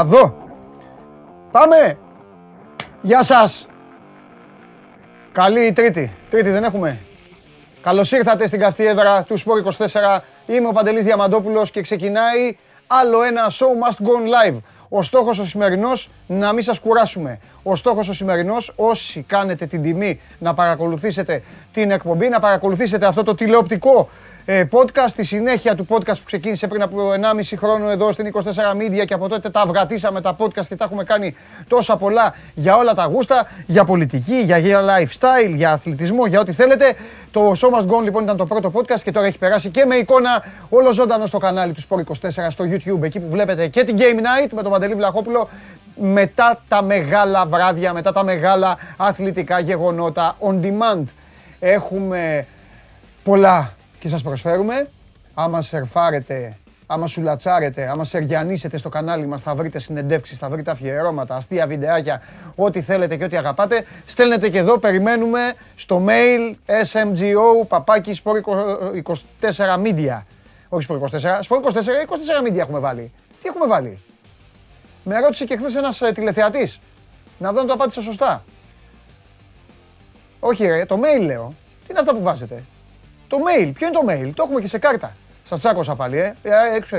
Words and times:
Έλα 0.00 0.08
εδώ. 0.08 0.36
Πάμε. 1.50 1.98
Γεια 3.02 3.22
σας. 3.22 3.66
Καλή 5.32 5.66
η 5.66 5.72
τρίτη. 5.72 6.12
Τρίτη 6.30 6.50
δεν 6.50 6.64
έχουμε. 6.64 6.98
Καλώς 7.82 8.12
ήρθατε 8.12 8.46
στην 8.46 8.60
καυτή 8.60 8.86
έδρα 8.86 9.22
του 9.22 9.36
Σπόρ 9.36 9.58
24. 9.58 10.20
Είμαι 10.46 10.68
ο 10.68 10.72
Παντελής 10.72 11.04
Διαμαντόπουλος 11.04 11.70
και 11.70 11.82
ξεκινάει 11.82 12.56
άλλο 12.86 13.22
ένα 13.22 13.50
show 13.50 13.88
must 13.88 14.06
go 14.06 14.48
live. 14.48 14.56
Ο 14.88 15.02
στόχος 15.02 15.38
ο 15.38 15.44
σημερινός 15.44 16.10
να 16.26 16.52
μην 16.52 16.62
σας 16.62 16.78
κουράσουμε. 16.78 17.38
Ο 17.62 17.76
στόχος 17.76 18.08
ο 18.08 18.12
σημερινός 18.12 18.72
όσοι 18.76 19.22
κάνετε 19.22 19.66
την 19.66 19.82
τιμή 19.82 20.20
να 20.38 20.54
παρακολουθήσετε 20.54 21.42
την 21.72 21.90
εκπομπή, 21.90 22.28
να 22.28 22.40
παρακολουθήσετε 22.40 23.06
αυτό 23.06 23.24
το 23.24 23.34
τηλεοπτικό 23.34 23.98
ε, 24.00 24.29
podcast, 24.46 25.08
στη 25.08 25.24
συνέχεια 25.24 25.74
του 25.74 25.86
podcast 25.88 26.16
που 26.16 26.24
ξεκίνησε 26.24 26.66
πριν 26.66 26.82
από 26.82 26.96
1,5 27.10 27.56
χρόνο 27.56 27.90
εδώ 27.90 28.12
στην 28.12 28.32
24 28.32 28.38
Media 28.76 29.04
και 29.04 29.14
από 29.14 29.28
τότε 29.28 29.50
τα 29.50 29.60
αυγατήσαμε 29.60 30.20
τα 30.20 30.36
podcast 30.38 30.66
και 30.68 30.76
τα 30.76 30.84
έχουμε 30.84 31.04
κάνει 31.04 31.34
τόσα 31.68 31.96
πολλά 31.96 32.34
για 32.54 32.76
όλα 32.76 32.94
τα 32.94 33.04
γούστα, 33.04 33.46
για 33.66 33.84
πολιτική, 33.84 34.40
για, 34.40 34.58
για 34.58 34.80
lifestyle, 34.80 35.54
για 35.54 35.72
αθλητισμό, 35.72 36.26
για 36.26 36.40
ό,τι 36.40 36.52
θέλετε. 36.52 36.94
Το 37.30 37.52
Show 37.60 37.78
Must 37.78 37.86
Go 37.86 38.02
λοιπόν 38.02 38.22
ήταν 38.22 38.36
το 38.36 38.46
πρώτο 38.46 38.72
podcast 38.74 39.00
και 39.04 39.12
τώρα 39.12 39.26
έχει 39.26 39.38
περάσει 39.38 39.70
και 39.70 39.84
με 39.84 39.94
εικόνα 39.94 40.44
όλο 40.68 40.92
ζωντανό 40.92 41.26
στο 41.26 41.38
κανάλι 41.38 41.72
του 41.72 41.82
Sport 41.88 42.28
24 42.40 42.46
στο 42.48 42.64
YouTube, 42.64 43.02
εκεί 43.02 43.20
που 43.20 43.30
βλέπετε 43.30 43.66
και 43.66 43.82
την 43.82 43.96
Game 43.98 44.18
Night 44.18 44.50
με 44.54 44.62
τον 44.62 44.70
Παντελή 44.70 44.94
Βλαχόπουλο 44.94 45.48
μετά 45.94 46.62
τα 46.68 46.82
μεγάλα 46.82 47.46
βράδια, 47.46 47.92
μετά 47.92 48.12
τα 48.12 48.24
μεγάλα 48.24 48.78
αθλητικά 48.96 49.60
γεγονότα 49.60 50.36
on 50.40 50.54
demand. 50.62 51.04
Έχουμε 51.58 52.46
πολλά 53.22 53.74
και 54.00 54.08
σας 54.08 54.22
προσφέρουμε. 54.22 54.88
Άμα 55.34 55.62
σερφάρετε, 55.62 56.56
άμα 56.86 57.06
σουλατσάρετε, 57.06 57.88
άμα 57.88 58.04
σεργιανίσετε 58.04 58.76
στο 58.76 58.88
κανάλι 58.88 59.26
μας 59.26 59.42
θα 59.42 59.54
βρείτε 59.54 59.78
συνεντεύξεις, 59.78 60.38
θα 60.38 60.48
βρείτε 60.48 60.70
αφιερώματα, 60.70 61.36
αστεία 61.36 61.66
βιντεάκια, 61.66 62.22
ό,τι 62.54 62.80
θέλετε 62.80 63.16
και 63.16 63.24
ό,τι 63.24 63.36
αγαπάτε. 63.36 63.84
Στέλνετε 64.04 64.48
και 64.48 64.58
εδώ, 64.58 64.78
περιμένουμε 64.78 65.52
στο 65.74 66.04
mail 66.08 66.54
smgo 66.82 67.66
παπάκι 67.68 68.20
24 68.22 68.32
media. 69.84 70.22
Όχι 70.68 70.82
σπορ 70.82 71.00
24, 71.12 71.38
σπορ 71.40 71.60
24, 71.64 71.66
24 72.44 72.48
media 72.48 72.58
έχουμε 72.58 72.78
βάλει. 72.78 73.12
Τι 73.42 73.48
έχουμε 73.48 73.66
βάλει; 73.66 73.98
Με 75.04 75.18
ρώτησε 75.18 75.44
και 75.44 75.56
χθες 75.56 75.74
ένας 75.74 76.00
ε, 76.00 76.12
τηλεθεατής. 76.12 76.80
Να 77.38 77.52
δω 77.52 77.60
αν 77.60 77.66
το 77.66 77.72
απάντησα 77.72 78.00
σωστά. 78.00 78.44
Όχι 80.40 80.66
ρε, 80.66 80.84
το 80.84 81.00
mail 81.02 81.24
λέω. 81.24 81.54
Τι 81.80 81.86
είναι 81.90 81.98
αυτά 82.00 82.14
που 82.14 82.22
βάζετε; 82.22 82.62
Το 83.30 83.36
mail. 83.36 83.72
Ποιο 83.74 83.86
είναι 83.86 83.96
το 83.96 84.04
mail; 84.08 84.32
Το 84.34 84.42
έχουμε 84.46 84.60
και 84.60 84.66
σε 84.66 84.78
κάρτα. 84.78 85.16
Σας 85.42 85.58
τσάκωσα 85.58 85.94
πάλι, 85.94 86.18
ε. 86.18 86.34
ε 86.42 86.52
έξω, 86.74 86.96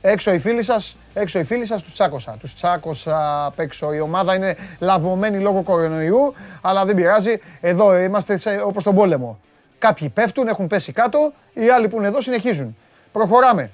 έξω 0.00 0.32
οι 0.32 0.38
φίλοι 0.38 0.62
σας, 0.62 0.96
έξω 1.14 1.38
οι 1.38 1.44
φίλοι 1.44 1.66
σας, 1.66 1.82
τους 1.82 1.92
τσάκωσα. 1.92 2.36
Τους 2.40 2.54
τσάκωσα 2.54 3.44
απ' 3.44 3.58
έξω. 3.58 3.92
Η 3.92 4.00
ομάδα 4.00 4.34
είναι 4.34 4.56
λαβωμένη 4.78 5.38
λόγω 5.38 5.62
κορονοϊού, 5.62 6.34
αλλά 6.60 6.84
δεν 6.84 6.94
πειράζει. 6.94 7.40
Εδώ 7.60 7.98
είμαστε 7.98 8.38
όπως 8.64 8.84
τον 8.84 8.94
πόλεμο. 8.94 9.40
Κάποιοι 9.78 10.08
πέφτουν, 10.08 10.48
έχουν 10.48 10.66
πέσει 10.66 10.92
κάτω, 10.92 11.32
οι 11.52 11.68
άλλοι 11.68 11.88
που 11.88 11.96
είναι 11.96 12.06
εδώ 12.06 12.20
συνεχίζουν. 12.20 12.76
Προχωράμε. 13.12 13.70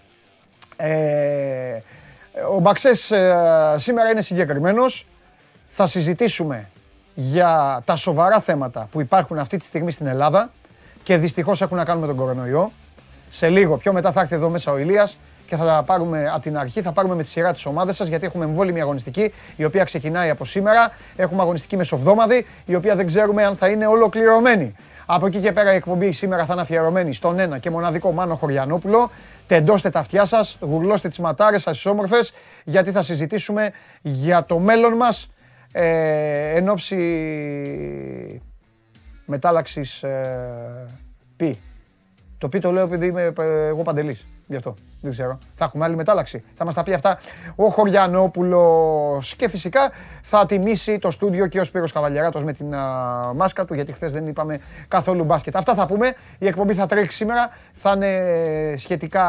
Ε, 0.76 1.80
ο 2.54 2.58
Μπαξές 2.60 3.10
ε, 3.10 3.74
σήμερα 3.76 4.10
είναι 4.10 4.20
συγκεκριμένος. 4.20 5.06
Θα 5.68 5.86
συζητήσουμε 5.86 6.68
για 7.14 7.82
τα 7.84 7.96
σοβαρά 7.96 8.40
θέματα 8.40 8.88
που 8.90 9.00
υπάρχουν 9.00 9.38
αυτή 9.38 9.56
τη 9.56 9.64
στιγμή 9.64 9.92
στην 9.92 10.06
Ελλάδα 10.06 10.50
και 11.08 11.16
δυστυχώς 11.16 11.60
έχουν 11.60 11.76
να 11.76 11.84
κάνουν 11.84 12.00
με 12.00 12.06
τον 12.06 12.16
κορονοϊό. 12.16 12.72
Σε 13.28 13.48
λίγο, 13.48 13.76
πιο 13.76 13.92
μετά 13.92 14.12
θα 14.12 14.20
έρθει 14.20 14.34
εδώ 14.34 14.48
μέσα 14.50 14.72
ο 14.72 14.78
Ηλίας 14.78 15.18
και 15.46 15.56
θα 15.56 15.64
τα 15.64 15.82
πάρουμε 15.86 16.30
από 16.32 16.40
την 16.40 16.58
αρχή, 16.58 16.82
θα 16.82 16.92
πάρουμε 16.92 17.14
με 17.14 17.22
τη 17.22 17.28
σειρά 17.28 17.52
τη 17.52 17.62
ομάδα 17.64 17.92
σας 17.92 18.08
γιατί 18.08 18.26
έχουμε 18.26 18.44
εμβόλυμη 18.44 18.80
αγωνιστική 18.80 19.32
η 19.56 19.64
οποία 19.64 19.84
ξεκινάει 19.84 20.30
από 20.30 20.44
σήμερα. 20.44 20.92
Έχουμε 21.16 21.42
αγωνιστική 21.42 21.76
μεσοβδόμαδη 21.76 22.46
η 22.64 22.74
οποία 22.74 22.96
δεν 22.96 23.06
ξέρουμε 23.06 23.44
αν 23.44 23.56
θα 23.56 23.68
είναι 23.68 23.86
ολοκληρωμένη. 23.86 24.74
Από 25.06 25.26
εκεί 25.26 25.38
και 25.38 25.52
πέρα 25.52 25.72
η 25.72 25.76
εκπομπή 25.76 26.12
σήμερα 26.12 26.44
θα 26.44 26.52
είναι 26.52 26.62
αφιερωμένη 26.62 27.14
στον 27.14 27.38
ένα 27.38 27.58
και 27.58 27.70
μοναδικό 27.70 28.12
Μάνο 28.12 28.34
Χωριανόπουλο. 28.34 29.10
Τεντώστε 29.46 29.90
τα 29.90 29.98
αυτιά 29.98 30.24
σας, 30.24 30.56
γουρλώστε 30.60 31.08
τις 31.08 31.18
ματάρες 31.18 31.62
σας, 31.62 31.74
τις 31.74 31.86
όμορφες, 31.86 32.32
γιατί 32.64 32.90
θα 32.90 33.02
συζητήσουμε 33.02 33.70
για 34.02 34.44
το 34.44 34.58
μέλλον 34.58 34.92
μας 34.92 35.28
ε, 35.72 36.56
εν 36.56 36.68
ώψη 36.68 36.96
μετάλλαξης 39.28 40.02
ε, 40.02 40.86
πι. 41.36 41.58
Το 42.38 42.48
πι 42.48 42.58
το 42.58 42.72
λέω 42.72 42.84
επειδή 42.84 43.06
είμαι 43.06 43.32
ε, 43.38 43.66
εγώ 43.66 43.82
παντελής. 43.82 44.26
Γι' 44.46 44.56
αυτό. 44.56 44.74
Δεν 45.00 45.10
ξέρω. 45.10 45.38
Θα 45.54 45.64
έχουμε 45.64 45.84
άλλη 45.84 45.96
μετάλλαξη. 45.96 46.44
Θα 46.54 46.64
μας 46.64 46.74
τα 46.74 46.82
πει 46.82 46.92
αυτά 46.92 47.18
ο 47.56 47.68
Χωριανόπουλος. 47.68 49.34
Και 49.36 49.48
φυσικά 49.48 49.90
θα 50.22 50.46
τιμήσει 50.46 50.98
το 50.98 51.10
στούντιο 51.10 51.46
και 51.46 51.60
ο 51.60 51.64
Σπύρος 51.64 51.92
Καβαλιαράτος 51.92 52.44
με 52.44 52.52
την 52.52 52.74
α, 52.74 53.32
μάσκα 53.34 53.64
του, 53.64 53.74
γιατί 53.74 53.92
χθες 53.92 54.12
δεν 54.12 54.26
είπαμε 54.26 54.60
καθόλου 54.88 55.24
μπάσκετ. 55.24 55.56
Αυτά 55.56 55.74
θα 55.74 55.86
πούμε. 55.86 56.12
Η 56.38 56.46
εκπομπή 56.46 56.74
θα 56.74 56.86
τρέξει 56.86 57.16
σήμερα. 57.16 57.48
Θα 57.72 57.92
είναι 57.96 58.76
σχετικά 58.76 59.26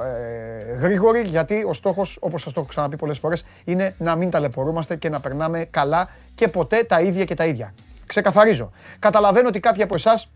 ε, 0.00 0.72
γρήγορη, 0.72 1.20
γιατί 1.20 1.64
ο 1.68 1.72
στόχος, 1.72 2.18
όπως 2.20 2.42
σας 2.42 2.52
το 2.52 2.60
έχω 2.60 2.68
ξαναπεί 2.68 2.96
πολλές 2.96 3.18
φορές, 3.18 3.44
είναι 3.64 3.94
να 3.98 4.16
μην 4.16 4.30
ταλαιπωρούμαστε 4.30 4.96
και 4.96 5.08
να 5.08 5.20
περνάμε 5.20 5.64
καλά 5.70 6.08
και 6.34 6.48
ποτέ 6.48 6.82
τα 6.82 7.00
ίδια 7.00 7.24
και 7.24 7.34
τα 7.34 7.44
ίδια. 7.44 7.74
Ξεκαθαρίζω. 8.08 8.70
Καταλαβαίνω 8.98 9.48
ότι 9.48 9.60
κάποιοι 9.60 9.82
από 9.82 9.94
εσάς 9.94 10.30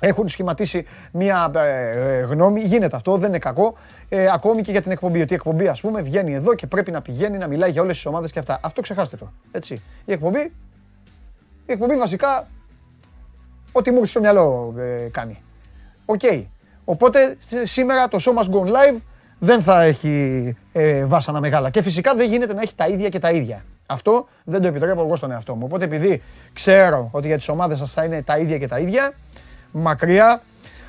έχουν 0.00 0.28
σχηματίσει 0.28 0.84
μια 1.12 1.50
ε, 1.54 2.18
ε, 2.18 2.20
γνώμη. 2.20 2.60
Γίνεται 2.60 2.96
αυτό, 2.96 3.16
δεν 3.16 3.28
είναι 3.28 3.38
κακό. 3.38 3.76
Ε, 4.08 4.26
ακόμη 4.32 4.62
και 4.62 4.70
για 4.70 4.80
την 4.80 4.90
εκπομπή. 4.90 5.20
Ότι 5.20 5.32
η 5.32 5.34
εκπομπή, 5.36 5.68
ας 5.68 5.80
πούμε, 5.80 6.02
βγαίνει 6.02 6.34
εδώ 6.34 6.54
και 6.54 6.66
πρέπει 6.66 6.90
να 6.90 7.02
πηγαίνει 7.02 7.38
να 7.38 7.46
μιλάει 7.46 7.70
για 7.70 7.82
όλες 7.82 7.96
τις 7.96 8.06
ομάδες 8.06 8.32
και 8.32 8.38
αυτά. 8.38 8.58
Αυτό 8.62 8.80
ξεχάστε 8.80 9.16
το. 9.16 9.32
Έτσι. 9.50 9.82
Η 10.04 10.12
εκπομπή, 10.12 10.52
η 11.66 11.72
εκπομπή 11.72 11.96
βασικά, 11.96 12.48
ό,τι 13.72 13.90
μου 13.90 13.96
έρθει 13.96 14.10
στο 14.10 14.20
μυαλό 14.20 14.74
ε, 14.78 15.08
κάνει. 15.10 15.42
OK. 16.04 16.20
Okay. 16.22 16.44
Οπότε 16.84 17.36
σήμερα 17.64 18.08
το 18.08 18.18
show 18.20 18.42
must 18.42 18.50
go 18.50 18.60
live 18.60 19.00
δεν 19.38 19.62
θα 19.62 19.82
έχει 19.82 20.56
ε, 20.72 21.04
βάσανα 21.04 21.40
μεγάλα. 21.40 21.70
Και 21.70 21.82
φυσικά 21.82 22.14
δεν 22.14 22.28
γίνεται 22.28 22.54
να 22.54 22.60
έχει 22.60 22.74
τα 22.74 22.86
ίδια 22.88 23.08
και 23.08 23.18
τα 23.18 23.30
ίδια. 23.30 23.64
Αυτό 23.92 24.28
δεν 24.44 24.60
το 24.62 24.68
επιτρέπω 24.68 25.00
εγώ 25.00 25.16
στον 25.16 25.30
εαυτό 25.30 25.54
μου. 25.54 25.62
Οπότε 25.64 25.84
επειδή 25.84 26.22
ξέρω 26.52 27.08
ότι 27.12 27.26
για 27.26 27.36
τις 27.36 27.48
ομάδες 27.48 27.78
σας 27.78 27.92
θα 27.92 28.04
είναι 28.04 28.22
τα 28.22 28.38
ίδια 28.38 28.58
και 28.58 28.68
τα 28.68 28.78
ίδια, 28.78 29.12
μακριά 29.70 30.42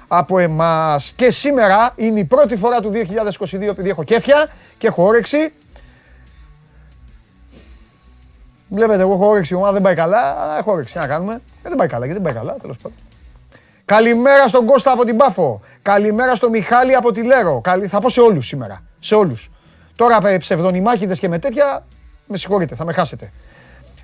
από 0.08 0.40
εμάς. 0.40 1.14
Και 1.16 1.31
σήμερα 1.31 1.94
είναι 1.96 2.19
η 2.19 2.25
πρώτη 2.25 2.56
φορά 2.56 2.80
του 2.80 2.91
2022 2.91 3.62
επειδή 3.62 3.90
έχω 3.90 4.03
κέφια 4.03 4.47
και 4.78 4.88
έχω 4.88 5.03
όρεξη. 5.03 5.53
Βλέπετε, 8.69 9.02
εγώ 9.02 9.14
έχω 9.14 9.28
όρεξη, 9.28 9.53
η 9.53 9.58
ομάδα 9.58 9.74
δεν 9.74 9.81
πάει 9.81 9.96
καλά, 9.96 10.41
αλλά 10.41 10.58
έχω 10.58 10.72
όρεξη. 10.72 10.97
Να 10.97 11.08
κάνουμε. 11.08 11.34
Ε, 11.34 11.70
δεν 11.70 11.78
πάει 11.78 11.88
καλά, 11.88 12.06
γιατί 12.06 12.22
δεν 12.22 12.34
πάει 12.34 12.41
καλά, 12.41 12.58
τέλος 12.62 12.78
πάντων. 12.78 12.97
Καλημέρα 13.85 14.47
στον 14.47 14.66
Κώστα 14.66 14.91
από 14.91 15.06
την 15.06 15.18
Πάφο. 15.18 15.62
Καλημέρα 15.81 16.35
στον 16.35 16.50
Μιχάλη 16.50 16.96
από 16.96 17.12
τη 17.12 17.24
Λέρο. 17.24 17.62
Θα 17.88 18.00
πω 18.00 18.09
σε 18.09 18.22
όλους 18.22 18.47
σήμερα. 18.47 18.84
Σε 19.00 19.16
όλους. 19.16 19.52
Τώρα 19.96 20.38
ψευδονιμάκιδες 20.38 21.20
και 21.20 21.28
με 21.28 21.40
τέτοια 21.40 21.84
με 22.25 22.37
συγχωρείτε, 22.37 22.75
θα 22.75 22.85
με 22.85 22.93
χάσετε. 22.93 23.31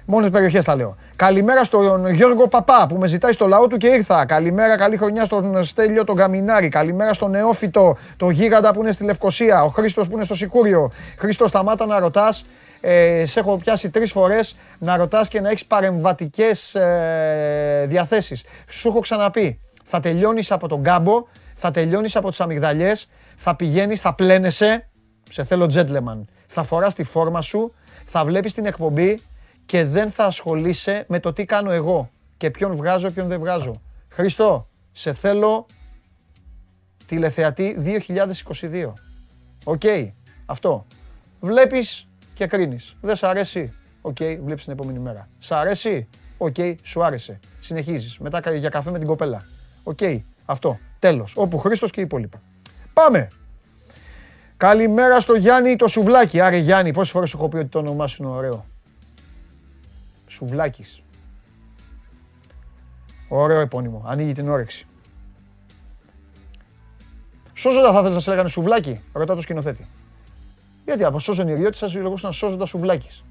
Μόνες 0.05 0.29
περιοχές 0.29 0.65
τα 0.65 0.75
λέω. 0.75 0.95
Καλημέρα 1.15 1.63
στον 1.63 2.09
Γιώργο 2.09 2.47
Παπά 2.47 2.85
που 2.89 2.95
με 2.95 3.07
ζητάει 3.07 3.31
στο 3.31 3.47
λαό 3.47 3.67
του 3.67 3.77
και 3.77 3.87
ήρθα. 3.87 4.25
Καλημέρα, 4.25 4.77
καλή 4.77 4.97
χρονιά 4.97 5.25
στον 5.25 5.63
Στέλιο 5.63 6.03
τον 6.03 6.15
Καμινάρη. 6.15 6.69
Καλημέρα 6.69 7.13
στον 7.13 7.31
Νεόφυτο, 7.31 7.97
το 8.17 8.29
Γίγαντα 8.29 8.73
που 8.73 8.81
είναι 8.81 8.91
στη 8.91 9.03
Λευκοσία. 9.03 9.63
Ο 9.63 9.67
Χρήστος 9.67 10.07
που 10.07 10.15
είναι 10.15 10.23
στο 10.23 10.35
Σικούριο. 10.35 10.91
Χρήστο, 11.17 11.47
σταμάτα 11.47 11.85
να 11.85 11.99
ρωτάς. 11.99 12.45
Ε, 12.81 13.25
σε 13.25 13.39
έχω 13.39 13.57
πιάσει 13.57 13.89
τρεις 13.89 14.11
φορές 14.11 14.55
να 14.79 14.97
ρωτάς 14.97 15.27
και 15.27 15.41
να 15.41 15.49
έχεις 15.49 15.65
παρεμβατικές 15.65 16.75
ε, 16.75 17.85
διαθέσεις. 17.87 18.43
Σου 18.69 18.87
έχω 18.87 18.99
ξαναπεί. 18.99 19.59
Θα 19.83 19.99
τελειώνεις 19.99 20.51
από 20.51 20.67
τον 20.67 20.83
κάμπο, 20.83 21.27
θα 21.55 21.71
τελειώνεις 21.71 22.15
από 22.15 22.29
τις 22.29 22.39
αμυγδαλιές, 22.39 23.09
θα 23.35 23.55
πηγαίνεις, 23.55 24.01
θα 24.01 24.13
πλένεσαι. 24.13 24.89
Σε 25.31 25.43
θέλω 25.43 25.71
gentleman. 25.73 26.21
Θα 26.47 26.63
φοράς 26.63 26.93
τη 26.93 27.03
φόρμα 27.03 27.41
σου, 27.41 27.73
θα 28.11 28.25
βλέπεις 28.25 28.53
την 28.53 28.65
εκπομπή 28.65 29.19
και 29.65 29.85
δεν 29.85 30.11
θα 30.11 30.25
ασχολείσαι 30.25 31.05
με 31.07 31.19
το 31.19 31.33
τι 31.33 31.45
κάνω 31.45 31.71
εγώ 31.71 32.09
και 32.37 32.51
ποιον 32.51 32.75
βγάζω, 32.75 33.11
ποιον 33.11 33.27
δεν 33.27 33.39
βγάζω. 33.39 33.81
Χρήστο, 34.09 34.67
σε 34.91 35.13
θέλω 35.13 35.65
τηλεθεατή 37.05 37.77
2022. 37.79 38.93
Οκ, 39.63 39.81
αυτό. 40.45 40.85
Βλέπεις 41.39 42.07
και 42.33 42.47
κρίνεις. 42.47 42.95
Δεν 43.01 43.15
σ' 43.15 43.23
αρέσει. 43.23 43.73
OK, 44.01 44.17
okay, 44.19 44.39
βλέπεις 44.43 44.63
την 44.63 44.73
επόμενη 44.73 44.99
μέρα. 44.99 45.29
Σ' 45.39 45.51
αρέσει. 45.51 46.07
Οκ, 46.37 46.55
σου 46.81 47.03
άρεσε. 47.03 47.39
Συνεχίζεις. 47.59 48.17
Μετά 48.17 48.55
για 48.55 48.69
καφέ 48.69 48.91
με 48.91 48.97
την 48.97 49.07
κοπέλα. 49.07 49.45
Οκ, 49.83 49.99
αυτό. 50.45 50.79
Τέλος. 50.99 51.33
Όπου 51.35 51.57
Χρήστος 51.57 51.91
και 51.91 51.99
οι 51.99 52.03
υπόλοιπα. 52.03 52.41
Πάμε. 52.93 53.27
Καλημέρα 54.59 55.19
στο 55.19 55.33
Γιάννη 55.33 55.75
το 55.75 55.87
Σουβλάκη. 55.87 56.41
Άρε 56.41 56.57
Γιάννη, 56.57 56.93
πόσες 56.93 57.11
φορές 57.11 57.29
σου 57.29 57.37
έχω 57.37 57.49
πει 57.49 57.57
ότι 57.57 57.67
το 57.67 57.79
όνομά 57.79 58.07
σου 58.07 58.23
είναι 58.23 58.31
ωραίο; 58.31 58.65
Σουβλάκης. 60.27 61.01
Ωραίο 63.29 63.59
επώνυμο. 63.59 64.03
Ανοίγει 64.07 64.33
την 64.33 64.49
όρεξη. 64.49 64.87
Σώζοντα 67.53 67.91
θα 67.91 68.01
θέλεις 68.01 68.15
να 68.15 68.21
σε 68.21 68.29
λέγανε 68.29 68.49
Σουβλάκη. 68.49 69.01
Ρωτά 69.13 69.35
το 69.35 69.41
σκηνοθέτη. 69.41 69.87
Γιατί 70.85 71.03
από 71.03 71.19
σώζον 71.19 71.47
η 71.47 71.53
Ριώτη 71.53 71.77
σας 71.77 71.95
λεγόσαν 71.95 72.33
σώζοντα 72.33 72.65
σουβλάκης. 72.65 73.23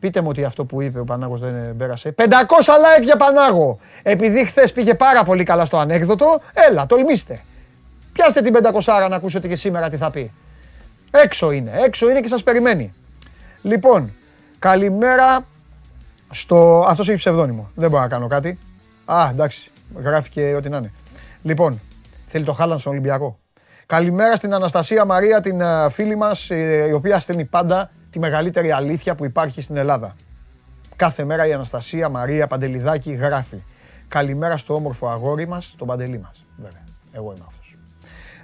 Πείτε 0.00 0.20
μου 0.20 0.28
ότι 0.28 0.44
αυτό 0.44 0.64
που 0.64 0.82
είπε 0.82 0.98
ο 1.00 1.04
Πανάγος 1.04 1.40
δεν 1.40 1.76
πέρασε. 1.76 2.12
500 2.12 2.24
like 2.26 3.02
για 3.02 3.16
Πανάγο. 3.16 3.78
Επειδή 4.02 4.44
χθες 4.44 4.72
πήγε 4.72 4.94
πάρα 4.94 5.24
πολύ 5.24 5.44
καλά 5.44 5.64
στο 5.64 5.78
ανέκδοτο, 5.78 6.40
έλα, 6.52 6.86
τολμήστε. 6.86 7.42
Πιάστε 8.20 8.40
την 8.40 8.54
500 8.84 9.06
να 9.08 9.16
ακούσετε 9.16 9.48
και 9.48 9.56
σήμερα 9.56 9.88
τι 9.88 9.96
θα 9.96 10.10
πει. 10.10 10.32
Έξω 11.10 11.50
είναι, 11.50 11.70
έξω 11.74 12.10
είναι 12.10 12.20
και 12.20 12.28
σας 12.28 12.42
περιμένει. 12.42 12.92
Λοιπόν, 13.62 14.12
καλημέρα 14.58 15.46
στο... 16.30 16.84
Αυτός 16.88 17.08
έχει 17.08 17.18
ψευδόνυμο, 17.18 17.70
δεν 17.74 17.90
μπορώ 17.90 18.02
να 18.02 18.08
κάνω 18.08 18.26
κάτι. 18.26 18.58
Α, 19.04 19.28
εντάξει, 19.30 19.70
γράφει 20.02 20.30
και 20.30 20.54
ό,τι 20.54 20.68
να 20.68 20.76
είναι. 20.76 20.92
Λοιπόν, 21.42 21.80
θέλει 22.26 22.44
το 22.44 22.52
Χάλαν 22.52 22.78
στον 22.78 22.92
Ολυμπιακό. 22.92 23.38
Καλημέρα 23.86 24.36
στην 24.36 24.54
Αναστασία 24.54 25.04
Μαρία, 25.04 25.40
την 25.40 25.60
ε, 25.60 25.90
φίλη 25.90 26.16
μας, 26.16 26.50
ε, 26.50 26.86
η 26.88 26.92
οποία 26.92 27.18
στέλνει 27.18 27.44
πάντα 27.44 27.90
τη 28.10 28.18
μεγαλύτερη 28.18 28.72
αλήθεια 28.72 29.14
που 29.14 29.24
υπάρχει 29.24 29.60
στην 29.62 29.76
Ελλάδα. 29.76 30.16
Κάθε 30.96 31.24
μέρα 31.24 31.46
η 31.46 31.52
Αναστασία 31.52 32.08
Μαρία 32.08 32.46
Παντελιδάκη 32.46 33.12
γράφει. 33.12 33.62
Καλημέρα 34.08 34.56
στο 34.56 34.74
όμορφο 34.74 35.08
αγόρι 35.08 35.48
μας, 35.48 35.74
τον 35.78 35.86
Παντελή 35.86 36.18
μας. 36.18 36.44
Βέβαια, 36.56 36.84
εγώ 37.12 37.32
είμαι 37.36 37.44
αυτός. 37.46 37.59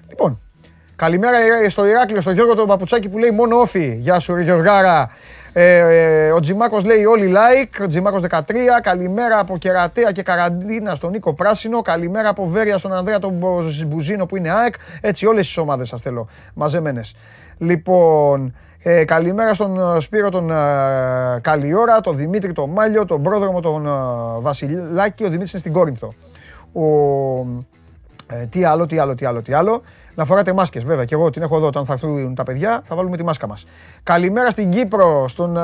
Λοιπόν, 0.09 0.41
καλημέρα 0.97 1.39
στο 1.71 1.87
Ηράκλειο, 1.87 2.21
στο 2.21 2.31
Γιώργο 2.31 2.55
τον 2.55 2.67
Παπουτσάκη 2.67 3.09
που 3.09 3.19
λέει 3.19 3.31
μόνο 3.31 3.57
όφι. 3.57 3.97
Γεια 4.01 4.19
σου, 4.19 4.39
Γιωργάρα. 4.39 5.11
Ε, 5.53 5.79
ε, 6.27 6.33
ο 6.33 6.41
Τζιμάκος 6.41 6.85
λέει 6.85 7.05
όλοι 7.05 7.33
like, 7.35 7.83
ο 7.83 7.87
Τζιμάκος 7.87 8.23
13, 8.23 8.43
καλημέρα 8.83 9.39
από 9.39 9.59
Κερατέα 9.59 10.13
και 10.13 10.23
Καραντίνα 10.23 10.95
στον 10.95 11.11
Νίκο 11.11 11.35
Πράσινο, 11.35 11.83
καλημέρα 11.83 12.29
από 12.29 12.47
Βέρεια 12.47 12.79
στον 12.79 12.93
Ανδρέα 12.93 13.19
τον 13.19 13.39
Μπουζίνο 13.87 14.27
που 14.27 14.37
είναι 14.37 14.51
ΑΕΚ, 14.51 14.75
έτσι 15.01 15.27
όλες 15.27 15.47
τις 15.47 15.57
ομάδες 15.57 15.89
σας 15.89 16.03
θέλω, 16.03 16.29
μαζεμένες. 16.55 17.15
Λοιπόν, 17.59 18.55
ε, 18.83 19.05
καλημέρα 19.05 19.55
στον 19.55 20.01
Σπύρο 20.01 20.29
τον 20.29 20.51
ε, 20.51 20.55
Καλιόρα, 21.41 22.01
τον 22.01 22.17
Δημήτρη 22.17 22.53
τον 22.53 22.71
Μάλιο, 22.71 23.05
τον 23.05 23.23
πρόδρομο 23.23 23.61
τον 23.61 23.87
ε, 23.87 23.91
Βασιλάκη, 24.41 25.25
ο 25.25 25.27
Δημήτρης 25.27 25.51
είναι 25.51 25.61
στην 25.61 25.73
Κόρινθο. 25.73 26.13
Ο, 26.73 26.85
ε, 28.27 28.47
τι 28.47 28.65
άλλο, 28.65 28.87
τι 28.87 28.99
άλλο, 28.99 29.15
τι 29.15 29.25
άλλο, 29.25 29.43
τι 29.43 29.53
άλλο. 29.53 29.83
Να 30.15 30.25
φοράτε 30.25 30.53
μάσκες 30.53 30.85
βέβαια 30.85 31.05
και 31.05 31.15
εγώ 31.15 31.31
την 31.31 31.43
έχω 31.43 31.57
εδώ 31.57 31.67
όταν 31.67 31.85
θα 31.85 31.93
έρθουν 31.93 32.35
τα 32.35 32.43
παιδιά 32.43 32.81
θα 32.85 32.97
βάλουμε 32.97 33.17
τη 33.17 33.23
μάσκα 33.23 33.47
μας. 33.47 33.67
Καλημέρα 34.03 34.51
στην 34.51 34.71
Κύπρο, 34.71 35.29
στον 35.29 35.59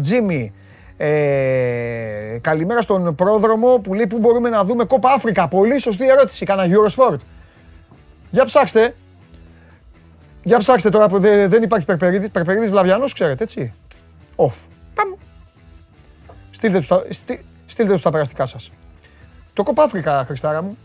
Τζίμι. 0.00 0.52
Ε, 0.96 2.38
καλημέρα 2.40 2.80
στον 2.80 3.14
πρόδρομο 3.14 3.78
που 3.78 3.94
λέει 3.94 4.06
που 4.06 4.18
μπορούμε 4.18 4.48
να 4.48 4.64
δούμε 4.64 4.84
κόπα 4.84 5.12
Αφρικα; 5.12 5.48
Πολύ 5.48 5.78
σωστή 5.78 6.08
ερώτηση. 6.08 6.44
Κάνα 6.44 6.64
Eurosport. 6.66 7.18
Για 8.30 8.44
ψάξτε. 8.44 8.94
Για 10.42 10.58
ψάξτε 10.58 10.90
τώρα 10.90 11.08
που 11.08 11.18
δεν 11.20 11.62
υπάρχει 11.62 11.86
Περπερίδης. 11.86 12.30
Περπερίδης 12.30 12.70
Βλαβιανός 12.70 13.12
ξέρετε 13.12 13.42
έτσι. 13.42 13.72
Off. 14.36 14.54
Παμ. 14.94 15.08
Στείλτε 16.50 16.78
τους, 16.78 16.86
τα, 16.86 17.02
στείλτε 17.66 17.92
τους 17.92 18.02
τα 18.02 18.10
περαστικά 18.10 18.46
σας. 18.46 18.70
Το 19.52 19.62
κόπα 19.62 19.82
Αφρικα, 19.82 20.24
Χριστάρα 20.26 20.62
μου 20.62 20.76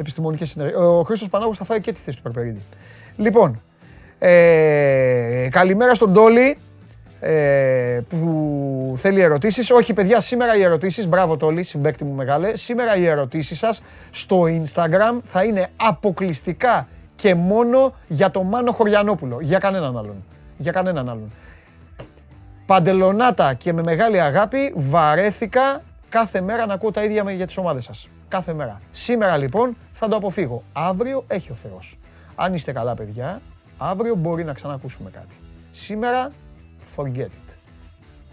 επιστημονικές 0.00 0.48
συνεργασίε. 0.48 0.86
Ο 0.86 1.02
Χρήστος 1.02 1.28
Πανάγο 1.28 1.54
θα 1.54 1.64
φάει 1.64 1.80
και 1.80 1.92
τη 1.92 2.00
θέση 2.00 2.16
του 2.16 2.22
Περπερίδη. 2.22 2.60
Λοιπόν, 3.16 3.62
ε, 4.18 5.48
καλημέρα 5.50 5.94
στον 5.94 6.12
Τόλι 6.12 6.58
ε, 7.20 8.00
που 8.08 8.94
θέλει 8.96 9.20
ερωτήσεις. 9.20 9.70
Όχι 9.70 9.92
παιδιά, 9.92 10.20
σήμερα 10.20 10.56
οι 10.56 10.62
ερωτήσεις, 10.62 11.08
μπράβο 11.08 11.36
Τόλι, 11.36 11.62
συμπέκτη 11.62 12.04
μου 12.04 12.14
μεγάλε, 12.14 12.56
σήμερα 12.56 12.96
οι 12.96 13.06
ερωτήσεις 13.06 13.58
σας 13.58 13.82
στο 14.10 14.42
Instagram 14.42 15.20
θα 15.22 15.44
είναι 15.44 15.68
αποκλειστικά 15.76 16.88
και 17.14 17.34
μόνο 17.34 17.94
για 18.08 18.30
τον 18.30 18.46
Μάνο 18.46 18.72
Χωριανόπουλο, 18.72 19.38
για 19.40 19.58
κανέναν 19.58 19.98
άλλον. 19.98 20.24
Για 20.56 20.72
κανέναν 20.72 21.08
άλλον. 21.08 21.32
Παντελονάτα 22.66 23.54
και 23.54 23.72
με 23.72 23.82
μεγάλη 23.82 24.20
αγάπη 24.20 24.72
βαρέθηκα 24.76 25.80
κάθε 26.08 26.40
μέρα 26.40 26.66
να 26.66 26.74
ακούω 26.74 26.90
τα 26.90 27.04
ίδια 27.04 27.32
για 27.32 27.46
τις 27.46 27.56
ομάδες 27.56 27.84
σας 27.84 28.08
κάθε 28.30 28.52
μέρα. 28.52 28.80
Σήμερα 28.90 29.36
λοιπόν 29.36 29.76
θα 29.92 30.08
το 30.08 30.16
αποφύγω. 30.16 30.62
Αύριο 30.72 31.24
έχει 31.26 31.50
ο 31.50 31.54
Θεός. 31.54 31.98
Αν 32.34 32.54
είστε 32.54 32.72
καλά 32.72 32.94
παιδιά, 32.94 33.40
αύριο 33.78 34.14
μπορεί 34.14 34.44
να 34.44 34.52
ξανακούσουμε 34.52 35.10
κάτι. 35.10 35.34
Σήμερα, 35.70 36.30
forget 36.96 37.18
it. 37.18 37.54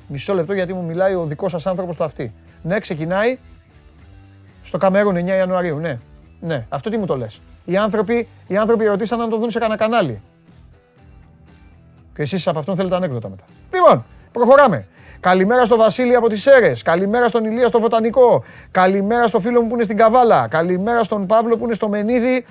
Μισό 0.07 0.33
λεπτό 0.33 0.53
γιατί 0.53 0.73
μου 0.73 0.83
μιλάει 0.83 1.13
ο 1.13 1.25
δικός 1.25 1.51
σας 1.51 1.65
άνθρωπος 1.65 1.95
το 1.95 2.03
αυτή. 2.03 2.33
Ναι, 2.63 2.79
ξεκινάει 2.79 3.37
στο 4.63 4.77
Καμερούν 4.77 5.15
9 5.15 5.25
Ιανουαρίου, 5.25 5.77
ναι. 5.77 5.99
Ναι, 6.39 6.65
αυτό 6.69 6.89
τι 6.89 6.97
μου 6.97 7.05
το 7.05 7.17
λες. 7.17 7.41
Οι 7.65 7.77
άνθρωποι, 7.77 8.27
οι 8.47 8.57
άνθρωποι 8.57 8.85
ρωτήσαν 8.85 9.19
να 9.19 9.27
το 9.27 9.37
δουν 9.37 9.51
σε 9.51 9.59
κανένα 9.59 9.79
κανάλι. 9.79 10.21
Και 12.15 12.21
εσείς 12.21 12.47
από 12.47 12.59
αυτόν 12.59 12.75
θέλετε 12.75 12.95
ανέκδοτα 12.95 13.29
μετά. 13.29 13.43
Λοιπόν, 13.73 14.05
προχωράμε. 14.31 14.87
Καλημέρα 15.19 15.65
στο 15.65 15.77
Βασίλη 15.77 16.15
από 16.15 16.29
τις 16.29 16.41
Σέρες. 16.41 16.81
Καλημέρα 16.81 17.27
στον 17.27 17.45
Ηλία 17.45 17.67
στο 17.67 17.79
Βοτανικό. 17.79 18.43
Καλημέρα 18.71 19.27
στο 19.27 19.39
φίλο 19.39 19.61
μου 19.61 19.67
που 19.67 19.73
είναι 19.73 19.83
στην 19.83 19.97
Καβάλα. 19.97 20.47
Καλημέρα 20.49 21.03
στον 21.03 21.25
Παύλο 21.25 21.57
που 21.57 21.65
είναι 21.65 21.73
στο 21.73 21.89
Μενίδη. 21.89 22.45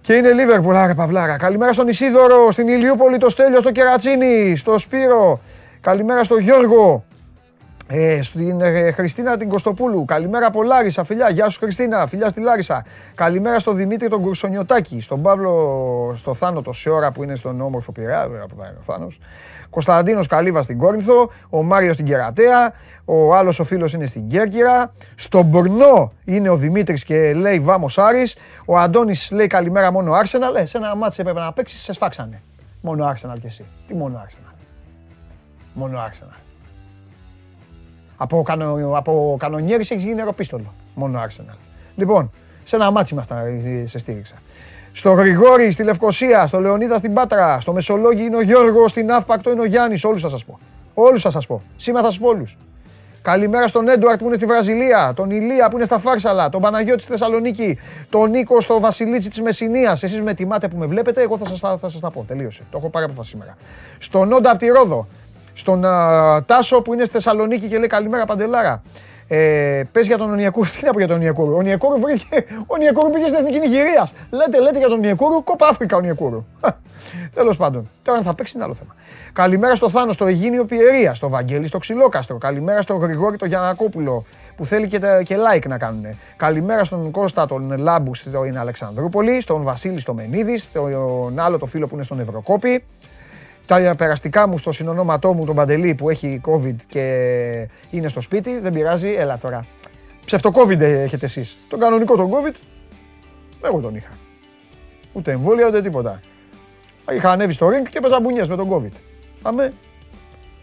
Και 0.00 0.12
είναι 0.12 0.32
Λίβερπουλ, 0.32 0.76
άρα 0.76 0.94
Παυλάρα. 0.94 1.36
Καλημέρα 1.36 1.72
στον 1.72 1.88
Ισίδωρο, 1.88 2.50
στην 2.50 2.68
Ηλιούπολη, 2.68 3.18
το 3.18 3.28
Στέλιο, 3.28 3.60
στο 3.60 3.72
Κερατσίνη, 3.72 4.56
στο 4.56 4.78
Σπύρο. 4.78 5.40
Καλημέρα 5.80 6.24
στον 6.24 6.38
Γιώργο. 6.38 7.04
Ε, 7.92 8.22
στην 8.22 8.60
ε, 8.60 8.92
Χριστίνα 8.92 9.36
την 9.36 9.48
Κωστοπούλου. 9.48 10.04
Καλημέρα 10.04 10.46
από 10.46 10.62
Λάρισα, 10.62 11.04
φιλιά. 11.04 11.30
Γεια 11.30 11.48
σου 11.48 11.58
Χριστίνα, 11.58 12.06
φιλιά 12.06 12.28
στη 12.28 12.40
Λάρισα. 12.40 12.84
Καλημέρα 13.14 13.58
στον 13.58 13.76
Δημήτρη 13.76 14.08
τον 14.08 14.20
Κουρσονιωτάκη. 14.20 15.00
Στον 15.00 15.22
Παύλο 15.22 16.14
στο 16.16 16.34
Θάνο 16.34 16.62
τόση 16.62 16.90
ώρα 16.90 17.10
που 17.10 17.22
είναι 17.22 17.34
στον 17.34 17.60
όμορφο 17.60 17.92
Πειραιά. 17.92 18.28
Βέβαια 18.28 18.46
που 18.46 18.56
ο 18.58 18.82
Θάνος. 18.82 19.18
Κωνσταντίνος 19.70 20.26
Καλύβα 20.26 20.62
στην 20.62 20.78
Κόρινθο, 20.78 21.30
ο 21.50 21.62
Μάριος 21.62 21.94
στην 21.94 22.06
Κερατέα, 22.06 22.72
ο 23.04 23.34
άλλος 23.34 23.58
ο 23.58 23.64
φίλος 23.64 23.92
είναι 23.92 24.06
στην 24.06 24.28
Κέρκυρα, 24.28 24.92
στον 25.14 25.44
Μπρνό 25.44 26.10
είναι 26.24 26.48
ο 26.48 26.56
Δημήτρης 26.56 27.04
και 27.04 27.32
λέει 27.34 27.60
Βάμος 27.60 27.98
Άρης, 27.98 28.36
ο 28.64 28.78
Αντώνης 28.78 29.30
λέει 29.30 29.46
καλημέρα 29.46 29.92
μόνο 29.92 30.12
Άρσεναλ, 30.12 30.54
ε, 30.54 30.64
σε 30.64 30.78
ένα 30.78 30.94
ματς 30.94 31.16
έπρεπε 31.18 31.40
να 31.40 31.52
παίξεις, 31.52 31.80
σε 31.80 31.92
σφάξανε. 31.92 32.42
Μόνο 32.80 33.04
Άρσεναλ 33.04 33.38
κι 33.38 33.46
εσύ. 33.46 33.64
Τι 33.86 33.94
μόνο 33.94 34.20
Άρσεναλ. 34.22 34.52
Μόνο 35.72 35.98
Άρσεναλ. 35.98 36.34
Από, 38.16 38.42
κανο, 38.42 38.96
από 38.96 39.36
κανονιέρης 39.38 39.90
έχεις 39.90 40.02
γίνει 40.02 40.14
νεροπίστολο. 40.14 40.72
Μόνο 40.94 41.18
Άρσεναλ. 41.18 41.56
Λοιπόν, 41.96 42.30
σε 42.64 42.76
ένα 42.76 42.90
ματς 42.90 43.14
μας 43.14 43.30
ε, 43.30 43.86
σε 43.86 43.98
στήριξα. 43.98 44.34
Στο 44.92 45.12
Γρηγόρη, 45.12 45.70
στη 45.70 45.82
Λευκοσία, 45.82 46.46
στο 46.46 46.60
Λεωνίδα 46.60 46.98
στην 46.98 47.12
Πάτρα, 47.12 47.60
στο 47.60 47.72
Μεσολόγγι 47.72 48.22
είναι 48.22 48.36
ο 48.36 48.42
Γιώργος, 48.42 48.90
στη 48.90 49.12
Ναύπακτο 49.12 49.50
είναι 49.50 49.60
ο 49.60 49.64
Γιάννης. 49.64 50.04
Όλους 50.04 50.22
θα 50.22 50.28
σας 50.28 50.44
πω. 50.44 50.58
Όλους 50.94 51.22
θα 51.22 51.30
σας 51.30 51.46
πω. 51.46 51.62
Σήμερα 51.76 52.04
θα 52.04 52.10
σας 52.10 52.20
πω 52.20 52.28
όλους. 52.28 52.56
Καλημέρα 53.22 53.68
στον 53.68 53.88
Έντουαρτ 53.88 54.18
που 54.18 54.26
είναι 54.26 54.36
στη 54.36 54.46
Βραζιλία, 54.46 55.12
τον 55.16 55.30
Ηλία 55.30 55.68
που 55.68 55.76
είναι 55.76 55.84
στα 55.84 55.98
Φάρσαλα, 55.98 56.48
τον 56.48 56.60
Παναγιώτη 56.60 57.02
στη 57.02 57.10
Θεσσαλονίκη, 57.10 57.78
τον 58.10 58.30
Νίκο 58.30 58.60
στο 58.60 58.80
Βασιλίτσι 58.80 59.30
της 59.30 59.40
Μεσσηνίας. 59.40 60.02
Εσείς 60.02 60.20
με 60.20 60.34
τιμάτε 60.34 60.68
που 60.68 60.76
με 60.76 60.86
βλέπετε, 60.86 61.22
εγώ 61.22 61.38
θα 61.38 61.46
σας 61.46 61.58
θα 61.58 61.88
σας 61.88 62.00
τα 62.00 62.10
πω. 62.10 62.24
Τελείωσε. 62.28 62.62
Το 62.70 62.78
έχω 62.78 62.88
πάρει 62.88 63.04
από 63.04 63.22
σήμερα. 63.22 63.56
Στον 63.98 64.28
Νόντα 64.28 64.50
από 64.50 64.58
τη 64.58 64.66
Ρόδο, 64.66 65.06
στον 65.54 65.82
uh, 65.84 66.40
Τάσο 66.46 66.82
που 66.82 66.94
είναι 66.94 67.04
στη 67.04 67.12
Θεσσαλονίκη 67.12 67.66
και 67.66 67.78
λέει 67.78 67.86
καλημέρα 67.86 68.24
Παντελάρα. 68.24 68.82
Ε, 69.32 69.82
πες 69.92 70.06
για 70.06 70.18
τον 70.18 70.30
Ονιακούρου, 70.30 70.70
τι 70.70 70.84
να 70.84 70.92
πω 70.92 70.98
για 70.98 71.06
τον 71.08 71.16
Ονιακούρου. 71.16 71.52
Ο 71.52 71.56
Ονιακούρου 71.56 72.00
βρήκε, 72.00 72.44
ο 72.60 72.64
Ονιακούρου 72.66 73.10
πήγε 73.10 73.26
στην 73.26 73.38
Εθνική 73.38 73.58
Νιγηρίας. 73.58 74.14
Λέτε, 74.30 74.60
λέτε 74.60 74.78
για 74.78 74.88
τον 74.88 74.98
Ονιακούρου, 74.98 75.44
κόπα 75.44 75.68
Αφρικα 75.68 75.96
ο 75.96 75.98
Ονιακούρου. 75.98 76.44
Τέλος 77.34 77.56
πάντων, 77.56 77.90
τώρα 78.02 78.18
αν 78.18 78.24
θα 78.24 78.34
παίξει 78.34 78.52
είναι 78.56 78.64
άλλο 78.64 78.74
θέμα. 78.74 78.94
Καλημέρα 79.32 79.74
στο 79.74 79.90
Θάνο, 79.90 80.12
στο 80.12 80.26
Αιγίνιο 80.26 80.64
Πιερία, 80.64 81.14
στο 81.14 81.28
Βαγγέλη, 81.28 81.66
στο 81.66 81.78
Ξυλόκαστρο. 81.78 82.38
Καλημέρα 82.38 82.82
στο 82.82 82.94
Γρηγόρη, 82.94 83.36
το 83.36 83.46
Γιανακόπουλο 83.46 84.24
που 84.56 84.64
θέλει 84.64 84.88
και, 84.88 84.98
και 85.24 85.36
like 85.36 85.66
να 85.68 85.78
κάνουν. 85.78 86.04
Καλημέρα 86.36 86.84
στον 86.84 87.10
Κώστα, 87.10 87.46
τον 87.46 87.78
Λάμπου 87.78 88.14
στην 88.14 88.58
Αλεξανδρούπολη, 88.58 89.40
στον 89.40 89.62
Βασίλη 89.62 90.00
στο 90.00 90.14
Μενίδης, 90.14 90.62
στον 90.62 91.38
άλλο 91.38 91.58
το 91.58 91.66
φίλο 91.66 91.86
που 91.86 91.94
είναι 91.94 92.04
στον 92.04 92.20
Ευρωκόπη 92.20 92.84
τα 93.78 93.94
περαστικά 93.96 94.46
μου 94.46 94.58
στο 94.58 94.72
συνονόματό 94.72 95.32
μου 95.32 95.44
τον 95.44 95.54
Παντελή 95.54 95.94
που 95.94 96.10
έχει 96.10 96.40
COVID 96.46 96.74
και 96.88 97.68
είναι 97.90 98.08
στο 98.08 98.20
σπίτι, 98.20 98.58
δεν 98.58 98.72
πειράζει, 98.72 99.14
έλα 99.18 99.38
τώρα. 99.38 99.66
Ψευτο-COVID 100.24 100.80
έχετε 100.80 101.26
εσείς. 101.26 101.56
Τον 101.68 101.80
κανονικό 101.80 102.16
τον 102.16 102.30
COVID, 102.30 102.54
εγώ 103.62 103.80
τον 103.80 103.94
είχα. 103.94 104.10
Ούτε 105.12 105.32
εμβόλια 105.32 105.66
ούτε 105.66 105.82
τίποτα. 105.82 106.20
Είχα 107.14 107.30
ανέβει 107.30 107.52
στο 107.52 107.66
ring 107.66 107.88
και 107.90 107.98
έπαιζα 107.98 108.20
μπουνιές 108.20 108.48
με 108.48 108.56
τον 108.56 108.68
COVID. 108.70 108.92
Πάμε. 109.42 109.72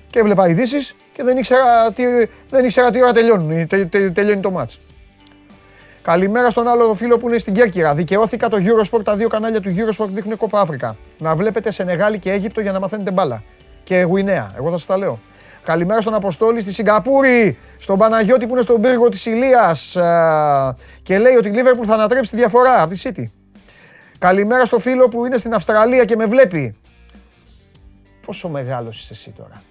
Και 0.10 0.20
έβλεπα 0.20 0.50
ειδήσεις 0.50 0.96
και 1.14 1.24
δεν 1.24 1.38
ήξερα 1.38 1.92
τι, 1.92 2.04
δεν 2.50 2.66
ήξερα 2.66 2.90
τι 2.90 3.02
ώρα 3.02 3.14
τελειώνουν, 3.14 3.68
τε, 3.68 3.86
τε, 3.86 4.12
τελειώνει 4.12 4.42
το 4.42 4.52
μάτς. 4.52 4.80
Καλημέρα 6.08 6.50
στον 6.50 6.68
άλλο 6.68 6.94
φίλο 6.94 7.18
που 7.18 7.28
είναι 7.28 7.38
στην 7.38 7.54
Κέρκυρα. 7.54 7.94
Δικαιώθηκα 7.94 8.50
το 8.50 8.58
Eurosport, 8.60 9.04
τα 9.04 9.16
δύο 9.16 9.28
κανάλια 9.28 9.62
του 9.62 9.76
Eurosport 9.76 10.08
δείχνουν 10.08 10.38
κόπα 10.38 10.60
Αφρικα. 10.60 10.98
Να 11.20 11.36
βλέπετε 11.36 11.72
Σενεγάλη 11.72 12.20
και 12.20 12.32
Αίγυπτο 12.32 12.62
για 12.62 12.72
να 12.72 12.80
μαθαίνετε 12.80 13.12
μπάλα. 13.12 13.44
Και 13.84 14.02
Γουινέα, 14.02 14.54
εγώ 14.58 14.70
θα 14.70 14.78
σας 14.78 14.86
τα 14.86 14.98
λέω. 14.98 15.20
Καλημέρα 15.64 16.02
στον 16.02 16.14
Αποστόλη 16.14 16.62
στη 16.62 16.74
Σιγκαπούρη, 16.74 17.58
στον 17.80 17.98
Παναγιώτη 17.98 18.46
που 18.46 18.54
είναι 18.54 18.62
στον 18.62 18.82
πύργο 18.82 19.10
της 19.10 19.26
Ηλίας 19.26 19.98
και 21.04 21.18
λέει 21.18 21.36
ότι 21.36 21.50
η 21.50 21.52
Liverpool 21.56 21.86
θα 21.86 21.94
ανατρέψει 21.94 22.32
τη 22.32 22.38
διαφορά 22.38 22.82
από 22.82 22.94
τη 22.94 23.02
City. 23.04 23.24
Καλημέρα 24.20 24.66
στο 24.66 24.80
φίλο 24.80 25.08
που 25.08 25.26
είναι 25.26 25.38
στην 25.38 25.54
Αυστραλία 25.54 26.06
και 26.06 26.16
με 26.16 26.26
βλέπει. 26.26 26.76
Πόσο 28.26 28.50
μεγάλος 28.50 29.00
είσαι 29.02 29.14
εσύ 29.14 29.34
τώρα. 29.38 29.62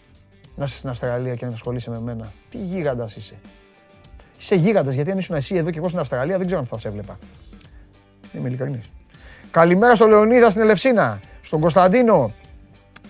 Να 0.57 0.65
είσαι 0.65 0.77
στην 0.77 0.89
Αυστραλία 0.91 1.35
και 1.35 1.47
να 1.47 1.53
ασχολείσαι 1.53 1.91
με 1.91 2.01
μένα. 2.01 2.33
Τι 2.51 2.59
γίγαντας 2.59 3.17
είσαι. 3.17 3.35
Είσαι 4.39 4.55
γίγαντας 4.55 4.95
γιατί 4.95 5.11
αν 5.11 5.19
ήσουν 5.19 5.37
εσύ 5.37 5.57
εδώ 5.57 5.71
και 5.71 5.79
εγώ 5.79 5.89
στην 5.89 6.01
Αυστραλία 6.01 6.37
δεν 6.37 6.47
ξέρω 6.47 6.61
αν 6.61 6.67
θα 6.67 6.79
σε 6.79 6.89
έβλεπα. 6.89 7.19
Είμαι 8.33 8.49
ειλικρινής. 8.49 8.91
Καλημέρα 9.51 9.95
στο 9.95 10.07
Λεωνίδα 10.07 10.51
στην 10.51 10.63
Ελευσίνα. 10.63 11.21
Στον 11.43 11.61
Κωνσταντίνο 11.61 12.33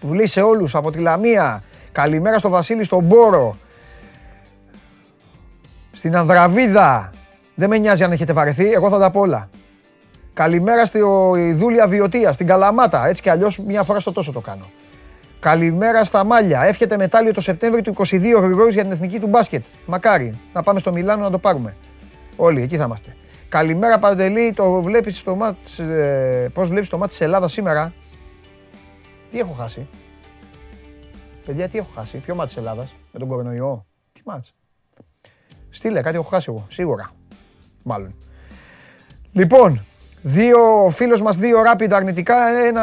που 0.01 0.15
λέει 0.15 0.27
σε 0.27 0.41
όλους 0.41 0.75
από 0.75 0.91
τη 0.91 0.99
Λαμία. 0.99 1.63
Καλημέρα 1.93 2.39
στο 2.39 2.49
Βασίλη 2.49 2.85
στον 2.85 3.05
Μπόρο. 3.05 3.57
Στην 5.93 6.17
Ανδραβίδα. 6.17 7.11
Δεν 7.55 7.69
με 7.69 7.79
νοιάζει 7.79 8.05
αν 8.05 8.13
έχετε 8.13 8.33
βαρεθεί, 8.33 8.73
εγώ 8.73 8.89
θα 8.91 8.99
τα 8.99 9.11
πω 9.11 9.21
όλα. 9.21 9.49
Καλημέρα 10.35 10.87
στη 10.87 11.01
Δούλια 11.53 11.89
Βιωτίας, 11.89 12.35
στην 12.35 12.47
Καλαμάτα. 12.47 13.07
Έτσι 13.07 13.23
κι 13.23 13.31
αλλιώς 13.31 13.59
μια 13.59 13.83
φορά 13.83 14.01
στο 14.01 14.13
τόσο 14.13 14.33
το 14.33 14.41
κάνω. 14.41 14.65
Καλημέρα 15.41 16.05
στα 16.05 16.25
Μάλια. 16.25 16.63
Εύχεται 16.63 16.97
μετάλλιο 16.97 17.33
το 17.33 17.41
Σεπτέμβριο 17.41 17.83
του 17.83 17.95
22 17.97 18.41
Γρηγόρης 18.41 18.75
για 18.75 18.83
την 18.83 18.93
εθνική 18.93 19.21
του 19.21 19.27
μπάσκετ. 19.27 19.65
Μακάρι 19.87 20.39
να 20.53 20.63
πάμε 20.63 20.81
στο 20.81 20.93
Μιλάνο 20.93 21.23
να 21.23 21.31
το 21.31 21.39
πάρουμε. 21.39 21.77
Όλοι 22.37 22.63
εκεί 22.63 22.77
θα 22.77 22.85
είμαστε. 22.85 23.17
Καλημέρα 23.49 23.99
Παντελή, 23.99 24.53
το 24.53 24.83
βλέπεις 24.83 25.19
στο 25.19 25.35
μάτς, 25.35 25.79
ε, 25.79 26.51
πώς 26.55 26.69
βλέπεις 26.69 26.89
το 26.89 26.99
μάτς 26.99 27.13
της 27.13 27.21
Ελλάδας 27.21 27.53
σήμερα; 27.53 27.93
Τι 29.31 29.39
έχω 29.39 29.53
χάσει; 29.53 29.89
Παιδιά, 31.47 31.69
τι 31.69 31.79
έχω 31.79 31.91
χάσει; 31.95 32.19
Ποιο 32.19 32.35
μάτς 32.35 32.55
της 32.55 32.63
Ελλάδας, 32.63 32.95
με 33.13 33.19
τον 33.19 33.29
κορονοϊό. 33.29 33.87
Τι 34.13 34.21
μάτς; 34.25 34.55
Στείλε, 35.71 36.01
κάτι 36.01 36.17
έχω 36.17 36.29
χάσει 36.29 36.47
εγώ, 36.51 36.67
σίγουρα. 36.69 37.11
Μάλλον. 37.83 38.15
Λοιπόν, 39.33 39.85
Δύο 40.29 40.59
φίλος 40.91 41.23
μας, 41.23 41.37
δύο 41.37 41.59
rapid 41.71 41.89
αρνητικά, 41.91 42.35
ένα, 42.67 42.83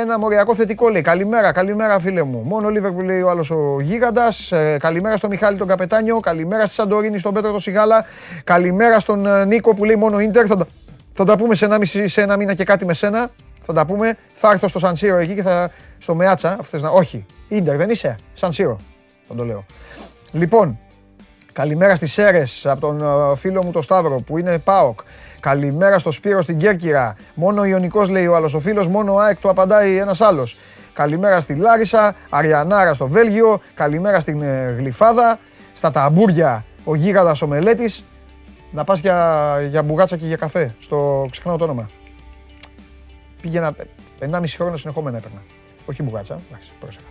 ένα 0.00 0.18
μοριακό 0.18 0.54
θετικό 0.54 0.88
λέει. 0.88 1.00
Καλημέρα, 1.02 1.52
καλημέρα 1.52 1.98
φίλε 1.98 2.22
μου. 2.22 2.42
Μόνο 2.44 2.68
ο 2.68 2.92
που 2.92 3.00
λέει 3.00 3.20
ο 3.20 3.30
άλλος 3.30 3.50
ο 3.50 3.80
Γίγαντας. 3.80 4.52
Ε, 4.52 4.76
καλημέρα 4.80 5.16
στον 5.16 5.30
Μιχάλη 5.30 5.58
τον 5.58 5.66
Καπετάνιο. 5.66 6.20
Καλημέρα 6.20 6.66
στη 6.66 6.74
Σαντορίνη, 6.74 7.18
στον 7.18 7.34
Πέτρο 7.34 7.50
τον 7.50 7.60
Σιγάλα. 7.60 8.04
Καλημέρα 8.44 9.00
στον 9.00 9.26
ε, 9.26 9.44
Νίκο 9.44 9.74
που 9.74 9.84
λέει 9.84 9.96
μόνο 9.96 10.20
Ίντερ. 10.20 10.44
Θα, 10.48 10.66
θα 11.12 11.24
τα 11.24 11.36
πούμε 11.36 11.54
σε 11.54 11.64
ένα, 11.64 11.78
μισή, 11.78 12.08
σε 12.08 12.20
ένα 12.20 12.36
μήνα 12.36 12.54
και 12.54 12.64
κάτι 12.64 12.84
με 12.84 12.94
σένα. 12.94 13.30
Θα 13.62 13.72
τα 13.72 13.86
πούμε. 13.86 14.16
Θα 14.34 14.50
έρθω 14.50 14.68
στο 14.68 14.78
Σανσίρο 14.78 15.16
εκεί 15.16 15.34
και 15.34 15.42
θα. 15.42 15.70
στο 15.98 16.14
Μεάτσα. 16.14 16.58
να... 16.70 16.88
Όχι, 16.90 17.26
Ίντερ 17.48 17.76
δεν 17.76 17.90
είσαι; 17.90 18.16
Σανσίρο. 18.34 18.76
Θα 19.28 19.34
το 19.34 19.44
λέω. 19.44 19.64
Λοιπόν, 20.32 20.78
Καλημέρα 21.52 21.96
στις 21.96 22.12
Σέρες 22.12 22.66
από 22.66 22.80
τον 22.80 23.02
ε, 23.02 23.36
φίλο 23.36 23.64
μου 23.64 23.70
τον 23.70 23.82
Σταύρο 23.82 24.20
που 24.26 24.38
είναι 24.38 24.58
ΠΑΟΚ. 24.58 25.00
Καλημέρα 25.42 25.98
στο 25.98 26.10
Σπύρο 26.10 26.42
στην 26.42 26.58
Κέρκυρα. 26.58 27.16
Μόνο 27.34 27.60
ο 27.60 27.64
Ιωνικός 27.64 28.08
λέει 28.08 28.26
ο 28.26 28.34
άλλος. 28.34 28.54
Ο 28.54 28.60
φίλος 28.60 28.86
μόνο 28.86 29.16
ΑΕΚ 29.16 29.40
του 29.40 29.48
απαντάει 29.48 29.96
ένας 29.96 30.20
άλλος. 30.20 30.56
Καλημέρα 30.92 31.40
στη 31.40 31.54
Λάρισα, 31.54 32.14
Αριανάρα 32.30 32.94
στο 32.94 33.08
Βέλγιο. 33.08 33.60
Καλημέρα 33.74 34.20
στην 34.20 34.42
ε, 34.42 34.74
Γλυφάδα. 34.78 35.38
Στα 35.72 35.90
ταμπούρια 35.90 36.64
ο 36.84 36.94
Γίγαντας 36.94 37.42
ο 37.42 37.46
Μελέτης. 37.46 38.04
Να 38.70 38.84
πας 38.84 39.00
για, 39.00 39.56
για 39.70 39.82
μπουγάτσα 39.82 40.16
και 40.16 40.26
για 40.26 40.36
καφέ. 40.36 40.74
Στο 40.80 41.26
ξεχνάω 41.30 41.56
το 41.56 41.64
όνομα. 41.64 41.88
Πήγαινα 43.40 43.74
1,5 44.20 44.42
χρόνο 44.56 44.76
συνεχόμενα 44.76 45.16
έπαιρνα. 45.16 45.42
Όχι 45.86 46.02
μπουγάτσα, 46.02 46.38
εντάξει, 46.48 46.70
πρόσεχα. 46.80 47.06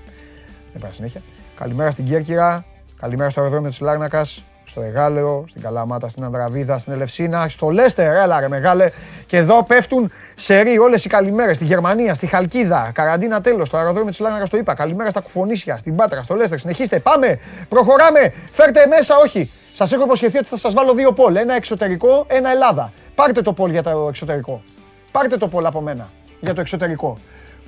Δεν 0.71 0.81
πάει 0.81 0.91
συνέχεια. 0.91 1.21
Καλημέρα 1.55 1.91
στην 1.91 2.05
Κέρκυρα, 2.05 2.65
Καλημέρα 2.99 3.29
στο 3.29 3.39
αεροδρόμιο 3.39 3.69
της 3.69 3.79
Λάρνακας, 3.79 4.43
στο 4.65 4.81
Εγάλεο, 4.81 5.45
στην 5.49 5.61
Καλαμάτα, 5.61 6.09
στην 6.09 6.23
Ανδραβίδα, 6.23 6.79
στην 6.79 6.93
Ελευσίνα, 6.93 7.49
στο 7.49 7.69
Λέστερ, 7.69 8.15
έλα 8.15 8.39
ρε 8.39 8.47
μεγάλε. 8.47 8.89
Και 9.25 9.37
εδώ 9.37 9.63
πέφτουν 9.63 10.11
σε 10.35 10.59
ρί 10.59 10.77
όλες 10.77 11.05
οι 11.05 11.09
καλημέρες. 11.09 11.55
Στη 11.55 11.65
Γερμανία, 11.65 12.13
στη 12.13 12.25
Χαλκίδα, 12.25 12.91
καραντίνα 12.93 13.41
τέλος, 13.41 13.67
στο 13.67 13.77
αεροδρόμιο 13.77 14.09
της 14.09 14.19
Λάρνακα 14.19 14.47
το 14.47 14.57
είπα. 14.57 14.73
Καλημέρα 14.73 15.09
στα 15.09 15.19
Κουφονίσια, 15.19 15.77
στην 15.77 15.95
Πάτρα, 15.95 16.23
στο 16.23 16.35
Λέστερ. 16.35 16.59
Συνεχίστε, 16.59 16.99
πάμε, 16.99 17.39
προχωράμε, 17.69 18.33
φέρτε 18.51 18.85
μέσα, 18.87 19.17
όχι. 19.17 19.51
Σας 19.73 19.91
έχω 19.91 20.03
υποσχεθεί 20.03 20.37
ότι 20.37 20.47
θα 20.47 20.57
σας 20.57 20.73
βάλω 20.73 20.93
δύο 20.93 21.13
πόλ. 21.13 21.35
Ένα 21.35 21.55
εξωτερικό, 21.55 22.25
ένα 22.27 22.51
Ελλάδα. 22.51 22.91
Πάρτε 23.15 23.41
το 23.41 23.53
πόλ 23.53 23.71
για 23.71 23.83
το 23.83 24.05
εξωτερικό. 24.07 24.63
Πάρτε 25.11 25.37
το 25.37 25.47
πόλ 25.47 25.65
από 25.65 25.81
μένα 25.81 26.09
για 26.39 26.53
το 26.53 26.61
εξωτερικό. 26.61 27.17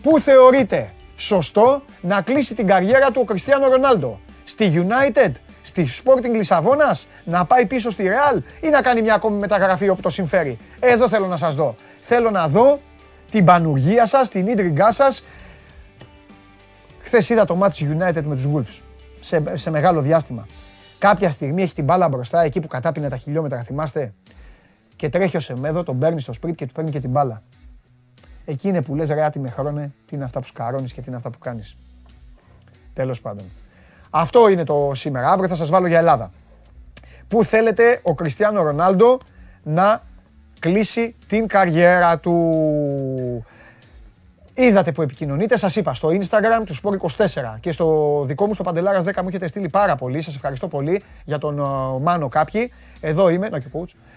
Πού 0.02 0.20
θεωρείτε 0.20 0.94
σωστό 1.16 1.82
να 2.02 2.22
κλείσει 2.22 2.54
την 2.54 2.68
καριέρα 2.68 3.12
του 3.12 3.20
ο 3.22 3.24
Κριστιανό 3.24 3.68
Ρονάλντο; 3.68 4.20
Στη 4.44 4.86
United, 4.88 5.32
στη 5.64 5.88
Sporting 6.04 6.32
Λισαβόνας, 6.34 7.08
να 7.24 7.46
πάει 7.46 7.66
πίσω 7.66 7.90
στη 7.90 8.06
Real 8.08 8.42
ή 8.62 8.70
να 8.70 8.82
κάνει 8.82 9.02
μια 9.02 9.14
ακόμη 9.14 9.38
μεταγραφή 9.38 9.90
όπου 9.90 10.02
το 10.02 10.10
συμφέρει. 10.10 10.58
Εδώ 10.80 11.10
θέλω 11.10 11.28
να 11.28 11.38
σας 11.38 11.56
δω. 11.56 11.76
Θέλω 12.00 12.30
να 12.30 12.48
δω 12.48 12.80
την 13.30 13.46
πανουργία 13.46 14.06
σας, 14.06 14.30
την 14.30 14.48
ίντριγκά 14.48 14.92
σας. 14.92 15.24
Χθες 17.00 17.30
είδα 17.30 17.46
το 17.46 17.60
match 17.62 17.84
United 17.84 18.24
με 18.24 18.36
τους 18.36 18.48
Wolves 18.54 18.82
σε, 19.20 19.44
σε 19.54 19.70
μεγάλο 19.70 20.02
διάστημα. 20.02 20.48
Κάποια 20.98 21.30
στιγμή 21.30 21.62
έχει 21.62 21.74
την 21.74 21.84
μπάλα 21.84 22.10
μπροστά, 22.10 22.42
εκεί 22.42 22.60
που 22.60 22.68
κατάπινε 22.68 23.10
τα 23.10 23.18
χιλιόμετρα, 23.18 23.62
θυμάστε; 23.62 24.14
Και 24.96 25.10
τρέχει 25.10 25.38
ο 25.38 25.40
Σεμέδο, 25.40 25.84
τον 25.84 26.00
παίρνει 26.00 26.22
στο 26.22 26.34
σπίτι 26.34 26.56
και 26.56 26.66
του 26.66 26.74
παίρνει 26.74 26.90
και 26.90 27.00
την 27.00 27.10
μπάλα. 27.10 27.44
Εκεί 28.46 28.68
είναι 28.68 28.82
που 28.82 28.96
λες 28.96 29.10
ρε 29.10 29.30
με 29.40 29.50
χρόνε, 29.50 29.92
τι 30.06 30.16
είναι 30.16 30.24
αυτά 30.24 30.40
που 30.40 30.48
σκαρώνεις 30.48 30.94
και 30.94 31.02
τι 31.02 31.08
είναι 31.08 31.16
αυτά 31.16 31.30
που 31.30 31.38
κάνεις. 31.38 31.76
Τέλος 32.94 33.22
πάντων. 33.22 33.46
Αυτό 34.16 34.48
είναι 34.48 34.64
το 34.64 34.92
σήμερα. 34.94 35.30
Αύριο 35.30 35.48
θα 35.48 35.56
σας 35.56 35.70
βάλω 35.70 35.88
για 35.88 35.98
Ελλάδα. 35.98 36.32
Πού 37.28 37.44
θέλετε 37.44 38.00
ο 38.04 38.14
Κριστιανό 38.14 38.62
Ρονάλντο 38.62 39.18
να 39.64 40.02
κλείσει 40.60 41.16
την 41.28 41.48
καριέρα 41.48 42.20
του; 42.20 43.46
Είδατε 44.54 44.92
που 44.92 45.02
επικοινωνείτε, 45.02 45.58
σας 45.58 45.76
είπα 45.76 45.94
στο 45.94 46.10
Instagram 46.10 46.64
του 46.66 46.76
Sport24 46.76 47.58
και 47.60 47.72
στο 47.72 48.22
δικό 48.26 48.48
μου 48.48 48.54
στο 48.54 48.64
Παντελάρας 48.64 49.04
10 49.06 49.22
μου 49.22 49.28
έχετε 49.28 49.48
στείλει 49.48 49.70
πάρα 49.70 49.96
πολύ, 49.96 50.22
σας 50.22 50.36
ευχαριστώ 50.36 50.68
πολύ 50.68 51.04
για 51.26 51.38
τον 51.38 51.62
Μάνο 52.02 52.28
κάποιοι. 52.28 52.72
Εδώ 53.00 53.30
είμαι, 53.30 53.50
να 53.50 53.60
και 53.60 53.68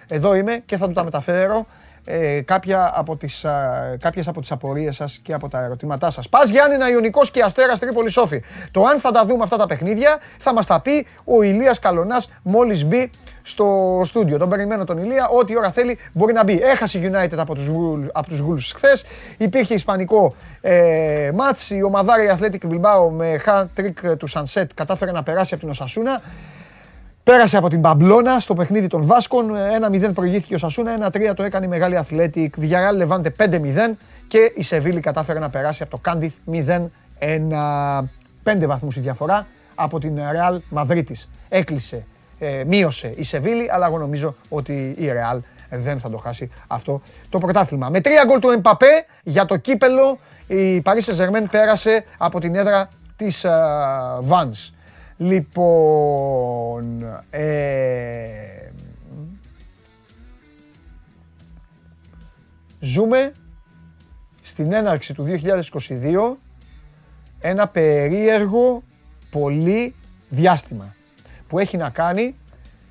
εδώ 0.08 0.34
είμαι 0.34 0.62
και 0.66 0.76
θα 0.76 0.86
του 0.86 0.92
τα 0.92 1.04
μεταφέρω 1.04 1.66
ε, 2.08 2.40
κάποια 2.40 2.92
από 2.94 3.16
τις, 3.16 3.44
α, 3.44 3.96
κάποιες 4.00 4.28
από 4.28 4.40
τις 4.40 4.50
απορίες 4.50 4.96
σας 4.96 5.18
και 5.22 5.32
από 5.32 5.48
τα 5.48 5.60
ερωτήματά 5.64 6.10
σας. 6.10 6.28
Πας 6.28 6.50
Γιάννη 6.50 6.76
Ιωνικός 6.92 7.30
και 7.30 7.42
Αστέρας 7.42 7.78
Τρίπολη 7.78 8.10
Σόφη. 8.10 8.42
Το 8.70 8.82
αν 8.84 9.00
θα 9.00 9.10
τα 9.10 9.24
δούμε 9.24 9.42
αυτά 9.42 9.56
τα 9.56 9.66
παιχνίδια 9.66 10.18
θα 10.38 10.52
μας 10.52 10.66
τα 10.66 10.80
πει 10.80 11.06
ο 11.24 11.42
Ηλίας 11.42 11.78
Καλονάς 11.78 12.30
μόλις 12.42 12.84
μπει 12.84 13.10
στο 13.42 14.00
στούντιο. 14.04 14.38
Τον 14.38 14.48
περιμένω 14.48 14.84
τον 14.84 14.98
Ηλία, 14.98 15.28
ό,τι 15.28 15.56
ώρα 15.56 15.70
θέλει 15.70 15.98
μπορεί 16.12 16.32
να 16.32 16.44
μπει. 16.44 16.60
Έχασε 16.62 17.00
United 17.02 17.36
από 17.36 17.54
τους, 17.54 17.68
από 18.12 18.28
τους 18.28 18.42
Wolves 18.42 18.70
χθες, 18.74 19.04
υπήρχε 19.36 19.74
ισπανικό 19.74 20.34
ε, 20.60 21.30
μάτς, 21.34 21.70
η 21.70 21.82
ομαδάρια 21.82 22.38
Athletic 22.38 22.70
Bilbao 22.70 23.10
με 23.10 23.40
hat-trick 23.46 24.16
του 24.18 24.28
Sunset 24.30 24.66
κατάφερε 24.74 25.12
να 25.12 25.22
περάσει 25.22 25.54
από 25.54 25.62
την 25.62 25.70
Οσασούνα. 25.70 26.20
Πέρασε 27.26 27.56
από 27.56 27.68
την 27.68 27.80
Παμπλώνα 27.80 28.38
στο 28.38 28.54
παιχνίδι 28.54 28.86
των 28.86 29.04
Βάσκων. 29.04 29.50
1-0 29.90 30.14
προηγήθηκε 30.14 30.54
ο 30.54 30.58
Σασούνα, 30.58 31.10
1-3 31.12 31.34
το 31.36 31.42
έκανε 31.42 31.66
η 31.66 31.68
μεγάλη 31.68 31.96
Αθλέτικ. 31.96 32.54
Villarreal 32.60 32.94
Λεβάντε 32.96 33.34
5-0 33.38 33.96
και 34.26 34.52
η 34.54 34.62
Σεβίλη 34.62 35.00
κατάφερε 35.00 35.38
να 35.38 35.50
περάσει 35.50 35.82
από 35.82 35.90
το 35.90 35.98
Κάντιθ 35.98 36.36
0-1. 36.52 36.58
5 38.44 38.66
βαθμούς 38.66 38.96
η 38.96 39.00
διαφορά 39.00 39.46
από 39.74 39.98
την 39.98 40.16
Ρεάλ 40.30 40.60
Μαδρίτης. 40.68 41.28
Έκλεισε, 41.48 42.06
ε, 42.38 42.64
μείωσε 42.66 43.12
η 43.16 43.22
Σεβίλη, 43.22 43.68
αλλά 43.70 43.86
εγώ 43.86 43.98
νομίζω 43.98 44.34
ότι 44.48 44.94
η 44.98 45.12
Ρεάλ 45.12 45.40
δεν 45.70 46.00
θα 46.00 46.10
το 46.10 46.16
χάσει 46.16 46.50
αυτό 46.66 47.02
το 47.28 47.38
πρωτάθλημα. 47.38 47.88
Με 47.88 48.00
τρία 48.00 48.24
γκολ 48.26 48.38
του 48.38 48.50
Εμπαπέ 48.50 49.04
για 49.22 49.44
το 49.44 49.56
κύπελο 49.56 50.18
η 50.46 50.82
Paris 50.84 51.16
saint 51.16 51.44
πέρασε 51.50 52.04
από 52.18 52.40
την 52.40 52.54
έδρα 52.54 52.88
της 53.16 53.44
uh, 53.46 54.30
Vans. 54.30 54.75
Λοιπόν, 55.16 57.02
ε, 57.30 58.70
ζούμε 62.80 63.32
στην 64.42 64.72
έναρξη 64.72 65.14
του 65.14 65.24
2022 65.24 66.36
ένα 67.40 67.68
περίεργο 67.68 68.82
πολύ 69.30 69.94
διάστημα 70.28 70.94
που 71.48 71.58
έχει 71.58 71.76
να 71.76 71.90
κάνει 71.90 72.36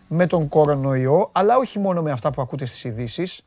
με 0.07 0.27
τον 0.27 0.47
κορονοϊό, 0.47 1.29
αλλά 1.31 1.57
όχι 1.57 1.79
μόνο 1.79 2.01
με 2.01 2.11
αυτά 2.11 2.31
που 2.31 2.41
ακούτε 2.41 2.65
στις 2.65 2.83
ειδήσεις 2.83 3.43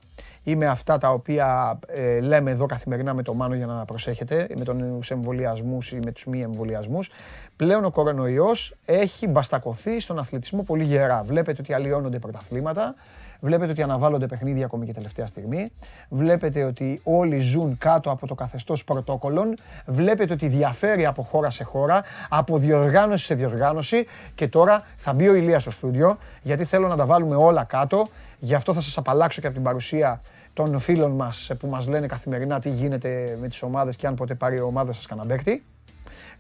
ή 0.49 0.57
με 0.57 0.67
αυτά 0.67 0.99
τα 0.99 1.11
οποία 1.11 1.79
ε, 1.87 2.21
λέμε 2.21 2.51
εδώ 2.51 2.67
καθημερινά 2.67 3.15
με 3.15 3.23
το 3.23 3.35
Μάνο 3.35 3.55
για 3.55 3.67
να 3.67 3.85
προσέχετε, 3.85 4.47
με 4.57 4.65
τους 4.65 5.11
εμβολιασμούς 5.11 5.93
ή 5.93 5.99
με 6.05 6.13
τους 6.13 6.27
μη 6.27 6.41
εμβολιασμούς. 6.41 7.11
Πλέον 7.57 7.85
ο 7.85 7.91
κορονοϊός 7.91 8.75
έχει 8.85 9.27
μπαστακωθεί 9.27 10.01
στον 10.01 10.19
αθλητισμό 10.19 10.63
πολύ 10.63 10.85
γερά. 10.85 11.23
Βλέπετε 11.23 11.61
ότι 11.61 11.73
αλλοιώνονται 11.73 12.19
πρωταθλήματα, 12.19 12.95
Βλέπετε 13.41 13.71
ότι 13.71 13.83
αναβάλλονται 13.83 14.27
παιχνίδια 14.27 14.65
ακόμη 14.65 14.87
και 14.87 14.93
τελευταία 14.93 15.27
στιγμή. 15.27 15.73
Βλέπετε 16.09 16.65
ότι 16.65 17.01
όλοι 17.03 17.39
ζουν 17.39 17.79
κάτω 17.79 18.11
από 18.11 18.27
το 18.27 18.35
καθεστώς 18.35 18.85
πρωτόκολλων. 18.85 19.55
Βλέπετε 19.87 20.33
ότι 20.33 20.47
διαφέρει 20.47 21.07
από 21.07 21.23
χώρα 21.23 21.51
σε 21.51 21.65
χώρα, 21.65 22.03
από 22.29 22.59
διοργάνωση 22.59 23.25
σε 23.25 23.35
διοργάνωση. 23.35 24.07
Και 24.35 24.49
τώρα 24.49 24.85
θα 24.95 25.13
μπει 25.13 25.29
ο 25.29 25.35
Ηλίας 25.35 25.63
στο 25.63 25.71
στούντιο, 25.71 26.19
γιατί 26.43 26.65
θέλω 26.65 26.89
να 26.89 26.97
τα 26.97 27.07
βάλουμε 27.07 27.37
όλα 27.37 27.65
κάτω. 27.65 28.07
Γι' 28.39 28.55
αυτό 28.55 28.75
θα 28.75 28.81
σας 28.81 28.99
απαλλάξω 28.99 29.41
και 29.41 29.47
από 29.47 29.57
την 29.57 29.65
παρουσία 29.65 30.21
των 30.65 30.79
φίλων 30.79 31.11
μας 31.11 31.51
που 31.59 31.67
μας 31.67 31.89
λένε 31.89 32.07
καθημερινά 32.07 32.61
τι 32.61 32.71
γίνεται 32.71 33.37
με 33.41 33.49
τις 33.49 33.63
ομάδες 33.63 33.97
και 33.97 34.07
αν 34.07 34.15
ποτέ 34.15 34.35
πάρει 34.35 34.57
η 34.57 34.61
ομάδα 34.61 34.93
σας 34.93 35.07
κανένα 35.07 35.27
παίκτη. 35.27 35.65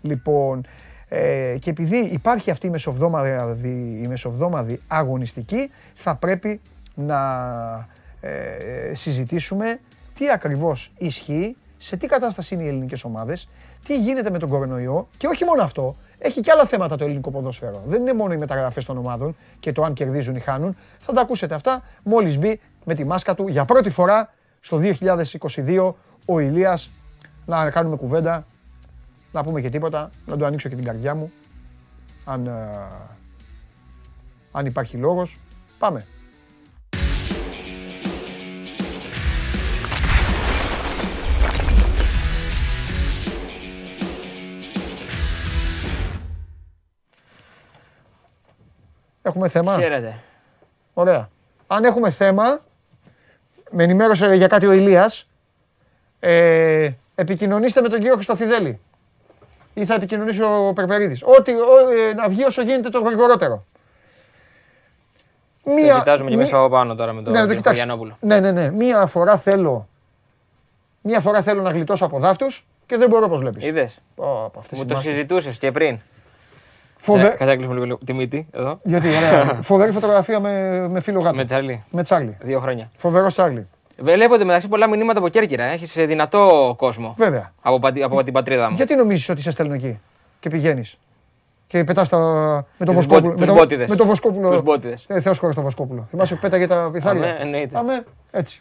Λοιπόν, 0.00 0.66
ε, 1.08 1.56
και 1.60 1.70
επειδή 1.70 1.96
υπάρχει 1.96 2.50
αυτή 2.50 2.66
η 2.66 2.70
μεσοβδόμαδη, 2.70 4.00
η 4.02 4.06
μεσοβδόμαδη 4.08 4.80
αγωνιστική, 4.86 5.70
θα 5.94 6.14
πρέπει 6.14 6.60
να 6.94 7.18
ε, 8.20 8.94
συζητήσουμε 8.94 9.80
τι 10.14 10.30
ακριβώς 10.30 10.92
ισχύει, 10.98 11.56
σε 11.76 11.96
τι 11.96 12.06
κατάσταση 12.06 12.54
είναι 12.54 12.62
οι 12.62 12.68
ελληνικές 12.68 13.04
ομάδες, 13.04 13.48
τι 13.84 13.98
γίνεται 13.98 14.30
με 14.30 14.38
τον 14.38 14.48
κορονοϊό 14.48 15.08
και 15.16 15.26
όχι 15.26 15.44
μόνο 15.44 15.62
αυτό, 15.62 15.96
έχει 16.18 16.40
και 16.40 16.50
άλλα 16.50 16.66
θέματα 16.66 16.96
το 16.96 17.04
ελληνικό 17.04 17.30
ποδόσφαιρο. 17.30 17.82
Δεν 17.86 18.00
είναι 18.00 18.12
μόνο 18.12 18.32
οι 18.32 18.36
μεταγραφές 18.36 18.84
των 18.84 18.98
ομάδων 18.98 19.36
και 19.60 19.72
το 19.72 19.82
αν 19.82 19.92
κερδίζουν 19.92 20.36
ή 20.36 20.40
χάνουν. 20.40 20.76
Θα 20.98 21.12
τα 21.12 21.20
ακούσετε 21.20 21.54
αυτά 21.54 21.82
μόλις 22.02 22.38
μπει 22.38 22.60
με 22.88 22.94
τη 22.94 23.04
μάσκα 23.04 23.34
του 23.34 23.48
για 23.48 23.64
πρώτη 23.64 23.90
φορά 23.90 24.32
στο 24.60 24.80
2022 24.82 25.92
ο 26.26 26.38
Ηλίας 26.38 26.90
να 27.46 27.70
κάνουμε 27.70 27.96
κουβέντα, 27.96 28.46
να 29.32 29.42
πούμε 29.42 29.60
και 29.60 29.68
τίποτα, 29.68 30.10
να 30.26 30.36
του 30.36 30.44
ανοίξω 30.44 30.68
και 30.68 30.74
την 30.74 30.84
καρδιά 30.84 31.14
μου, 31.14 31.32
αν, 32.24 32.46
ε, 32.46 32.52
αν 34.52 34.66
υπάρχει 34.66 34.96
λόγος. 34.96 35.38
Πάμε. 35.78 36.06
Έχουμε 49.22 49.48
θέμα. 49.48 49.76
Χαίρετε. 49.76 50.20
Ωραία. 50.94 51.28
Αν 51.66 51.84
έχουμε 51.84 52.10
θέμα, 52.10 52.66
με 53.70 53.82
ενημέρωσε 53.82 54.34
για 54.34 54.46
κάτι 54.46 54.66
ο 54.66 54.72
Ηλίας, 54.72 55.28
ε, 56.20 56.90
επικοινωνήστε 57.14 57.80
με 57.80 57.88
τον 57.88 57.98
κύριο 57.98 58.14
Χριστοφιδέλη. 58.14 58.80
Ή 59.74 59.84
θα 59.84 59.94
επικοινωνήσει 59.94 60.42
ο 60.42 60.72
Περπερίδης. 60.74 61.22
Ό,τι, 61.24 61.52
ό, 61.52 61.58
ε, 62.10 62.14
να 62.14 62.28
βγει 62.28 62.44
όσο 62.44 62.62
γίνεται 62.62 62.88
το 62.88 63.00
γρηγορότερο. 63.00 63.64
Μία, 65.64 65.92
το 65.92 65.98
κοιτάζουμε 65.98 66.30
και 66.30 66.36
μη- 66.36 66.42
μέσα 66.42 66.58
από 66.58 66.68
πάνω 66.68 66.94
τώρα 66.94 67.12
με 67.12 67.22
τον 67.22 67.32
ναι, 67.32 67.40
να 67.40 67.46
το 67.46 67.54
κύριο 67.54 67.62
κοιτάξεις. 67.62 67.80
Χωριανόπουλο. 67.84 68.16
Ναι, 68.20 68.40
ναι, 68.40 68.52
ναι. 68.52 68.70
Μία 68.70 69.06
φορά 69.06 69.36
θέλω, 69.38 69.88
μία 71.00 71.20
φορά 71.20 71.42
θέλω 71.42 71.62
να 71.62 71.70
γλιτώσω 71.70 72.04
από 72.04 72.18
δάφτους 72.18 72.66
και 72.86 72.96
δεν 72.96 73.08
μπορώ 73.08 73.24
όπως 73.24 73.40
βλέπεις. 73.40 73.64
Είδες. 73.64 73.98
Ω, 74.16 74.44
από 74.44 74.58
αυτές 74.58 74.78
Μου 74.78 74.84
οι 74.84 74.88
το 74.88 74.94
μάχες. 74.94 75.12
συζητούσες 75.12 75.58
και 75.58 75.70
πριν. 75.72 75.98
Φοβε- 77.00 77.28
Κάτσε 77.28 77.44
να 77.44 77.54
κλείσουμε 77.54 77.84
λίγο 77.84 77.98
τη 78.04 78.12
μύτη 78.12 78.46
εδώ. 78.52 78.78
Γιατί, 78.82 79.08
ωραία. 79.08 79.58
Φοβερή 79.62 79.92
φωτογραφία 79.92 80.40
με, 80.40 80.78
με 80.88 81.00
φίλο 81.00 81.20
γάτο. 81.20 81.36
Με 81.36 81.44
Τσαρλί. 81.44 81.84
με 81.90 82.02
Τσάρλι. 82.02 82.36
Δύο 82.40 82.60
χρόνια. 82.60 82.90
Φοβερό 82.96 83.26
Τσάρλι. 83.26 83.66
Βλέπονται 84.00 84.44
μεταξύ 84.44 84.68
πολλά 84.68 84.88
μηνύματα 84.88 85.18
από 85.18 85.28
Κέρκυρα. 85.28 85.64
Έχεις 85.64 85.92
δυνατό 85.92 86.74
κόσμο. 86.78 87.14
Βέβαια. 87.18 87.52
Από, 87.62 87.78
πατη- 87.78 88.02
από 88.02 88.22
την 88.24 88.32
πατρίδα 88.32 88.70
μου. 88.70 88.76
Γιατί 88.76 88.94
νομίζεις 88.94 89.28
ότι 89.28 89.42
σε 89.42 89.50
στέλνω 89.50 89.74
εκεί 89.74 89.98
και 90.40 90.48
πηγαίνεις 90.50 90.98
και 91.66 91.84
πετάς 91.84 92.08
τα... 92.08 92.18
με 92.78 92.86
τον 92.86 92.94
Τους 92.94 93.06
Βοσκόπουλο. 93.06 93.20
μπο- 93.20 93.28
με 93.28 93.36
τους 93.36 93.46
το- 93.46 93.54
μπότιδες. 93.54 93.88
Με 93.88 93.96
τον 93.96 94.06
Βοσκόπουλο. 94.06 94.50
Τους 94.50 94.62
μπότιδες. 94.62 95.04
Ε, 95.08 95.20
Θεός 95.20 95.38
χωρίς 95.38 95.54
τον 95.54 95.64
Βοσκόπουλο. 95.64 96.06
Θυμάσαι 96.10 96.34
που 96.34 96.40
πέταγε 96.40 96.66
τα 96.66 96.90
πιθάρια. 96.92 97.22
Αμέ, 97.22 97.36
εννοείται. 97.40 97.78
Αμέ, 97.78 98.04
έτσι. 98.30 98.60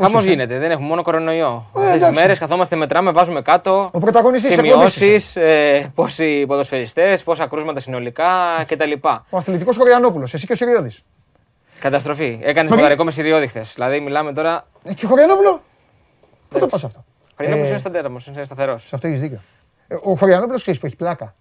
Χαμός 0.00 0.20
είσαι; 0.22 0.30
γίνεται. 0.30 0.58
Δεν 0.58 0.70
έχουμε 0.70 0.88
μόνο 0.88 1.02
κορονοϊό. 1.02 1.46
Ε, 1.46 1.78
Αυτές 1.78 1.92
τις 1.92 1.94
εντάξει. 2.02 2.20
μέρες 2.20 2.38
καθόμαστε, 2.38 2.76
μετράμε, 2.76 3.10
βάζουμε 3.10 3.42
κάτω. 3.42 3.90
Ο 3.92 3.98
πρωταγωνιστής 3.98 4.48
της 4.48 4.58
εκπομπής 4.58 4.92
Σημειώσεις, 4.92 5.36
ε, 5.36 5.92
πόσοι 5.94 6.44
ποδοσφαιριστές, 6.46 7.22
πόσα 7.22 7.46
κρούσματα 7.46 7.80
συνολικά 7.80 8.28
κτλ. 8.66 8.92
Ο 9.30 9.36
αθλητικός 9.36 9.76
Χωριανόπουλος, 9.76 10.34
εσύ 10.34 10.46
και 10.46 10.52
ο 10.52 10.56
Συριώδης. 10.56 11.04
Καταστροφή. 11.80 12.38
Έκανες 12.42 12.54
Πριν- 12.54 12.74
ποδαρικό 12.76 13.04
μες 13.04 13.14
Συριώδη 13.14 13.46
χθες. 13.46 13.72
Δηλαδή, 13.74 14.00
μιλάμε 14.00 14.32
τώρα. 14.32 14.66
Ε, 14.84 14.92
και 14.94 15.06
Χωριανόπουλο; 15.06 15.60
Πού 16.48 16.58
το 16.58 16.66
πας 16.66 16.84
αυτό; 16.84 17.04
Χρονιά 17.36 17.54
Ε, 17.56 17.68
είναι 17.68 17.78
σταθερό. 17.78 18.16
Είναι 18.34 18.44
σταθερός. 18.44 18.82
Σε 18.82 18.94
αυτό 18.94 19.06
έχεις 19.06 19.20
δίκιο. 19.20 19.40
Ε, 19.88 19.94
Ο 20.02 20.16
Χωριανόπουλος 20.16 20.60
ξέρεις 20.60 20.80
που 20.80 20.86
έχει 20.86 20.96
πλάκα. 20.96 21.34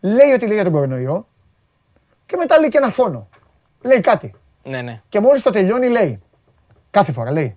Λέει 0.00 0.30
ότι 0.34 0.44
λέει 0.46 0.54
για 0.54 0.64
τον 0.64 0.72
κορονοϊό 0.72 1.26
και 2.26 2.36
μετά 2.36 2.58
λέει 2.58 2.68
και 2.68 2.78
ένα 2.78 2.88
φόνο. 2.88 3.28
Λέει 3.82 4.00
κάτι. 4.00 4.34
Ναι, 4.62 4.80
ναι. 4.82 5.00
Και 5.08 5.20
μόλις 5.20 5.42
το 5.42 5.50
τελειώνει 5.50 5.88
λέει. 5.88 6.22
Κάθε 6.90 7.12
φορά 7.12 7.30
λέει. 7.32 7.56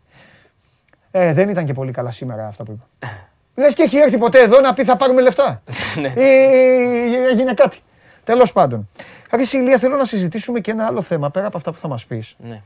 Ε, 1.11 1.33
δεν 1.33 1.49
ήταν 1.49 1.65
και 1.65 1.73
πολύ 1.73 1.91
καλά 1.91 2.11
σήμερα 2.11 2.47
αυτά 2.47 2.63
που 2.63 2.71
είπα. 2.71 3.09
Λες 3.55 3.73
και 3.73 3.83
έχει 3.83 3.97
έρθει 3.97 4.17
ποτέ 4.17 4.39
εδώ 4.39 4.59
να 4.59 4.73
πει 4.73 4.83
θα 4.83 4.95
πάρουμε 4.95 5.21
λεφτά. 5.21 5.61
Ναι. 6.01 6.07
Ή 6.07 7.15
έγινε 7.31 7.53
κάτι. 7.53 7.79
Τέλος 8.23 8.51
πάντων. 8.51 8.89
Άρα 9.29 9.43
Ηλία 9.51 9.77
θέλω 9.77 9.95
να 9.95 10.05
συζητήσουμε 10.05 10.59
και 10.59 10.71
ένα 10.71 10.85
άλλο 10.85 11.01
θέμα 11.01 11.31
πέρα 11.31 11.47
από 11.47 11.57
αυτά 11.57 11.71
που 11.71 11.77
θα 11.77 11.87
μας 11.87 12.05
πεις. 12.05 12.35
ναι. 12.37 12.61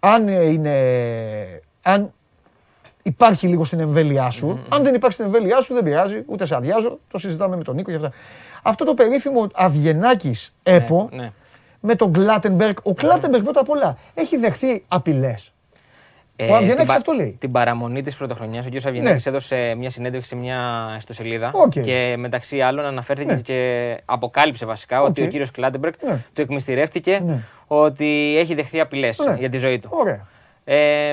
Αν 0.00 0.28
ε, 0.28 0.44
είναι... 0.44 0.74
Αν 1.82 2.12
υπάρχει 3.02 3.46
λίγο 3.46 3.64
στην 3.64 3.80
εμβέλειά 3.80 4.30
σου. 4.30 4.60
Αν 4.68 4.82
δεν 4.82 4.94
υπάρχει 4.94 5.14
στην 5.14 5.26
εμβέλειά 5.26 5.60
σου 5.60 5.74
δεν 5.74 5.82
πειράζει, 5.82 6.22
ούτε 6.26 6.46
σε 6.46 6.54
αδειάζω. 6.54 6.98
Το 7.10 7.18
συζητάμε 7.18 7.56
με 7.56 7.64
τον 7.64 7.74
Νίκο 7.74 7.90
και 7.90 7.96
αυτά. 7.96 8.12
Αυτό 8.62 8.84
το 8.84 8.94
περίφημο 8.94 9.46
Αβγενάκης 9.54 10.54
ΕΠΟ 10.62 11.08
ναι. 11.12 11.32
με 11.80 11.94
τον 11.94 12.12
Κλάτεμπεργκ. 12.12 12.76
Ο 12.82 12.94
Κλάτεμπεργκ 12.94 13.44
πρώτα 13.44 13.60
απ' 13.60 13.68
όλα 13.68 13.96
έχει 14.14 14.36
δεχθεί 14.36 14.84
απειλές. 14.88 15.52
Ο 16.40 16.54
Αβγενάκης 16.54 16.74
την 16.74 16.86
πα- 16.86 16.94
αυτό 16.94 17.12
λέει. 17.12 17.36
Την 17.40 17.52
παραμονή 17.52 18.02
της 18.02 18.16
πρωτοχρονιάς, 18.16 18.66
ο 18.66 18.68
κ. 18.68 18.86
Αβγενάκη 18.86 19.28
έδωσε 19.28 19.74
μια 19.78 19.90
συνέντευξη 19.90 20.28
σε 20.28 20.36
μια 20.36 20.58
ιστοσελίδα 20.96 21.50
Οκ. 21.54 21.70
και 21.70 22.14
μεταξύ 22.18 22.60
άλλων 22.60 22.84
αναφέρθηκε 22.84 23.34
Ναι. 23.34 23.40
και 23.40 23.96
αποκάλυψε 24.04 24.66
βασικά 24.66 25.02
ότι 25.02 25.22
ο 25.22 25.24
Οκ. 25.24 25.30
κ. 25.30 25.50
Κλάτενμπεργκ 25.52 25.92
Ναι. 26.02 26.18
του 26.32 26.40
εκμυστηρεύτηκε 26.40 27.20
Ναι. 27.24 27.42
ότι 27.66 28.36
έχει 28.38 28.54
δεχθεί 28.54 28.80
απειλές 28.80 29.18
Ναι. 29.18 29.34
για 29.38 29.48
τη 29.48 29.58
ζωή 29.58 29.78
του. 29.78 29.88
Ωραία. 29.92 30.26
Ε, 30.64 31.12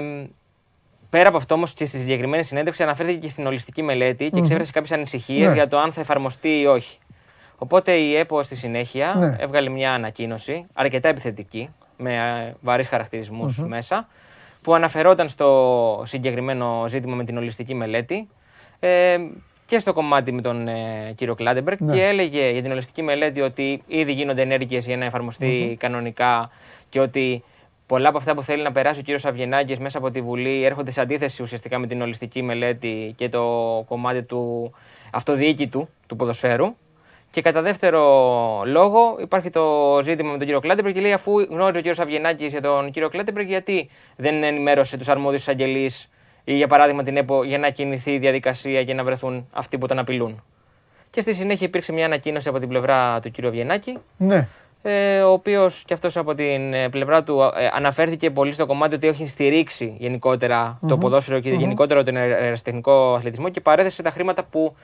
πέρα 1.10 1.28
από 1.28 1.38
αυτό 1.38 1.56
όμως 1.56 1.74
και 1.74 1.86
στη 1.86 1.98
συγκεκριμένη 1.98 2.44
συνέντευξη 2.44 2.84
αναφέρθηκε 2.84 3.18
και 3.18 3.30
στην 3.30 3.46
ολιστική 3.48 3.82
μελέτη 3.84 4.30
και 4.30 4.40
εξέφρασε 4.40 4.72
κάποιες 4.72 4.92
ανησυχίες 4.92 5.48
Ναι. 5.48 5.54
για 5.54 5.68
το 5.68 5.80
αν 5.80 5.92
θα 5.92 6.02
εφαρμοστεί 6.02 6.60
ή 6.60 6.66
όχι. 6.66 6.98
Οπότε 7.58 7.92
η 7.92 8.16
ΕΠΟ 8.16 8.44
στη 8.44 8.56
συνέχεια 8.56 9.14
Ναι. 9.18 9.36
έβγαλε 9.40 9.70
μια 9.70 9.94
ανακοίνωση 9.94 10.66
αρκετά 10.74 11.10
επιθετική, 11.10 11.70
με 11.98 12.14
ε, 12.16 12.54
βαρείς 12.62 12.88
χαρακτηρισμούς 12.88 13.58
μέσα, 13.58 14.08
που 14.68 14.74
αναφερόταν 14.76 15.30
στο 15.30 16.02
συγκεκριμένο 16.06 16.86
ζήτημα 16.88 17.16
με 17.16 17.24
την 17.24 17.38
ολιστική 17.38 17.74
μελέτη 17.74 18.28
ε, 18.80 19.18
και 19.66 19.80
στο 19.80 19.94
κομμάτι 19.94 20.32
με 20.32 20.42
τον 20.42 20.68
ε, 20.68 21.14
κύριο 21.16 21.36
Κλάτενμπεργκ 21.36 21.78
Ναι. 21.82 21.94
και 21.96 22.04
έλεγε 22.06 22.50
για 22.50 22.62
την 22.62 22.72
ολιστική 22.72 23.02
μελέτη 23.02 23.42
ότι 23.42 23.84
ήδη 23.88 24.12
γίνονται 24.12 24.42
ενέργειες 24.42 24.86
για 24.86 24.98
να 24.98 25.06
εφαρμοστεί 25.06 25.76
κανονικά 25.80 26.50
και 26.90 27.00
ότι 27.00 27.44
πολλά 27.86 28.10
από 28.10 28.18
αυτά 28.18 28.34
που 28.36 28.44
θέλει 28.44 28.64
να 28.64 28.72
περάσει 28.72 29.00
ο 29.00 29.04
κύριος 29.04 29.26
Αυγενάκης 29.26 29.80
μέσα 29.80 29.98
από 29.98 30.12
τη 30.12 30.22
Βουλή 30.22 30.64
έρχονται 30.64 30.92
σε 30.92 31.02
αντίθεση 31.02 31.42
ουσιαστικά 31.42 31.80
με 31.80 31.88
την 31.88 32.02
ολιστική 32.02 32.42
μελέτη 32.42 33.14
και 33.18 33.30
το 33.30 33.44
κομμάτι 33.88 34.24
του 34.24 34.72
αυτοδιοίκητου 35.12 35.90
του 36.08 36.16
ποδοσφαίρου. 36.16 36.76
Και 37.38 37.44
κατά 37.44 37.62
δεύτερο 37.62 38.02
λόγο 38.66 39.18
υπάρχει 39.20 39.50
το 39.50 40.00
ζήτημα 40.04 40.32
με 40.32 40.38
τον 40.38 40.46
κύριο 40.46 40.60
Κλάτενμπεργκ 40.60 40.96
και 40.96 41.02
λέει 41.02 41.14
αφού 41.14 41.40
γνώριζε 41.40 41.70
ο 41.70 41.82
κύριος 41.82 42.00
Αυγενάκης 42.00 42.46
για 42.46 42.62
τον 42.62 42.92
κύριο 42.92 43.10
Κλάτενμπεργκ, 43.10 43.48
γιατί 43.48 43.90
δεν 44.16 44.44
ενημέρωσε 44.44 44.98
τους 44.98 45.08
αρμόδιους 45.08 45.42
εισαγγελεί 45.42 45.92
ή 46.44 46.54
για 46.54 46.68
παράδειγμα 46.68 47.04
την 47.04 47.18
ΕΠΟ 47.18 47.44
για 47.44 47.58
να 47.58 47.70
κινηθεί 47.70 48.12
η 48.12 48.18
διαδικασία 48.18 48.84
και 48.84 48.94
να 48.94 49.04
βρεθούν 49.04 49.48
αυτοί 49.52 49.78
που 49.78 49.88
τον 49.88 50.00
απειλούν. 50.00 50.44
Και 51.10 51.22
στη 51.22 51.34
συνέχεια 51.34 51.68
υπήρξε 51.68 51.92
μια 51.94 52.06
ανακοίνωση 52.06 52.50
από 52.50 52.60
την 52.60 52.68
πλευρά 52.68 53.20
του 53.20 53.32
κύριου 53.32 53.50
Αβγενάκη, 53.50 53.98
Ναι. 54.18 54.48
ε, 54.82 55.22
ο 55.22 55.32
οποίος 55.32 55.84
και 55.86 55.94
αυτός 55.94 56.18
από 56.18 56.34
την 56.36 56.74
ε, 56.74 56.90
πλευρά 56.90 57.24
του 57.24 57.40
ε, 57.42 57.70
αναφέρθηκε 57.74 58.30
πολύ 58.30 58.52
στο 58.52 58.66
κομμάτι 58.66 58.96
ότι 58.96 59.08
έχει 59.08 59.26
στηρίξει 59.28 59.96
γενικότερα 60.00 60.80
το 60.88 60.98
ποδόσφαιρο 60.98 61.40
και 61.40 61.50
γενικότερα 61.50 62.04
τον 62.04 62.16
αεραστεχνικό 62.16 63.14
αθλητισμό 63.14 63.50
και 63.50 63.62
παρέθεσε 63.62 64.02
τα 64.02 64.10
χρήματα 64.10 64.44
που 64.44 64.76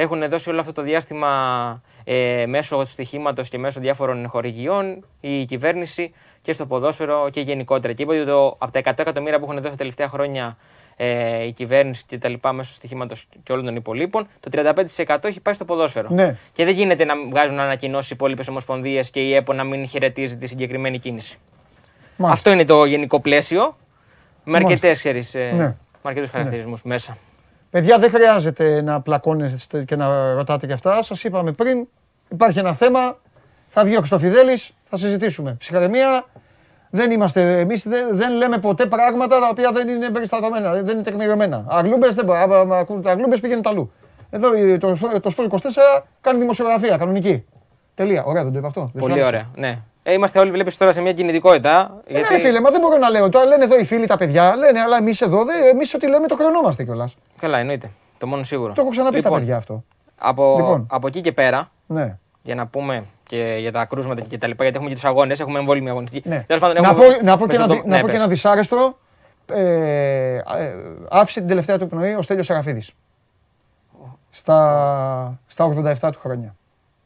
έχουν 0.00 0.28
δώσει 0.28 0.50
όλο 0.50 0.60
αυτό 0.60 0.72
το 0.72 0.82
διάστημα 0.82 1.82
ε, 2.04 2.44
μέσω 2.46 2.76
του 2.76 2.86
στοιχήματος 2.86 3.48
και 3.48 3.58
μέσω 3.58 3.80
διάφορων 3.80 4.28
χορηγιών 4.28 5.04
η 5.20 5.44
κυβέρνηση 5.44 6.12
και 6.42 6.52
στο 6.52 6.66
ποδόσφαιρο 6.66 7.28
και 7.30 7.40
γενικότερα. 7.40 7.92
Και 7.92 8.02
είπε 8.02 8.16
ότι 8.16 8.26
το, 8.26 8.56
από 8.58 8.72
τα 8.72 8.80
100 8.80 8.98
εκατομμύρια 8.98 9.38
που 9.38 9.44
έχουν 9.44 9.56
δώσει 9.56 9.70
τα 9.70 9.76
τελευταία 9.76 10.08
χρόνια 10.08 10.56
ε, 10.96 11.44
η 11.46 11.52
κυβέρνηση 11.52 12.04
και 12.06 12.18
τα 12.18 12.28
λοιπά 12.28 12.52
μέσω 12.52 12.72
στοιχήματος 12.72 13.26
και 13.42 13.52
όλων 13.52 13.64
των 13.64 13.76
υπολείπων, 13.76 14.28
το 14.40 14.50
35% 15.06 15.24
έχει 15.24 15.40
πάει 15.40 15.54
στο 15.54 15.64
ποδόσφαιρο. 15.64 16.08
Ναι. 16.10 16.36
Και 16.52 16.64
δεν 16.64 16.74
γίνεται 16.74 17.04
να 17.04 17.14
βγάζουν 17.30 17.58
ανακοινώσει 17.58 18.12
οι 18.12 18.16
υπόλοιπες 18.16 18.48
ομοσπονδίες 18.48 19.10
και 19.10 19.20
η 19.20 19.34
ΕΠΟ 19.34 19.52
να 19.52 19.64
μην 19.64 19.88
χαιρετίζει 19.88 20.36
τη 20.36 20.46
συγκεκριμένη 20.46 20.98
κίνηση. 20.98 21.38
Μάλιστα. 22.16 22.32
Αυτό 22.32 22.50
είναι 22.50 22.64
το 22.64 22.84
γενικό 22.84 23.20
πλαίσιο. 23.20 23.76
Με 24.44 24.52
Μάλιστα. 24.52 24.72
αρκετές, 24.72 24.96
ξέρεις, 24.98 25.34
ε, 25.34 25.52
Ναι. 25.56 25.64
με 25.64 25.76
αρκετούς 26.02 26.30
χαρακτηρισμούς 26.30 26.82
μέσα. 26.82 27.16
Παιδιά, 27.70 27.98
δεν 27.98 28.10
χρειάζεται 28.10 28.82
να 28.82 29.00
πλακώνεστε 29.00 29.84
και 29.84 29.96
να 29.96 30.32
ρωτάτε 30.34 30.66
και 30.66 30.72
αυτά. 30.72 31.02
Σας 31.02 31.24
είπαμε 31.24 31.52
πριν, 31.52 31.86
υπάρχει 32.28 32.58
ένα 32.58 32.72
θέμα. 32.72 33.16
Θα 33.68 33.84
βγει 33.84 33.94
ο 33.94 33.98
Χρυστοφιδέλης, 33.98 34.70
θα 34.84 34.96
συζητήσουμε. 34.96 35.56
Ψυχραιμία. 35.58 36.24
Δεν 36.90 37.10
είμαστε, 37.10 37.58
εμείς 37.58 37.88
δεν, 37.88 38.16
δεν 38.16 38.32
λέμε 38.32 38.58
ποτέ 38.58 38.86
πράγματα 38.86 39.40
τα 39.40 39.48
οποία 39.50 39.70
δεν 39.72 39.88
είναι 39.88 40.10
περιστατωμένα, 40.10 40.72
δεν 40.72 40.94
είναι 40.94 41.02
τεκμηριωμένα. 41.02 41.64
Αγλούμπες 41.68 42.14
δεν 42.14 42.24
μπορεί, 42.24 42.38
άμα- 42.38 42.58
άμα 42.58 42.78
ακούτε 42.78 43.10
αγλούμπες 43.10 43.40
πήγαινε 43.40 43.60
αλλού. 43.64 43.92
Εδώ 44.30 44.54
η- 44.54 44.78
το, 44.78 44.96
το 45.22 45.30
Sport 45.36 45.44
24 45.50 45.58
κάνει 46.20 46.38
δημοσιογραφία, 46.38 46.96
κανονική. 46.96 47.44
Τελεία. 47.94 48.24
Ωραία, 48.24 48.42
δεν 48.42 48.52
το 48.52 48.58
είπα 48.58 48.66
αυτό. 48.66 48.80
Δεν 48.80 48.90
σου 48.90 48.98
Πολύ 48.98 49.12
άρεσε; 49.12 49.26
ωραία. 49.26 49.46
Ναι. 49.56 49.78
Ε, 50.02 50.12
είμαστε 50.12 50.38
όλοι, 50.38 50.50
βλέπεις 50.50 50.76
τώρα 50.76 50.92
σε 50.92 51.00
μια 51.00 51.12
κινητικότητα. 51.12 52.00
Ε, 52.06 52.20
Ναι, 52.20 52.38
φίλε, 52.38 52.60
μα 52.60 52.70
δεν 52.70 52.80
μπορώ 52.80 52.96
να 52.98 53.10
λέω. 53.10 53.28
Τώρα 53.28 53.44
λένε 53.46 53.64
εδώ 53.64 53.78
οι 53.78 53.84
φίλοι 53.84 54.06
τα 54.06 54.16
παιδιά, 54.16 54.56
λένε, 54.56 54.80
αλλά 54.80 54.96
εμείς 54.96 55.20
εδώ, 55.20 55.40
εμείς 55.72 55.94
ό,τι 55.94 56.08
λέμε 56.08 56.26
το 56.26 56.34
χρεωνόμαστε 56.36 56.84
κιόλας. 56.84 57.16
Καλά, 57.40 57.58
εννοείται. 57.58 57.90
Το 58.18 58.26
μόνο 58.26 58.42
σίγουρο. 58.42 58.72
Το 58.72 58.80
έχω 58.80 58.90
ξαναπεί 58.90 59.18
στα 59.18 59.28
Λοιπόν, 59.28 59.40
παιδιά 59.42 59.56
αυτό. 59.56 59.84
Από, 60.18 60.54
Λοιπόν. 60.56 60.86
από 60.90 61.06
εκεί 61.06 61.20
και 61.20 61.32
πέρα, 61.32 61.70
Ναι. 61.86 62.16
για 62.42 62.54
να 62.54 62.66
πούμε 62.66 63.04
και 63.26 63.56
για 63.58 63.72
τα 63.72 63.84
κρούσματα 63.84 64.20
και 64.20 64.38
τα 64.38 64.46
λοιπά, 64.46 64.62
γιατί 64.62 64.76
έχουμε 64.76 64.90
και 64.94 64.96
τους 65.00 65.08
αγώνες, 65.08 65.40
έχουμε 65.40 65.58
εμβόλυμη 65.58 65.88
αγωνιστική. 65.88 66.28
ναι. 66.28 66.44
Τέλος 66.46 66.62
πάντων, 66.62 66.82
Να, 66.82 66.94
πω, 66.94 67.02
έχουμε 67.02 67.22
να 67.22 67.36
πω 67.36 67.46
και 67.46 67.46
μέσα 67.46 67.62
ένα, 67.62 67.72
στο- 67.72 67.82
δι- 67.82 67.84
να 67.90 67.94
ναι, 67.96 68.00
πω 68.00 68.06
και 68.06 68.12
πες. 68.12 68.20
ένα 68.20 68.28
δυσάρεστο. 68.30 68.98
Ε, 69.52 70.34
ε, 70.36 70.42
άφησε 71.10 71.38
την 71.38 71.48
τελευταία 71.48 71.78
του 71.78 71.88
πνοή 71.88 72.14
ο 72.14 72.22
Στέλιος 72.22 72.46
Σεραφίδης. 72.46 72.90
Στα, 74.30 75.38
στα 75.46 75.64
87 75.64 76.10
του 76.12 76.18
χρόνια. 76.18 76.54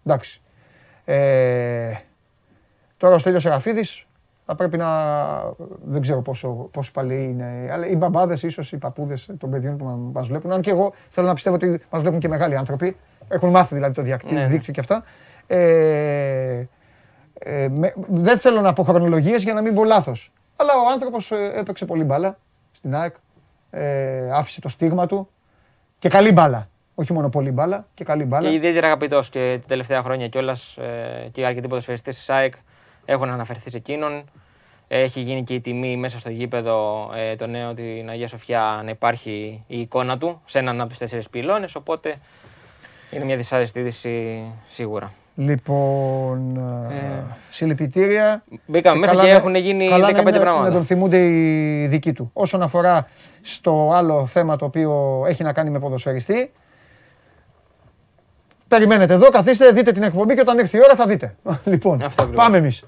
Εντάξει. 0.06 0.40
Ε, 1.04 1.92
τώρα 2.96 3.14
ο 3.14 3.18
Στέλιος 3.18 3.42
Σεραφίδης 3.42 4.06
θα 4.46 4.54
πρέπει 4.54 4.76
να... 4.76 4.88
Δεν 5.84 6.00
ξέρω 6.00 6.22
πόσο, 6.22 6.48
πόσο 6.48 6.90
παλαιοί 6.92 7.28
είναι. 7.30 7.68
Αλλά 7.72 7.86
οι 7.86 7.96
μπαμπάδες 7.96 8.42
ίσως, 8.42 8.72
οι 8.72 8.76
παππούδες 8.78 9.30
των 9.38 9.50
παιδιών 9.50 9.76
που 9.76 9.84
μα- 9.84 10.10
μας 10.12 10.26
βλέπουν. 10.26 10.52
Αν 10.52 10.60
και 10.60 10.70
εγώ 10.70 10.92
θέλω 11.08 11.26
να 11.26 11.34
πιστεύω 11.34 11.54
ότι 11.56 11.80
μας 11.90 12.00
βλέπουν 12.02 12.18
και 12.20 12.28
μεγάλοι 12.28 12.56
άνθρωποι. 12.56 12.96
Έχουν 13.28 13.50
μάθει 13.50 13.74
δηλαδή 13.74 13.94
το 13.94 14.02
διακτή- 14.02 14.32
Ναι, 14.32 14.40
ναι. 14.40 14.46
δίκτυο 14.46 14.72
και 14.72 14.80
αυτά. 14.80 15.04
Ε, 15.46 16.64
ε, 17.38 17.68
με- 17.68 17.94
δεν 18.08 18.38
θέλω 18.38 18.60
να 18.60 18.72
πω 18.72 18.82
χρονολογίες 18.82 19.42
για 19.42 19.52
να 19.54 19.62
μην 19.62 19.74
πω 19.74 19.84
λάθος. 19.84 20.32
Αλλά 20.56 20.72
ο 20.72 20.92
άνθρωπος 20.92 21.30
ε, 21.30 21.52
έπαιξε 21.54 21.84
πολύ 21.84 22.04
μπάλα 22.04 22.38
στην 22.72 22.94
ΑΕΚ. 22.94 23.14
Ε, 23.70 24.30
άφησε 24.32 24.60
το 24.60 24.68
στίγμα 24.68 25.06
του. 25.06 25.28
Και 25.98 26.08
καλή 26.08 26.32
μπάλα. 26.32 26.68
Όχι 26.94 27.12
μόνο 27.12 27.28
πολύ 27.28 27.50
μπάλα, 27.50 27.86
και 27.94 28.04
καλή 28.04 28.24
μπάλα. 28.24 28.48
Και 28.48 28.54
ιδιαίτερα 28.54 28.86
αγαπητός 28.86 29.28
και 29.30 29.58
τα 29.60 29.66
τελευταία 29.68 30.02
χρόνια 30.02 30.28
κιόλας 30.28 30.78
και 31.32 31.46
αρκετοί 31.46 31.68
ποδοσφαιριστές 31.68 32.16
της 32.16 32.30
ΑΕΚ 32.30 32.54
έχουν 33.04 33.28
αναφερθεί 33.30 33.70
σε 33.70 33.76
εκείνον. 33.76 34.24
Έχει 34.88 35.20
γίνει 35.20 35.44
και 35.44 35.54
η 35.54 35.60
τιμή 35.60 35.96
μέσα 35.96 36.18
στο 36.18 36.30
γήπεδο 36.30 37.10
ε, 37.16 37.34
το 37.34 37.46
νέο 37.46 37.72
την 37.74 38.08
Αγία 38.08 38.28
Σοφιά 38.28 38.80
να 38.84 38.90
υπάρχει 38.90 39.64
η 39.66 39.80
εικόνα 39.80 40.18
του 40.18 40.40
σε 40.44 40.58
έναν 40.58 40.80
από 40.80 40.88
τους 40.88 40.98
τέσσερις 40.98 41.30
πυλώνες. 41.30 41.74
Οπότε 41.74 42.14
είναι 43.10 43.24
μια 43.24 43.36
δυσάρεστη 43.36 43.78
είδηση 43.80 44.42
σίγουρα. 44.68 45.12
Λοιπόν, 45.36 46.56
ε, 46.90 46.94
Ε, 46.94 47.22
συλληπιτήρια. 47.50 48.42
Μπήκαμε 48.66 48.98
μέσα 48.98 49.12
καλά 49.12 49.24
και 49.24 49.30
να- 49.30 49.36
έχουν 49.36 49.54
γίνει 49.54 49.88
καλά 49.88 50.06
15 50.06 50.22
να 50.22 50.30
είναι- 50.30 50.40
πράγματα. 50.40 50.68
Να 50.68 50.74
τον 50.74 50.84
θυμούνται 50.84 51.18
οι 51.18 51.86
δικοί 51.86 52.12
του. 52.12 52.30
Όσον 52.32 52.62
αφορά 52.62 53.08
στο 53.42 53.90
άλλο 53.94 54.26
θέμα 54.26 54.56
το 54.56 54.64
οποίο 54.64 55.22
έχει 55.28 55.42
να 55.42 55.52
κάνει 55.52 55.70
με 55.70 55.78
ποδοσφαιριστή, 55.78 56.52
περιμένετε 58.68 59.14
εδώ, 59.14 59.28
καθίστε, 59.28 59.70
δείτε 59.70 59.92
την 59.92 60.02
εκπομπή 60.02 60.34
και 60.34 60.40
όταν 60.40 60.58
έρθει 60.58 60.76
η 60.76 60.80
ώρα 60.84 60.94
θα 60.94 61.06
δείτε. 61.06 61.34
Λοιπόν, 61.64 62.02
Αυτό 62.02 62.22
ακριβώς. 62.22 62.44
πάμε 62.44 62.56
εμείς. 62.56 62.84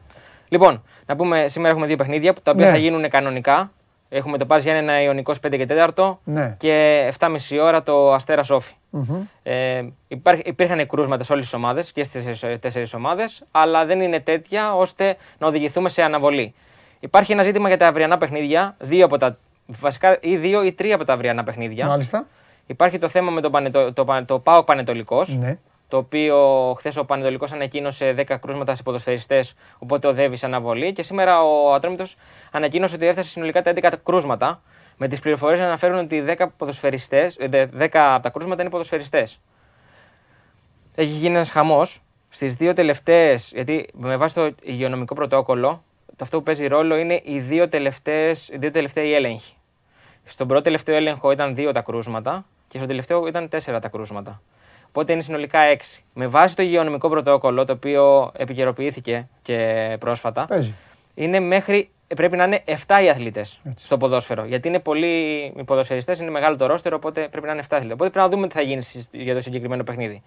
Λοιπόν, 0.48 0.82
να 1.06 1.16
πούμε 1.16 1.48
σήμερα 1.48 1.70
έχουμε 1.70 1.86
δύο 1.86 1.96
παιχνίδια 1.96 2.32
που 2.32 2.40
τα 2.42 2.50
οποία 2.50 2.64
Ναι. 2.66 2.70
θα 2.70 2.76
γίνουν 2.78 3.08
κανονικά. 3.08 3.70
Έχουμε 4.08 4.38
το 4.38 4.46
Πας 4.46 4.62
Γιάννενα 4.62 5.02
Ιωνικό 5.02 5.32
5 5.46 5.56
και 5.56 5.66
4 5.66 6.18
Ναι. 6.24 6.54
και 6.58 7.06
7.30 7.18 7.58
ώρα 7.60 7.82
το 7.82 8.12
Αστέρα 8.14 8.42
Σόφι. 8.42 8.72
Μμμ. 8.90 9.22
Ε, 9.42 9.82
υπάρχ- 10.08 10.46
υπήρχαν 10.46 10.86
κρούσματα 10.86 11.22
σε 11.24 11.32
όλες 11.32 11.44
τις 11.44 11.54
ομάδες 11.54 11.92
και 11.92 12.04
στις 12.04 12.40
τέσσερις 12.60 12.94
ομάδες, 12.94 13.42
αλλά 13.50 13.84
δεν 13.86 14.00
είναι 14.00 14.20
τέτοια 14.20 14.74
ώστε 14.74 15.16
να 15.38 15.46
οδηγηθούμε 15.46 15.88
σε 15.88 16.02
αναβολή. 16.02 16.54
Υπάρχει 17.00 17.32
ένα 17.32 17.42
ζήτημα 17.42 17.68
για 17.68 17.76
τα 17.76 17.86
αυριανά 17.86 18.18
παιχνίδια, 18.18 18.74
δύο 18.78 19.04
από 19.04 19.16
τα, 19.18 19.36
βασικά 19.66 20.16
ή 20.20 20.36
δύο 20.36 20.62
ή 20.64 20.72
τρία 20.72 20.94
από 20.94 21.04
τα 21.04 21.12
αυριανά 21.12 21.42
παιχνίδια. 21.42 21.86
Μάλιστα. 21.86 22.26
Υπάρχει 22.66 22.98
το 22.98 23.08
θέμα 23.08 23.30
με 23.30 23.40
το, 23.40 23.50
πανετο, 23.50 23.92
το, 23.92 24.04
πα- 24.04 24.24
το 24.24 24.38
ΠΑΟΚ 24.38 24.64
Πανετολικός, 24.64 25.36
Ναι. 25.38 25.58
Το 25.88 25.96
οποίο 25.96 26.36
χθες 26.78 26.96
ο 26.96 27.04
Πανετολικός 27.04 27.52
ανακοίνωσε 27.52 28.14
10 28.18 28.36
κρούσματα 28.40 28.74
σε 28.74 28.82
ποδοσφαιριστές, 28.82 29.54
οπότε 29.78 30.06
οδεύει 30.06 30.36
σε 30.36 30.46
αναβολή. 30.46 30.92
Και 30.92 31.02
σήμερα 31.02 31.42
ο 31.42 31.72
Ατρόμητος 31.74 32.16
ανακοίνωσε 32.50 32.94
ότι 32.94 33.06
έφτασε 33.06 33.28
συνολικά 33.30 33.62
τα 33.62 33.70
11 33.70 33.92
κρούσματα, 34.02 34.62
με 34.96 35.08
τις 35.08 35.20
πληροφορίες 35.20 35.58
να 35.58 35.64
αναφέρουν 35.64 35.98
ότι 35.98 36.20
10, 36.20 36.48
ποδοσφαιριστές, 36.56 37.36
ε, 37.38 37.46
δε- 37.46 37.66
10 37.66 38.14
από 38.14 38.22
τα 38.22 38.30
κρούσματα 38.30 38.62
είναι 38.62 38.70
ποδοσφαιριστές. 38.70 39.40
Έχει 40.94 41.10
γίνει 41.10 41.34
ένας 41.34 41.50
χαμός 41.50 42.02
στις 42.28 42.54
δύο 42.54 42.72
τελευταίες, 42.72 43.50
γιατί 43.54 43.88
με 43.92 44.16
βάση 44.16 44.34
το 44.34 44.50
υγειονομικό 44.62 45.14
πρωτόκολλο, 45.14 45.82
το 46.06 46.16
αυτό 46.20 46.36
που 46.36 46.42
παίζει 46.42 46.66
ρόλο 46.66 46.96
είναι 46.96 47.20
οι 47.24 47.38
δύο, 47.38 47.68
τελευταίες, 47.68 48.48
οι 48.48 48.56
δύο 48.58 48.70
τελευταίοι 48.70 49.14
έλεγχοι. 49.14 49.54
Στον 50.24 50.46
πρώτο 50.46 50.62
τελευταίο 50.62 50.96
έλεγχο 50.96 51.30
ήταν 51.30 51.54
δύο 51.54 51.72
τα 51.72 51.80
κρούσματα 51.80 52.44
και 52.68 52.78
στο 52.78 52.86
τελευταίο 52.86 53.26
ήταν 53.26 53.48
τέσσερα 53.48 53.78
τα 53.80 53.88
κρούσματα. 53.88 54.40
Οπότε 54.96 55.12
είναι 55.12 55.22
συνολικά 55.22 55.58
έξι. 55.60 56.02
Με 56.14 56.26
βάση 56.26 56.56
το 56.56 56.62
υγειονομικό 56.62 57.08
πρωτόκολλο, 57.08 57.64
το 57.64 57.72
οποίο 57.72 58.30
επικαιροποιήθηκε 58.36 59.28
και 59.42 59.96
πρόσφατα, 60.00 60.44
Παίζει. 60.46 60.74
είναι 61.14 61.40
μέχρι, 61.40 61.90
πρέπει 62.16 62.36
να 62.36 62.44
είναι 62.44 62.62
7 62.66 62.74
οι 63.04 63.08
αθλητές 63.08 63.60
Έτσι. 63.70 63.86
στο 63.86 63.96
ποδόσφαιρο. 63.96 64.44
Γιατί 64.44 64.68
είναι 64.68 64.78
πολλοί 64.78 65.06
οι 65.56 65.64
ποδοσφαιριστές, 65.64 66.18
είναι 66.20 66.30
μεγάλο 66.30 66.56
το 66.56 66.66
ρόστερο, 66.66 66.96
οπότε 66.96 67.28
πρέπει 67.30 67.46
να 67.46 67.52
είναι 67.52 67.60
7 67.60 67.76
αθλητές. 67.76 67.92
Οπότε 67.94 68.10
πρέπει 68.10 68.26
να 68.26 68.28
δούμε 68.28 68.48
τι 68.48 68.54
θα 68.54 68.62
γίνει 68.62 68.82
στις- 68.82 69.08
για 69.12 69.34
το 69.34 69.40
συγκεκριμένο 69.40 69.82
παιχνίδι. 69.84 70.22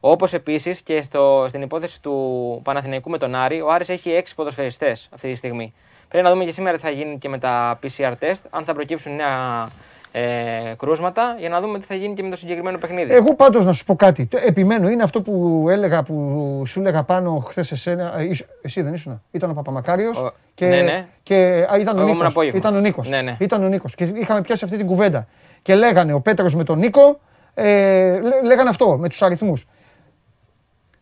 Όπως 0.00 0.32
επίσης 0.32 0.82
και 0.82 1.02
στο, 1.02 1.44
στην 1.48 1.62
υπόθεση 1.62 2.02
του 2.02 2.60
Παναθηναϊκού 2.64 3.10
με 3.10 3.18
τον 3.18 3.34
Άρη, 3.34 3.60
ο 3.60 3.70
Άρης 3.72 3.88
έχει 3.88 4.10
6 4.10 4.34
ποδοσφαιριστές 4.34 5.08
αυτή 5.14 5.30
τη 5.30 5.34
στιγμή. 5.34 5.74
Πρέπει 6.08 6.24
να 6.24 6.30
δούμε 6.32 6.44
και 6.44 6.52
σήμερα 6.52 6.76
τι 6.76 6.82
θα 6.82 6.90
γίνει 6.90 7.18
και 7.18 7.28
με 7.28 7.38
τα 7.38 7.78
PCR 7.82 8.12
test, 8.20 8.40
αν 8.50 8.64
θα 8.64 8.74
προκύψουν 8.74 9.14
νέα 9.16 9.68
ε, 10.16 10.74
κρούσματα, 10.78 11.36
για 11.38 11.48
να 11.48 11.60
δούμε 11.60 11.78
τι 11.78 11.84
θα 11.84 11.94
γίνει 11.94 12.14
και 12.14 12.22
με 12.22 12.30
το 12.30 12.36
συγκεκριμένο 12.36 12.78
παιχνίδι. 12.78 13.12
Εγώ 13.14 13.34
πάντως 13.34 13.64
να 13.64 13.72
σου 13.72 13.84
πω 13.84 13.96
κάτι. 13.96 14.26
Το 14.26 14.38
Επιμένω, 14.46 14.88
είναι 14.88 15.02
αυτό 15.02 15.22
που 15.22 15.66
έλεγα, 15.70 16.02
που 16.02 16.62
σου 16.66 16.80
έλεγα 16.80 17.02
πάνω 17.02 17.38
χθες 17.46 17.72
εσένα. 17.72 18.18
ε, 18.18 18.24
ήσου- 18.24 18.46
Εσύ 18.62 18.82
δεν 18.82 18.94
ήσουν. 18.94 19.22
Ήταν 19.30 19.50
ο 19.50 19.54
Παπαμακάριος. 19.54 20.16
Ο- 20.18 20.32
Και, 20.54 20.66
ναι, 20.66 20.80
ναι. 20.80 21.06
και 21.22 21.66
α, 21.72 21.78
ήταν, 21.78 21.96
ο 21.96 22.00
Εγώ 22.00 22.08
ήμουν 22.08 22.12
Νίκος. 22.16 22.26
απόγευμα. 22.26 22.58
ήταν 22.58 22.76
ο 22.76 22.80
Νίκος. 22.80 23.08
Ναι, 23.08 23.22
ναι. 23.22 23.36
Ήταν 23.40 23.64
ο 23.64 23.68
Νίκος. 23.68 23.94
Και 23.94 24.04
είχαμε 24.04 24.40
πιάσει 24.40 24.64
αυτή 24.64 24.76
την 24.76 24.86
κουβέντα. 24.86 25.26
Και 25.62 25.74
λέγανε 25.74 26.12
ο 26.12 26.20
Πέτρος 26.20 26.54
με 26.54 26.64
τον 26.64 26.78
Νίκο, 26.78 27.20
ε, 27.54 28.20
λέ- 28.20 28.44
λέγανε 28.44 28.68
αυτό 28.68 28.96
με 28.98 29.08
τους 29.08 29.22
αριθμούς. 29.22 29.66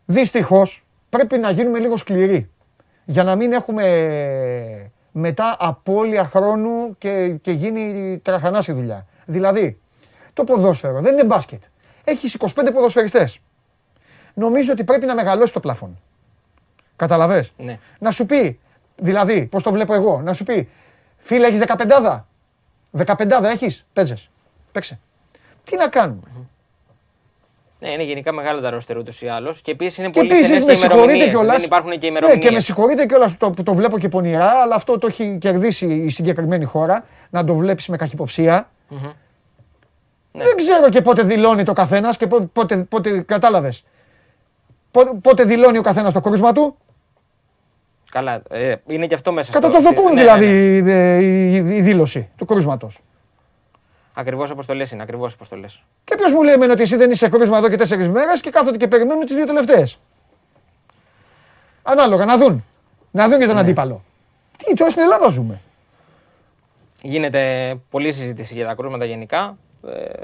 Δυστυχώς 0.05 0.85
πρέπει 1.09 1.37
να 1.37 1.49
γίνουμε 1.51 1.79
λίγο 1.79 1.97
σκληροί. 1.97 2.49
Για 3.05 3.23
να 3.23 3.35
μην 3.35 3.51
έχουμε 3.51 3.83
μετά 5.13 5.55
απώλεια 5.59 6.25
χρόνου 6.25 6.95
και, 6.97 7.29
και 7.41 7.51
γίνει 7.51 8.17
τραχανάς 8.23 8.67
η 8.67 8.71
δουλειά. 8.71 9.05
Δηλαδή, 9.25 9.79
το 10.33 10.43
ποδόσφαιρο 10.43 11.01
δεν 11.01 11.13
είναι 11.13 11.23
μπάσκετ. 11.23 11.63
Έχει 12.03 12.37
25 12.39 12.49
ποδοσφαιριστές. 12.73 13.39
Νομίζω 14.33 14.71
ότι 14.71 14.83
πρέπει 14.83 15.05
να 15.05 15.15
μεγαλώσει 15.15 15.53
το 15.53 15.59
πλαφόν. 15.59 15.99
Καταλαβες; 16.95 17.51
Ναι. 17.57 17.79
Να 17.99 18.11
σου 18.11 18.25
πει, 18.25 18.59
δηλαδή, 18.95 19.45
πώς 19.45 19.63
το 19.63 19.71
βλέπω 19.71 19.93
εγώ, 19.93 20.21
να 20.21 20.33
σου 20.33 20.43
πει, 20.43 20.69
φίλε 21.17 21.47
έχεις 21.47 21.59
15 21.59 22.25
15 22.91 23.43
έχεις, 23.43 23.85
παίζες, 23.93 24.29
παίξε. 24.71 24.99
Τι 25.63 25.75
να 25.75 25.87
κάνουμε; 25.87 26.21
Ναι, 27.83 27.89
είναι 27.89 28.03
γενικά 28.03 28.31
μεγάλο 28.31 28.61
τα 28.61 28.69
ρόστερ 28.69 28.97
ούτως 28.97 29.21
ή 29.21 29.27
άλλως. 29.27 29.61
Και 29.61 29.71
επίσης 29.71 29.97
είναι 29.97 30.07
Και 30.09 30.19
πολύ 30.19 30.31
επίσης 30.31 30.45
στενές 30.45 30.65
με 30.65 30.71
και 30.71 30.77
συγχωρείτε 30.77 31.01
ημερομηνίες. 31.03 31.33
κιόλας. 31.33 31.55
Δεν 31.55 31.65
υπάρχουν 31.65 31.91
και 31.91 31.97
Ναι, 31.97 32.07
ημερομηνίες. 32.07 32.45
και 32.45 32.51
με 32.51 32.59
συγχωρείτε 32.59 33.05
κιόλας 33.05 33.37
το, 33.37 33.51
που 33.51 33.63
το 33.63 33.73
βλέπω 33.73 33.97
και 33.99 34.09
πονηρά, 34.09 34.49
αλλά 34.49 34.75
αυτό 34.75 34.97
το 34.97 35.07
έχει 35.07 35.37
κερδίσει 35.41 35.85
η 35.93 36.09
συγκεκριμένη 36.09 36.65
χώρα. 36.65 37.05
Να 37.29 37.43
το 37.43 37.55
βλέπεις 37.55 37.87
με 37.87 37.97
καχυποψία. 37.97 38.69
Ναι. 38.89 40.43
Δεν 40.43 40.55
ξέρω 40.55 40.89
και 40.89 41.01
πότε 41.01 41.21
δηλώνει 41.23 41.63
το 41.63 41.73
καθένας 41.73 42.17
και 42.17 42.27
πότε, 42.27 42.45
πότε, 42.53 42.75
πότε 42.89 43.19
κατάλαβες. 43.21 43.83
Πότε, 44.91 45.11
πότε 45.21 45.43
δηλώνει 45.43 45.77
ο 45.77 45.81
καθένας 45.81 46.13
το 46.13 46.19
κρούσμα 46.19 46.51
του. 46.53 46.77
Καλά, 48.11 48.41
ε, 48.49 48.75
είναι 48.87 49.07
και 49.07 49.13
αυτό 49.15 49.31
μέσα 49.31 49.51
Κατά 49.51 49.67
στο. 49.67 49.75
το 49.75 49.81
δοκούν 49.81 50.13
ναι, 50.13 50.19
δηλαδή 50.21 50.45
Ναι, 50.47 50.81
ναι. 50.81 51.15
ε, 51.15 51.21
η, 51.23 51.55
η 51.55 51.81
δήλωση 51.81 52.29
του 52.37 52.45
κρούσματο. 52.45 52.89
Ακριβώς 54.13 54.49
όπως 54.51 54.65
το 54.65 54.73
λες 54.73 54.91
είναι, 54.91 55.03
ακριβώς 55.03 55.33
όπως 55.33 55.49
το 55.49 55.55
λες. 55.55 55.83
Και 56.03 56.15
ποιος 56.15 56.33
μου 56.33 56.43
λέει 56.43 56.53
εμένα 56.53 56.73
ότι 56.73 56.81
εσύ 56.81 56.95
δεν 56.95 57.11
είσαι 57.11 57.29
κρούσμα 57.29 57.57
εδώ 57.57 57.69
και 57.69 57.75
τέσσερις 57.75 58.07
μέρες 58.09 58.41
και 58.41 58.49
κάθονται 58.49 58.77
και 58.77 58.87
περιμένουν 58.87 59.25
τις 59.25 59.35
δύο 59.35 59.45
τελευταίες. 59.45 59.97
Ανάλογα, 61.83 62.25
να 62.25 62.37
δουν. 62.37 62.65
Να 63.11 63.23
δουν 63.27 63.39
και 63.39 63.45
Ναι. 63.45 63.51
τον 63.51 63.57
αντίπαλο. 63.61 64.03
Τι, 64.57 64.73
τώρα 64.73 64.91
στην 64.91 65.03
Ελλάδα 65.03 65.29
ζούμε. 65.29 65.59
Γίνεται 67.01 67.75
πολλή 67.89 68.11
συζήτηση 68.11 68.53
για 68.53 68.65
τα 68.67 68.73
κρούσματα 68.73 69.05
γενικά. 69.05 69.57
Ε, 69.87 70.21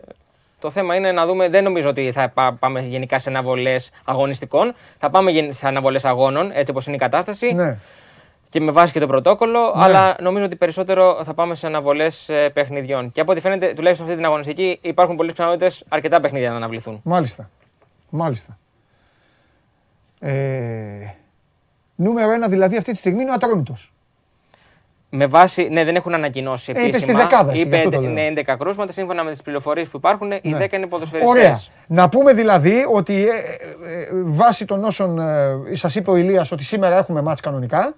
το 0.60 0.70
θέμα 0.70 0.96
είναι 0.96 1.12
να 1.12 1.26
δούμε, 1.26 1.50
δεν 1.50 1.64
νομίζω 1.64 1.90
ότι 1.90 2.12
θα 2.12 2.30
πά- 2.30 2.56
πάμε 2.60 2.80
γενικά 2.82 3.20
σε 3.20 3.30
αναβολές 3.30 3.92
αγωνιστικών. 4.06 4.74
Θα 5.00 5.10
πάμε 5.10 5.32
γεν- 5.32 5.54
σε 5.54 5.68
αναβολές 5.68 6.06
αγώνων, 6.06 6.52
έτσι 6.54 6.72
όπως 6.72 6.86
είναι 6.88 6.96
η 6.96 7.00
κατάσταση. 7.00 7.54
Ναι. 7.54 7.78
Και 8.50 8.60
με 8.60 8.72
βάση 8.72 8.92
και 8.92 9.00
το 9.00 9.08
πρωτόκολλο, 9.08 9.74
αλλά 9.76 10.16
νομίζω 10.20 10.46
ότι 10.46 10.56
περισσότερο 10.56 11.20
θα 11.24 11.34
πάμε 11.34 11.56
σε 11.56 11.68
αναβολές 11.68 12.30
παιχνιδιών. 12.54 13.12
Και 13.12 13.22
από 13.22 13.32
ό,τι 13.32 13.42
φαίνεται, 13.42 13.74
τουλάχιστον 13.74 14.06
αυτή 14.06 14.18
την 14.18 14.28
αγωνιστική, 14.28 14.80
υπάρχουν 14.82 15.16
πολλές 15.16 15.34
πιθανότητες 15.34 15.84
αρκετά 15.90 16.20
παιχνίδια 16.20 16.50
να 16.50 16.56
αναβληθούν. 16.56 17.00
Μάλιστα. 17.04 17.50
Μάλιστα. 18.10 18.58
Ε, 20.20 21.16
νούμερο 21.96 22.32
ένα 22.32 22.48
δηλαδή 22.48 22.78
αυτή 22.78 22.92
τη 22.92 22.98
στιγμή 22.98 23.22
είναι 23.22 23.32
ο 23.32 23.34
Ατρόμητος. 23.34 23.94
Με 25.10 25.26
βάση, 25.26 25.68
ναι, 25.70 25.84
δεν 25.84 25.96
έχουν 25.96 26.14
ανακοινώσει 26.14 26.72
Ε, 26.76 26.80
είπε 26.80 26.88
επίσημα. 26.90 27.12
στη 27.12 27.22
δεκάδα, 27.22 27.52
εσύ, 27.52 27.62
γι' 27.62 27.68
είπε 27.68 27.78
αυτό 27.78 27.90
το 27.90 28.02
είναι 28.02 28.30
λέω. 28.30 28.44
11 28.46 28.56
κρούσματα. 28.60 28.92
Σύμφωνα 28.92 29.24
με 29.24 29.32
τις 29.32 29.42
πληροφορίες 29.42 29.88
που 29.88 29.98
υπάρχουν, 29.98 30.32
οι 30.32 30.56
10 30.60 30.72
είναι 30.74 30.88
ποδοσφαιριστές. 30.88 31.30
Ωραία. 31.30 31.60
Να 31.88 32.10
πούμε 32.10 32.34
δηλαδή 32.34 32.86
ότι 32.94 33.14
ε, 33.14 33.28
ε, 33.28 34.02
ε, 34.02 34.08
βάσει 34.14 34.66
των 34.66 34.84
όσων 34.84 35.20
ε, 35.20 35.76
σας 35.76 35.96
είπε 35.96 36.12
ο 36.12 36.16
Ηλίας 36.16 36.52
ότι 36.52 36.64
σήμερα 36.64 36.98
έχουμε 36.98 37.22
μάτς 37.22 37.42
κανονικά. 37.42 37.96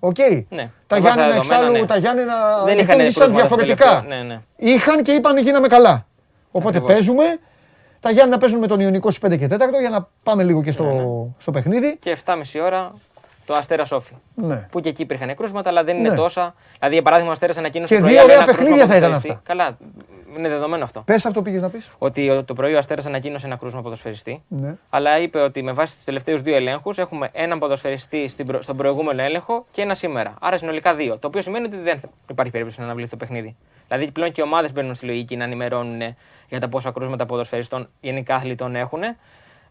Οκ. 0.00 0.16
Ναι. 0.48 0.70
Τα 0.86 0.96
Με 0.96 1.00
βάση 1.00 1.16
τα 1.16 1.22
Γιάννενα 1.26 1.26
δεδομένα, 1.26 1.36
εξάλλου, 1.36 1.72
ναι. 1.72 1.84
τα 1.86 1.96
Γιάννενα 1.96 2.34
Δεν 2.64 2.78
είχαν 2.78 2.96
λειτουργήσαν 2.96 3.26
κρούσματα 3.26 3.46
στο 3.46 3.56
διαφορετικά. 3.56 4.04
τελευταίο, 4.08 4.22
ναι, 4.22 4.34
ναι. 4.34 4.40
Είχαν 4.72 5.02
και 5.02 5.12
είπαν 5.12 5.38
γίναμε 5.38 5.68
καλά. 5.68 6.06
Οπότε 6.50 6.76
Ακριβώς. 6.76 6.92
παίζουμε. 6.92 7.24
Τα 8.00 8.10
Γιάννενα 8.10 8.40
παίζουν 8.40 8.58
με 8.58 8.66
τον 8.66 8.80
Ιωνικό 8.80 9.10
στις 9.10 9.30
5 9.32 9.36
και 9.38 9.46
4 9.46 9.80
για 9.80 9.90
να 9.90 10.08
πάμε 10.22 10.42
λίγο 10.42 10.62
και 10.62 10.70
στο, 10.70 10.84
Ναι, 10.84 11.02
στο 11.38 11.50
παιχνίδι. 11.50 11.96
Και 12.00 12.16
7.30 12.24 12.34
ώρα 12.64 12.92
το 13.50 13.56
Αστέρα 13.56 13.84
Σόφι. 13.84 14.14
Ναι. 14.34 14.66
Που 14.70 14.80
και 14.80 14.88
εκεί 14.88 15.02
υπήρχαν 15.02 15.34
κρούσματα, 15.34 15.68
αλλά 15.70 15.84
δεν 15.84 15.96
είναι 15.98 16.08
Ναι. 16.08 16.14
τόσα. 16.14 16.54
Δηλαδή, 16.78 16.94
για 16.94 17.02
παράδειγμα, 17.02 17.30
ο 17.30 17.32
Αστέρας 17.32 17.56
ανακοίνωσε 17.56 17.94
Και 17.94 18.00
το 18.00 18.06
δύο 18.06 18.16
πρωί 18.16 18.24
άλλο 18.24 18.32
ωραία 18.32 18.44
ένα 18.44 18.52
κρούσμα 18.54 18.74
παιχνίδια 18.76 18.86
θα 18.92 18.96
ήταν 18.96 19.08
ποδοσφαιριστή. 19.10 19.46
Καλά, 19.46 19.78
είναι 20.36 20.48
δεδομένο 20.48 20.84
αυτό. 20.84 21.00
Πες 21.00 21.26
αυτό 21.26 21.42
πήγες 21.42 21.62
να 21.62 21.70
πεις. 21.70 21.90
Ότι 21.98 22.42
το 22.44 22.54
πρωί 22.54 22.74
ο 22.74 22.78
Αστέρας 22.78 23.06
ανακοίνωσε 23.06 23.46
ένα 23.46 23.56
κρούσμα 23.56 23.82
ποδοσφαιριστή. 23.82 24.42
Ναι. 24.48 24.74
Αλλά 24.90 25.18
είπε 25.18 25.38
ότι 25.40 25.62
με 25.62 25.72
βάση 25.72 25.94
τους 25.94 26.04
τελευταίους 26.04 26.40
δύο 26.40 26.56
ελέγχους 26.56 26.98
έχουμε 26.98 27.28
έναν 27.32 27.58
ποδοσφαιριστή 27.58 28.28
στην 28.28 28.46
προ- 28.46 28.62
στον 28.62 28.76
προηγούμενο 28.76 29.22
έλεγχο 29.22 29.66
και 29.70 29.82
ένα 29.82 29.94
σήμερα. 29.94 30.34
Άρα 30.40 30.56
συνολικά 30.58 30.94
δύο. 30.94 31.18
Το 31.18 31.26
οποίο 31.26 31.42
σημαίνει 31.42 31.64
ότι 31.66 31.76
δεν 31.76 31.98
θα- 32.00 32.08
υπάρχει 32.30 32.52
περίπτωση 32.52 32.78
να 32.80 32.84
αναβληθεί 32.84 33.10
το 33.10 33.16
παιχνίδι. 33.16 33.56
Δηλαδή 33.88 34.10
πλέον 34.12 34.32
και 34.32 34.40
οι 34.40 34.44
ομάδες 34.44 34.72
μπαίνουν 34.72 34.94
στη 34.94 35.06
λογική 35.06 35.36
να 35.36 35.44
ενημερώνουν 35.44 36.00
για 36.48 36.60
τα 36.60 36.68
πόσα 36.68 36.90
κρούσματα 36.90 37.26
ποδοσφαιριστών 37.26 37.88
γενικά 38.00 38.34
αθλητών 38.34 38.76
έχουν, 38.76 39.00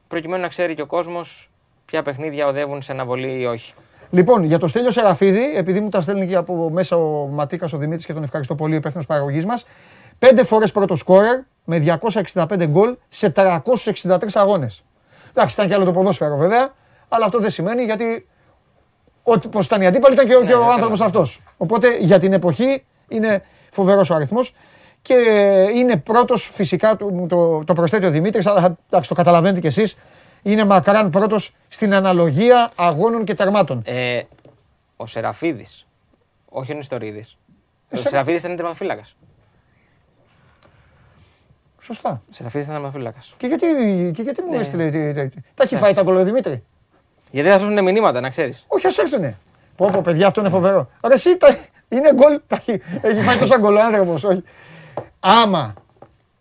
προκειμένου 0.08 0.42
να 0.42 0.48
ξέρει 0.48 0.74
και 0.74 0.82
ο 0.82 0.86
κόσμος 0.86 1.49
ποια 1.90 2.02
παιχνίδια 2.02 2.48
οδεύουν 2.48 2.82
σε 2.82 2.92
αναβολή 2.92 3.40
ή 3.42 3.46
όχι. 3.46 3.74
Λοιπόν, 4.10 4.44
για 4.44 4.60
το 4.60 4.68
Στέλιο 4.68 4.92
Σεραφίδη, 4.92 5.56
επειδή 5.56 5.80
μου 5.80 5.90
τα 5.90 6.02
στέλνει 6.02 6.28
και 6.28 6.36
από 6.36 6.70
μέσα 6.70 6.96
ο 6.96 7.28
Ματίκας 7.28 7.74
ο 7.74 7.78
Δημήτρης 7.78 8.06
και 8.06 8.14
τον 8.14 8.24
ευχαριστώ 8.24 8.56
πολύ, 8.56 8.74
ο 8.74 8.78
υπεύθυνος 8.78 9.06
παραγωγής 9.06 9.46
μας. 9.46 9.66
Πέντε 10.20 10.44
φορές 10.44 10.72
πρώτο 10.72 10.96
σκόρερ 10.96 11.40
με 11.64 11.78
265 11.78 12.66
γκολ 12.68 12.96
σε 13.10 13.30
363 13.30 14.18
αγώνες. 14.34 14.84
Εντάξει, 15.30 15.56
ήταν 15.56 15.68
και 15.68 15.74
άλλο 15.74 15.86
το 15.86 15.92
ποδόσφαιρο 15.92 16.38
βέβαια, 16.38 16.74
αλλά 17.10 17.26
αυτό 17.26 17.40
δεν 17.40 17.50
σημαίνει 17.50 17.84
γιατί 17.84 18.28
ότι 19.24 19.48
πως 19.48 19.66
ήταν 19.66 19.82
η 19.82 19.86
αντίπαλη 19.86 20.14
ήταν 20.14 20.26
και, 20.28 20.36
ο- 20.36 20.44
και 20.44 20.54
ο 20.54 20.66
ναι, 20.66 20.72
άνθρωπος 20.72 20.98
καλά. 21.00 21.10
αυτός. 21.10 21.42
Οπότε 21.58 21.98
για 22.00 22.20
την 22.20 22.34
εποχή 22.34 22.86
είναι 23.08 23.44
φοβερός 23.72 24.10
ο 24.10 24.16
αριθμός. 24.16 24.54
Και 25.02 25.14
είναι 25.76 25.98
πρώτος 25.98 26.50
φυσικά 26.54 26.96
το, 26.96 27.26
το, 27.30 27.64
το 27.64 27.74
προσθέτει 27.74 28.06
ο 28.06 28.10
Δημήτρης, 28.10 28.46
αλλά 28.46 28.78
εντάξει, 28.90 29.10
το 29.10 29.16
καταλαβαίνετε 29.16 29.60
κι 29.60 29.68
εσείς. 29.68 29.98
Είναι 30.42 30.66
μακράν 30.66 31.10
πρώτος 31.10 31.54
στην 31.68 31.94
αναλογία 31.94 32.72
αγώνων 32.76 33.24
και 33.24 33.34
τερμάτων. 33.36 33.82
Ε, 33.86 34.22
ο 34.98 35.06
Σεραφίδης, 35.06 35.86
όχι 36.50 36.72
ο 36.72 36.76
Νιστορίδης. 36.76 37.38
Ο 37.92 37.96
Σερα- 37.98 38.10
Σεραφίδης 38.10 38.40
ήταν 38.44 38.56
τερματοφύλακα. 38.56 39.02
Σωστά. 41.82 42.10
Ο 42.10 42.34
Σεραφίδης 42.34 42.68
ήταν 42.68 42.76
τερματοφύλακα. 42.82 43.20
Και 43.38 43.48
γιατί, 43.48 43.66
και 44.16 44.22
γιατί 44.22 44.42
μου 44.42 44.50
Ναι. 44.52 44.58
έστειλε. 44.58 44.90
τι- 44.90 45.14
τι- 45.14 45.30
τι- 45.30 45.42
Τα 45.56 45.64
έχει 45.64 45.76
φάει 45.76 45.94
τα 45.94 46.02
γκολ 46.04 46.16
ο 46.18 46.24
Δημήτρη. 46.24 46.64
Γιατί 47.32 47.50
θα 47.50 47.58
δώσουν 47.58 47.84
μηνύματα, 47.84 48.22
να 48.22 48.30
ξέρεις. 48.30 48.66
Όχι, 48.68 48.88
ας 48.88 48.98
έρθουνε. 48.98 49.38
Πω, 49.76 49.90
πω, 49.94 50.02
παιδιά, 50.02 50.28
αυτό 50.28 50.42
είναι 50.42 50.50
φοβερό. 50.50 50.90
Ρε, 51.08 51.14
εσύ 51.14 51.38
τα, 51.38 51.58
είναι 51.90 52.14
γκολ. 52.14 52.40
τα 52.48 52.56
έχει, 52.56 52.82
έχει 53.02 53.22
φάει 53.22 53.38
τόσα 53.38 53.58
γκολ 53.58 53.76
ο 53.76 53.82
άνθρωπος, 53.82 54.24
όχι. 54.24 54.44
Άμα, 55.20 55.74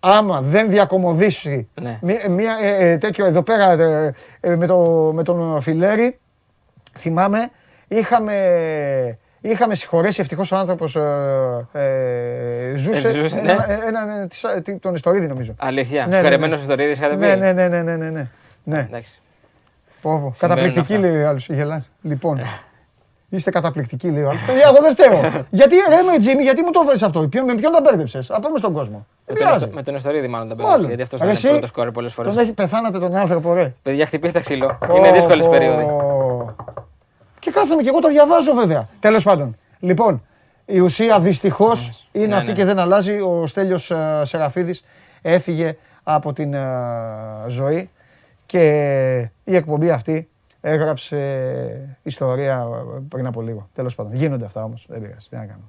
άμα 0.01 0.41
δεν 0.43 0.71
διακομωδήσει 0.71 1.69
Ναι. 1.81 1.99
μία, 2.03 2.31
μία, 2.31 2.57
ε, 2.63 2.91
ε, 2.91 2.97
τέτοιο 2.99 3.25
εδώ 3.27 3.43
πέρα 3.43 3.71
ε, 3.73 4.15
ε, 4.41 4.57
με, 4.57 4.67
το, 4.67 5.11
με 5.15 5.23
τον 5.23 5.61
Φιλέρη, 5.63 6.19
θυμάμαι, 6.99 7.51
είχαμε, 7.89 8.35
είχαμε 9.41 9.75
συγχωρέσει 9.75 10.21
ευτυχώς 10.21 10.53
ο 10.53 10.57
άνθρωπος 10.57 10.97
ε, 10.97 11.67
ε, 11.73 12.77
ζούσε. 12.77 13.09
Ε, 13.09 13.13
ζούσε, 13.13 13.37
ένα, 13.37 13.53
ναι. 13.67 13.75
ε, 13.75 13.79
ένα, 13.87 14.21
ε, 14.23 14.27
της- 14.27 14.45
ε, 14.45 14.61
τι- 14.61 14.77
τον 14.79 14.95
Ιστορίδη 14.95 15.27
νομίζω. 15.27 15.55
Αλήθεια. 15.59 16.01
Ναι, 16.01 16.07
ναι, 16.07 16.15
Συγχωρεμένο 16.15 16.53
ναι. 16.53 16.59
Νιστορίδη 16.59 16.91
είχατε 16.91 17.15
πει; 17.15 17.19
Ναι, 17.21 17.35
ναι, 17.35 17.53
ναι, 17.53 17.69
ναι, 17.69 17.83
ναι, 17.83 17.97
ναι, 17.97 18.11
ναι. 18.11 18.27
ναι. 18.65 18.79
Εντάξει. 18.79 19.21
Πω, 20.03 20.11
πω. 20.11 20.33
Συμβαίνουν 20.35 20.39
Καταπληκτική 20.39 20.95
αυτά. 20.95 21.07
λέει 21.09 21.23
ο 21.23 21.29
άλλος, 21.29 21.49
γελάς. 21.49 21.91
Λοιπόν, 22.03 22.41
είστε 23.29 23.51
καταπληκτικοί 23.51 24.11
λέει 24.11 24.23
ο 24.23 24.29
άλλος. 24.29 24.43
Παιδιά, 24.47 24.73
εγώ 24.75 24.83
δεν 24.83 24.93
φταίω. 24.97 25.45
γιατί 25.61 25.75
ρε 25.89 26.03
με 26.13 26.19
Τζίμι, 26.19 26.43
γιατί 26.43 26.63
μου 26.63 26.71
το 26.71 26.85
βάλεις 26.85 27.03
αυτό, 27.03 27.29
Ποιο- 27.29 27.45
με 27.45 27.55
ποιον 27.55 27.73
τα 27.73 27.81
μπέρδεψες, 27.81 28.29
να 28.29 28.41
πούμε 28.41 28.59
στον 28.59 28.73
κόσμο. 28.73 29.07
Δεν 29.29 29.37
Με 29.37 29.45
τον, 29.45 29.47
πειράζει. 29.47 29.59
Νεστο- 29.59 29.75
με 29.75 29.83
τον 29.83 29.93
Νεστορίδη 29.95 30.29
μάλλον 30.29 30.49
τα 30.49 30.55
Μάλλον. 30.55 30.71
πέρασε. 30.71 30.87
Γιατί 30.88 31.03
αυτός 31.03 31.21
Ρε, 31.21 31.25
ήταν 31.27 31.37
εσύ, 31.37 31.49
πρώτο 31.49 31.67
σκόρε 31.67 31.91
πολλές 31.91 32.12
φορές. 32.12 32.35
Τον 32.35 32.43
έχει 32.43 32.53
πεθάνατε 32.53 32.99
τον 32.99 33.17
άνθρωπο, 33.17 33.55
ρε. 33.55 33.73
Παιδιά, 33.83 34.07
χτυπήστε 34.07 34.41
ξύλο. 34.41 34.79
Είναι 34.97 35.12
δύσκολες 35.12 35.45
Πω, 35.45 35.51
περίοδοι. 35.51 35.83
πω. 35.85 36.55
Και 37.38 37.51
κάθομαι 37.51 37.83
και 37.83 37.88
εγώ 37.88 37.99
τα 37.99 38.09
διαβάζω 38.09 38.55
βέβαια. 38.55 38.88
Τέλος 39.01 39.23
πάντων. 39.25 39.57
Λοιπόν, 39.79 40.23
η 40.67 40.79
ουσία 40.81 41.21
δυστυχώς 41.21 42.07
είναι 42.12 42.27
Ναι, 42.27 42.37
αυτή 42.37 42.49
ναι. 42.51 42.57
και 42.57 42.64
δεν 42.64 42.79
αλλάζει. 42.79 43.21
Ο 43.21 43.47
Στέλιος 43.47 43.91
ε, 43.91 44.23
Σεραφίδης 44.25 44.85
έφυγε 45.23 45.77
από 46.03 46.33
την 46.33 46.55
ε, 46.55 46.67
ζωή 47.49 47.91
και 48.47 48.61
η 49.45 49.55
εκπομπή 49.57 49.91
αυτή 49.91 50.29
έγραψε 50.61 51.19
ιστορία 52.03 52.67
ε, 52.97 53.01
πριν 53.09 53.27
από 53.27 53.41
λίγο. 53.43 53.69
Τέλος 53.75 53.95
πάντων. 53.95 54.14
Γίνονται 54.14 54.45
αυτά 54.45 54.64
όμως. 54.64 54.85
Δεν 54.88 55.01
πειράζει. 55.01 55.27
Τι 55.31 55.37
να 55.37 55.41
κάνουμε. 55.45 55.67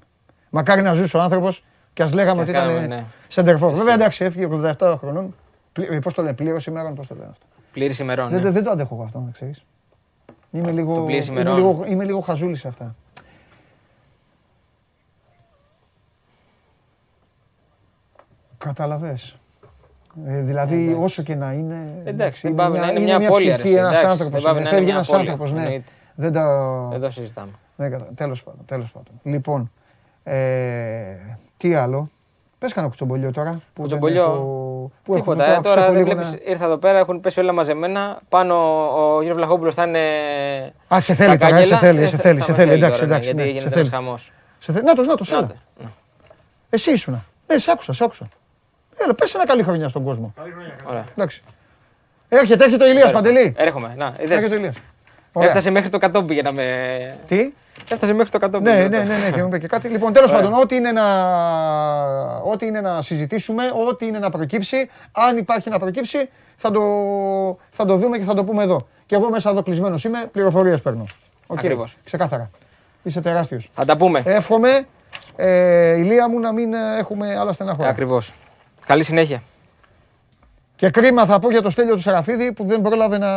Μακάρι 0.49 0.81
να 0.81 0.93
ζούσε 0.93 1.17
ο 1.17 1.21
άνθρωπος 1.21 1.63
και 1.99 2.05
ας 2.05 2.13
λέγαμε 2.13 2.43
Και 2.43 2.49
ότι 2.49 2.57
ας 2.57 2.63
κάναμε, 2.63 2.85
ήταν 2.85 2.97
ναι. 2.97 3.05
σεντερφόρ. 3.27 3.73
Βέβαια 3.73 3.93
εντάξει 3.93 4.23
έφυγε 4.25 4.47
87 4.79 4.95
χρονών. 4.97 5.35
Πλη- 5.73 5.91
ε, 5.91 5.99
Πώς 5.99 6.13
το 6.13 6.21
λένε, 6.21 6.33
πλήρωση 6.35 6.69
ημέρων, 6.69 6.95
πώς 6.95 7.07
το 7.07 7.15
λένε 7.15 7.27
αυτό. 7.31 7.45
Πλήρης 7.71 7.99
ημερών. 7.99 8.29
Δεν, 8.29 8.41
ναι. 8.41 8.49
δεν 8.49 8.63
το 8.63 8.69
αντέχω 8.69 8.95
εγώ 8.95 9.03
αυτό, 9.03 9.19
να 9.19 9.31
ξέρεις. 9.31 9.63
Είμαι 10.51 10.71
λίγο, 10.71 10.93
Το 10.95 11.01
πλήρης 11.01 11.27
είμαι 11.27 11.39
ημερών. 11.39 11.57
λίγο, 11.57 11.85
είμαι 11.87 12.03
λίγο 12.03 12.19
χαζούλης 12.19 12.59
σε 12.59 12.67
αυτά. 12.67 12.95
Καταλαβες. 18.57 19.35
Ε, 20.25 20.41
δηλαδή, 20.41 20.83
εντάξει. 20.83 21.03
όσο 21.03 21.23
και 21.23 21.35
να 21.35 21.51
είναι. 21.53 22.01
Εντάξει, 22.03 22.41
δεν 22.41 22.51
είναι 22.51 22.61
πάει 22.61 22.79
να 22.81 22.91
είναι 22.91 22.99
μια 22.99 23.17
μια 23.19 23.29
πόλη, 23.29 23.43
ψυχή, 23.43 23.53
αρέσει, 23.59 23.73
ένας 23.73 23.89
εντάξει, 23.89 24.05
άνθρωπος. 24.05 24.43
δεν 24.43 24.51
πάει 24.53 24.61
είναι, 24.61 24.69
να 24.69 24.69
είναι 24.69 24.69
Φεύγει 24.69 24.85
μια 24.85 24.93
ένας 24.95 25.07
πόλη, 25.07 25.19
άνθρωπος, 25.19 25.51
ναι. 25.51 25.61
εννοείται. 25.61 25.91
Δεν 26.15 26.33
τα. 26.33 26.89
Εδώ 26.93 27.09
συζητάμε. 27.09 27.51
Δεν 27.75 27.91
κατα... 27.91 28.07
Τέλος 28.15 28.43
πάντων, 28.43 28.65
τέλος 28.65 28.91
πάντων. 28.91 29.13
Λοιπόν, 29.23 29.71
ε, 30.23 31.15
τι 31.59 31.73
άλλο; 31.73 32.09
Πες 32.59 32.73
κανένα 32.73 32.87
κουτσομπολιό 32.89 33.31
τώρα. 33.31 33.49
Που 33.51 33.57
δεν 33.57 33.63
Κουτσομπολιό. 33.73 34.23
έχω- 34.23 34.91
Που 35.03 35.15
έχουμε 35.15 35.35
Τίποτα. 35.35 35.43
Ε, 35.45 35.55
αφήσω 35.55 35.61
τώρα 35.61 35.85
από 35.85 35.93
δεν 35.93 36.03
λίγο 36.03 36.15
βλέπεις, 36.15 36.31
να- 36.33 36.51
ήρθα 36.51 36.65
εδώ 36.65 36.77
πέρα, 36.77 36.99
έχουν 36.99 37.21
πέσει 37.21 37.39
όλα 37.39 37.51
μαζεμένα. 37.53 38.19
Πάνω 38.29 38.55
ο 39.15 39.21
Γιώργο 39.21 39.33
Βλαχόπουλος 39.35 39.73
θα 39.75 39.83
είναι. 39.83 39.99
Α, 40.93 40.99
σε 40.99 41.13
στα 41.13 41.23
θέλει 41.25 41.37
τώρα, 41.37 41.51
κάγκελα. 41.51 41.65
σε 41.77 41.85
θέλει, 41.85 42.01
Ε, 42.01 42.05
σε 42.07 42.15
θα- 42.15 42.21
θέλει, 42.21 42.39
θα 42.39 42.45
σε 42.45 42.51
με 42.51 42.57
θέλει. 42.57 42.69
θέλει 42.69 42.83
Εντάξει, 42.83 43.01
τώρα, 43.01 43.11
ναι, 43.11 43.15
εντάξει. 43.15 43.29
Γιατί 43.35 43.37
ναι, 43.37 43.43
σε 43.43 43.49
γίνεται 43.59 43.79
ένας 43.79 43.89
θέλει. 43.89 44.03
χαμός. 44.03 44.31
Σε 44.59 44.71
θε- 44.71 44.83
Νάτος, 44.83 45.07
νάτος, 45.07 45.31
έλα. 45.31 45.41
Ναι. 45.81 45.87
Εσύ 46.69 46.91
ήσουνα. 46.91 47.23
Ναι, 47.47 47.57
σε 47.57 47.71
άκουσα, 47.71 47.93
σε 47.93 48.03
άκουσα. 48.03 48.27
Έλα, 48.97 49.13
πες 49.15 49.33
ένα 49.35 49.45
καλή 49.45 49.63
χρονιά 49.63 49.89
στον 49.89 50.03
κόσμο. 50.03 50.33
Ωραία. 50.89 51.05
Εντάξει. 51.15 51.41
Έρχεται, 52.29 52.63
έρχεται 52.63 52.83
ο 52.83 52.87
Ηλίας 52.89 53.11
Παντελή. 53.11 53.53
Έρχομαι. 53.57 53.93
Να, 53.97 54.13
είδες. 54.19 54.35
Έρχεται 54.35 54.55
ο 54.55 54.57
Ηλίας. 54.57 54.75
Ωραία. 55.33 55.49
Έφτασε 55.49 55.69
μέχρι 55.69 55.89
το 55.89 55.97
κατόπι 55.97 56.33
για 56.33 56.43
να 56.43 56.51
με. 56.53 56.65
Τι; 57.27 57.53
Έφτασε 57.89 58.13
μέχρι 58.13 58.31
το 58.31 58.37
κατόπι. 58.37 58.63
Ναι, 58.63 58.75
για 58.75 58.87
ναι, 58.89 58.97
να- 58.97 59.03
ναι, 59.03 59.17
ναι, 59.17 59.31
και 59.31 59.41
μου 59.41 59.47
είπε 59.47 59.59
και 59.59 59.67
κάτι. 59.67 59.87
Λοιπόν, 59.87 60.13
τέλος 60.13 60.31
Ωραία. 60.31 60.41
πάντων, 60.43 60.59
ό,τι 60.59 60.75
είναι, 60.75 60.91
να... 60.91 61.03
ό,τι 62.43 62.65
είναι 62.65 62.81
να 62.81 63.01
συζητήσουμε, 63.01 63.63
ό,τι 63.89 64.05
είναι 64.05 64.19
να 64.19 64.29
προκύψει, 64.29 64.89
αν 65.11 65.37
υπάρχει 65.37 65.69
να 65.69 65.79
προκύψει, 65.79 66.29
θα 66.55 66.71
το, 66.71 66.81
θα 67.69 67.85
το 67.85 67.95
δούμε 67.95 68.17
και 68.17 68.23
θα 68.23 68.33
το 68.33 68.43
πούμε 68.43 68.63
εδώ. 68.63 68.87
Και 69.05 69.15
εγώ 69.15 69.29
μέσα 69.29 69.49
εδώ 69.49 69.63
κλεισμένος 69.63 70.03
είμαι, 70.03 70.29
πληροφορίες 70.31 70.81
παίρνω. 70.81 71.03
Οκ, 71.47 71.57
Ακριβώς. 71.57 71.97
Ξεκάθαρα. 72.03 72.49
Είσαι 73.03 73.21
τεράστιος. 73.21 73.69
Θα 73.73 73.85
τα 73.85 73.97
πούμε. 73.97 74.21
Εύχομαι, 74.25 74.85
ε, 75.35 75.97
ηλία 75.97 76.29
μου, 76.29 76.39
να 76.39 76.53
μην 76.53 76.73
ε, 76.73 76.77
έχουμε 76.99 77.37
άλλα 77.37 77.53
στενάχωρα. 77.53 77.89
Ακριβώς. 77.89 78.33
Καλή 78.85 79.03
συνέχεια. 79.03 79.43
Και 80.75 80.89
κρίμα 80.89 81.25
θα 81.25 81.39
πω 81.39 81.51
για 81.51 81.61
το 81.61 81.69
Στέλιο 81.69 81.93
του 81.95 82.01
Σεραφίδη 82.01 82.51
που 82.51 82.65
δεν 82.65 82.81
πρόλαβε 82.81 83.17
να, 83.17 83.31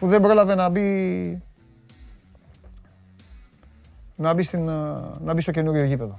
που 0.00 0.06
δεν 0.06 0.20
πρόλαβε 0.20 0.54
να 0.54 0.68
μπει, 0.68 1.42
να 4.16 4.34
μπει, 4.34 4.42
στην, 4.42 4.68
ε, 4.68 4.72
να 5.20 5.34
μπει 5.34 5.40
στο 5.40 5.50
καινούριο 5.50 5.84
γήπεδο. 5.84 6.18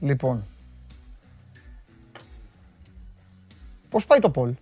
Λοιπόν. 0.00 0.44
Πώς 3.88 4.06
πάει 4.06 4.18
το 4.18 4.30
Πολ. 4.30 4.54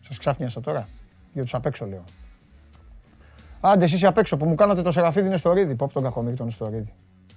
Σας 0.00 0.18
ξάφνιασα 0.18 0.60
τώρα. 0.60 0.88
Για 1.32 1.42
τους 1.42 1.54
απ' 1.54 1.66
έξω 1.66 1.86
λέω. 1.86 2.04
Άντε, 3.60 3.84
εσείς 3.84 4.04
απ' 4.04 4.18
έξω 4.18 4.36
που 4.36 4.48
μου 4.48 4.54
κάνατε 4.54 4.82
το 4.82 4.92
Σεραφίδι 4.92 5.28
Νεστορίδη. 5.28 5.74
Πω 5.74 5.84
από 5.84 5.94
τον 5.94 6.02
κακομίρι 6.02 6.36
τον 6.36 6.46
Νεστορίδη. 6.46 6.92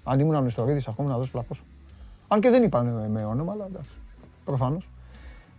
Αν 0.08 0.20
ήμουν 0.20 0.36
ο 0.36 0.41
Νεστορίδης, 0.41 0.88
ακόμα 0.88 1.10
να 1.10 1.18
δώσω 1.18 1.32
πλακώσω. 1.32 1.63
Αν 2.28 2.39
και 2.39 2.50
δεν 2.50 2.63
είπαν 2.63 3.04
ε, 3.04 3.08
με 3.08 3.26
όνομα, 3.26 3.52
αλλά 3.52 3.65
εντάξει. 3.65 3.89
Προφανώς. 4.46 4.89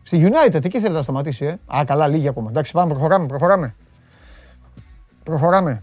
Στη 0.03 0.31
United, 0.31 0.65
εκεί 0.65 0.81
θέλει 0.81 0.95
να 0.95 1.03
σταματήσει, 1.03 1.45
ε. 1.45 1.77
Α, 1.77 1.85
καλά, 1.87 2.09
λίγοι 2.09 2.29
ακόμα. 2.29 2.51
Εντάξει, 2.51 2.73
πάμε, 2.73 2.93
προχωράμε, 2.93 3.27
προχωράμε. 3.27 3.75
Προχωράμε. 5.23 5.83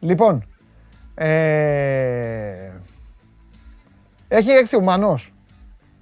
Λοιπόν, 0.00 0.44
ε, 1.14 2.70
έχει 4.28 4.50
έρθει 4.50 4.76
ο 4.76 4.80
Μανός. 4.80 5.32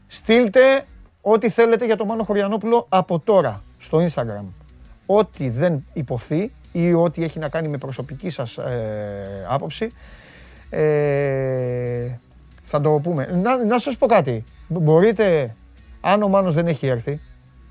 Στείλτε 0.07 0.85
ό,τι 1.21 1.49
θέλετε 1.49 1.85
για 1.85 1.97
τον 1.97 2.07
Μάνο 2.07 2.25
Χωριανόπουλο 2.25 2.87
από 2.89 3.19
τώρα 3.19 3.63
στο 3.79 4.07
Instagram. 4.07 4.45
Ό,τι 5.07 5.49
δεν 5.49 5.85
υποθεί 5.93 6.53
ή 6.73 6.93
ό,τι 6.93 7.23
έχει 7.25 7.39
να 7.39 7.49
κάνει 7.49 7.69
με 7.69 7.79
προσωπική 7.79 8.31
σας 8.31 8.59
ε, 8.59 9.47
άποψη. 9.49 9.93
Ε, 10.71 12.19
θα 12.63 12.81
το 12.81 13.01
πούμε. 13.03 13.41
Να, 13.43 13.65
να 13.65 13.79
σας 13.79 13.97
πω 13.97 14.07
κάτι. 14.07 14.45
Μπορείτε, 14.69 15.55
αν 16.01 16.23
ο 16.23 16.29
Μάνος 16.29 16.55
δεν 16.55 16.67
έχει 16.67 16.87
έρθει, 16.87 17.21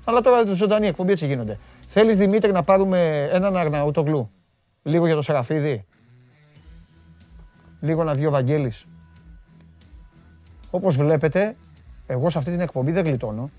αλλά 0.04 0.20
τώρα 0.20 0.44
το 0.44 0.54
ζωντανή 0.54 0.86
εκπομπή 0.86 1.12
έτσι 1.12 1.26
γίνονται. 1.26 1.58
Θέλεις 1.86 2.16
Δημήτρη 2.16 2.52
να 2.52 2.62
πάρουμε 2.62 3.28
έναν 3.32 3.56
Αρναούτογλου, 3.56 4.30
λίγο 4.82 5.06
για 5.06 5.14
το 5.14 5.22
Σεραφίδι, 5.22 5.86
λίγο 7.80 8.04
να 8.04 8.12
βγει 8.12 8.26
ο 8.26 8.30
Βαγγέλης; 8.30 8.86
Όπως 10.70 10.96
βλέπετε, 10.96 11.56
εγώ 12.06 12.30
σε 12.30 12.38
αυτή 12.38 12.50
την 12.50 12.60
εκπομπή 12.60 12.92
δεν 12.92 13.04
γλιτώνω. 13.04 13.50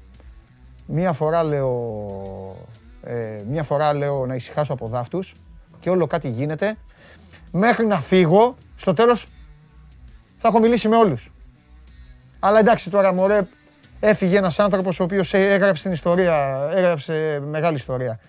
Μία 0.86 1.14
φορά 1.14 1.44
λέω, 1.44 2.08
ε, 3.04 3.42
μία 3.50 3.64
φορά 3.64 3.94
λέω 3.94 4.26
να 4.26 4.36
ησυχάσω 4.36 4.74
από 4.74 4.88
δάφτους 4.88 5.36
και 5.80 5.90
όλο 5.90 6.08
κάτι 6.08 6.30
γίνεται. 6.30 6.76
Μέχρι 7.52 7.86
να 7.86 8.00
φύγω, 8.00 8.56
στο 8.76 8.94
τέλος 8.94 9.28
θα 10.38 10.48
έχω 10.48 10.60
μιλήσει 10.60 10.88
με 10.88 10.96
όλους. 10.96 11.32
Αλλά 12.40 12.60
εντάξει 12.60 12.90
τώρα 12.90 13.14
μωρέ, 13.14 13.48
έφυγε 14.00 14.38
ένας 14.38 14.60
άνθρωπος 14.60 15.00
ο 15.00 15.04
οποίος 15.04 15.34
έγραψε 15.34 15.84
την 15.84 15.92
ιστορία, 15.92 16.68
έγραψε 16.72 17.42
μεγάλη 17.46 17.76
ιστορία. 17.76 18.20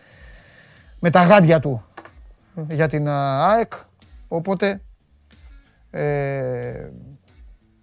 Με 1.01 1.11
τα 1.11 1.23
γάντια 1.23 1.61
του 1.61 1.85
για 2.69 2.89
την 2.89 3.09
ΑΕΚ, 3.09 3.73
οπότε 4.29 4.81
ε, 5.91 6.91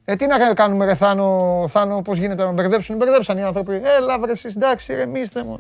ε, 0.06 0.15
τι 0.15 0.25
να 0.25 0.53
κάνουμε 0.53 0.86
ρε 0.86 0.95
Θάνο, 0.95 1.65
Θάνο 1.67 2.01
πώς 2.01 2.17
γίνεται 2.17 2.43
να 2.43 2.51
μπερδέψουν, 2.51 2.95
μπερδέψαν 2.95 3.38
οι 3.38 3.43
άνθρωποι. 3.43 3.82
Έλα 3.97 4.19
βρε 4.19 4.32
εσείς, 4.32 4.56
εντάξει, 4.56 4.93
ρεμίστε 4.93 5.43
μου. 5.43 5.58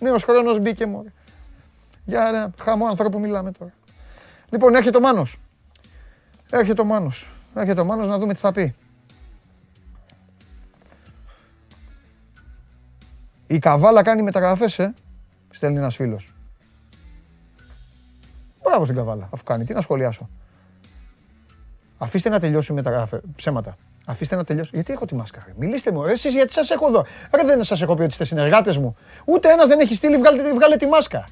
Νέος 0.00 0.22
χρόνος 0.22 0.58
μπήκε 0.58 0.86
μου. 0.86 1.04
Για 2.04 2.26
ένα 2.26 2.52
χαμό 2.62 2.86
άνθρωπο 2.86 3.18
μιλάμε 3.18 3.52
τώρα. 3.52 3.72
Λοιπόν, 4.50 4.74
έρχεται 4.74 4.96
ο 4.96 5.00
Μάνος. 5.00 5.38
Έρχεται 6.50 6.80
ο 6.80 6.84
Μάνος. 6.84 7.26
Έρχεται 7.54 7.80
ο 7.80 7.84
Μάνος 7.84 8.08
να 8.08 8.18
δούμε 8.18 8.34
τι 8.34 8.40
θα 8.40 8.52
πει. 8.52 8.74
Η 13.46 13.58
Καβάλα 13.58 14.02
κάνει 14.02 14.22
μεταγραφές, 14.22 14.78
ε, 14.78 14.94
στέλνει 15.50 15.78
ένας 15.78 15.94
φίλος. 15.96 16.32
Μπράβο 18.62 18.84
στην 18.84 18.96
Καβάλα, 18.96 19.28
αφού 19.32 19.44
κάνει. 19.44 19.64
Τι 19.64 19.74
να 19.74 19.80
σχολιάσω. 19.80 20.28
Αφήστε 21.98 22.28
να 22.28 22.40
τελειώσει 22.40 22.74
τα 22.74 23.08
ψέματα. 23.36 23.76
Αφήστε 24.06 24.36
να 24.36 24.44
τελειώσει. 24.44 24.70
Γιατί 24.72 24.92
έχω 24.92 25.06
τη 25.06 25.14
μάσκα. 25.14 25.46
Μιλήστε 25.56 25.92
μου. 25.92 26.04
Εσείς 26.04 26.34
γιατί 26.34 26.52
σας 26.52 26.70
έχω 26.70 26.86
εδώ. 26.86 27.04
Ρε 27.34 27.44
δεν 27.44 27.62
σας 27.62 27.82
έχω 27.82 27.94
πει 27.94 28.00
ότι 28.00 28.10
είστε 28.10 28.24
συνεργάτες 28.24 28.76
μου. 28.76 28.96
Ούτε 29.24 29.52
ένας 29.52 29.68
δεν 29.68 29.80
έχει 29.80 29.94
στείλει. 29.94 30.16
Βγάλε, 30.16 30.52
βγάλε 30.52 30.76
τη 30.76 30.86
μάσκα. 30.86 31.24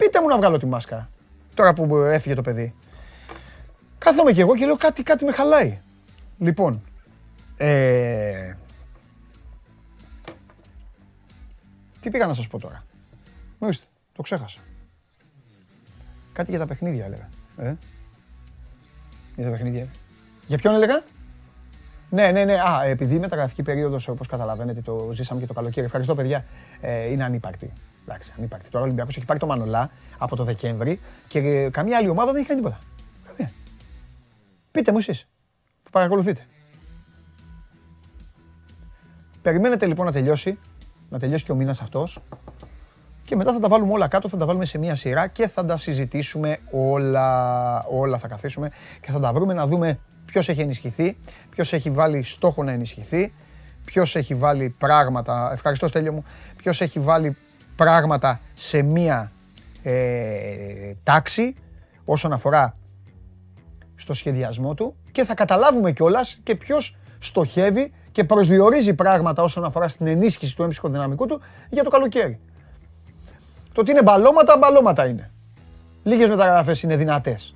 Πείτε 0.00 0.20
μου 0.20 0.28
να 0.28 0.36
βγάλω 0.36 0.58
τη 0.58 0.66
μάσκα. 0.66 1.10
Τώρα 1.54 1.72
που 1.72 1.96
έφυγε 1.96 2.34
το 2.34 2.42
παιδί. 2.42 2.74
Κάθομαι 3.98 4.32
κι 4.32 4.40
εγώ 4.40 4.56
και 4.56 4.66
λέω 4.66 4.76
κάτι, 4.76 5.02
κάτι 5.02 5.24
με 5.24 5.32
χαλάει. 5.32 5.78
Λοιπόν. 6.38 6.82
Ε... 7.56 8.54
Τι 12.00 12.10
πήγα 12.10 12.26
να 12.26 12.34
σας 12.34 12.46
πω 12.46 12.58
τώρα. 12.58 12.84
Ορίστε, 13.58 13.86
το 14.12 14.22
ξέχασα. 14.22 14.58
Κάτι 16.32 16.50
για 16.50 16.58
τα 16.58 16.66
παιχνίδια 16.66 17.04
έλεγα. 17.04 17.28
Ε; 17.56 17.74
Για 19.36 19.44
τα 19.44 19.50
παιχνίδια. 19.50 19.86
Για 20.46 20.58
ποιον 20.58 20.74
έλεγα; 20.74 21.02
Ναι, 22.10 22.30
ναι, 22.30 22.44
ναι. 22.44 22.54
Α, 22.54 22.84
επειδή 22.84 23.14
η 23.14 23.18
μεταγραφική 23.18 23.62
περίοδος, 23.62 24.08
όπως 24.08 24.26
καταλαβαίνετε, 24.26 24.80
το 24.80 25.10
ζήσαμε 25.12 25.40
και 25.40 25.46
το 25.46 25.52
καλοκαίρι. 25.52 25.86
Ευχαριστώ, 25.86 26.14
παιδιά. 26.14 26.44
Ε, 26.80 27.10
είναι 27.10 27.24
ανύπαρκτη. 27.24 27.72
Εντάξει, 28.10 28.32
ανύπαρκτη. 28.38 28.70
Τώρα 28.70 28.84
ο 28.84 28.86
Ολυμπιακός 28.86 29.16
έχει 29.16 29.26
πάρει 29.26 29.38
το 29.38 29.46
Μανολά 29.46 29.90
από 30.18 30.36
το 30.36 30.44
Δεκέμβρη 30.44 31.00
και 31.28 31.38
ε, 31.38 31.70
καμία 31.70 31.96
άλλη 31.96 32.08
ομάδα 32.08 32.32
δεν 32.32 32.40
έχει 32.40 32.48
κάνει 32.48 32.60
τίποτα. 32.60 32.80
Καμία. 33.26 33.52
Πείτε 34.70 34.92
μου 34.92 34.98
εσείς 34.98 35.26
που 35.82 35.90
παρακολουθείτε. 35.90 36.46
Περιμένετε 39.42 39.86
λοιπόν 39.86 40.06
να 40.06 40.12
τελειώσει, 40.12 40.58
να 41.08 41.18
τελειώσει 41.18 41.44
και 41.44 41.52
ο 41.52 41.54
μήνας 41.54 41.80
αυτός 41.80 42.18
και 43.24 43.36
μετά 43.36 43.52
θα 43.52 43.60
τα 43.60 43.68
βάλουμε 43.68 43.92
όλα 43.92 44.08
κάτω, 44.08 44.28
θα 44.28 44.36
τα 44.36 44.46
βάλουμε 44.46 44.64
σε 44.64 44.78
μία 44.78 44.94
σειρά 44.94 45.26
και 45.26 45.48
θα 45.48 45.64
τα 45.64 45.76
συζητήσουμε 45.76 46.58
όλα. 46.70 47.84
Όλα 47.84 48.18
θα 48.18 48.28
καθίσουμε 48.28 48.70
και 49.00 49.10
θα 49.10 49.20
τα 49.20 49.32
βρούμε 49.32 49.54
να 49.54 49.66
δούμε 49.66 49.98
ποιος 50.24 50.48
έχει 50.48 50.60
ενισχυθεί, 50.60 51.16
ποιος 51.50 51.72
έχει 51.72 51.90
βάλει 51.90 52.22
στόχο 52.22 52.62
να 52.62 52.72
ενισχυθεί, 52.72 53.32
ποιος 53.84 54.16
έχει 54.16 54.34
βάλει 54.34 54.74
πράγματα, 54.78 55.50
ευχαριστώ 55.52 55.88
Στέλιο 55.88 56.12
μου, 56.12 56.24
ποιος 56.56 56.80
έχει 56.80 57.00
βάλει 57.00 57.36
πράγματα 57.84 58.40
σε 58.54 58.82
μία 58.82 59.32
ε, 59.82 60.92
τάξη 61.02 61.54
όσον 62.04 62.32
αφορά 62.32 62.74
στο 63.96 64.14
σχεδιασμό 64.14 64.74
του 64.74 64.96
και 65.12 65.24
θα 65.24 65.34
καταλάβουμε 65.34 65.92
κιόλας 65.92 66.40
και 66.42 66.54
ποιος 66.54 66.96
στοχεύει 67.18 67.92
και 68.12 68.24
προσδιορίζει 68.24 68.94
πράγματα 68.94 69.42
όσον 69.42 69.64
αφορά 69.64 69.88
στην 69.88 70.06
ενίσχυση 70.06 70.56
του 70.56 70.62
έμψυχου 70.62 70.88
δυναμικού 70.88 71.26
του 71.26 71.40
για 71.70 71.84
το 71.84 71.90
καλοκαίρι. 71.90 72.38
Το 73.72 73.80
ότι 73.80 73.90
είναι 73.90 74.02
μπαλώματα, 74.02 74.58
μπαλώματα 74.58 75.06
είναι. 75.06 75.30
Λίγες 76.02 76.28
μεταγραφές 76.28 76.82
είναι 76.82 76.96
δυνατές. 76.96 77.54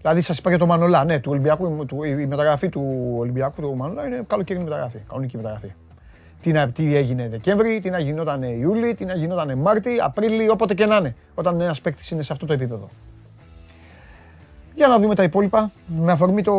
Δηλαδή, 0.00 0.20
σας 0.20 0.38
είπα 0.38 0.48
για 0.48 0.58
το 0.58 0.66
Μανολά. 0.66 1.04
Ναι, 1.04 1.18
του 1.18 1.30
Ολυμπιακού, 1.30 1.86
του, 1.86 2.02
η 2.02 2.26
μεταγραφή 2.26 2.68
του 2.68 3.14
Ολυμπιακού 3.18 3.60
του 3.60 3.76
Μανολά 3.76 4.06
είναι 4.06 4.24
καλοκαιρινή 4.26 4.64
μεταγραφή. 4.64 4.98
Κανονική 4.98 5.36
μεταγραφή. 5.36 5.72
Τι, 6.44 6.52
να, 6.52 6.68
τι 6.68 6.96
έγινε 6.96 7.28
Δεκέμβρη, 7.28 7.80
τι 7.80 7.90
να 7.90 7.98
γινόταν 7.98 8.42
Ιούλη, 8.42 8.94
τι 8.94 9.04
να 9.04 9.14
γινόταν 9.14 9.58
Μάρτι, 9.58 9.90
Απρίλη, 10.00 10.48
όποτε 10.48 10.74
και 10.74 10.86
να 10.86 10.96
είναι. 10.96 11.16
Όταν 11.34 11.60
ένας 11.60 11.80
παίκτης 11.80 12.10
είναι 12.10 12.22
σε 12.22 12.32
αυτό 12.32 12.46
το 12.46 12.52
επίπεδο. 12.52 12.88
Για 14.74 14.88
να 14.88 14.98
δούμε 14.98 15.14
τα 15.14 15.22
υπόλοιπα 15.22 15.70
με 15.86 16.12
αφορμή 16.12 16.42
το, 16.42 16.52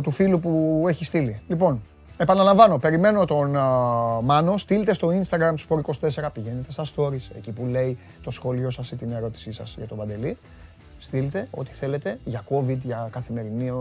του 0.00 0.10
φίλου 0.10 0.40
που 0.40 0.84
έχει 0.88 1.04
στείλει. 1.04 1.40
Λοιπόν, 1.48 1.82
Επαναλαμβάνω, 2.16 2.78
περιμένω 2.78 3.24
τον 3.24 3.50
Μάνο. 4.22 4.56
Στείλτε 4.56 4.94
στο 4.94 5.08
Instagram 5.08 5.54
του 5.68 5.82
24 6.00 6.28
πηγαίνετε 6.32 6.72
στα 6.72 6.84
stories, 6.84 7.36
εκεί 7.36 7.52
που 7.52 7.66
λέει 7.66 7.98
το 8.22 8.30
σχόλιο 8.30 8.70
σας 8.70 8.90
ή 8.90 8.96
την 8.96 9.12
ερώτησή 9.12 9.52
σας 9.52 9.74
για 9.76 9.86
τον 9.86 9.98
Παντελή. 9.98 10.36
Στείλτε 11.02 11.48
ό,τι 11.50 11.72
θέλετε 11.72 12.18
για 12.24 12.44
COVID, 12.50 12.78
για 12.82 13.08
καθημερινή, 13.12 13.72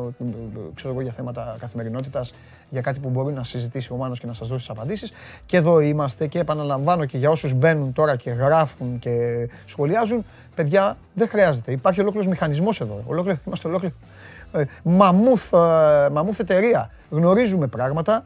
ξέρω 0.76 0.94
εγώ, 0.94 1.02
για 1.02 1.12
θέματα 1.12 1.56
καθημερινότητας, 1.60 2.34
για 2.70 2.82
κάτι 2.82 3.00
που 3.00 3.10
μπορεί 3.10 3.34
να 3.34 3.44
συζητήσει 3.44 3.94
ο 3.94 3.96
Μάνος 3.96 4.20
και 4.20 4.28
να 4.28 4.34
σας 4.34 4.48
δώσει 4.48 4.68
τις 4.68 4.78
απαντήσεις. 4.78 5.12
Και 5.46 5.58
εδώ 5.58 5.80
είμαστε 5.80 6.28
και 6.28 6.40
επαναλαμβάνω 6.40 7.06
και 7.06 7.18
για 7.18 7.30
όσους 7.30 7.54
μπαίνουν 7.54 7.94
τώρα 7.94 8.16
και 8.16 8.32
γράφουν 8.32 9.00
και 9.00 9.48
σχολιάζουν, 9.66 10.26
παιδιά 10.56 10.98
δεν 11.14 11.28
χρειάζεται. 11.28 11.72
Υπάρχει 11.72 12.02
ολόκληρος 12.02 12.28
μηχανισμός 12.28 12.82
εδώ. 12.82 13.04
Ολόκληρο, 13.06 13.38
είμαστε 13.46 13.68
ολόκληρο. 13.68 13.94
Ε, 14.52 14.64
μαμούθ, 14.84 15.54
ε, 15.54 16.10
μαμούθ 16.12 16.40
εταιρεία 16.40 16.90
γνωρίζουμε 17.10 17.68
πράγματα, 17.68 18.24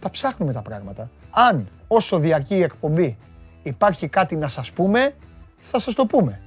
τα 0.00 0.10
ψάχνουμε 0.10 0.52
τα 0.52 0.62
πράγματα. 0.62 1.10
Αν 1.30 1.68
όσο 1.88 2.18
διαρκεί 2.18 2.54
η 2.54 2.62
εκπομπή 2.62 3.16
υπάρχει 3.62 4.08
κάτι 4.08 4.36
να 4.36 4.48
σας 4.48 4.70
πούμε, 4.72 5.14
θα 5.60 5.78
σας 5.78 5.94
το 5.94 6.06
πούμε. 6.06 6.40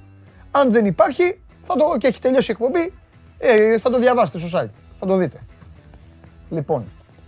Αν 0.50 0.72
δεν 0.72 0.86
υπάρχει 0.86 1.40
θα 1.62 1.76
το, 1.76 1.96
και 1.98 2.06
έχει 2.06 2.20
τελειώσει 2.20 2.50
η 2.50 2.56
εκπομπή, 2.58 2.92
ε, 3.38 3.78
θα 3.78 3.90
το 3.90 3.98
διαβάσετε 3.98 4.38
στο 4.38 4.58
site, 4.58 4.70
θα 5.00 5.06
το 5.06 5.16
δείτε. 5.16 5.40
Λοιπόν, 6.50 6.84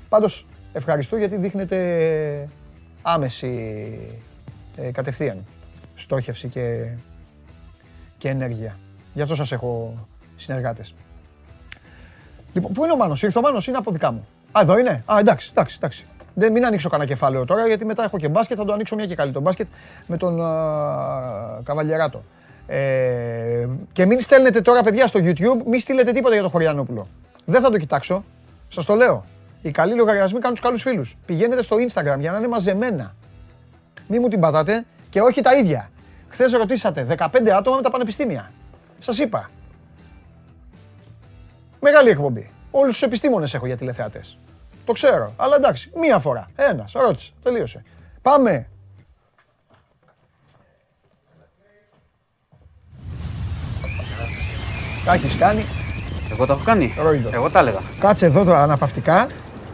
πάντως 0.09 0.47
ευχαριστώ 0.73 1.17
γιατί 1.17 1.37
δείχνετε 1.37 2.49
άμεση 3.03 3.51
ε, 4.77 4.91
κατευθείαν 4.91 5.45
στόχευση 5.95 6.49
και, 6.49 6.87
και 8.19 8.29
ενέργεια. 8.29 8.77
Γι' 9.15 9.23
αυτό 9.23 9.35
σας 9.35 9.53
έχω 9.53 9.95
συνεργάτες. 10.37 10.95
Λοιπόν, 12.53 12.73
πού 12.73 12.85
είναι 12.85 12.93
ο 12.93 12.97
Μάνος, 12.97 13.23
ήρθε 13.23 13.39
ο 13.39 13.43
Μάνος, 13.43 13.67
είναι 13.67 13.77
από 13.77 13.91
δικά 13.91 14.13
μου. 14.13 14.27
Α, 14.53 14.61
εδώ 14.61 14.79
είναι; 14.79 15.03
Α, 15.07 15.19
εντάξει, 15.19 15.49
εντάξει, 15.51 15.77
εντάξει. 15.79 16.05
Δεν, 16.35 16.53
μην 16.53 16.65
ανοίξω 16.65 16.89
κανένα 16.89 17.09
κεφάλαιο 17.09 17.45
τώρα, 17.45 17.67
γιατί 17.67 17.85
μετά 17.85 18.05
έχω 18.05 18.19
και 18.19 18.29
μπάσκετ, 18.29 18.57
θα 18.61 18.65
το 18.65 18.73
ανοίξω 18.73 18.95
μια 18.95 19.07
και 19.07 19.15
καλή. 19.15 19.33
Το 19.33 19.41
μπάσκετ 19.41 19.67
με 20.07 20.17
τον 20.17 20.39
Καβαλιεράτο. 21.65 22.23
Ε, 22.67 23.69
και 23.93 24.07
μην 24.07 24.21
στέλνετε 24.21 24.61
τώρα, 24.61 24.83
παιδιά, 24.83 25.07
στο 25.07 25.21
YouTube, 25.23 25.65
μην 25.67 25.81
στείλετε 25.81 26.13
τίποτα 26.13 26.35
για 26.35 26.43
το 26.43 26.49
Χωριανόπουλο. 26.49 27.07
Δεν 27.45 27.63
θα 27.63 27.71
το 27.71 27.79
κοιτάξω. 27.79 28.25
Σας 28.69 28.85
το 28.85 28.95
λέω. 28.95 29.25
Οι 29.63 29.71
καλοί 29.71 29.95
λογαριασμοί 29.95 30.39
κάνουν 30.39 30.55
τους 30.55 30.65
καλούς 30.65 30.83
φίλους. 30.83 31.17
Πηγαίνετε 31.27 31.63
στο 31.63 31.77
Instagram 31.77 32.19
για 32.19 32.31
να 32.31 32.39
είναι 32.39 32.49
μαζεμένα. 32.49 33.15
Μην 34.09 34.21
μου 34.21 34.29
την 34.29 34.41
πατάτε 34.41 34.85
και 35.11 35.21
όχι 35.21 35.41
τα 35.41 35.57
ίδια. 35.57 35.89
Χθες 36.29 36.53
ρωτήσατε 36.53 37.05
15 37.05 37.49
άτομα 37.49 37.77
με 37.77 37.83
τα 37.83 37.91
πανεπιστήμια. 37.91 38.51
Σας 38.99 39.19
είπα. 39.19 39.51
Μεγάλη 41.81 42.09
εκπομπή. 42.09 42.51
Όλους 42.71 42.93
τους 42.93 43.03
επιστήμονες 43.03 43.55
έχω 43.55 43.67
για 43.67 43.77
τηλεθεατές. 43.77 44.39
Το 44.85 44.93
ξέρω. 44.93 45.33
Αλλά 45.37 45.57
εντάξει, 45.57 45.91
μία 45.95 46.19
φορά. 46.19 46.47
Ένας. 46.57 46.93
Ρώτησε. 46.93 47.33
Τελείωσε. 47.43 47.83
Πάμε. 48.23 48.67
Τα 55.05 55.13
έχεις 55.13 55.37
κάνει. 55.37 55.65
Εγώ 56.31 56.47
τα 56.47 56.53
έχω 56.53 56.63
κάνει. 56.65 56.95
Ρόιντο. 57.03 57.31
Εγώ 57.33 57.51
τα 57.51 57.59
έλεγα. 57.59 57.79
Κάτσε 58.01 58.27
εδώ 58.27 58.45
τώρα 58.45 58.63
αναπαυτικά. 58.63 59.27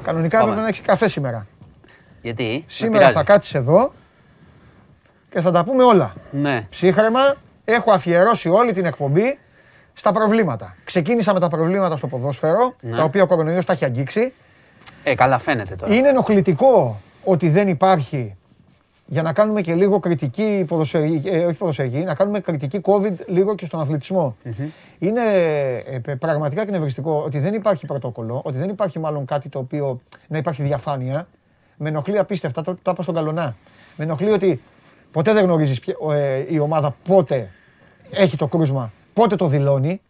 Κανονικά 0.02 0.38
Πάμε. 0.38 0.50
έπρεπε 0.50 0.62
να 0.66 0.72
έχει 0.72 0.82
καφέ 0.82 1.08
σήμερα. 1.08 1.46
Γιατί; 2.22 2.42
με 2.52 2.62
Σήμερα 2.66 2.98
πειράζει. 2.98 3.16
θα 3.16 3.22
κάτσεις 3.24 3.54
εδώ 3.54 3.92
και 5.30 5.40
θα 5.40 5.50
τα 5.50 5.64
πούμε 5.64 5.82
όλα. 5.84 6.14
Ναι. 6.30 6.66
Ψύχρεμα, 6.70 7.20
έχω 7.64 7.90
αφιερώσει 7.90 8.48
όλη 8.48 8.72
την 8.72 8.84
εκπομπή 8.84 9.38
στα 9.92 10.12
προβλήματα. 10.12 10.76
Ξεκίνησα 10.84 11.32
με 11.32 11.40
τα 11.40 11.48
προβλήματα 11.48 11.96
στο 11.96 12.06
ποδόσφαιρο, 12.06 12.74
Ναι. 12.80 12.96
τα 12.96 13.02
οποία 13.02 13.22
ο 13.22 13.26
κορονοϊός 13.26 13.64
τα 13.64 13.72
έχει 13.72 13.84
αγγίξει. 13.84 14.32
Ε, 15.02 15.14
καλά 15.14 15.38
φαίνεται 15.38 15.74
τώρα. 15.76 15.94
Είναι 15.94 16.08
ενοχλητικό 16.08 17.00
ότι 17.24 17.48
δεν 17.48 17.68
υπάρχει, 17.68 18.36
για 19.10 19.22
να 19.22 19.32
κάνουμε 19.32 19.60
και 19.60 19.74
λίγο 19.74 20.00
κριτική 20.00 20.64
ποδοσφαιρική, 20.68 21.28
ε, 21.28 21.44
όχι 21.44 21.56
ποδοσφαιρική, 21.56 21.98
να 21.98 22.14
κάνουμε 22.14 22.40
κριτική 22.40 22.80
COVID 22.82 23.12
λίγο 23.26 23.54
και 23.54 23.66
στον 23.66 23.80
αθλητισμο 23.80 24.36
Είναι 24.98 25.20
ε, 25.86 25.98
π- 25.98 26.16
πραγματικά 26.16 26.62
εκνευριστικό 26.62 27.22
ότι 27.26 27.38
δεν 27.38 27.54
υπάρχει 27.54 27.86
πρωτόκολλο, 27.86 28.40
ότι 28.44 28.58
δεν 28.58 28.68
υπάρχει 28.68 28.98
μάλλον 28.98 29.24
κάτι 29.24 29.48
το 29.48 29.58
οποίο 29.58 30.00
να 30.28 30.38
υπάρχει 30.38 30.62
διαφάνεια. 30.62 31.28
Με 31.76 31.88
ενοχλεί 31.88 32.18
απίστευτα, 32.18 32.62
το, 32.62 32.74
το 32.82 32.90
είπα 32.90 33.02
στον 33.02 33.14
Καλονά. 33.14 33.56
Με 33.96 34.04
ενοχλεί 34.04 34.30
ότι 34.30 34.60
ποτέ 35.12 35.32
δεν 35.32 35.44
γνωρίζεις 35.44 35.78
ποια- 35.80 35.96
ο, 36.00 36.12
ε, 36.12 36.46
η 36.48 36.58
ομάδα 36.58 36.96
πότε 37.08 37.50
έχει 38.10 38.36
το 38.36 38.46
κρούσμα, 38.46 38.92
πότε 39.12 39.36
το 39.36 39.46
δηλώνει 39.46 40.00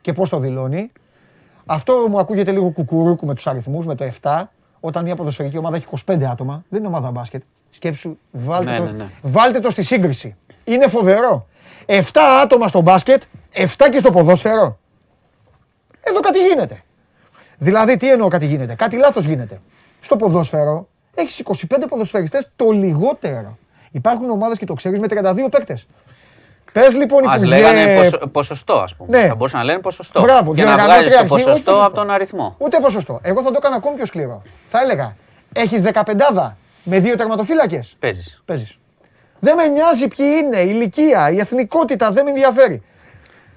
και 0.00 0.12
πώς 0.12 0.28
το 0.28 0.38
δηλώνει. 0.38 0.90
Αυτό 1.66 2.06
μου 2.10 2.18
ακούγεται 2.18 2.52
λίγο 2.52 2.70
κουκουρούκου 2.70 3.26
με 3.26 3.34
τους 3.34 3.46
αριθμούς, 3.46 3.86
με 3.86 3.94
το 3.94 4.04
7, 4.22 4.42
όταν 4.80 5.04
μια 5.04 5.16
ποδοσφαιρική 5.16 5.58
ομάδα 5.58 5.76
έχει 5.76 5.86
25 6.06 6.22
άτομα, 6.30 6.64
δεν 6.68 6.78
είναι 6.78 6.88
ομάδα 6.88 7.10
μπάσκετ. 7.10 7.42
Σκέψου, 7.76 8.18
βάλτε, 8.30 8.70
Ναι, 8.70 8.76
το, 8.78 8.84
ναι, 8.84 8.90
ναι. 8.90 9.04
βάλτε 9.22 9.60
το 9.60 9.70
στη 9.70 9.82
σύγκριση. 9.82 10.36
Είναι 10.64 10.88
φοβερό. 10.88 11.46
7 11.86 12.00
άτομα 12.42 12.68
στο 12.68 12.80
μπάσκετ, 12.80 13.22
7 13.54 13.66
και 13.92 13.98
στο 13.98 14.10
ποδόσφαιρο. 14.10 14.78
Εδώ 16.00 16.20
κάτι 16.20 16.38
γίνεται. 16.46 16.82
Δηλαδή, 17.58 17.96
τι 17.96 18.10
εννοώ 18.10 18.28
κάτι 18.28 18.46
γίνεται; 18.46 18.74
Κάτι 18.74 18.96
λάθος 18.96 19.24
γίνεται. 19.24 19.60
Στο 20.00 20.16
ποδόσφαιρο 20.16 20.88
έχεις 21.14 21.38
25 21.44 21.54
ποδοσφαιριστές 21.88 22.48
το 22.56 22.70
λιγότερο. 22.70 23.58
Υπάρχουν 23.90 24.30
ομάδες 24.30 24.58
και 24.58 24.66
το 24.66 24.74
ξέρεις 24.74 24.98
με 24.98 25.06
32 25.10 25.48
παίκτες. 25.50 25.86
Πες 26.72 26.94
λοιπόν 26.94 27.28
Α 27.28 27.34
Υπουργέ... 27.34 27.54
λέγανε 27.56 27.96
ποσο- 28.02 28.26
ποσοστό, 28.26 28.74
ας 28.74 28.94
πούμε. 28.94 29.20
Ναι. 29.20 29.26
Θα 29.28 29.34
μπορούσαν 29.34 29.58
να 29.60 29.64
λένε 29.66 29.78
ποσοστό. 29.78 30.20
Μπράβο, 30.20 30.54
και 30.54 30.64
να 30.64 30.68
διοργανώτρια 30.74 31.08
βγάζει 31.08 31.10
το 31.10 31.18
αρχή, 31.18 31.32
όχι 31.34 31.44
ποσοστό 31.44 31.70
ποσοστό. 31.70 31.86
από 31.86 31.94
τον 31.96 32.10
αριθμό. 32.10 32.54
Ούτε 32.58 32.80
ποσοστό. 32.80 33.18
Εγώ 33.22 33.42
θα 33.42 33.48
το 33.50 33.54
έκανα 33.56 33.76
ακόμη 33.76 33.96
πιο 33.96 34.06
σκληρό. 34.06 34.42
Θα 34.66 34.80
έλεγα, 34.80 35.12
έχεις 35.52 35.82
15 35.82 36.56
με 36.88 37.00
δύο 37.00 37.14
τερματοφύλακες. 37.14 37.96
Παίζεις. 37.98 38.42
Παίζεις. 38.44 38.78
Δεν 39.40 39.54
με 39.56 39.66
νοιάζει 39.68 40.08
ποιοι 40.08 40.26
είναι, 40.42 40.56
η 40.56 40.68
ηλικία, 40.70 41.30
η 41.30 41.38
εθνικότητα, 41.38 42.10
δεν 42.10 42.24
με 42.24 42.30
ενδιαφέρει. 42.30 42.82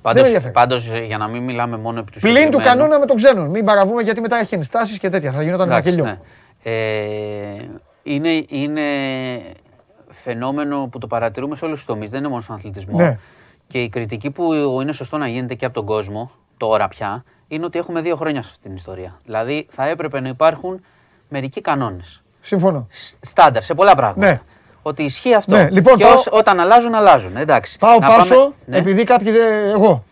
Πάντως, 0.01 0.21
με 0.21 0.27
ενδιαφέρει. 0.27 0.53
πάντως, 0.53 0.91
για 1.07 1.17
να 1.17 1.27
μην 1.27 1.43
μιλάμε 1.43 1.77
μόνο 1.77 1.99
επί 1.99 2.11
του 2.11 2.19
Πλην 2.19 2.33
του 2.33 2.39
συγκεκριμένου, 2.41 2.69
κανόνα 2.79 2.99
με 2.99 3.05
τον 3.05 3.15
ξένον. 3.15 3.49
Μην 3.49 3.65
παραβούμε 3.65 4.01
γιατί 4.01 4.21
μετά 4.21 4.37
έχει 4.39 4.55
ενστάσεις 4.55 4.97
και 4.99 5.09
τέτοια. 5.09 5.31
Θα 5.31 5.43
γινόταν 5.43 5.69
εντάξει, 5.69 5.89
μακελιό. 5.89 6.11
ναι. 6.11 6.19
Ε, 6.63 7.69
είναι, 8.03 8.45
είναι 8.49 8.81
φαινόμενο 10.09 10.87
που 10.91 10.97
το 10.97 11.07
παρατηρούμε 11.07 11.55
σε 11.55 11.65
όλους 11.65 11.77
τους 11.77 11.85
τομείς, 11.85 12.09
δεν 12.09 12.19
είναι 12.19 12.27
μόνο 12.29 12.41
στον 12.41 12.55
αθλητισμό. 12.55 12.97
Ναι. 12.97 13.17
Και 13.67 13.81
η 13.81 13.89
κριτική 13.89 14.31
που 14.31 14.53
είναι 14.81 14.91
σωστό 14.93 15.17
να 15.17 15.27
γίνεται 15.27 15.53
και 15.53 15.65
από 15.65 15.73
τον 15.73 15.85
κόσμο, 15.85 16.31
τώρα 16.57 16.87
πια, 16.87 17.23
είναι 17.47 17.65
ότι 17.65 17.79
έχουμε 17.79 18.01
δύο 18.01 18.15
χρόνια 18.15 18.41
σε 18.41 18.49
αυτή 18.51 18.63
την 18.63 18.75
ιστορία. 18.75 19.19
Δηλαδή 19.25 19.65
θα 19.69 19.87
έπρεπε 19.87 20.19
να 20.19 20.29
υπάρχουν 20.29 20.81
μερικοί 21.29 21.61
κανόνες. 21.61 22.21
Συμφωνώ. 22.41 22.87
Σ- 22.91 23.15
Στάνταρ 23.25 23.63
σε 23.63 23.73
πολλά 23.73 23.95
πράγματα. 23.95 24.27
Ναι. 24.27 24.39
Ότι 24.81 25.03
ισχύει 25.03 25.33
αυτό. 25.33 25.55
Ναι, 25.55 25.69
λοιπόν, 25.69 25.95
και 25.95 26.03
πάω- 26.03 26.13
ως- 26.13 26.27
όταν 26.31 26.59
αλλάζουν, 26.59 26.95
αλλάζουν. 26.95 27.37
Εντάξει. 27.37 27.77
Πάω 27.77 27.99
Να 27.99 28.07
πάσο, 28.07 28.35
πάμε- 28.35 28.53
ναι. 28.65 28.77
επειδή 28.77 29.03
κάποιοι 29.03 29.31
δεν. 29.31 29.69
Εγώ. 29.69 30.03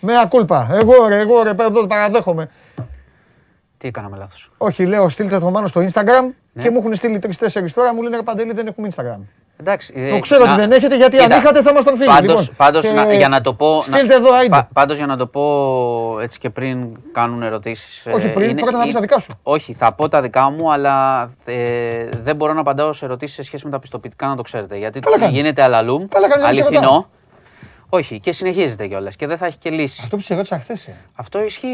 Με 0.00 0.18
ακούλπα. 0.20 0.68
Εγώ 0.72 1.06
ρε, 1.08 1.18
εγώ 1.18 1.42
ρε, 1.42 1.50
εδώ 1.50 1.86
παραδέχομαι. 1.86 2.50
Τι 3.78 3.88
έκαναμε 3.88 4.16
λάθος. 4.16 4.50
Όχι, 4.56 4.86
λέω, 4.86 5.08
στείλτε 5.08 5.38
το 5.38 5.50
μάνο 5.50 5.66
στο 5.66 5.80
Instagram 5.80 6.24
Ναι. 6.52 6.62
και 6.62 6.70
μου 6.70 6.78
έχουν 6.78 6.94
στείλει 6.94 7.18
τρει-τέσσερι 7.18 7.70
τώρα. 7.72 7.94
Μου 7.94 8.02
λένε 8.02 8.16
ρε 8.16 8.22
Παντελή, 8.22 8.52
δεν 8.52 8.66
έχουμε 8.66 8.88
Instagram. 8.94 9.20
Εντάξει, 9.60 9.92
Το 9.92 10.00
ε, 10.00 10.20
ξέρω 10.20 10.42
ότι 10.42 10.54
δεν 10.54 10.72
έχετε, 10.72 10.96
γιατί 10.96 11.18
αν 11.18 11.30
είχατε 11.30 11.62
θα 11.62 11.70
ήμασταν 11.70 11.96
φίλοι, 11.96 12.08
Πάντως, 12.08 12.40
λοιπόν. 12.40 12.56
πάντως 12.56 12.82
Και 12.86 12.90
να, 12.92 13.12
για 13.12 13.28
να 13.28 13.40
το 13.40 13.54
πω... 13.54 13.82
στείλτε 13.82 14.06
να, 14.06 14.14
εδώ, 14.14 14.34
άιντε. 14.34 14.48
πα- 14.56 14.68
πάντως 14.72 14.96
για 14.96 15.06
να 15.06 15.16
το 15.16 15.26
πω 15.26 15.42
έτσι 16.22 16.38
και 16.38 16.50
πριν 16.50 16.88
κάνουν 17.12 17.42
ερωτήσεις. 17.42 18.06
Όχι, 18.14 18.26
ε, 18.26 18.30
πριν, 18.30 18.56
πρώτα 18.56 18.78
θα 18.78 18.84
πεις 18.84 18.94
τα 18.94 19.00
δικά 19.00 19.18
σου. 19.18 19.30
Όχι, 19.42 19.72
θα 19.72 19.92
πω 19.92 20.08
τα 20.08 20.20
δικά 20.20 20.50
μου, 20.50 20.72
αλλά 20.72 21.22
ε, 21.44 22.08
δεν 22.22 22.36
μπορώ 22.36 22.52
να 22.52 22.60
απαντάω 22.60 22.92
σε 22.92 23.04
ερωτήσεις 23.04 23.36
σε 23.36 23.42
σχέση 23.42 23.64
με 23.64 23.70
τα 23.70 23.78
πιστοποιητικά, 23.78 24.26
να 24.26 24.36
το 24.36 24.42
ξέρετε. 24.42 24.76
Γιατί 24.76 25.00
Καλά 25.00 25.18
κάνεις. 25.18 25.34
γίνεται 25.36 25.62
αλαλούμ, 25.62 26.06
Καλά 26.08 26.28
κάνεις 26.28 26.44
να 26.46 26.52
σε 26.52 26.62
ρωτάω. 26.62 26.78
αληθινό. 26.80 27.08
Όχι, 27.88 28.20
και 28.20 28.32
συνεχίζεται 28.32 28.86
κιόλας 28.86 29.16
και 29.16 29.26
δεν 29.26 29.36
θα 29.36 29.46
έχει 29.46 29.58
και 29.58 29.70
λύση. 29.70 30.00
Αυτό 30.04 30.16
που 30.16 30.22
σε 30.22 30.34
ρώτησα 30.34 30.58
χθες. 30.60 30.88
Αυτό 31.14 31.42
ισχύει, 31.42 31.68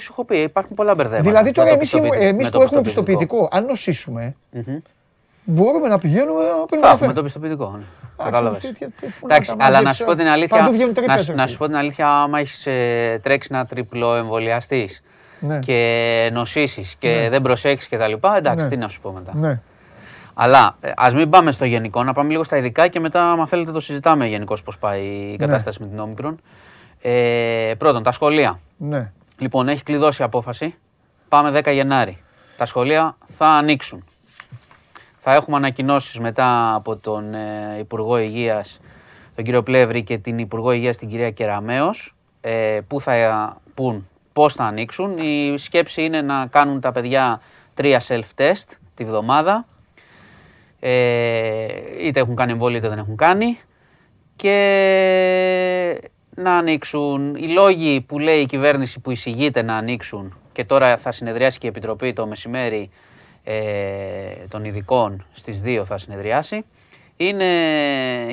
σου 0.00 0.08
έχω 0.12 0.24
πει, 0.24 0.38
υπάρχουν 0.38 0.76
πολλά 0.76 0.94
μπερδέματα. 0.94 1.28
Δηλαδή 1.28 1.44
με 1.46 1.52
τώρα 1.52 1.68
το 1.68 1.74
εμείς 1.74 1.90
πιστοποιητικό- 1.90 2.42
με 2.42 2.50
το 2.50 2.58
που 2.58 2.64
έχουμε 2.64 2.80
πιστοποιητικό. 2.80 3.34
πιστοποιητικό, 3.40 3.48
αν 3.52 3.64
νοσήσουμε, 3.64 4.36
Μμμ. 4.50 4.76
Μπορούμε 5.50 5.88
να 5.88 5.98
πηγαίνουμε 5.98 6.42
να 6.42 6.66
πίνουμε 6.66 6.86
Θα 6.86 6.92
έχουμε 6.92 6.98
καφέ. 7.06 7.12
το 7.12 7.22
πιστοποιητικό. 7.22 7.70
ναι. 7.76 7.82
Α, 8.16 8.24
Κατάλαβες. 8.24 8.58
ξέρεις 8.58 8.78
τι- 8.78 8.86
τι- 8.86 9.06
πού 9.06 9.26
να 9.26 9.34
Εντάξει, 9.34 9.50
τα 9.56 9.64
αλλά 9.64 9.76
να 9.76 9.82
μαζέψω. 9.82 9.94
σου 9.94 10.04
πω 10.04 10.14
την 10.14 10.26
αλήθεια. 10.28 10.56
Παντού 10.58 10.70
βγαίνουν 10.72 10.88
να, 10.88 10.94
τρύπες, 10.94 11.20
σου- 11.20 11.30
ρε 11.30 11.34
να 11.34 11.40
φίλε. 11.42 11.52
σου 11.52 11.58
πω 11.58 11.66
την 11.66 11.76
αλήθεια, 11.76 12.08
άμα 12.08 12.38
έχεις 12.38 12.62
τρέξει 13.22 13.48
ένα 13.52 13.64
τριπλό 13.66 14.14
εμβολιαστής 14.14 15.02
Ναι. 15.40 15.58
και 15.58 16.30
νοσήσεις 16.32 16.94
και 16.98 17.26
δεν 17.30 17.42
προσέξει 17.42 17.88
κτλ. 17.88 18.12
Εντάξει, 18.36 18.64
Ναι. 18.64 18.70
τι 18.70 18.76
να 18.76 18.88
σου 18.88 19.00
πω 19.00 19.10
μετά. 19.12 19.32
Ναι. 19.34 19.60
Αλλά 20.34 20.76
ας 20.96 21.14
μην 21.14 21.30
πάμε 21.30 21.52
στο 21.52 21.64
γενικό, 21.64 22.04
να 22.04 22.12
πάμε 22.12 22.30
λίγο 22.30 22.44
στα 22.44 22.56
ειδικά 22.56 22.88
και 22.88 23.00
μετά, 23.00 23.30
αν 23.30 23.46
θέλετε, 23.46 23.70
το 23.72 23.80
συζητάμε 23.80 24.26
γενικώ 24.26 24.56
πώς 24.64 24.78
πάει 24.78 25.02
η 25.04 25.36
κατάσταση 25.38 25.82
με 25.82 25.86
την 25.88 25.98
Όμικρον. 25.98 26.40
Ε, 27.02 27.72
πρώτον, 27.78 28.02
τα 28.02 28.12
σχολεία. 28.12 28.60
Ναι. 28.76 29.10
Λοιπόν, 29.38 29.68
έχει 29.68 29.82
κλειδώσει 29.82 30.22
η 30.22 30.24
απόφαση. 30.24 30.74
Πάμε 31.28 31.50
10 31.50 31.70
Γενάρη. 31.72 32.18
Τα 32.56 32.66
σχολεία 32.66 33.16
θα 33.24 33.46
ανοίξουν. 33.48 34.04
Θα 35.30 35.36
έχουμε 35.36 35.56
ανακοινώσεις 35.56 36.18
μετά 36.18 36.74
από 36.74 36.96
τον 36.96 37.34
ε, 37.34 37.76
Υπουργό 37.78 38.18
Υγείας, 38.18 38.80
τον 39.34 39.44
κύριο 39.44 39.62
Πλεύρη 39.62 40.02
και 40.02 40.18
την 40.18 40.38
Υπουργό 40.38 40.72
Υγείας, 40.72 40.96
την 40.96 41.08
κυρία 41.08 41.30
Κεραμέο, 41.30 41.90
ε, 42.40 42.80
που 42.88 43.00
θα 43.00 43.60
πούν 43.74 44.08
πώς 44.32 44.54
θα 44.54 44.64
ανοίξουν. 44.64 45.16
Η 45.16 45.58
σκέψη 45.58 46.02
είναι 46.02 46.22
να 46.22 46.46
κάνουν 46.46 46.80
τα 46.80 46.92
παιδιά 46.92 47.40
τρία 47.74 48.02
self-test 48.08 48.76
τη 48.94 49.04
βδομάδα. 49.04 49.66
Ε, 50.80 51.66
είτε 52.00 52.20
έχουν 52.20 52.36
κάνει 52.36 52.52
εμβόλιο 52.52 52.78
είτε 52.78 52.88
δεν 52.88 52.98
έχουν 52.98 53.16
κάνει 53.16 53.58
και 54.36 56.10
να 56.34 56.56
ανοίξουν. 56.56 57.34
Οι 57.34 57.46
λόγοι 57.46 58.00
που 58.00 58.18
λέει 58.18 58.40
η 58.40 58.46
κυβέρνηση 58.46 59.00
που 59.00 59.10
εισηγείται 59.10 59.62
να 59.62 59.76
ανοίξουν 59.76 60.38
και 60.52 60.64
τώρα 60.64 60.96
θα 60.96 61.12
συνεδριάσει 61.12 61.58
και 61.58 61.66
η 61.66 61.68
Επιτροπή 61.68 62.12
το 62.12 62.26
μεσημέρι 62.26 62.80
ε, 62.80 63.07
των 64.48 64.64
ειδικών 64.64 65.26
στις 65.32 65.62
2 65.64 65.82
θα 65.84 65.98
συνεδριάσει 65.98 66.64
είναι 67.16 67.44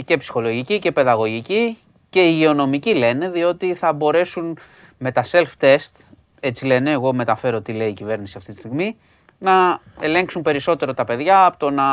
και 0.05 0.17
ψυχολογική 0.17 0.79
και 0.79 0.91
παιδαγωγική 0.91 1.77
και 2.09 2.21
υγειονομική 2.21 2.93
λένε 2.95 3.29
διότι 3.29 3.73
θα 3.73 3.93
μπορέσουν 3.93 4.57
με 4.97 5.11
τα 5.11 5.23
self-test 5.31 6.15
έτσι 6.39 6.65
λένε, 6.65 6.91
εγώ 6.91 7.13
μεταφέρω 7.13 7.61
τι 7.61 7.73
λέει 7.73 7.89
η 7.89 7.93
κυβέρνηση 7.93 8.37
αυτή 8.37 8.51
τη 8.51 8.57
στιγμή 8.57 8.97
να 9.37 9.79
ελέγξουν 9.99 10.41
περισσότερο 10.41 10.93
τα 10.93 11.03
παιδιά 11.03 11.45
από 11.45 11.57
το 11.57 11.69
να 11.69 11.83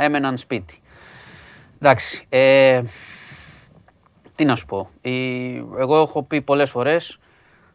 έμεναν 0.00 0.36
σπίτι. 0.36 0.78
Εντάξει, 1.80 2.26
ε, 2.28 2.82
τι 4.34 4.44
να 4.44 4.56
σου 4.56 4.66
πω. 4.66 4.90
Η, 5.00 5.56
εγώ 5.56 6.00
έχω 6.00 6.22
πει 6.22 6.40
πολλές 6.40 6.70
φορές 6.70 7.18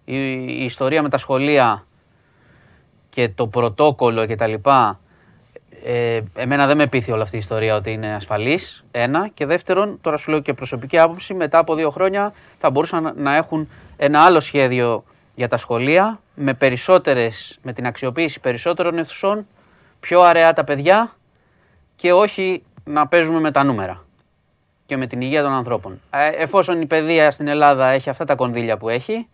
η, 0.06 0.18
η 0.46 0.64
ιστορία 0.64 1.02
με 1.02 1.10
τα 1.10 1.18
σχολεία 1.18 1.86
και 3.16 3.30
το 3.30 3.48
πρωτόκολλο 3.48 4.26
και 4.26 4.36
τα 4.36 4.48
λοιπά 4.48 5.00
ε, 5.84 6.22
εμένα 6.36 6.68
δεν 6.68 6.78
με 6.78 6.88
πείθει 6.88 7.12
όλη 7.12 7.22
αυτή 7.22 7.36
η 7.36 7.40
ιστορία 7.40 7.76
ότι 7.76 7.92
είναι 7.92 8.14
ασφαλής, 8.16 8.86
ένα. 8.92 9.30
Και 9.34 9.46
δεύτερον, 9.46 9.98
τώρα 10.02 10.18
σου 10.18 10.32
λέω 10.32 10.40
και 10.40 10.54
προσωπική 10.54 10.98
άποψη, 11.00 11.34
μετά 11.34 11.58
από 11.58 11.76
δύο 11.76 11.90
χρόνια 11.90 12.34
θα 12.58 12.70
μπορούσαν 12.70 13.04
να- 13.04 13.14
να 13.16 13.36
έχουν 13.36 13.70
ένα 13.98 14.22
άλλο 14.22 14.40
σχέδιο 14.40 15.04
για 15.36 15.48
τα 15.48 15.58
σχολεία 15.58 16.20
με, 16.36 16.54
περισσότερες, 16.54 17.60
με 17.62 17.74
την 17.74 17.86
αξιοποίηση 17.86 18.40
περισσότερων 18.40 18.98
αιθουσών, 18.98 19.48
πιο 20.00 20.22
αραιά 20.22 20.54
τα 20.54 20.64
παιδιά 20.64 21.16
και 21.96 22.14
όχι 22.14 22.64
να 22.84 23.08
παίζουμε 23.08 23.40
με 23.40 23.52
τα 23.52 23.64
νούμερα 23.64 24.06
και 24.86 24.98
με 24.98 25.08
την 25.08 25.22
υγεία 25.22 25.44
των 25.44 25.52
ανθρώπων. 25.52 26.02
Ε, 26.10 26.28
εφόσον 26.44 26.82
η 26.82 26.86
παιδεία 26.86 27.32
στην 27.32 27.48
Ελλάδα 27.48 27.88
έχει 27.88 28.10
αυτά 28.10 28.26
τα 28.26 28.36
κονδύλια 28.36 28.78
που 28.78 28.90
έχει, 28.90 29.28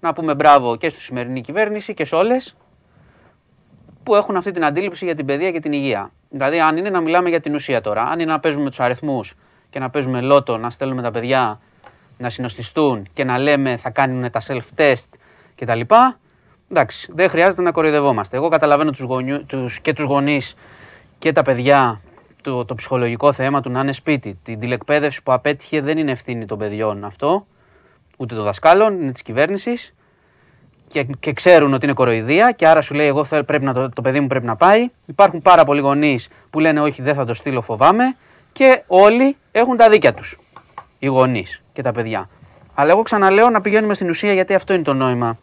να 0.00 0.12
πούμε 0.12 0.34
μπράβο 0.34 0.76
και 0.76 0.88
στη 0.88 1.00
σημερινή 1.00 1.40
κυβέρνηση 1.40 1.94
και 1.94 2.04
σε 2.04 2.14
όλες 2.14 2.56
που 4.04 4.14
έχουν 4.14 4.36
αυτή 4.36 4.50
την 4.50 4.64
αντίληψη 4.64 5.04
για 5.04 5.14
την 5.14 5.26
παιδεία 5.26 5.50
και 5.50 5.60
την 5.60 5.72
υγεία. 5.72 6.10
Δηλαδή, 6.30 6.60
αν 6.60 6.76
είναι 6.76 6.90
να 6.90 7.00
μιλάμε 7.00 7.28
για 7.28 7.40
την 7.40 7.54
ουσία 7.54 7.80
τώρα, 7.80 8.02
αν 8.02 8.20
είναι 8.20 8.32
να 8.32 8.40
παίζουμε 8.40 8.68
τους 8.68 8.80
αριθμούς 8.80 9.34
και 9.70 9.78
να 9.78 9.90
παίζουμε 9.90 10.20
λότο, 10.20 10.58
να 10.58 10.70
στέλνουμε 10.70 11.02
τα 11.02 11.10
παιδιά 11.10 11.60
να 12.18 12.30
συνοστιστούν 12.30 13.08
και 13.12 13.24
να 13.24 13.38
λέμε 13.38 13.76
θα 13.76 13.90
κάνουν 13.90 14.30
τα 14.30 14.40
self-test 14.46 15.08
κτλ. 15.54 15.80
Εντάξει, 16.70 17.12
δεν 17.14 17.28
χρειάζεται 17.28 17.62
να 17.62 17.72
κοροϊδευόμαστε. 17.72 18.36
Εγώ 18.36 18.48
καταλαβαίνω 18.48 18.90
τους 18.90 19.00
γονιού, 19.00 19.46
τους, 19.46 19.80
και 19.80 19.92
τους 19.92 20.04
γονείς 20.04 20.54
και 21.18 21.32
τα 21.32 21.42
παιδιά 21.42 22.00
το, 22.42 22.64
το 22.64 22.74
ψυχολογικό 22.74 23.32
θέμα 23.32 23.60
του 23.60 23.70
να 23.70 23.80
είναι 23.80 23.92
σπίτι. 23.92 24.38
Την 24.42 24.58
τηλεκπαίδευση 24.58 25.22
που 25.22 25.32
απέτυχε 25.32 25.80
δεν 25.80 25.98
είναι 25.98 26.10
ευθύνη 26.10 26.44
των 26.44 26.58
παιδιών 26.58 27.04
αυτό, 27.04 27.46
ούτε 28.16 28.34
των 28.34 28.44
δασκάλων, 28.44 29.02
είναι 29.02 29.12
της 29.12 29.22
κυβέρνησης 29.22 29.93
και, 30.94 31.06
και 31.20 31.32
ξέρουν 31.32 31.74
ότι 31.74 31.84
είναι 31.84 31.94
κοροϊδία 31.94 32.50
και 32.52 32.66
άρα 32.66 32.80
σου 32.82 32.94
λέει: 32.94 33.06
Εγώ 33.06 33.24
θέλω, 33.24 33.44
πρέπει 33.44 33.64
να 33.64 33.72
το, 33.72 33.88
το 33.88 34.02
παιδί 34.02 34.20
μου 34.20 34.26
πρέπει 34.26 34.46
να 34.46 34.56
πάει. 34.56 34.88
Υπάρχουν 35.06 35.42
πάρα 35.42 35.64
πολλοί 35.64 35.80
γονείς 35.80 36.28
που 36.50 36.60
λένε: 36.60 36.80
Όχι, 36.80 37.02
δεν 37.02 37.14
θα 37.14 37.24
το 37.24 37.34
στείλω, 37.34 37.60
φοβάμαι. 37.60 38.16
Και 38.52 38.82
όλοι 38.86 39.36
έχουν 39.52 39.76
τα 39.76 39.88
δίκια 39.88 40.14
τους. 40.14 40.38
Οι 40.98 41.06
γονείς 41.06 41.62
και 41.72 41.82
τα 41.82 41.92
παιδιά. 41.92 42.28
Αλλά 42.74 42.90
εγώ 42.90 43.02
ξαναλέω 43.02 43.50
να 43.50 43.60
πηγαίνουμε 43.60 43.94
στην 43.94 44.08
ουσία 44.08 44.32
γιατί 44.32 44.54
αυτό 44.54 44.74
είναι 44.74 44.82
το 44.82 44.94
νόημα. 44.94 45.38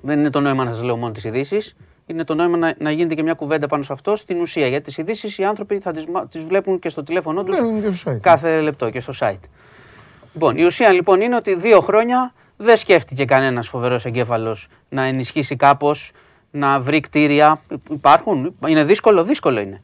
Δεν 0.00 0.18
είναι 0.18 0.30
το 0.30 0.40
νόημα 0.40 0.64
να 0.64 0.72
σας 0.72 0.82
λέω 0.82 0.96
μόνο 0.96 1.12
τις 1.12 1.24
ειδήσεις. 1.24 1.76
Είναι 2.06 2.24
το 2.24 2.34
νόημα 2.34 2.56
να, 2.56 2.74
να 2.78 2.90
γίνεται 2.90 3.14
και 3.14 3.22
μια 3.22 3.34
κουβέντα 3.34 3.66
πάνω 3.66 3.82
σε 3.82 3.92
αυτό 3.92 4.16
στην 4.16 4.40
ουσία. 4.40 4.66
Γιατί 4.66 4.84
τις 4.84 4.98
ειδήσεις 4.98 5.38
οι 5.38 5.44
άνθρωποι 5.44 5.78
θα 5.80 5.92
τις, 5.92 6.06
μα- 6.06 6.26
τις 6.26 6.44
βλέπουν 6.44 6.78
και 6.78 6.88
στο 6.88 7.02
τηλέφωνό 7.02 7.42
τους 7.44 7.60
Ναι, 7.60 7.66
είναι 7.66 7.88
και 7.88 7.96
στο 7.96 8.12
site. 8.12 8.18
κάθε 8.20 8.60
λεπτό 8.60 8.90
και 8.90 9.00
στο 9.00 9.12
site. 9.20 9.40
Λοιπόν, 10.32 10.56
η 10.56 10.64
ουσία 10.64 10.92
λοιπόν 10.92 11.20
είναι 11.20 11.36
ότι 11.36 11.54
δύο 11.54 11.80
χρόνια 11.80 12.32
δεν 12.62 12.76
σκέφτηκε 12.76 13.24
κανένας 13.24 13.68
φοβερός 13.68 14.04
εγκέφαλος 14.04 14.66
να 14.88 15.02
ενισχύσει 15.02 15.56
κάπως, 15.56 16.10
να 16.50 16.80
βρει 16.80 17.00
κτίρια. 17.00 17.60
Υπάρχουν. 17.90 18.54
Είναι 18.66 18.84
δύσκολο, 18.84 19.24
δύσκολο 19.24 19.60
είναι. 19.60 19.82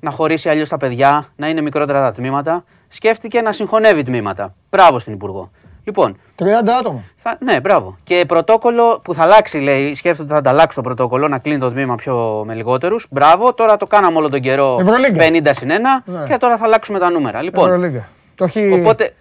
Να 0.00 0.10
χωρίσει 0.10 0.48
αλλιώς 0.48 0.68
τα 0.68 0.76
παιδιά, 0.76 1.28
να 1.36 1.48
είναι 1.48 1.60
μικρότερα 1.60 2.00
τα 2.02 2.12
τμήματα. 2.12 2.64
Σκέφτηκε 2.88 3.40
να 3.40 3.52
συγχωνεύει 3.52 4.02
τμήματα. 4.02 4.54
Μπράβο 4.70 4.98
στην 4.98 5.12
Υπουργό. 5.12 5.50
Λοιπόν, 5.84 6.16
30 6.38 6.44
άτομα. 6.78 7.02
θα, 7.14 7.36
ναι, 7.40 7.60
μπράβο. 7.60 7.98
Και 8.02 8.24
πρωτόκολλο 8.28 9.00
που 9.04 9.14
θα 9.14 9.22
αλλάξει, 9.22 9.58
λέει, 9.58 9.94
σκέφτεται 9.94 10.22
ότι 10.22 10.32
θα 10.32 10.38
ανταλλάξει 10.38 10.76
το 10.76 10.82
πρωτόκολλο, 10.82 11.28
να 11.28 11.38
κλείνει 11.38 11.58
το 11.58 11.70
τμήμα 11.70 11.94
πιο 11.94 12.42
με 12.46 12.54
λιγότερους. 12.54 13.06
Μπράβο, 13.10 13.54
τώρα 13.54 13.76
το 13.76 13.86
κάναμε 13.86 14.18
όλο 14.18 14.28
τον 14.28 14.40
καιρό 14.40 14.76
Ευρωλίγκα. 14.80 15.24
50 15.28 15.50
συν 15.54 15.70
1 15.70 15.72
Ναι. 16.04 16.24
και 16.28 16.36
τώρα 16.36 16.56
θα 16.56 16.64
αλλάξουμε 16.64 16.98
τα 16.98 17.10
νούμερα. 17.10 17.42
Λοιπόν, 17.42 17.64
Ευρωλίγκα. 17.68 18.08
Το 18.34 18.44
έχει. 18.44 18.72
Οπότε, 18.72 19.14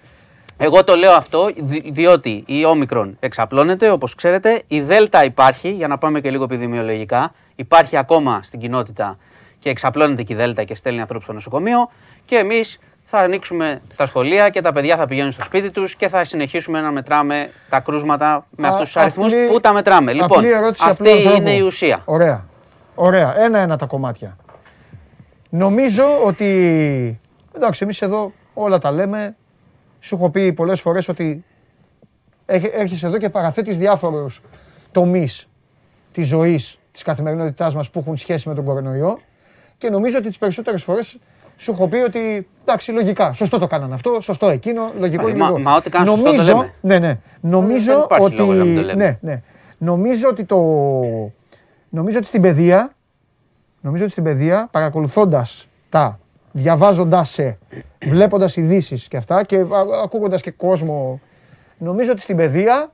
εγώ 0.57 0.83
το 0.83 0.95
λέω 0.95 1.11
αυτό 1.11 1.49
δι- 1.57 1.91
διότι 1.93 2.43
η 2.47 2.65
όμικρον 2.65 3.17
εξαπλώνεται, 3.19 3.89
όπως 3.89 4.15
ξέρετε. 4.15 4.61
Η 4.67 4.81
δέλτα 4.81 5.23
υπάρχει, 5.23 5.69
για 5.71 5.87
να 5.87 5.97
πάμε 5.97 6.21
και 6.21 6.29
λίγο 6.31 6.43
επιδημιολογικά. 6.43 7.33
Υπάρχει 7.55 7.97
ακόμα 7.97 8.39
στην 8.43 8.59
κοινότητα 8.59 9.17
και 9.59 9.69
εξαπλώνεται 9.69 10.23
και 10.23 10.33
η 10.33 10.35
δέλτα 10.35 10.63
και 10.63 10.75
στέλνει 10.75 10.99
ανθρώπους 10.99 11.23
στο 11.25 11.33
νοσοκομείο. 11.33 11.89
Και 12.25 12.35
εμείς 12.35 12.79
θα 13.05 13.17
ανοίξουμε 13.17 13.81
τα 13.95 14.05
σχολεία 14.05 14.49
και 14.49 14.61
τα 14.61 14.71
παιδιά 14.73 14.97
θα 14.97 15.05
πηγαίνουν 15.07 15.31
στο 15.31 15.43
σπίτι 15.43 15.71
τους 15.71 15.95
και 15.95 16.07
θα 16.07 16.23
συνεχίσουμε 16.23 16.81
να 16.81 16.91
μετράμε 16.91 17.49
τα 17.69 17.79
κρούσματα 17.79 18.45
με 18.49 18.67
Α, 18.67 18.69
αυτούς 18.69 18.85
τους 18.85 18.97
αριθμούς 18.97 19.33
απλή- 19.33 19.49
που 19.51 19.59
τα 19.59 19.73
μετράμε. 19.73 20.13
Λοιπόν, 20.13 20.37
απλή 20.37 20.51
ερώτηση 20.51 20.83
αυτή 20.87 21.01
απλού 21.09 21.17
ανθρώπου. 21.17 21.37
είναι 21.37 21.51
η 21.55 21.59
ουσία. 21.61 22.01
Ωραία. 22.05 22.45
Ωραία. 22.95 23.33
Ένα-ένα 23.37 23.77
τα 23.77 23.85
κομμάτια. 23.85 24.37
Νομίζω 25.49 26.03
ότι. 26.25 27.19
Εντάξει, 27.55 27.79
εμείς 27.83 28.01
εδώ 28.01 28.31
όλα 28.53 28.77
τα 28.77 28.91
λέμε. 28.91 29.35
Σου 30.05 30.15
έχω 30.15 30.29
πει 30.29 30.53
πολλές 30.53 30.81
φορές 30.81 31.07
ότι 31.07 31.43
έχ- 32.45 32.73
έρχεσαι 32.73 33.05
εδώ 33.07 33.17
και 33.17 33.29
παραθέτεις 33.29 33.77
διάφορους 33.77 34.41
τομείς 34.91 35.47
της 36.11 36.27
ζωής, 36.27 36.79
της 36.91 37.03
καθημερινότητάς 37.03 37.75
μας 37.75 37.89
που 37.89 37.99
έχουν 37.99 38.17
σχέση 38.17 38.47
με 38.49 38.55
τον 38.55 38.65
κορονοϊό. 38.65 39.19
Και 39.77 39.89
νομίζω 39.89 40.17
ότι 40.17 40.27
τις 40.27 40.37
περισσότερες 40.37 40.83
φορές 40.83 41.17
σου 41.57 41.71
έχω 41.71 41.87
πει 41.87 41.97
ότι 41.97 42.47
εντάξει, 42.61 42.91
λογικά. 42.91 43.33
Σωστό 43.33 43.59
το 43.59 43.67
κάνανε 43.67 43.93
αυτό, 43.93 44.17
σωστό 44.21 44.47
εκείνο, 44.49 44.91
λογικό 44.99 45.23
Μα- 45.23 45.29
είναι 45.29 45.37
μα- 45.37 45.49
λογικό. 45.49 45.69
μα 45.69 45.75
ό,τι 45.75 45.89
κάνουν 45.89 46.07
σωστό 46.07 46.23
το 46.23 46.31
Νομίζω- 46.31 46.55
λέμε. 46.55 46.73
Ναι, 46.81 46.97
ναι. 46.99 47.19
Νομίζω 47.41 47.93
δεν 47.93 48.01
υπάρχει 48.03 48.25
ότι. 48.25 48.35
λόγος 48.35 48.57
να 48.57 48.63
μην 48.63 48.75
το 48.75 48.81
λέμε. 48.81 49.03
Ναι, 49.21 49.31
ναι. 49.31 49.41
Νομίζω 49.77 50.27
ότι 50.29 50.43
το. 50.43 50.57
Νομίζω 51.89 52.17
ότι 52.17 52.27
στην 52.27 52.41
παιδεία. 52.41 52.91
Νομίζω 53.81 54.03
ότι 54.03 54.11
στην 54.11 54.23
παιδεία, 54.23 54.67
παρακολουθώντας 54.71 55.67
τα, 55.89 56.19
διαβάζοντάς 56.55 57.29
σε, 57.29 57.57
βλέποντας 58.05 58.55
ειδήσεις 58.55 59.07
και 59.07 59.17
αυτά 59.17 59.43
και 59.43 59.65
ακούγοντας 60.03 60.41
και 60.41 60.51
κόσμο. 60.51 61.19
Νομίζω 61.77 62.11
ότι 62.11 62.21
στην 62.21 62.35
παιδεία 62.35 62.91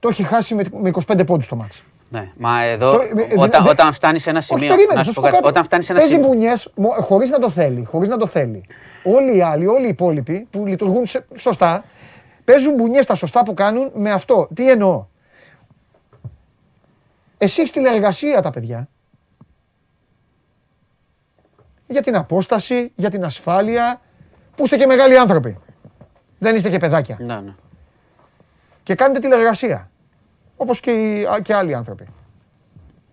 το 0.00 0.08
έχει 0.08 0.22
χάσει 0.22 0.54
με, 0.54 0.62
με 0.80 0.90
25 1.06 1.26
πόντους 1.26 1.48
το 1.48 1.56
μάτς. 1.56 1.82
Ναι, 2.10 2.32
μα 2.36 2.62
εδώ 2.62 2.92
Το- 2.92 3.00
ε, 3.00 3.22
ε, 3.22 3.40
όταν, 3.40 3.62
δε- 3.64 3.70
όταν 3.70 3.92
φτάνει 3.92 4.18
σε 4.18 4.30
ένα 4.30 4.38
Όχι, 4.38 4.46
σημείο. 4.48 4.68
περίμενε, 4.68 4.92
να 4.92 4.98
θα 4.98 5.04
σου 5.04 5.12
σου 5.12 5.14
πω 5.14 5.20
πω 5.20 5.26
κάτι. 5.26 5.36
κάτι. 5.36 5.48
Όταν 5.48 5.64
φτάνει 5.64 5.82
σε 5.82 5.92
ένα 5.92 6.00
Παίζει 6.00 6.14
σημείο. 6.14 6.28
μπουνιές 6.30 6.72
χωρίς 7.00 7.30
να 7.30 7.38
το 7.38 7.50
θέλει, 7.50 7.84
χωρίς 7.84 8.08
να 8.08 8.16
το 8.16 8.26
θέλει. 8.26 8.64
Όλοι 9.04 9.36
οι 9.36 9.42
άλλοι, 9.42 9.66
όλοι 9.66 9.84
οι 9.86 9.88
υπόλοιποι 9.88 10.46
που 10.50 10.66
λειτουργούν 10.66 11.06
σε- 11.06 11.26
σωστά, 11.36 11.84
παίζουν 12.44 12.74
μπουνιές 12.74 13.06
τα 13.06 13.14
σωστά 13.14 13.42
που 13.42 13.54
κάνουν 13.54 13.90
με 13.94 14.10
αυτό. 14.10 14.48
Τι 14.54 14.70
εννοώ; 14.70 15.06
Εσύ 17.38 17.60
έχεις 17.60 17.72
τηλεεργασία 17.72 18.42
τα 18.42 18.50
παιδιά. 18.50 18.88
Για 21.88 22.02
την 22.02 22.16
απόσταση, 22.16 22.92
για 22.94 23.10
την 23.10 23.24
ασφάλεια, 23.24 24.00
που 24.56 24.64
είστε 24.64 24.76
και 24.76 24.86
μεγάλοι 24.86 25.18
άνθρωποι. 25.18 25.58
Δεν 26.38 26.54
είστε 26.54 26.70
και 26.70 26.78
παιδάκια. 26.78 27.16
Ναι, 27.20 27.34
ναι. 27.34 27.52
Και 28.82 28.94
κάνετε 28.94 29.18
τηλεεργασία. 29.20 29.90
Όπως 30.56 30.80
και, 30.80 30.90
οι, 30.90 31.24
α- 31.26 31.40
και 31.42 31.54
άλλοι 31.54 31.74
άνθρωποι. 31.74 32.06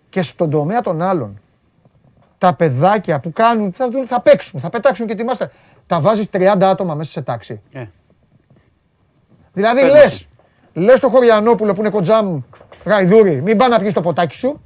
Και 0.10 0.22
στον 0.22 0.50
τομέα 0.50 0.82
των 0.82 1.02
άλλων, 1.02 1.40
τα 2.38 2.54
παιδάκια 2.54 3.20
που 3.20 3.32
κάνουν, 3.34 3.74
θα, 3.74 3.90
δουν- 3.90 4.08
θα 4.08 4.22
παίξουν, 4.22 4.60
θα 4.60 4.70
πετάξουν 4.70 5.08
και 5.08 5.16
τη 5.16 5.24
μάστα. 5.24 5.52
Τα 5.88 6.00
βάζεις 6.00 6.28
30 6.32 6.58
άτομα 6.62 6.94
μέσα 6.96 7.12
σε 7.12 7.22
τάξη. 7.22 7.62
Ε. 7.72 7.86
Δηλαδή 9.54 9.80
Παίρνεις. 9.82 10.02
λες, 10.02 10.28
λες 10.74 11.00
το 11.00 11.10
Χωριανόπουλο 11.10 11.74
που 11.74 11.80
είναι 11.80 11.90
κοντζάμ 11.90 12.42
γαϊδούρι, 12.86 13.42
μην 13.42 13.58
πάει 13.58 13.70
να 13.70 13.80
πιεις 13.80 13.94
το 13.94 14.02
ποτάκι 14.02 14.36
σου. 14.36 14.62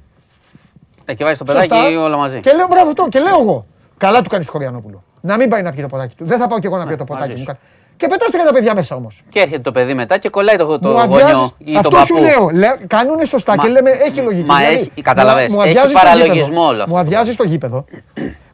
Ε, 1.04 1.14
και 1.14 1.24
βάζεις 1.24 1.38
το 1.38 1.44
παιδάκι 1.44 1.74
Σωστά. 1.74 2.02
όλα 2.04 2.16
μαζί. 2.16 2.40
Και 2.40 2.52
λέω 2.52 2.66
μπράβο 2.66 2.88
αυτό, 2.88 3.08
και 3.08 3.18
λέω 3.20 3.40
εγώ. 3.40 3.66
Καλά 4.00 4.22
του 4.22 4.28
κάνεις 4.30 4.46
το 4.46 4.52
Χωριανόπουλο. 4.52 5.02
Να 5.20 5.36
μην 5.36 5.48
πάει 5.48 5.62
να 5.62 5.70
πιει 5.72 5.82
το 5.82 5.88
ποτάκι 5.88 6.14
του. 6.14 6.24
Δεν 6.24 6.38
θα 6.38 6.46
πάω 6.46 6.58
κι 6.58 6.66
εγώ 6.66 6.76
να 6.76 6.86
πιω 6.86 6.96
το 6.96 7.04
μαζί 7.08 7.20
ποτάκι 7.22 7.40
σου. 7.40 7.50
μου. 7.50 7.58
Και 7.96 8.06
πετάς 8.06 8.28
30 8.32 8.52
παιδιά 8.52 8.74
μέσα 8.74 8.96
όμως. 8.96 9.22
Και 9.28 9.40
έρχεται 9.40 9.60
το 9.62 9.70
παιδί 9.72 9.94
μετά 9.94 10.18
και 10.18 10.28
κολλάει 10.28 10.56
το, 10.56 10.78
το 10.78 10.88
Μου 10.88 10.94
γονιό 10.94 11.14
αδειάζει- 11.14 11.52
ή 11.58 11.64
τον 11.64 11.76
Αυτό 11.76 11.90
παππού. 11.90 12.06
σου 12.06 12.16
λέω. 12.16 12.48
Λέ, 12.52 12.66
κάνουνε 12.86 13.24
σωστά 13.24 13.56
Μα- 13.56 13.62
και 13.62 13.68
λέμε 13.68 13.90
έχει 13.90 14.20
λογική. 14.20 14.46
μα 14.46 14.56
Δηλαδή, 14.56 14.74
έχει- 14.74 15.02
καταλαβες, 15.02 15.48
μου- 15.48 15.54
μου 15.54 15.60
έχει 15.62 15.70
αδειάζει 15.70 15.88
στο 15.92 15.98
παραλογισμό 15.98 16.42
γήπεδο. 16.44 16.66
όλο 16.66 16.82
αυτό 16.82 16.94
Μου 16.96 17.02
το 17.02 17.06
αδειάζει 17.06 17.32
στο 17.32 17.42
γήπεδο 17.44 17.84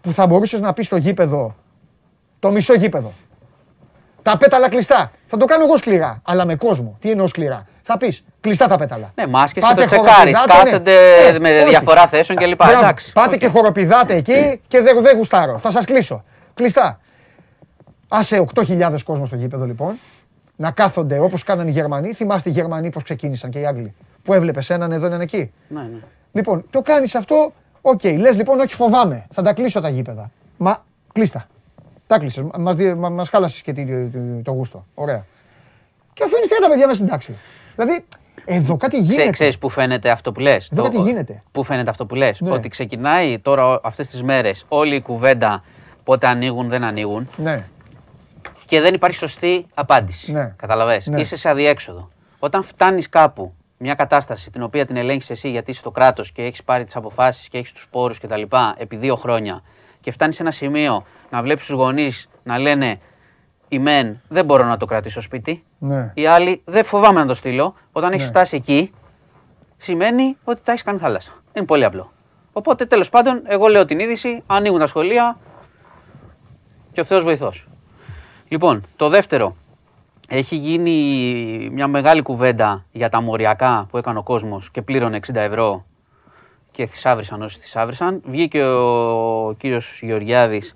που 0.01 0.13
θα 0.13 0.27
μπορούσες 0.27 0.61
να 0.61 0.73
πεις 0.73 0.87
στο 0.87 0.97
γήπεδο 0.97 1.55
το 2.39 2.51
μισό 2.51 2.75
γήπεδο. 2.75 3.13
Τα 4.23 4.37
πέταλα 4.37 4.69
κλειστά. 4.69 5.11
Θα 5.27 5.37
το 5.37 5.45
κάνω 5.45 5.65
εγώ 5.65 5.77
σκληρά, 5.77 6.21
αλλά 6.25 6.47
με 6.47 6.55
κόσμο. 6.55 6.97
Τι 7.01 7.11
εννοώ 7.11 7.27
σκληρά; 7.27 7.67
Θα 7.89 7.97
πεις 7.97 8.25
κλειστά 8.41 8.67
τα 8.67 8.77
πέταλα. 8.77 9.13
Ναι, 9.15 9.27
μάσκες 9.27 9.63
και 9.63 9.69
Πάτε 9.69 9.81
το 9.81 9.87
τσεκάρεις, 9.87 10.37
χοροπηδάτε, 10.37 10.63
ναι. 10.63 10.71
κάθεται 10.71 10.93
Ε, 11.27 11.39
με 11.39 11.51
όχι. 11.61 11.69
διαφορά 11.69 12.07
θέσεων 12.07 12.39
κλπ. 12.39 12.55
Μπράβο. 12.57 12.79
Εντάξει. 12.79 13.13
Πάτε 13.13 13.35
οκ. 13.35 13.39
και 13.41 13.47
χοροπηδάτε 13.49 14.15
εκεί 14.15 14.61
και 14.69 14.81
δεν 14.81 15.03
δεν 15.03 15.17
γουστάρω. 15.17 15.59
Θα 15.59 15.71
σας 15.71 15.85
κλείσω. 15.85 16.23
Κλειστά. 16.55 17.01
Άσε 18.09 18.45
8.000 18.55 18.95
κόσμο 19.05 19.27
στο 19.27 19.37
γήπεδο 19.37 19.65
λοιπόν. 19.65 19.99
Να 20.57 20.71
κάθονται 20.71 21.19
όπως 21.19 21.43
κάνανε 21.43 21.69
οι 21.71 21.73
Γερμανοί. 21.73 22.13
Θυμάστε 22.13 22.49
οι 22.49 22.53
Γερμανοί 22.53 22.91
πώς 22.91 23.03
ξεκίνησαν 23.03 23.51
και 23.51 23.59
οι 23.61 23.67
Άγγλοι. 23.67 23.95
Που 24.23 24.33
έβλεπες 24.35 24.71
έναν 24.71 24.93
εδώ, 24.93 25.07
έναν 25.07 25.21
εκεί. 25.21 25.51
Ναι, 25.69 25.81
ναι. 25.81 25.99
Λοιπόν, 26.33 26.65
το 26.71 26.83
κάνεις 26.83 27.15
αυτό. 27.15 27.53
Οκ, 27.81 28.05
λες 28.05 28.37
λοιπόν, 28.37 28.61
όχι 28.61 28.75
φοβάμαι. 28.75 29.27
Θα 29.33 29.43
τα 29.43 29.53
κλείσω 29.53 29.81
τα 29.81 29.89
γήπεδα. 29.89 30.31
Μα 30.57 30.85
κλείστα. 31.13 31.47
Τα 32.07 32.19
κλείσες. 32.19 32.45
Μα 32.57 32.75
μας, 32.75 33.11
μας 33.11 33.29
χάλασες 33.29 33.63
και 33.63 33.73
τι- 33.73 33.87
το, 34.13 34.43
το 34.43 34.51
γούστο. 34.53 34.87
Ωραία. 34.95 35.25
Και 36.13 36.23
αφήνεις 36.25 36.47
30 36.49 36.69
παιδιά 36.69 36.87
μέσα 36.87 36.95
στην 36.97 37.09
τάξη. 37.09 37.35
Δηλαδή, 37.77 38.05
εδώ 38.45 38.77
κάτι 38.77 38.97
Ξέ, 39.03 39.13
γίνεται. 39.13 39.31
ξέρεις 39.31 39.59
που 39.59 39.69
φαίνεται 39.69 40.11
αυτό 40.11 40.33
που 40.33 40.41
λες; 40.41 40.69
Εδώ 40.73 40.83
κάτι 40.83 41.01
γίνεται. 41.01 41.43
Πού 41.53 41.65
φαίνεται 41.65 41.91
αυτό 41.91 42.07
που 42.07 42.15
λες; 42.15 42.41
Ναι. 42.41 42.51
Ότι 42.51 42.69
ξεκινάει 42.69 43.39
τώρα 43.39 43.81
αυτές 43.83 44.09
τις 44.09 44.23
μέρες 44.23 44.65
όλη 44.69 44.95
η 44.95 45.01
κουβέντα 45.01 45.65
πότε 46.05 46.27
ανοίγουν, 46.27 46.69
δεν 46.69 46.85
ανοίγουν 46.85 47.29
Ναι. 47.37 47.65
και 48.67 48.81
δεν 48.81 48.95
υπάρχει 48.95 49.17
σωστή 49.17 49.67
απάντηση. 49.75 50.33
Ναι. 50.33 50.53
Καταλαβες; 50.57 51.07
Ναι. 51.07 51.21
Είσαι 51.21 51.37
σε 51.37 51.49
αδιέξοδο. 51.49 52.09
Όταν 52.39 52.63
φτάνεις 52.63 53.09
κάπου 53.09 53.53
μια 53.79 53.95
κατάσταση 53.95 54.51
την 54.51 54.63
οποία 54.63 54.87
την 54.87 54.97
ελέγχεις 54.97 55.31
εσύ 55.31 55.51
γιατί 55.51 55.71
είσαι 55.71 55.81
στο 55.81 55.91
κράτος 55.91 56.33
και 56.33 56.43
έχεις 56.43 56.63
πάρει 56.63 56.85
τις 56.85 56.97
αποφάσεις 56.97 57.49
και 57.49 57.59
έχεις 57.59 57.73
τους 57.73 57.89
πόρους 57.91 58.19
κτλ. 58.19 58.43
επί 58.77 58.97
δύο 58.97 59.17
χρόνια 59.17 59.63
και 60.01 60.11
φτάνεις 60.11 60.37
σε 60.37 60.43
ένα 60.43 60.51
σημείο 60.51 61.05
να 61.31 61.43
βλέπεις 61.43 61.67
τους 61.67 61.75
γονείς 61.75 62.29
να 62.43 62.59
λένε 62.59 62.99
η 63.69 63.79
μεν 63.79 64.21
δεν 64.29 64.45
μπορώ 64.45 64.65
να 64.65 64.77
το 64.77 64.87
κρατήσω 64.87 65.21
σπίτι. 65.21 65.65
Ναι. 65.79 66.11
Οι 66.15 66.27
άλλοι 66.27 66.63
δεν 66.65 66.85
φοβάμαι 66.85 67.21
να 67.21 67.27
το 67.27 67.35
στείλω. 67.35 67.75
Όταν 67.93 68.13
έχεις 68.13 68.25
Ναι. 68.25 68.31
φτάσει 68.31 68.57
εκεί, 68.57 68.93
σημαίνει 69.77 70.37
ότι 70.45 70.61
τα 70.65 70.73
έχεις 70.73 70.83
κάνει 70.85 70.99
θάλασσα. 70.99 71.33
Είναι 71.53 71.67
πολύ 71.67 71.85
απλό. 71.85 72.13
Οπότε 72.53 72.85
τέλος 72.87 73.11
πάντων, 73.11 73.43
εγώ 73.47 73.67
λέω 73.67 73.85
την 73.85 73.99
είδηση, 73.99 74.43
ανοίγουν 74.47 74.79
τα 74.79 74.87
σχολεία 74.87 75.39
και 76.93 77.01
ο 77.01 77.05
Θεός 77.05 77.25
βοηθός. 77.25 77.69
Λοιπόν, 78.49 78.83
το 78.97 79.09
δεύτερο. 79.09 79.57
Έχει 80.29 80.57
γίνει 80.57 80.93
μια 81.73 81.87
μεγάλη 81.87 82.23
κουβέντα 82.23 82.85
για 82.93 83.09
τα 83.09 83.21
μοριακά 83.21 83.87
που 83.91 83.99
έκανε 83.99 84.19
ο 84.19 84.23
κόσμος 84.23 84.71
και 84.71 84.83
πλήρωνε 84.83 85.17
60 85.17 85.35
ευρώ 85.41 85.85
και 86.71 86.87
θησάβρισαν 86.87 87.43
όσοι 87.43 87.59
θησάβρισαν. 87.59 88.23
Βγήκε 88.27 88.65
ο 88.65 89.55
κύριος 89.59 90.01
Γεωργιάδης, 90.03 90.75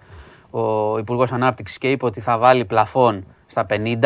ο 0.51 0.99
Υπουργός 0.99 1.33
Ανάπτυξης, 1.33 1.79
και 1.79 1.91
είπε 1.91 2.05
ότι 2.05 2.21
θα 2.21 2.39
βάλει 2.39 2.65
πλαφόν 2.65 3.25
στα 3.47 3.67
50, 3.71 3.97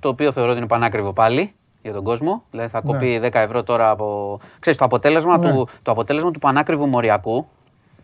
το 0.00 0.08
οποίο 0.08 0.32
θεωρώ 0.32 0.50
ότι 0.50 0.58
είναι 0.58 0.66
πανάκριβο 0.68 1.12
πάλι 1.12 1.54
για 1.82 1.92
τον 1.92 2.04
κόσμο. 2.04 2.44
Δηλαδή 2.50 2.70
θα 2.70 2.80
κοπεί 2.80 3.20
10 3.22 3.30
ευρώ 3.34 3.62
τώρα 3.62 3.90
από. 3.90 4.38
Ξέρεις, 4.58 4.78
το 4.78 4.84
αποτέλεσμα, 4.84 5.38
Ναι. 5.38 5.50
του, 5.50 5.68
το 5.82 5.90
αποτέλεσμα 5.90 6.30
του 6.30 6.38
πανάκριβου 6.38 6.86
μοριακού 6.86 7.46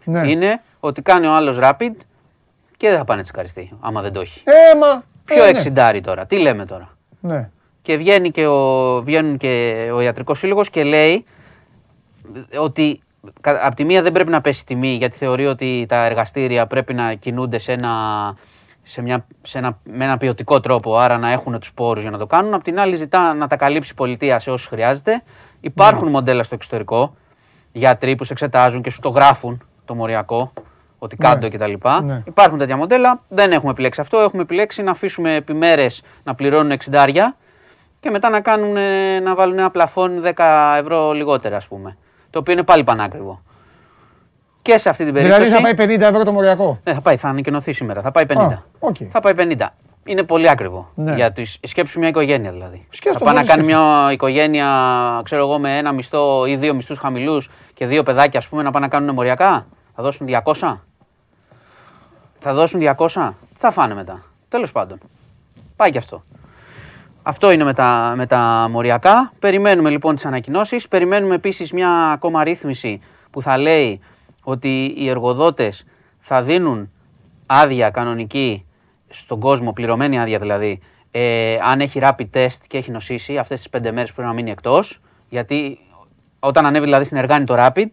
ναι. 0.04 0.30
είναι 0.30 0.62
ότι 0.80 1.02
κάνει 1.02 1.26
ο 1.26 1.32
άλλος 1.32 1.58
rapid 1.60 1.92
και 2.76 2.88
δεν 2.88 2.98
θα 2.98 3.04
πάνε 3.04 3.22
τσεκαριστεί, 3.22 3.72
άμα 3.80 4.02
δεν 4.02 4.12
το 4.12 4.20
έχει. 4.20 4.42
Ε, 4.44 4.78
μα. 4.78 5.02
Ποιο 5.24 5.42
ε, 5.42 5.44
ναι. 5.44 5.48
εξιντάρι 5.50 6.00
τώρα, 6.00 6.26
τι 6.26 6.38
λέμε 6.38 6.64
τώρα; 6.64 6.88
Ναι. 7.20 7.50
Και 7.82 7.92
και 7.92 7.96
βγαίνει 7.96 8.30
και 8.30 8.46
ο, 8.46 9.02
βγαίνουν 9.02 9.36
και 9.36 9.74
ο 9.94 10.00
ιατρικός 10.00 10.38
σύλλογος 10.38 10.70
και 10.70 10.84
λέει 10.84 11.24
ότι 12.58 12.92
κα- 12.92 13.00
απ' 13.42 13.74
τη 13.74 13.84
μία 13.84 14.02
δεν 14.02 14.12
πρέπει 14.12 14.30
να 14.30 14.40
πέσει 14.40 14.66
τιμή 14.66 14.88
γιατί 14.88 15.16
θεωρεί 15.16 15.46
ότι 15.46 15.86
τα 15.88 16.04
εργαστήρια 16.04 16.66
πρέπει 16.66 16.94
να 16.94 17.14
κινούνται 17.14 17.58
σε 17.58 17.72
ένα, 17.72 17.90
σε 18.82 19.02
μια, 19.02 19.26
σε 19.42 19.58
ένα, 19.58 19.78
με 19.84 20.04
ένα 20.04 20.16
ποιοτικό 20.16 20.60
τρόπο, 20.60 20.96
άρα 20.98 21.18
να 21.18 21.30
έχουν 21.30 21.58
τους 21.58 21.72
πόρους 21.72 22.02
για 22.02 22.10
να 22.10 22.18
το 22.18 22.26
κάνουν. 22.26 22.54
Απ' 22.54 22.62
την 22.62 22.80
άλλη 22.80 22.96
ζητά 22.96 23.34
να 23.34 23.46
τα 23.46 23.56
καλύψει 23.56 23.92
η 23.92 23.94
πολιτεία 23.94 24.38
σε 24.38 24.50
όσους 24.50 24.68
χρειάζεται. 24.68 25.22
Υπάρχουν 25.60 26.08
μοντέλα 26.08 26.42
στο 26.42 26.54
εξωτερικό, 26.54 27.14
γιατροί 27.72 28.14
που 28.14 28.24
σε 28.24 28.32
εξετάζουν 28.32 28.82
και 28.82 28.90
σου 28.90 29.00
το 29.00 29.08
γράφουν 29.08 29.62
το 29.84 29.94
μοριακό, 29.94 30.52
ότι 30.98 31.16
κάτω 31.16 31.48
Ναι. 31.48 31.48
κτλ. 31.48 31.88
Ναι. 32.04 32.22
Υπάρχουν 32.26 32.58
τέτοια 32.58 32.76
μοντέλα, 32.76 33.22
δεν 33.28 33.52
έχουμε 33.52 33.70
επιλέξει 33.70 34.00
αυτό. 34.00 34.18
Έχουμε 34.18 34.42
επιλέξει 34.42 34.82
να 34.82 34.90
αφήσουμε 34.90 35.34
επί 35.34 35.54
μέρες 35.54 36.02
να 36.24 36.34
πληρώνουν 36.34 36.70
60 36.70 37.36
και 38.00 38.10
μετά 38.10 38.28
να, 38.28 38.40
κάνουν, 38.40 38.76
ε, 38.76 39.20
να 39.20 39.34
βάλουν 39.34 39.58
ένα 39.58 39.70
πλαφόν 39.70 40.22
10 40.22 40.76
ευρώ 40.78 41.12
λιγότερα, 41.12 41.56
ας 41.56 41.66
πούμε. 41.66 41.96
Το 42.30 42.38
οποίο 42.38 42.52
είναι 42.52 42.62
πάλι 42.62 42.84
πανάκριβο. 42.84 43.42
Και 44.62 44.78
σε 44.78 44.88
αυτή 44.88 45.04
την 45.04 45.14
περίπτωση. 45.14 45.42
Δηλαδή 45.42 45.68
θα 45.68 45.74
πάει 45.74 45.96
50 45.96 46.00
ευρώ 46.00 46.24
το 46.24 46.32
μοριακό. 46.32 46.80
Ναι, 46.84 46.94
θα 46.94 47.00
πάει, 47.00 47.16
θα 47.16 47.28
ανακοινωθεί 47.28 47.72
σήμερα. 47.72 48.02
Θα 48.02 48.10
πάει 48.10 48.24
50. 48.28 48.36
Α, 48.36 48.58
οκ. 48.78 48.96
Θα 49.10 49.20
πάει 49.20 49.32
50. 49.36 49.66
Είναι 50.04 50.22
πολύ 50.22 50.48
ακριβό. 50.48 50.90
Ναι. 50.94 51.14
Για 51.14 51.32
τις, 51.32 51.58
σκέψου 51.62 51.98
μια 51.98 52.08
οικογένεια 52.08 52.50
δηλαδή. 52.50 52.86
Σκέφτομαι, 52.90 53.18
θα 53.18 53.24
πάει 53.24 53.34
να 53.34 53.40
δεν 53.40 53.50
κάνει 53.50 53.62
σκέφτομαι. 53.62 53.94
μια 54.02 54.12
οικογένεια, 54.12 54.66
ξέρω 55.24 55.42
εγώ, 55.42 55.58
με 55.58 55.78
ένα 55.78 55.92
μισθό 55.92 56.46
ή 56.46 56.56
δύο 56.56 56.74
μισθούς 56.74 56.98
χαμηλούς 56.98 57.50
και 57.74 57.86
δύο 57.86 58.02
παιδάκια, 58.02 58.38
ας 58.38 58.48
πούμε, 58.48 58.62
να 58.62 58.70
πάνε 58.70 58.84
να 58.84 58.90
κάνουν 58.90 59.14
μοριακά; 59.14 59.66
Θα 59.94 60.02
δώσουν 60.02 60.26
200. 60.26 60.76
Θα 62.38 62.54
δώσουν 62.54 62.80
200. 62.80 63.34
Τι 63.52 63.58
θα 63.58 63.70
φάνε 63.70 63.94
μετά. 63.94 64.22
Τέλος 64.48 64.72
πάντων. 64.72 64.98
Πάει 65.76 65.90
και 65.90 65.98
αυτό. 65.98 66.22
Αυτό 67.30 67.50
είναι 67.50 67.64
με 67.64 67.74
τα, 67.74 68.12
με 68.16 68.26
τα 68.26 68.68
μοριακά. 68.70 69.32
Περιμένουμε 69.38 69.90
λοιπόν 69.90 70.14
τις 70.14 70.24
ανακοινώσεις. 70.24 70.88
Περιμένουμε 70.88 71.34
επίσης 71.34 71.72
μια 71.72 71.90
ακόμα 71.90 72.44
ρύθμιση 72.44 73.00
που 73.30 73.42
θα 73.42 73.58
λέει 73.58 74.00
ότι 74.42 74.94
οι 74.96 75.08
εργοδότες 75.08 75.84
θα 76.18 76.42
δίνουν 76.42 76.90
άδεια 77.46 77.90
κανονική 77.90 78.64
στον 79.08 79.40
κόσμο, 79.40 79.72
πληρωμένη 79.72 80.20
άδεια 80.20 80.38
δηλαδή, 80.38 80.80
ε, 81.10 81.56
αν 81.62 81.80
έχει 81.80 82.00
rapid 82.02 82.26
test 82.34 82.58
και 82.66 82.78
έχει 82.78 82.90
νοσήσει 82.90 83.38
αυτές 83.38 83.58
τις 83.58 83.68
πέντε 83.68 83.92
μέρες 83.92 84.12
πρέπει 84.12 84.28
να 84.28 84.34
μείνει 84.34 84.50
εκτός. 84.50 85.00
Γιατί 85.28 85.78
όταν 86.38 86.66
ανέβει 86.66 86.84
δηλαδή 86.84 87.04
στην 87.04 87.16
Εργάνη 87.16 87.44
το 87.44 87.54
rapid, 87.58 87.88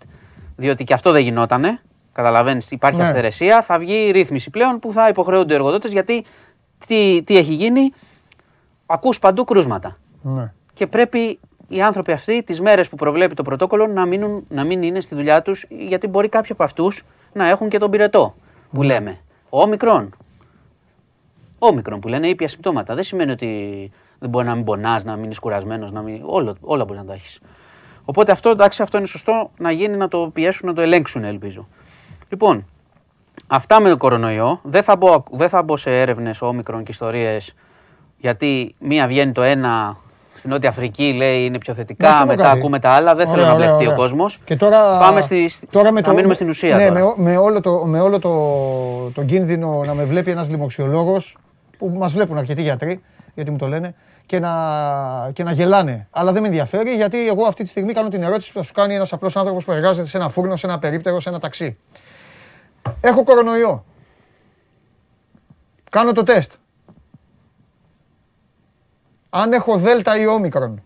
διότι 0.56 0.84
και 0.84 0.94
αυτό 0.94 1.12
δεν 1.12 1.22
γινότανε, 1.22 1.82
καταλαβαίνεις, 2.14 2.72
υπάρχει 2.72 2.98
Ναι. 3.00 3.06
αυθαιρεσία, 3.06 3.62
θα 3.62 3.80
βγει 3.80 4.06
η 4.08 4.12
ρύθμιση 4.12 4.50
πλέον 4.50 4.80
που 4.80 4.92
θα 4.92 5.08
υποχρεούνται 5.08 5.54
οι 5.54 5.56
εργοδότες 5.56 5.92
γιατί 5.92 6.26
τι, 6.88 7.24
τι 7.24 7.38
έχει 7.38 7.54
γίνει, 7.54 7.92
ακούς 8.88 9.20
παντού 9.20 9.44
κρούσματα. 9.44 9.98
Ναι. 10.22 10.52
Και 10.74 10.88
πρέπει 10.88 11.40
οι 11.68 11.82
άνθρωποι 11.82 12.12
αυτοί 12.12 12.44
τις 12.44 12.62
μέρες 12.62 12.90
που 12.90 12.96
προβλέπει 12.96 13.34
το 13.34 13.44
πρωτόκολλο 13.44 13.88
να, 13.88 14.06
μείνουν, 14.06 14.46
να 14.50 14.64
μην 14.64 14.84
είναι 14.84 15.00
στη 15.00 15.16
δουλειά 15.16 15.42
τους 15.42 15.66
γιατί 15.70 16.08
μπορεί 16.08 16.30
κάποιοι 16.30 16.52
από 16.52 16.64
αυτούς 16.64 17.04
να 17.34 17.50
έχουν 17.50 17.70
και 17.70 17.78
τον 17.78 17.92
πυρετό 17.92 18.36
που 18.72 18.84
λέμε. 18.84 19.20
Ο 19.50 19.62
όμικρον. 19.62 20.16
Όμικρον 21.60 22.00
που 22.00 22.08
λένε 22.08 22.28
ήπια 22.28 22.48
συμπτώματα. 22.48 22.96
Δεν 22.96 23.04
σημαίνει 23.04 23.32
ότι 23.32 23.92
δεν 24.20 24.30
μπορεί 24.30 24.46
να 24.46 24.56
μην 24.56 24.64
πονάς, 24.64 25.04
να 25.04 25.16
μην 25.16 25.30
είσαι 25.30 25.40
κουρασμένος, 25.40 25.92
να 25.92 26.02
μην... 26.02 26.22
Όλο, 26.26 26.56
όλα 26.62 26.86
μπορείς 26.86 27.02
να 27.02 27.08
τα 27.08 27.14
έχεις. 27.14 27.40
Οπότε 28.06 28.32
αυτό, 28.32 28.50
εντάξει, 28.50 28.82
αυτό 28.82 28.98
είναι 28.98 29.08
σωστό 29.08 29.52
να 29.58 29.72
γίνει 29.72 29.98
να 29.98 30.08
το 30.08 30.30
πιέσουν, 30.34 30.68
να 30.68 30.74
το 30.74 30.82
ελέγξουν 30.82 31.24
ελπίζω. 31.24 31.68
Λοιπόν, 32.30 32.66
Αυτά 33.48 33.82
με 33.82 33.90
τον 33.90 33.98
κορονοϊό. 33.98 34.60
Δεν 34.64 34.84
θα 34.84 34.96
μπω, 34.96 35.24
δεν 35.32 35.50
θα 35.50 35.64
μπω 35.64 35.78
σε 35.78 36.00
έρευνες 36.00 36.42
όμικρον 36.42 36.84
και 36.84 36.92
ιστορίες. 36.92 37.56
Γιατί 38.18 38.76
μία 38.80 39.07
βγαίνει 39.07 39.32
το 39.32 39.41
ένα 39.41 39.97
στην 40.34 40.49
Νότια 40.49 40.70
Αφρική, 40.70 41.13
λέει 41.18 41.45
είναι 41.45 41.57
πιο 41.57 41.74
Να 41.74 41.80
θετικά, 41.80 42.11
σου 42.13 42.20
πω 42.22 42.26
μετά 42.26 42.43
κάτι. 42.43 42.57
ακούμε 42.57 42.80
τα 42.80 42.89
άλλα. 42.89 43.15
Δεν 43.15 43.28
θέλω 43.28 43.41
Ωραία, 43.41 43.47
να 43.47 43.55
ωραία, 43.55 43.68
μπλεχτεί 43.68 43.86
ο 43.86 43.88
ωραία. 43.91 43.97
κόσμος. 44.03 44.39
Και 44.43 44.55
τώρα, 44.55 44.99
Πάμε 44.99 45.22
στη, 45.22 45.51
τώρα 45.72 45.91
με 45.91 45.99
να 46.01 46.07
το, 46.07 46.13
μείνουμε 46.13 46.34
στην 46.34 46.49
ουσία. 46.49 46.76
ναι, 46.76 46.88
τώρα. 46.88 46.93
Με, 46.99 47.01
ό- 47.05 47.13
με 47.18 47.38
όλο, 47.38 47.61
το, 47.61 47.72
με 47.86 47.99
όλο 47.99 48.20
το, 48.20 49.11
το 49.13 49.24
κίνδυνο 49.24 49.84
να 49.86 49.93
με 49.93 50.03
βλέπει 50.03 50.32
ένας 50.32 50.49
λοιμοξιολόγος 50.49 51.38
που 51.78 51.89
μας 51.89 52.13
βλέπουν 52.13 52.38
αρκετοί 52.38 52.61
γιατροί, 52.61 53.01
γιατί 53.36 53.51
μου 53.51 53.57
το 53.57 53.68
λένε, 53.68 53.95
και 54.26 54.39
να, 54.39 54.51
και 55.34 55.43
να 55.43 55.51
γελάνε. 55.51 56.07
Αλλά 56.11 56.32
δεν 56.32 56.41
με 56.41 56.47
ενδιαφέρει 56.47 56.91
γιατί 56.91 57.28
εγώ 57.28 57.43
αυτή 57.45 57.63
τη 57.63 57.70
στιγμή 57.70 57.93
κάνω 57.93 58.07
την 58.09 58.24
ερώτηση 58.24 58.51
που 58.51 58.57
θα 58.57 58.63
σου 58.63 58.74
κάνει 58.74 58.93
ένας 58.95 59.13
απλός 59.13 59.36
άνθρωπος 59.38 59.65
που 59.65 59.72
εργάζεται 59.72 60.07
σε 60.07 60.18
ένα 60.18 60.30
φούρνο, 60.30 60.55
σε 60.55 60.68
ένα 60.68 60.80
περίπτερο, 60.80 61.20
σε 61.20 61.30
ένα 61.30 61.39
ταξί. 61.39 61.78
Έχω 63.01 63.24
κορονοϊό. 63.24 63.84
Κάνω 65.91 66.11
το 66.11 66.24
τεστ. 66.24 66.51
Αν 69.30 69.53
έχω 69.53 69.78
δέλτα 69.78 70.19
ή 70.19 70.28
όμικρον, 70.28 70.82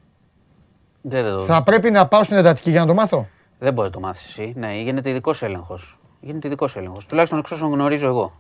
Δεν, 1.01 1.23
δεν, 1.23 1.33
το- 1.35 1.39
θα 1.43 1.63
πρέπει 1.63 1.91
να 1.91 2.07
πάω 2.07 2.23
στην 2.23 2.37
εντατική 2.37 2.69
για 2.69 2.79
να 2.79 2.85
το 2.85 2.93
μάθω; 2.93 3.27
δεν 3.59 3.73
μπορείς 3.73 3.91
να 3.91 3.99
το 3.99 4.05
μάθεις 4.07 4.25
εσύ. 4.25 4.53
Ναι, 4.57 4.73
γίνεται 4.73 5.09
ειδικός 5.09 5.43
έλεγχος. 5.43 5.99
Γίνεται 6.19 6.47
ειδικός 6.47 6.75
έλεγχος. 6.77 7.05
Τουλάχιστον 7.05 7.39
εξ 7.39 7.51
όσων 7.51 7.71
γνωρίζω 7.71 8.07
εγώ. 8.07 8.31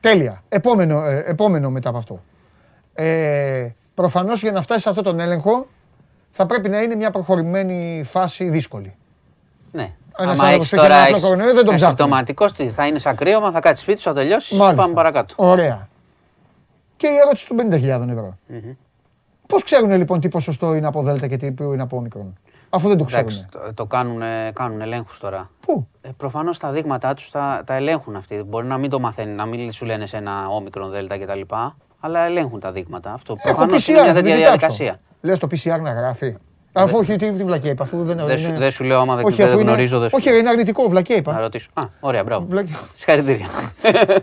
Τέλεια. 0.00 0.42
Επόμενο, 0.48 1.04
ε, 1.04 1.22
επόμενο 1.26 1.70
μετά 1.70 1.88
από 1.88 1.98
αυτό. 1.98 2.22
Ε, 2.94 3.68
Προφανώς 3.94 4.42
για 4.42 4.52
να 4.52 4.62
φτάσεις 4.62 4.82
σε 4.82 4.88
αυτόν 4.88 5.04
τον 5.04 5.20
έλεγχο 5.20 5.66
θα 6.30 6.46
πρέπει 6.46 6.68
να 6.68 6.80
είναι 6.82 6.94
μια 6.94 7.10
προχωρημένη 7.10 8.02
φάση 8.04 8.48
δύσκολη. 8.48 8.94
Ναι. 9.72 9.92
Ένας 10.18 10.38
Άμα 10.38 10.48
άνθρωπος 10.48 10.54
έχεις 10.56 10.68
που 10.70 10.76
έχει 10.76 10.84
τώρα 10.86 10.94
ένα 10.94 11.02
απλό 11.04 11.16
έχεις 11.16 11.24
κορονοϊό, 11.28 11.54
δεν 11.54 11.64
τον 11.64 11.74
ψάχνουμε. 11.74 11.84
ασυμπτωματικός, 12.02 12.52
τι, 12.52 12.68
θα 12.68 12.86
είναι 12.86 12.98
σαν 12.98 13.16
κρύωμα, 13.16 13.50
θα 13.52 13.60
κάτσεις 13.60 13.82
σπίτι 13.82 14.00
σου, 14.00 14.08
θα 14.08 14.14
τελειώσει. 14.14 14.54
Μάλιστα. 14.56 14.82
Πάμε 14.82 14.94
παρακάτω. 14.94 15.34
Ωραία. 15.38 15.88
Και 16.96 17.06
η 17.06 17.16
ερώτηση 17.24 17.48
των 17.48 17.56
50.000 17.56 18.08
ευρώ. 18.08 18.38
Πώς 19.48 19.62
ξέρουν 19.62 19.92
λοιπόν 19.92 20.20
τι 20.20 20.28
ποσοστό 20.28 20.74
είναι 20.74 20.86
από 20.86 21.02
Δέλτα 21.02 21.26
και 21.26 21.36
τι 21.36 21.50
ποιο 21.52 21.72
είναι 21.72 21.82
από 21.82 21.96
όμικρον, 21.96 22.38
αφού 22.70 22.88
δεν 22.88 22.96
το 22.98 23.04
ξέρουν. 23.04 23.24
Εντάξει, 23.28 23.46
το, 23.52 23.74
το 23.74 23.86
κάνουν, 23.86 24.22
κάνουν 24.52 24.80
ελέγχους 24.80 25.18
τώρα. 25.18 25.50
Πού; 25.60 25.86
Ε, 26.00 26.08
Προφανώς 26.16 26.58
τα 26.58 26.70
δείγματά 26.72 27.14
τους 27.14 27.30
τα, 27.30 27.62
τα 27.66 27.74
ελέγχουν 27.74 28.16
αυτοί. 28.16 28.42
Μπορεί 28.46 28.66
να 28.66 28.78
μην 28.78 28.90
το 28.90 29.00
μαθαίνουν, 29.00 29.34
να 29.34 29.46
μην 29.46 29.72
σου 29.72 29.84
λένε 29.84 30.06
σε 30.06 30.16
ένα 30.16 30.48
όμικρον 30.48 30.90
δέλτα 30.90 31.18
κτλ. 31.18 31.40
Αλλά 32.00 32.20
ελέγχουν 32.24 32.60
τα 32.60 32.72
δείγματα. 32.72 33.12
Αυτό 33.12 33.36
Έχω 33.44 33.54
προφανώς 33.56 33.84
PCR, 33.84 33.88
είναι 33.88 34.02
μια 34.02 34.12
μην 34.12 34.22
τέτοια 34.22 34.34
κοιτάξω. 34.36 34.58
διαδικασία. 34.58 35.00
Λες 35.20 35.38
το 35.38 35.46
PCR 35.50 35.80
να 35.82 35.92
γράφει. 35.92 36.36
Αφού 36.72 36.98
όχι, 36.98 37.16
τι, 37.16 37.32
τι 37.32 37.44
βλακία 37.44 37.70
είπα, 37.70 37.84
αφού 37.84 38.04
δεν 38.04 38.26
Δεν 38.26 38.38
σου, 38.38 38.48
είναι- 38.48 38.58
δεν 38.58 38.70
σου 38.70 38.84
λέω 38.84 39.00
άμα 39.00 39.16
δεν, 39.16 39.24
Όχι, 39.24 39.36
δεν 39.36 39.46
αφού 39.46 39.58
είναι- 39.58 39.70
γνωρίζω, 39.70 39.98
δεν 39.98 40.08
σου 40.08 40.16
Όχι, 40.18 40.30
ρε, 40.30 40.36
είναι 40.36 40.48
αρνητικό, 40.48 40.88
βλακία 40.88 41.14
Να 41.14 41.20
είπα. 41.32 41.40
ρωτήσω. 41.40 41.70
Α, 41.74 41.82
ωραία, 42.00 42.22
μπράβο. 42.24 42.46
Βλακία. 42.48 42.76
Συγχαρητήρια. 42.94 43.46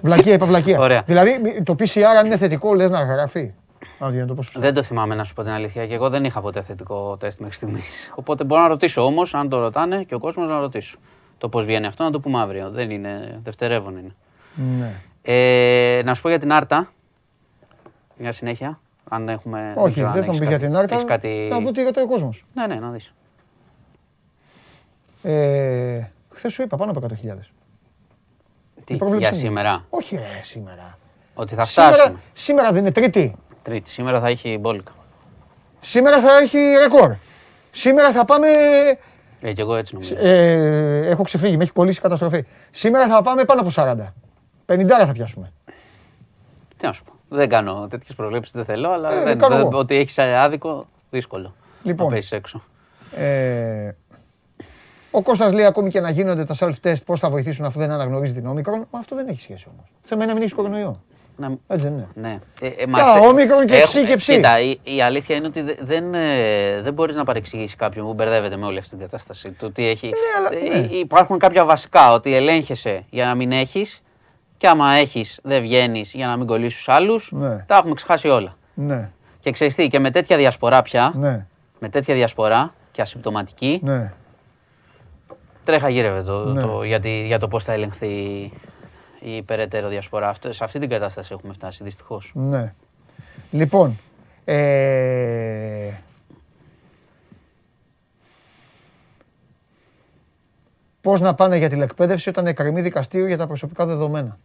Βλακία 0.01 0.33
είπα, 0.33 0.45
βλακία. 0.45 0.79
Ωραία. 0.79 1.01
Δηλαδή 1.05 1.39
μη- 1.43 1.63
το 1.63 1.75
PCR 1.79 2.01
αν 2.19 2.25
είναι 2.25 2.37
θετικό 2.37 2.73
λες 2.73 2.89
να 2.91 3.03
γράφει. 3.03 3.53
Α, 4.05 4.09
για 4.11 4.21
να 4.21 4.27
το 4.27 4.33
πω 4.33 4.41
σωστά. 4.41 4.59
δεν 4.59 4.73
το 4.73 4.83
θυμάμαι 4.83 5.15
να 5.15 5.23
σου 5.23 5.33
πω 5.33 5.41
την 5.43 5.51
αλήθεια 5.51 5.87
και 5.87 5.93
εγώ 5.93 6.09
δεν 6.09 6.23
είχα 6.23 6.41
ποτέ 6.41 6.61
θετικό 6.61 7.17
τεστ 7.17 7.39
μέχρι 7.39 7.55
στιγμής. 7.55 8.11
Οπότε 8.15 8.43
μπορώ 8.43 8.61
να 8.61 8.67
ρωτήσω 8.67 9.05
όμως, 9.05 9.33
αν 9.33 9.49
το 9.49 9.59
ρωτάνε 9.59 10.03
και 10.03 10.15
ο 10.15 10.19
κόσμος 10.19 10.47
να 10.47 10.59
ρωτήσω. 10.59 10.97
Το 11.37 11.49
πώς 11.49 11.65
βγαίνει 11.65 11.85
αυτό 11.85 12.03
να 12.03 12.11
το 12.11 12.19
πούμε 12.19 12.39
αύριο. 12.39 12.69
Δεν 12.69 12.89
είναι 12.89 13.39
δευτερεύον 13.43 13.97
είναι. 13.97 14.15
Ναι. 14.79 14.93
Ε, 15.21 16.01
να 16.05 16.13
σου 16.13 16.21
πω 16.21 16.29
για 16.29 16.39
την 16.39 16.51
Άρτα. 16.53 16.91
Μια 18.17 18.31
συνέχεια. 18.31 18.79
Αν 19.09 19.29
έχουμε. 19.29 19.73
Όχι, 19.77 19.91
ξέρω 19.93 20.07
αν 20.07 20.13
δεν 20.13 20.23
θα 20.23 20.31
μου 20.31 20.37
έχεις 20.37 20.39
πει 20.39 20.45
για 20.47 20.57
κάτι- 20.57 20.67
την 20.69 20.75
Άρτα. 20.75 20.93
έχεις 20.95 21.05
κάτι... 21.07 21.47
Να 21.51 21.59
δω 21.59 21.71
τι 21.71 21.83
ρωτάει 21.83 22.03
ο 22.03 22.07
κόσμος. 22.07 22.45
Ναι, 22.53 22.67
ναι, 22.67 22.75
να 22.75 22.89
δεις. 22.89 23.13
Ε, 25.23 26.01
Χθες 26.29 26.53
σου 26.53 26.61
είπα 26.61 26.77
πάνω 26.77 26.91
από 26.91 27.01
100.000. 27.07 27.37
Τι, 28.83 28.93
Η 28.93 28.97
πρόβλεψή 28.97 29.19
για 29.27 29.29
μου. 29.31 29.37
σήμερα; 29.37 29.85
Όχι, 29.89 30.15
ρε, 30.15 30.39
σήμερα. 30.41 30.97
Ότι 31.33 31.55
θα 31.55 31.65
φτάσουμε. 31.65 31.95
Σήμερα, 31.95 32.19
σήμερα 32.33 32.71
δεν 32.71 32.81
είναι 32.81 32.91
Τρίτη. 32.91 33.35
Τρίτη. 33.65 33.89
Σήμερα 33.89 34.19
θα 34.19 34.27
έχει 34.27 34.57
μπόλικα. 34.57 34.91
Σήμερα 35.79 36.21
θα 36.21 36.37
έχει 36.37 36.57
ρεκόρ. 36.57 37.13
Σήμερα 37.71 38.11
θα 38.11 38.25
πάμε. 38.25 38.47
Ε, 39.41 39.53
και 39.53 39.61
εγώ 39.61 39.75
έτσι 39.75 39.93
νομίζω. 39.93 40.15
Ε, 40.17 41.07
έχω 41.09 41.23
ξεφύγει, 41.23 41.57
με 41.57 41.63
έχει 41.63 41.71
κολλήσει 41.71 42.01
καταστροφή. 42.01 42.45
Σήμερα 42.71 43.07
θα 43.07 43.21
πάμε 43.21 43.45
πάνω 43.45 43.61
από 43.61 43.69
40. 43.75 44.13
50 44.65 44.87
θα 45.05 45.11
πιάσουμε. 45.13 45.51
Τι 46.77 46.85
να 46.85 46.91
σου 46.91 47.03
πω. 47.03 47.11
Δεν 47.29 47.49
κάνω 47.49 47.87
τέτοιες 47.89 48.15
προβλέψεις, 48.15 48.53
δεν 48.53 48.65
θέλω, 48.65 48.89
αλλά 48.91 49.13
Ε, 49.13 49.23
δεν, 49.23 49.37
κάνω 49.39 49.55
δεν- 49.57 49.65
εγώ. 49.67 49.77
ότι 49.79 49.95
έχεις 49.95 50.17
άδικο, 50.19 50.85
δύσκολο. 51.09 51.55
Λοιπόν. 51.83 52.07
Να 52.07 52.13
πέσεις 52.13 52.31
έξω. 52.31 52.63
Ε, 53.15 53.91
ο 55.11 55.21
Κώστας 55.21 55.53
λέει 55.53 55.65
ακόμη 55.65 55.89
και 55.89 55.99
να 55.99 56.09
γίνονται 56.09 56.45
τα 56.45 56.55
self-test 56.59 57.03
πώς 57.05 57.19
θα 57.19 57.29
βοηθήσουν 57.29 57.65
αφού 57.65 57.79
δεν 57.79 57.91
αναγνωρίζει 57.91 58.33
την 58.33 58.47
όμικρον. 58.47 58.87
Μα 58.91 58.99
αυτό 58.99 59.15
δεν 59.15 59.27
έχει 59.27 59.41
σχέση 59.41 59.65
όμως. 59.73 59.85
Θέμα 60.01 60.17
είναι 60.23 60.25
να 60.25 60.33
μην 60.33 60.41
έχεις 60.41 60.55
κορονοϊό. 60.55 61.01
Να... 61.37 61.51
Έτσι 61.67 61.85
δεν 61.87 61.93
είναι. 61.93 62.07
Ναι. 62.13 62.39
Ε, 62.61 62.67
ε, 62.67 62.73
Για 62.87 63.03
ξέ- 63.11 63.25
όμικρον 63.29 63.65
και 63.65 63.75
Έχω- 63.75 63.85
ψι 63.85 64.03
και 64.03 64.15
ψι. 64.15 64.35
Κοίτα, 64.35 64.59
η, 64.59 64.77
η 64.83 65.01
αλήθεια 65.01 65.35
είναι 65.35 65.47
ότι 65.47 65.61
δε- 65.61 65.75
δεν, 65.81 66.13
ε, 66.13 66.81
δεν 66.81 66.93
μπορείς 66.93 67.15
να 67.15 67.23
παρεξηγήσεις 67.23 67.75
κάποιον 67.75 68.05
που 68.05 68.13
μπερδεύεται 68.13 68.57
με 68.57 68.65
όλη 68.65 68.77
αυτή 68.77 68.89
την 68.89 68.99
κατάσταση. 68.99 69.51
Το 69.51 69.71
τι 69.71 69.87
έχει. 69.87 70.11
αλλά- 70.37 70.49
Ε, 70.75 70.79
ναι. 70.79 70.85
Υπάρχουν 70.87 71.39
κάποια 71.39 71.65
βασικά 71.65 72.13
ότι 72.13 72.35
ελέγχεσαι 72.35 73.05
για 73.09 73.25
να 73.25 73.35
μην 73.35 73.51
έχεις 73.51 74.01
και 74.57 74.67
άμα 74.67 74.91
έχεις 74.93 75.39
δεν 75.43 75.61
βγαίνεις 75.61 76.13
για 76.13 76.27
να 76.27 76.37
μην 76.37 76.47
κολλήσεις 76.47 76.77
τους 76.77 76.89
άλλους. 76.89 77.29
Ναι. 77.31 77.63
Τα 77.67 77.75
έχουμε 77.77 77.93
ξεχάσει 77.93 78.27
όλα. 78.27 78.55
Ναι, 78.73 79.09
Και 79.39 79.51
ξέρεις 79.51 79.75
τι, 79.75 79.87
και 79.87 79.99
με 79.99 80.11
τέτοια 80.11 80.37
διασπορά 80.37 80.81
πια, 80.81 81.13
ναι, 81.15 81.45
με 81.79 81.89
τέτοια 81.89 82.13
διασπορά 82.15 82.73
και 82.91 83.01
ασυμπτωματική, 83.01 83.79
ναι. 83.83 84.13
τρέχα 85.63 85.89
γύρευε 85.89 86.21
το, 86.21 86.45
Ναι. 86.45 86.61
το, 86.61 86.83
για, 86.83 86.99
τη- 86.99 87.25
για 87.25 87.39
το 87.39 87.47
πώς 87.47 87.63
θα 87.63 87.73
ελεγχθεί 87.73 88.07
η 89.27 89.41
περαιτέρω 89.41 89.87
διασπορά. 89.87 90.29
Αυτό- 90.29 90.53
σε 90.53 90.63
αυτή 90.63 90.79
την 90.79 90.89
κατάσταση 90.89 91.33
έχουμε 91.33 91.53
φτάσει 91.53 91.83
δυστυχώς. 91.83 92.31
ναι. 92.35 92.73
Λοιπόν, 93.51 93.99
Ε, 94.47 95.91
Πώς 101.01 101.19
να 101.21 101.35
πάνε 101.35 101.57
για 101.57 101.69
τηλεκπαίδευση 101.69 102.29
όταν 102.29 102.47
εκκρεμεί 102.47 102.81
δικαστήριο 102.81 103.27
για 103.27 103.37
τα 103.37 103.47
προσωπικά 103.47 103.85
δεδομένα; 103.85 104.37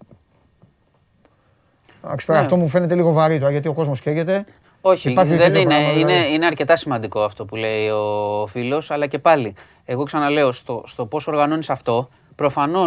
Εντάξει, 2.04 2.26
τώρα 2.26 2.38
Ναι. 2.38 2.44
αυτό 2.44 2.56
μου 2.56 2.68
φαίνεται 2.68 2.94
λίγο 2.94 3.12
βαρύ 3.12 3.38
τώρα, 3.38 3.50
γιατί 3.50 3.68
ο 3.68 3.72
κόσμος 3.74 4.00
καίγεται. 4.00 4.44
Όχι, 4.80 5.10
Υπάρχει 5.10 5.30
δεν 5.34 5.38
τέτοιο 5.38 5.60
είναι, 5.60 5.68
πράγμα, 5.74 5.92
είναι, 5.92 6.12
δηλαδή. 6.12 6.34
είναι 6.34 6.46
αρκετά 6.46 6.76
σημαντικό 6.76 7.22
αυτό 7.22 7.44
που 7.44 7.56
λέει 7.56 7.88
ο 7.88 8.46
φίλος, 8.48 8.90
αλλά 8.90 9.06
και 9.06 9.18
πάλι. 9.18 9.54
Εγώ 9.84 10.02
ξαναλέω, 10.04 10.52
στο, 10.52 10.82
στο 10.86 11.06
πώς 11.06 11.26
οργανώνεις 11.26 11.70
αυτό, 11.70 12.08
προφανώ 12.34 12.84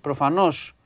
προφανώς 0.00 0.76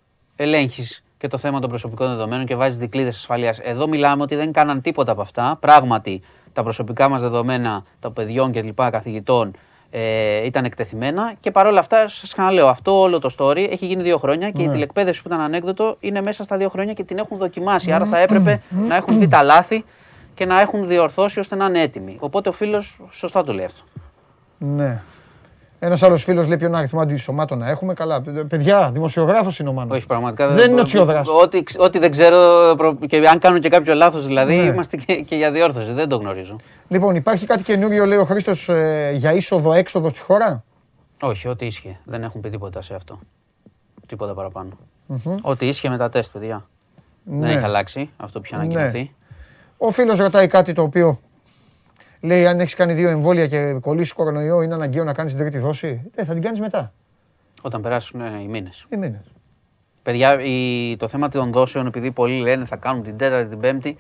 ελέγχεις 0.43 1.05
και 1.19 1.29
το 1.29 1.39
θέμα 1.39 1.61
των 1.61 1.69
προσωπικών 1.71 2.09
δεδομένων 2.09 2.47
και 2.47 2.55
βάζεις 2.55 2.79
δικλείδες 2.79 3.17
ασφαλείας. 3.17 3.59
Εδώ 3.59 3.89
μιλάμε 3.89 4.23
ότι 4.23 4.35
δεν 4.37 4.53
κάναν 4.53 4.81
τίποτα 4.81 5.13
από 5.13 5.21
αυτά. 5.23 5.57
Πράγματι, 5.61 6.23
τα 6.53 6.63
προσωπικά 6.63 7.09
μας 7.09 7.21
δεδομένα 7.21 7.85
των 8.01 8.13
παιδιών 8.13 8.51
και 8.53 8.63
λοιπά 8.63 8.91
καθηγητών 8.91 9.51
ε, 9.91 10.45
ήταν 10.45 10.65
εκτεθειμένα 10.65 11.33
και 11.41 11.51
παρόλα 11.51 11.81
αυτά, 11.81 12.09
σας 12.09 12.33
ξαναλέω, 12.33 12.67
αυτό 12.69 13.01
όλο 13.01 13.19
το 13.19 13.31
story 13.39 13.67
έχει 13.71 13.87
γίνει 13.87 14.03
δύο 14.03 14.19
χρόνια 14.19 14.51
και 14.51 14.63
η 14.63 14.67
Ναι. 14.67 14.73
τηλεκπαίδευση 14.73 15.23
που 15.23 15.29
ήταν 15.29 15.41
ανέκδοτο 15.41 15.97
είναι 16.01 16.21
μέσα 16.23 16.45
στα 16.45 16.57
δύο 16.57 16.69
χρόνια 16.69 16.93
και 16.93 17.05
την 17.05 17.19
έχουν 17.19 17.39
δοκιμάσει. 17.39 17.93
Άρα 17.93 18.07
θα 18.07 18.19
έπρεπε 18.19 18.61
να 18.89 18.97
έχουν 18.97 19.19
δει 19.19 19.29
τα 19.29 19.43
λάθη 19.43 19.85
και 20.35 20.47
να 20.47 20.61
έχουν 20.61 20.87
διορθώσει 20.87 21.41
ώστε 21.41 21.57
να 21.57 21.65
είναι 21.65 21.81
έτοιμοι. 21.81 22.17
Οπότε 22.21 22.49
ο 22.49 22.53
φίλος 22.53 23.01
σωστά 23.11 23.45
το 23.45 23.53
λέει 23.53 23.65
αυτό. 23.65 23.83
Ναι. 24.59 25.03
Ένας 25.85 26.03
άλλος 26.03 26.23
φίλος 26.25 26.47
λέει 26.47 26.57
ποιον 26.57 26.75
αριθμό 26.75 27.01
αντισωμάτων 27.01 27.59
να 27.59 27.69
έχουμε. 27.69 27.95
Καλά. 27.95 28.23
Παιδιά, 28.49 28.91
δημοσιογράφος 28.93 29.59
είναι 29.59 29.69
ο 29.69 29.73
Μάνος. 29.73 29.97
Όχι, 29.97 30.07
πραγματικά 30.07 30.49
Δεν 30.49 30.71
είναι 30.71 30.81
ο 30.81 30.85
Τσιόδρας. 30.85 31.29
Ό,τι, 31.43 31.63
ό,τι 31.79 31.99
δεν 31.99 32.11
ξέρω, 32.11 32.39
προ- 32.77 33.07
και 33.07 33.29
αν 33.29 33.39
κάνουν 33.39 33.61
και 33.61 33.69
κάποιο 33.69 33.95
λάθος 33.95 34.27
δηλαδή, 34.27 34.57
Ναι. 34.57 34.63
είμαστε 34.63 34.97
και, 34.97 35.15
και 35.15 35.37
για 35.37 35.51
διόρθωση. 35.51 35.93
Δεν 35.93 36.09
το 36.09 36.17
γνωρίζω. 36.17 36.57
Λοιπόν, 36.89 37.15
υπάρχει 37.17 37.47
κάτι 37.47 37.63
καινούριο, 37.63 38.05
λέει 38.07 38.19
ο 38.19 38.25
Χρήστος, 38.25 38.69
για 39.15 39.33
είσοδο-έξοδο 39.33 40.09
στη 40.11 40.21
χώρα; 40.21 40.65
Όχι, 41.23 41.49
ό,τι 41.49 41.67
ίσχυε. 41.67 41.97
Δεν 42.05 42.23
έχουν 42.23 42.41
πει 42.41 42.51
τίποτα 42.51 42.83
σε 42.83 42.95
αυτό. 42.95 43.19
Τίποτα 44.07 44.35
παραπάνω. 44.35 44.71
Ό,τι 45.43 45.67
ίσχυε 45.67 45.89
με 45.89 45.97
τα 45.97 46.09
τεστ, 46.09 46.33
παιδιά. 46.33 46.67
Δεν 47.25 47.39
Ναι. 47.39 47.53
έχει 47.53 47.65
αλλάξει 47.65 48.11
αυτό 48.17 48.39
που 48.41 48.47
είχε 48.47 48.57
Ναι. 48.57 48.63
ανακοινωθεί. 48.63 49.15
Ο 49.77 49.91
φίλος 49.91 50.19
ρωτάει 50.19 50.47
κάτι 50.47 50.73
το 50.73 50.83
οποίο 50.83 51.21
λέει: 52.23 52.47
Αν 52.47 52.61
έχεις 52.61 52.75
κάνει 52.75 52.93
δύο 52.93 53.09
εμβόλια 53.09 53.47
και 53.47 53.73
κολλήσεις 53.81 54.13
κορονοϊό, 54.13 54.63
είναι 54.63 54.75
αναγκαίο 54.75 55.05
να 55.05 55.13
κάνεις 55.13 55.33
την 55.33 55.41
τρίτη 55.41 55.59
δόση. 55.59 56.11
Ε, 56.15 56.25
θα 56.25 56.33
την 56.33 56.43
κάνεις 56.43 56.61
μετά. 56.61 56.93
Όταν 57.63 57.83
περάσουν 57.83 58.21
ε, 58.21 58.41
οι 58.43 58.47
μήνες. 58.47 58.87
Οι 58.89 58.97
μήνες. 58.97 59.21
Παιδιά, 60.03 60.41
η, 60.43 60.97
το 60.97 61.09
θέμα 61.09 61.29
των 61.29 61.53
δόσεων, 61.53 61.87
επειδή 61.87 62.11
πολλοί 62.11 62.39
λένε 62.41 62.65
θα 62.65 62.77
κάνουν 62.77 63.03
την 63.03 63.17
τέταρτη, 63.17 63.49
την 63.49 63.61
πέμπτη, 63.61 63.97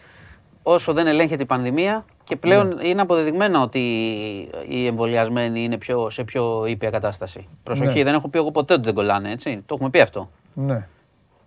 όσο 0.63 0.93
δεν 0.93 1.07
ελέγχεται 1.07 1.43
η 1.43 1.47
πανδημία 1.47 2.05
και 2.25 2.37
πλέον 2.37 2.69
Ναι. 2.75 2.89
είναι 2.89 3.01
αποδεδειγμένο 3.01 3.63
ότι 3.63 3.79
οι 4.69 4.87
εμβολιασμένοι 4.87 5.63
είναι 5.65 5.79
πιο, 5.79 6.11
σε 6.11 6.25
πιο 6.25 6.65
ήπια 6.67 6.91
κατάσταση. 6.91 7.47
Προσοχή, 7.63 7.99
Ναι. 7.99 8.05
δεν 8.05 8.15
έχω 8.15 8.29
πει 8.29 8.39
εγώ 8.39 8.51
ποτέ 8.51 8.73
ότι 8.75 8.83
δεν 8.83 8.95
κολλάνε, 8.95 9.31
έτσι. 9.31 9.63
Το 9.67 9.75
έχουμε 9.75 9.91
πει 9.91 10.01
αυτό. 10.01 10.31
Ναι. 10.55 10.87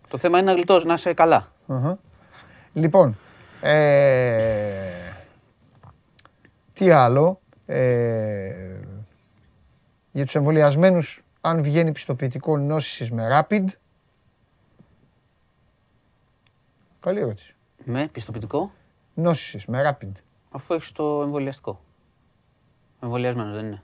Το 0.09 0.17
θέμα 0.17 0.37
είναι 0.37 0.47
να 0.47 0.53
γλιτώσει, 0.53 0.87
να 0.87 0.93
είσαι 0.93 1.13
καλά. 1.13 1.51
Αχα. 1.67 1.97
Λοιπόν, 2.73 3.17
ε, 3.61 3.73
τι 6.75 6.91
άλλο. 6.91 7.41
Ε, 7.65 8.79
για 10.11 10.25
τους 10.25 10.35
εμβολιασμένους, 10.35 11.23
αν 11.41 11.63
βγαίνει 11.63 11.91
πιστοποιητικό 11.91 12.57
νόσησης 12.57 13.11
με 13.11 13.27
rapid. 13.31 13.65
Καλή 16.99 17.19
ερώτηση. 17.19 17.55
Με 17.83 18.07
πιστοποιητικό, 18.11 18.71
Νόσησης 19.13 19.65
με 19.65 19.81
rapid. 19.89 20.11
αφού 20.51 20.73
έχεις 20.73 20.91
το 20.91 21.21
εμβολιαστικό. 21.21 21.81
Εμβολιασμένος 23.01 23.55
δεν 23.55 23.65
είναι. 23.65 23.83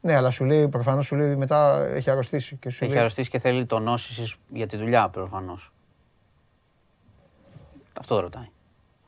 Ναι, 0.00 0.14
αλλά 0.14 0.30
σου 0.30 0.44
λέει, 0.44 0.68
προφανώς 0.68 1.06
σου 1.06 1.16
λέει 1.16 1.36
μετά 1.36 1.84
έχει 1.84 2.10
αρρωστήσει. 2.10 2.56
Και 2.56 2.70
σου 2.70 2.78
Έχει 2.84 2.92
λέει, 2.92 3.00
αρρωστήσει 3.00 3.30
και 3.30 3.38
θέλει 3.38 3.66
το 3.66 3.78
νόσησης 3.78 4.36
για 4.48 4.66
τη 4.66 4.76
δουλειά 4.76 5.08
προφανώς. 5.08 5.72
Αυτό 7.92 8.20
ρωτάει. 8.20 8.48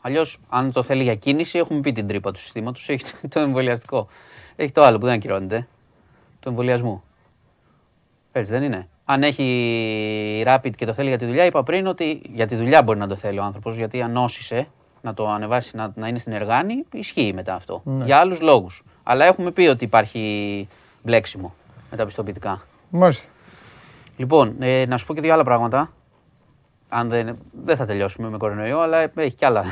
Αλλιώς, 0.07 0.38
αν 0.48 0.72
το 0.72 0.82
θέλει 0.82 1.02
για 1.02 1.14
κίνηση, 1.14 1.59
έχουμε 1.59 1.80
πει 1.80 1.92
την 1.92 2.07
τρύπα 2.07 2.32
του 2.32 2.40
συστήματος. 2.40 2.88
Έχει 2.88 3.02
το- 3.04 3.28
το 3.28 3.40
εμβολιαστικό. 3.40 4.09
Έχει 4.57 4.72
το 4.72 4.82
άλλο 4.82 4.98
που 4.98 5.07
δεν 5.07 5.14
ακυρώνεται. 5.14 5.68
Το 6.40 6.48
εμβολιασμού. 6.50 7.02
Έτσι 8.32 8.50
δεν 8.50 8.62
είναι. 8.62 8.88
Αν 9.04 9.22
έχει 9.22 10.44
rapid 10.46 10.70
και 10.76 10.86
το 10.86 10.92
θέλει 10.92 11.09
για 11.09 11.18
τη 11.18 11.24
δουλειά, 11.26 11.44
είπα 11.44 11.62
πριν 11.62 11.86
ότι 11.86 12.20
για 12.32 12.46
τη 12.46 12.57
δουλειά 12.57 12.82
μπορεί 12.82 12.98
να 12.98 13.07
το 13.07 13.16
θέλει 13.16 13.38
ο 13.38 13.42
άνθρωπος. 13.42 13.76
Γιατί 13.76 14.02
αν 14.02 14.11
νόσησε 14.12 14.68
να 15.02 15.14
το 15.14 15.28
ανεβάσει, 15.28 15.76
να, 15.76 15.92
να 15.94 16.09
είναι 16.09 16.18
στην 16.18 16.32
εργάνη, 16.32 16.84
ισχύει 16.92 17.32
μετά 17.34 17.54
αυτό. 17.54 17.80
Ναι. 17.84 18.04
Για 18.04 18.16
άλλους 18.18 18.40
λόγους. 18.40 18.84
Αλλά 19.02 19.24
έχουμε 19.24 19.50
πει 19.50 19.66
ότι 19.66 19.84
υπάρχει 19.84 20.68
μπλέξιμο 21.02 21.54
με 21.90 21.96
τα 21.96 22.04
πιστοποιητικά. 22.07 22.62
Μάλιστα. 22.90 23.26
Λοιπόν, 24.16 24.57
ε, 24.59 24.84
να 24.86 24.96
σου 24.98 25.07
πω 25.07 25.14
και 25.14 25.20
δύο 25.20 25.32
άλλα 25.32 25.44
πράγματα. 25.44 25.90
Αν 26.88 27.09
δεν, 27.09 27.38
δεν 27.64 27.76
θα 27.76 27.86
τελειώσουμε 27.86 28.28
με 28.30 28.36
κορονοϊό, 28.36 28.80
αλλά 28.80 28.98
έχει 29.16 29.34
κι 29.34 29.44
άλλα. 29.44 29.64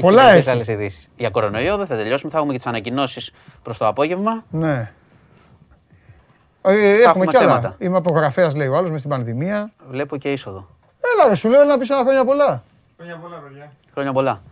Πολλά 0.00 0.32
και 0.32 0.38
έχει. 0.38 0.50
άλλες 0.50 0.68
ειδήσεις. 0.68 1.08
Για 1.16 1.30
κορονοϊό 1.30 1.76
δεν 1.76 1.86
θα 1.86 1.96
τελειώσουμε. 1.96 2.30
Θα 2.30 2.36
έχουμε 2.36 2.52
και 2.52 2.58
τις 2.58 2.66
ανακοινώσεις 2.66 3.32
προς 3.62 3.78
το 3.78 3.86
απόγευμα. 3.86 4.44
Ναι. 4.50 4.92
Ε, 6.62 6.90
έχουμε 6.90 7.02
έχουμε 7.02 7.26
κι 7.26 7.36
άλλα. 7.36 7.46
θέματα. 7.46 7.76
Είμαι 7.78 7.96
απογραφέας 7.96 8.54
λέει 8.54 8.66
ο 8.66 8.76
άλλος 8.76 8.90
μες 8.90 8.98
στην 8.98 9.10
πανδημία. 9.10 9.70
Βλέπω 9.88 10.16
και 10.16 10.32
είσοδο. 10.32 10.68
Έλα 11.14 11.28
ρε, 11.28 11.34
σου 11.34 11.48
λέω 11.48 11.64
να 11.64 11.78
πεις 11.78 11.90
ένα 11.90 12.00
χρόνια 12.00 12.24
πολλά. 12.24 12.62
Χρόνια 13.92 14.12
πολλά. 14.12 14.42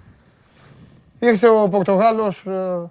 Ήρθε 1.18 1.48
ο 1.48 1.68
Πορτογάλος... 1.68 2.44
Ε... 2.46 2.90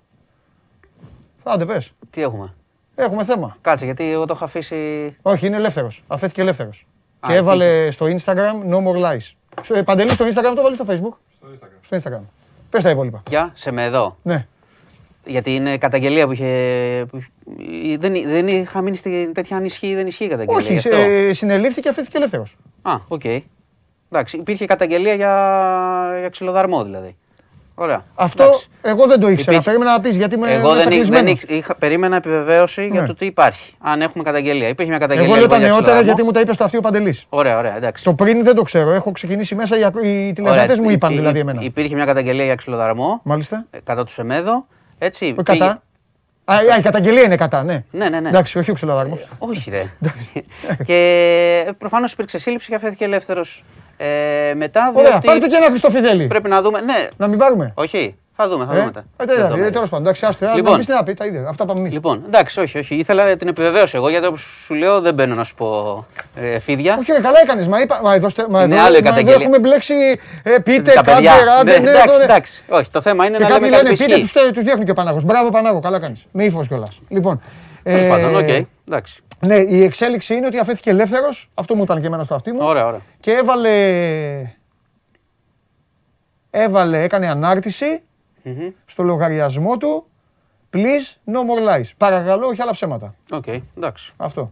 Άντε 1.44 1.66
πες. 1.66 1.94
Τι 2.10 2.22
έχουμε; 2.22 2.54
Έχουμε 2.96 3.24
θέμα. 3.24 3.58
Κάτσε, 3.62 3.86
γιατί 3.86 4.12
εγώ 4.12 4.26
το 4.26 4.34
έχω 4.34 4.44
αφήσει. 4.44 5.16
Όχι, 5.22 5.48
είναι 5.48 5.56
ελεύθερος. 5.56 6.04
Αφέθηκε 6.08 6.42
ελεύθερος. 6.42 6.88
Α, 7.20 7.28
και 7.30 7.36
έβαλε 7.36 7.92
στο 7.92 8.06
Instagram 8.06 8.72
no 8.72 8.78
more 8.78 9.02
lies. 9.06 9.32
Στο, 9.62 9.76
ε, 9.76 9.84
Παντελή 9.84 10.10
στο 10.10 10.26
Instagram 10.26 10.54
το 10.56 10.62
βάλει 10.62 10.76
στο 10.76 10.86
Facebook. 10.88 11.18
Στο 11.82 11.98
Instagram. 11.98 12.22
Πες 12.70 12.84
τα 12.84 12.90
υπόλοιπα. 12.90 13.22
Πια, 13.30 13.52
σε 13.54 13.72
με 13.72 13.84
εδώ. 13.84 14.18
Ναι. 14.22 14.48
Γιατί 15.26 15.56
είναι 15.56 15.78
καταγγελία 15.78 16.26
που 16.26 16.32
είχε. 16.32 17.06
που- 17.10 17.22
Δεν, 18.00 18.14
δεν 18.26 18.48
είχα 18.48 18.82
μείνει 18.82 18.96
στην 18.96 19.34
τέτοια 19.34 19.58
αν 19.58 19.66
ισχύει 19.66 19.88
ή 19.88 19.96
δεν 19.96 20.08
ισχύει 20.08 20.26
η 20.26 20.28
καταγγελία. 20.28 20.62
Όχι, 20.64 20.72
γι' 20.72 20.78
αυτό. 20.78 20.96
ε, 20.96 21.34
συνελήφθηκε, 21.34 21.90
αφήθηκε 21.90 22.18
ελεύθερος. 22.18 22.56
Α, 22.82 22.94
οκ. 23.08 23.24
Εντάξει, 24.12 24.38
υπήρχε 24.38 24.66
καταγγελία 24.66 25.14
για, 25.14 26.16
για 26.20 26.30
ξυλοδαρμό 26.30 26.84
δηλαδή. 26.84 27.16
Ωραία. 27.82 28.06
Αυτό 28.16 28.44
Εντάξει. 28.44 28.68
εγώ 28.82 29.08
δεν 29.08 29.20
το 29.20 29.28
ήξερα. 29.30 29.52
Υπήρχε- 29.52 29.64
Περίμενα 29.64 29.92
να 29.92 30.00
πεις 30.02 30.16
γιατί 30.18 30.36
είμαι 30.36 30.54
Εγώ 30.54 30.70
μέσα 30.70 30.84
δεν, 30.84 30.92
είχ- 30.92 31.00
δεν 31.00 31.00
κλεισμένος. 31.10 31.32
είχ- 31.32 31.50
είχα, 31.52 31.76
περίμενα 31.76 32.16
επιβεβαίωση 32.16 32.88
για 32.88 33.02
Ναι. 33.02 33.08
το 33.08 33.14
τι 33.16 33.26
υπάρχει. 33.26 33.74
Αν 33.80 34.02
έχουμε 34.02 34.24
καταγγελία. 34.24 34.68
Υπήρχε 34.68 34.90
μια 34.92 35.00
καταγγελία. 35.00 35.30
Εγώ 35.32 35.40
λέω 35.40 35.48
τα 35.48 35.56
λοιπόν, 35.56 35.60
για 35.60 35.68
νεότερα 35.68 35.82
ξυλοδαρμό. 35.84 36.06
γιατί 36.06 36.24
μου 36.24 36.32
τα 36.32 36.40
είπες 36.40 36.56
στο 36.56 36.64
αυτί 36.64 36.78
ο 36.78 36.82
Παντελής. 36.82 37.26
Ωραία, 37.30 37.58
ωραία, 37.58 37.76
εντάξει. 37.76 38.04
Το 38.04 38.14
πριν 38.14 38.44
δεν 38.44 38.56
το 38.56 38.62
ξέρω. 38.62 38.92
Έχω 38.92 39.12
ξεκινήσει 39.12 39.56
μέσα, 39.56 39.78
οι, 39.80 39.84
ακ- 39.84 40.04
οι 40.04 40.32
τηλεθεατές 40.36 40.78
μου 40.78 40.84
Ωραία, 40.84 40.96
είπαν 40.96 41.12
υ- 41.12 41.18
δηλαδή 41.18 41.38
υ- 41.38 41.42
εμένα. 41.42 41.62
Υπήρχε 41.62 41.96
μια 41.96 42.06
καταγγελία 42.06 42.44
για 42.46 42.56
ξυλοδαρμό 42.56 43.20
Μάλιστα. 43.24 43.66
ε, 43.72 43.78
κατά 43.84 44.04
τους 44.04 44.14
Σεμέδο. 44.14 44.66
Έτσι. 44.98 45.36
Ο 45.38 45.44
πήγε- 45.44 45.60
κατά. 45.62 45.82
Α, 46.52 46.74
α, 46.74 46.78
η 46.78 46.82
καταγγελία 46.82 47.22
είναι 47.24 47.36
κατά, 47.36 47.64
ναι. 47.64 47.84
Ναι, 47.92 48.10
ναι, 48.10 48.20
ναι. 48.20 48.30
Εντάξει, 48.30 48.58
όχι 48.58 48.72
ο 48.72 48.74
ξυλοδάρμος. 48.74 49.28
Όχι, 49.38 49.70
ρε. 49.70 49.84
και 50.88 51.74
προφανώς 51.78 52.12
υπήρξε 52.12 52.38
σύλληψη 52.40 52.70
και 52.70 52.76
αφέθηκε 52.76 53.04
ελεύθερος. 53.04 53.64
Ε, 53.98 54.54
μετά, 54.56 54.92
Ωραία, 54.96 55.10
διότι 55.10 55.26
πάρτε 55.28 55.48
και 55.48 55.56
ένα 55.56 55.66
Χριστοφιδέλη. 55.66 56.28
πρέπει 56.28 56.50
να 56.50 56.62
δούμε. 56.62 56.82
Ναι, 56.82 57.08
Να 57.18 57.28
μην 57.28 57.38
πάρουμε. 57.38 57.72
όχι, 57.76 58.16
θα 58.42 58.50
δούμε. 58.50 58.66
Θα 58.66 58.72
Ε, 58.74 58.76
δούμε. 58.78 58.88
ε, 58.90 58.92
τα- 58.92 59.06
τα 59.18 59.26
τις 59.26 59.34
είδα, 59.36 59.44
δεδομένα. 59.44 59.72
τέλος 59.72 59.90
πάντων. 59.90 60.06
Εντάξει, 60.06 60.26
άστο. 60.26 60.46
Λοιπόν. 60.56 60.72
Να 60.72 60.78
πεις 60.78 60.86
τι 60.86 60.94
να 60.94 61.04
πει, 61.04 61.14
τα 61.14 61.26
ίδια. 61.26 61.46
Αυτά 61.50 61.66
πάμε 61.66 61.80
εμείς. 61.80 61.94
Λοιπόν, 61.94 62.24
εντάξει, 62.26 62.60
όχι, 62.60 62.78
όχι. 62.78 62.96
Ήθελα 62.96 63.36
την 63.36 63.48
επιβεβαίωση 63.48 63.96
εγώ 63.96 64.10
γιατί 64.10 64.26
όπως 64.26 64.42
σου 64.66 64.74
λέω 64.74 65.02
δεν 65.02 65.14
μπαίνω 65.14 65.36
να 65.36 65.44
σου 65.44 65.56
πω 65.56 66.06
ε, 66.36 66.60
φίδια. 66.60 66.96
Όχι, 67.00 67.12
ρε, 67.12 67.20
καλά 67.20 67.40
έκανες. 67.44 67.68
Μα, 67.68 67.80
είπα, 67.82 68.00
μα 68.04 68.14
εδώ, 68.14 68.30
στε- 68.30 68.48
μα 68.50 68.64
Είναι 68.64 68.74
εδώ, 68.76 68.84
άλλη 68.84 68.92
μα 68.92 68.98
εδώ 68.98 69.10
καταγγελία. 69.10 69.42
έχουμε 69.42 69.60
μπλέξει. 69.60 69.94
Ε, 70.44 70.58
πείτε, 70.64 70.92
τα 70.92 71.04
παιδιά. 71.04 71.32
κάντε, 71.32 71.44
ράντε, 71.44 71.72
Ναι, 71.72 71.78
ναι, 71.78 71.90
εντάξει, 71.90 72.08
εδώ, 72.10 72.18
ναι. 72.18 72.24
εντάξει. 72.24 72.64
Όχι, 72.70 72.90
το 72.92 73.02
θέμα 73.02 73.26
είναι 73.26 73.38
Και 73.38 73.44
να 73.44 73.50
κάποιοι 73.50 73.64
λέμε 73.64 73.76
κάτι 73.76 73.84
λένε 73.88 73.96
που 73.98 74.04
πείτε, 74.06 74.20
ισχύει. 74.20 74.40
τους, 74.42 74.52
τους 74.54 74.64
διώχνει 74.64 74.86
και 74.86 74.92
ο 74.92 74.94
Πανάγος. 74.94 75.24
Μπράβο 75.24 75.50
Πανάγο, 75.50 75.80
καλά 75.80 76.00
κάνεις. 76.00 76.26
Με 76.32 76.44
ύφος 76.44 76.68
κιόλας. 76.68 77.00
Λοιπόν, 77.08 77.42
Τέλος 77.84 78.06
ε, 78.06 78.08
πάντων, 78.08 78.36
οκ, 78.36 78.50
εντάξει. 78.88 79.22
ναι, 79.40 79.56
η 79.56 79.84
εξέλιξη 79.84 80.36
είναι 80.36 80.46
ότι 80.46 80.58
αφέθηκε 80.60 80.90
ελεύθερος. 80.90 81.50
Αυτό 81.54 81.76
μου 81.76 81.84
είπαν 81.84 82.02
και 82.02 82.08
εμένα 82.08 82.24
στο 82.24 82.36
αυτί 82.36 82.52
μου. 82.52 82.60
Ωραία, 82.62 82.86
ωραία. 82.86 83.00
Και 83.20 83.32
έβαλε, 83.32 83.72
έβαλε, 86.50 87.02
έκανε 87.04 87.28
ανάρτηση 87.30 88.02
Μμμ. 88.44 88.70
στο 88.86 89.04
λογαριασμό 89.04 89.78
του 89.78 90.06
Please 90.74 91.32
no 91.34 91.38
more 91.38 91.70
lies. 91.80 91.90
Παρακαλώ, 91.98 92.48
όχι 92.48 92.62
άλλα 92.62 92.72
ψέματα. 92.72 93.14
Οκ, 93.32 93.48
εντάξει. 93.78 94.14
Αυτό. 94.18 94.52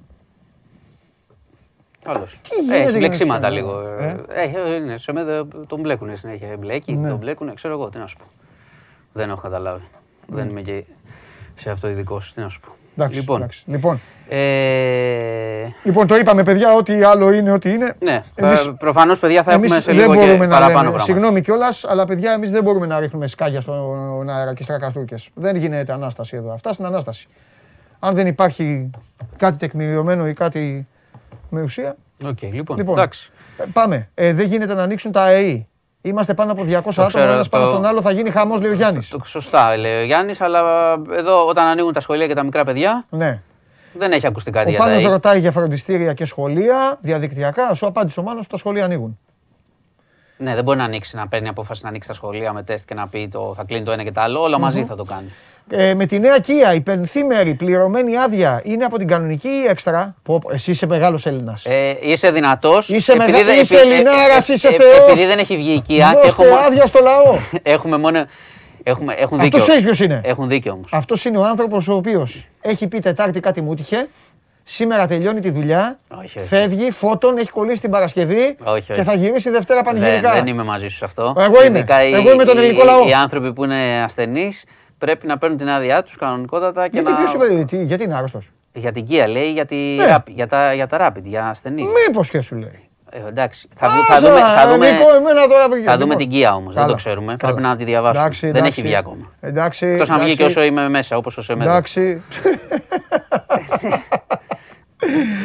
Καλώς. 2.03 2.39
Τι 2.49 2.55
γίνεται 2.55 2.75
Έχει 2.81 2.89
για 2.89 2.99
μπλεξίματα 2.99 3.49
να 3.49 3.55
ξέρω, 3.55 3.67
λίγο. 3.81 3.87
ε; 3.99 4.23
Έχει, 4.29 4.75
είναι, 4.75 4.97
σε 4.97 5.11
μένα 5.11 5.47
τον 5.67 5.79
μπλέκουνε 5.79 6.15
συνέχεια. 6.15 6.57
Μπλέκει, 6.57 6.93
Ναι. 6.95 7.09
τον 7.09 7.17
μπλέκουνε, 7.17 7.53
ξέρω 7.53 7.73
εγώ 7.73 7.89
τι 7.89 7.97
να 7.97 8.07
σου 8.07 8.17
πω. 8.17 8.23
Δεν 9.13 9.29
έχω 9.29 9.41
καταλάβει. 9.41 9.83
Δεν 10.27 10.49
είμαι 10.49 10.61
και 10.61 10.83
σε 11.55 11.69
αυτό 11.69 11.89
ειδικός. 11.89 12.33
Τι 12.33 12.41
να 12.41 12.49
σου 12.49 12.59
πω. 12.59 12.71
Εντάξει, 12.97 13.19
Λοιπόν. 13.19 13.37
εντάξει. 13.37 13.63
Λοιπόν, 13.67 14.01
Ε, 14.31 15.67
λοιπόν, 15.83 16.07
το 16.07 16.15
είπαμε, 16.15 16.43
παιδιά, 16.43 16.73
ό,τι 16.73 17.03
άλλο 17.03 17.31
είναι, 17.33 17.51
ό,τι 17.51 17.69
είναι. 17.73 17.95
ναι, 17.99 18.23
Εμείς- 18.35 18.61
θα, 18.61 18.73
προφανώς 18.73 19.19
παιδιά 19.19 19.43
θα 19.43 19.51
Εμείς 19.51 19.63
έχουμε 19.71 19.81
σε 19.81 19.91
δεν 19.91 19.99
λίγο 19.99 20.13
και 20.13 20.19
μπορούμε 20.25 20.45
να 20.45 20.51
παραπάνω 20.51 20.67
λέμε, 20.67 20.81
πράγματα. 20.83 21.03
συγγνώμη 21.03 21.41
κιόλας, 21.41 21.83
αλλά 21.87 22.05
παιδιά, 22.05 22.31
εμείς 22.31 22.51
δεν 22.51 22.63
μπορούμε 22.63 22.85
να 22.85 22.99
ρίχνουμε 22.99 23.27
σκάγια 23.27 23.61
στον 23.61 24.29
αέρα 24.29 24.53
και 24.53 24.63
στρακαστούκε. 24.63 25.15
Δεν 25.33 25.55
γίνεται 25.55 25.93
ανάσταση 25.93 26.35
εδώ. 26.37 26.51
Αυτά 26.51 26.73
στην 26.73 26.85
ανάσταση. 26.85 27.27
Αν 27.99 28.15
δεν 28.15 28.27
υπάρχει 28.27 28.89
κάτι 29.37 29.57
τεκμηριωμένο 29.57 30.27
ή 30.27 30.33
κάτι 30.33 30.87
με 31.49 31.61
ουσία. 31.61 31.95
Οκ, 32.25 32.41
λοιπόν, 32.41 32.77
Λοιπόν, 32.77 32.97
εντάξει. 32.97 33.31
ε, 33.57 33.63
πάμε. 33.73 34.09
Ε, 34.13 34.33
δεν 34.33 34.47
γίνεται 34.47 34.73
να 34.73 34.83
ανοίξουν 34.83 35.11
τα 35.11 35.21
ΑΕΗ. 35.21 35.67
Είμαστε 36.01 36.33
πάνω 36.33 36.51
από 36.51 36.63
200 36.63 36.75
άτομα. 36.77 37.07
ξέρω, 37.07 37.31
Ένας 37.31 37.49
πάνω 37.49 37.65
το- 37.65 37.71
στον 37.71 37.85
άλλο 37.85 38.01
θα 38.01 38.11
γίνει 38.11 38.29
χαμός, 38.29 38.61
λέει 38.61 38.71
ο 38.71 38.73
Γιάννης. 38.73 39.09
Το, 39.09 39.21
σωστά 39.25 39.77
λέει 39.77 40.01
ο 40.01 40.05
Γιάννης, 40.05 40.41
αλλά 40.41 40.61
εδώ 41.11 41.47
όταν 41.47 41.65
ανοίγουν 41.67 41.93
τα 41.93 41.99
σχολεία 41.99 42.27
και 42.27 42.33
τα 42.33 42.43
μικρά 42.43 42.63
παιδιά 42.63 43.05
Ναι. 43.09 43.41
δεν 43.93 44.11
έχει 44.11 44.27
ακουστεί 44.27 44.51
κάτι 44.51 44.67
Ο 44.67 44.69
για 44.69 44.79
τα 44.79 44.85
Πάνος 44.85 45.03
ΑΕΗ. 45.03 45.11
ρωτάει 45.11 45.39
για 45.39 45.51
φροντιστήρια 45.51 46.13
και 46.13 46.25
σχολεία 46.25 46.97
διαδικτυακά. 47.01 47.73
Σου 47.73 47.85
απάντησε 47.87 48.19
ο 48.19 48.23
Μάνος 48.23 48.39
ότι 48.41 48.49
τα 48.51 48.57
σχολεία 48.57 48.85
ανοίγουν. 48.85 49.19
Ναι, 50.37 50.55
δεν 50.55 50.63
μπορεί 50.63 50.77
να 50.77 50.83
ανοίξει, 50.83 51.15
να 51.15 51.27
παίρνει 51.27 51.47
απόφαση 51.47 51.83
να 51.83 51.89
ανοίξει 51.89 52.07
τα 52.07 52.13
σχολεία 52.13 52.53
με 52.53 52.63
τεστ 52.63 52.87
και 52.87 52.93
να 52.93 53.07
πει 53.07 53.27
το, 53.27 53.53
θα 53.55 53.63
κλείνει 53.63 53.83
το 53.85 53.91
ένα 53.91 54.03
και 54.03 54.11
το 54.11 54.21
άλλο. 54.21 54.41
Όλα 54.41 54.59
μαζί 54.59 54.83
θα 54.85 54.95
το 54.95 55.03
κάνει. 55.03 55.31
Ε, 55.71 55.93
με 55.93 56.05
τη 56.05 56.19
νέα 56.19 56.35
Kia, 56.47 56.75
η 56.75 56.81
πενθήμερη 56.81 57.53
πληρωμένη 57.53 58.17
άδεια 58.17 58.61
είναι 58.63 58.85
από 58.85 58.97
την 58.97 59.07
κανονική 59.07 59.47
ή 59.47 59.65
έξτρα; 59.69 60.15
Πω, 60.23 60.39
πω, 60.39 60.49
εσύ 60.53 60.71
είσαι 60.71 60.85
μεγάλος 60.85 61.25
Έλληνας. 61.25 61.65
Ε, 61.65 61.97
είσαι 62.01 62.31
δυνατός. 62.31 62.89
Είσαι 62.89 63.15
μεγα- 63.15 63.53
είσαι 63.59 63.77
Ελληνάρας, 63.77 64.47
είσαι 64.47 64.69
θεός. 64.69 64.97
ε, 65.07 65.11
Επειδή 65.11 65.25
δεν 65.25 65.39
έχει 65.39 65.55
βγει 65.57 65.71
η 65.71 65.81
Kia, 65.89 66.11
Δώστε 66.13 66.27
έχουμε, 66.27 66.49
άδεια 66.65 66.85
στο 66.85 66.99
λαό. 67.01 67.37
έχουμε 67.75 67.97
μόνο. 67.97 68.25
Έχουμε, 68.83 69.13
έχουν 69.13 69.23
Αυτός 69.39 69.43
δίκιο. 69.43 69.59
ξέρεις 69.61 69.83
ποιος 69.83 69.99
είναι. 69.99 70.21
Έχουν 70.23 70.47
δίκιο 70.47 70.71
όμως. 70.71 70.89
Αυτός 70.93 71.25
είναι 71.25 71.37
ο 71.37 71.43
άνθρωπος 71.45 71.87
ο 71.87 71.93
οποίος 71.93 72.45
έχει 72.61 72.87
πει 72.87 72.99
Τετάρτη 72.99 73.39
κάτι 73.39 73.61
μου 73.61 73.71
έτυχε. 73.71 74.07
Σήμερα 74.63 75.07
τελειώνει 75.07 75.39
τη 75.39 75.49
δουλειά. 75.49 75.99
Όχι, 76.23 76.39
όχι. 76.39 76.47
Φεύγει, 76.47 76.91
φώτον, 76.91 77.37
έχει 77.37 77.49
κολλήσει 77.49 77.81
την 77.81 77.89
Παρασκευή 77.91 78.55
Όχι, 78.63 78.81
και 78.85 78.91
όχι. 78.91 79.01
θα 79.03 79.13
γυρίσει 79.13 79.49
Δευτέρα 79.49 79.81
Δεν, 79.83 79.93
πανηγυρικά. 79.93 80.33
δεν 80.33 80.47
είμαι 80.47 80.63
μαζί 80.63 80.87
σου 80.87 80.95
σε 80.97 81.05
αυτό. 81.05 81.33
Εγώ 81.37 81.63
είμαι. 81.65 81.77
Ειδικά 81.77 82.03
οι- 82.03 82.13
Εγώ 82.13 82.31
είμαι 82.31 82.43
τον 82.43 82.57
οι- 82.57 82.59
ελληνικό 82.59 82.83
λαό. 82.85 83.07
Οι 83.07 83.13
άνθρωποι 83.13 83.53
που 83.53 83.63
είναι 83.63 84.01
ασθενείς 84.03 84.63
πρέπει 84.99 85.27
να 85.27 85.37
παίρνουν 85.37 85.57
την 85.57 85.69
άδειά 85.69 86.03
τους 86.03 86.15
κανονικότατα 86.17 86.83
και 86.87 86.89
γιατί, 86.99 87.11
να. 87.11 87.17
ποιος 87.17 87.33
είπε, 87.33 87.63
τι- 87.63 87.83
γιατί 87.83 88.03
είναι 88.03 88.15
άρρωστος; 88.15 88.49
Για 88.73 88.91
την 88.91 89.05
Kia 89.09 89.25
λέει, 89.29 89.51
για, 89.51 89.65
τη 89.65 89.75
Ναι. 89.75 90.15
rapid- 90.15 90.29
για, 90.33 90.47
τα, 90.47 90.73
για 90.73 90.87
τα 90.87 90.97
rapid, 91.07 91.23
για 91.23 91.47
ασθενή. 91.47 91.85
Μήπως 92.07 92.29
και 92.29 92.41
σου 92.41 92.55
λέει. 92.55 92.83
Ε, 93.11 93.27
εντάξει. 93.27 93.67
Θα, 93.75 93.87
Α, 93.87 93.95
δου- 93.95 94.05
θα 94.05 94.19
δούμε, 94.19 94.39
θα 94.39 94.61
ε, 94.69 94.71
δούμε, 94.73 94.91
Νικό, 94.91 95.15
εμένα 95.15 95.47
τώρα, 95.47 95.67
θα 95.85 95.97
δούμε 95.97 96.15
λοιπόν. 96.15 96.29
την 96.29 96.31
Kia 96.31 96.51
όμως. 96.55 96.73
Δεν 96.73 96.81
Καλά, 96.83 96.87
το 96.87 96.95
ξέρουμε. 96.95 97.35
καλά. 97.39 97.53
Πρέπει 97.53 97.67
να 97.67 97.75
τη 97.75 97.83
διαβάσουμε. 97.83 98.21
Εντάξει, 98.21 98.45
δεν 98.45 98.55
εντάξει. 98.55 98.71
έχει 98.79 98.81
βγει 98.87 98.95
ακόμα. 98.95 99.31
Εντάξει. 99.41 99.87
Εκτός 99.87 100.09
αν 100.09 100.17
βγει 100.19 100.35
και 100.35 100.41
εντάξει. 100.41 100.57
όσο 100.57 100.67
είμαι 100.67 100.89
μέσα, 100.89 101.17
όπως 101.17 101.37
ο 101.37 101.41
Σεμέδο. 101.41 101.69
Εντάξει. 101.69 102.21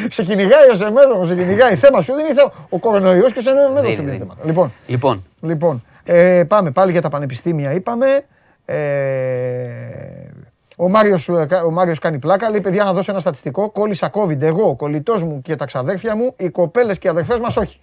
σε 0.09 0.23
κυνηγάει 0.23 0.69
ο 0.71 0.75
Σεμέδος, 0.75 1.27
σε 1.27 1.35
κυνηγάει. 1.35 1.75
Θέμα 1.75 2.01
σου 2.01 2.13
δεν 2.13 2.25
είναι 2.25 2.33
θέμα. 2.35 2.51
Ο 2.69 2.79
κορονοϊός 2.79 3.31
και 3.33 3.39
ο 3.39 3.41
Σεμέδος 3.41 3.81
Δεν 3.81 3.93
σου 3.93 4.01
είναι 4.01 4.11
είναι. 4.11 4.19
θέμα. 4.19 4.35
Λοιπόν, 4.43 4.71
Λοιπόν, 4.87 5.23
λοιπόν 5.41 5.83
ε, 6.03 6.43
πάμε 6.47 6.71
πάλι 6.71 6.91
για 6.91 7.01
τα 7.01 7.09
πανεπιστήμια, 7.09 7.71
είπαμε. 7.73 8.25
Ε, 8.65 10.29
ο 10.77 10.89
Μάριος, 10.89 11.29
ε, 11.29 11.45
κα- 11.49 11.63
ο 11.63 11.71
Μάριος 11.71 11.99
κάνει 11.99 12.19
πλάκα, 12.19 12.49
λέει 12.49 12.61
παιδιά 12.61 12.83
να 12.83 12.93
δώσω 12.93 13.11
ένα 13.11 13.19
στατιστικό. 13.19 13.69
Κόλλησα 13.69 14.11
COVID 14.13 14.41
εγώ, 14.41 14.67
ο 14.67 14.75
κολλητός 14.75 15.23
μου 15.23 15.41
και 15.41 15.55
τα 15.55 15.65
ξαδέρφια 15.65 16.15
μου, 16.15 16.33
οι 16.37 16.49
κοπέλες 16.49 16.97
και 16.97 17.07
οι 17.07 17.09
αδερφές 17.09 17.39
μας 17.39 17.57
όχι. 17.57 17.79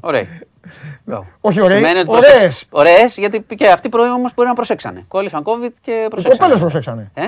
ωραία. 0.00 0.26
Μπράβο. 1.04 1.26
Όχι 1.40 1.60
ωραίοι, 1.60 1.76
Σημαίνει 1.76 1.98
ότι 1.98 2.10
ωραίες. 2.10 2.30
προσέξ- 2.30 2.66
Ωραίες, 2.70 3.16
γιατί 3.16 3.44
και 3.56 3.68
αυτοί 3.68 3.88
πρωί 3.88 4.08
όμω 4.10 4.26
μπορεί 4.34 4.48
να 4.48 4.54
προσέξανε. 4.54 5.04
Κόλλησαν 5.08 5.42
COVID 5.44 5.70
και 5.80 5.90
Οι 5.90 6.08
προσέξανε. 6.08 6.36
κοπέλες 6.38 6.60
προσέξανε. 6.60 7.10
Ε; 7.14 7.22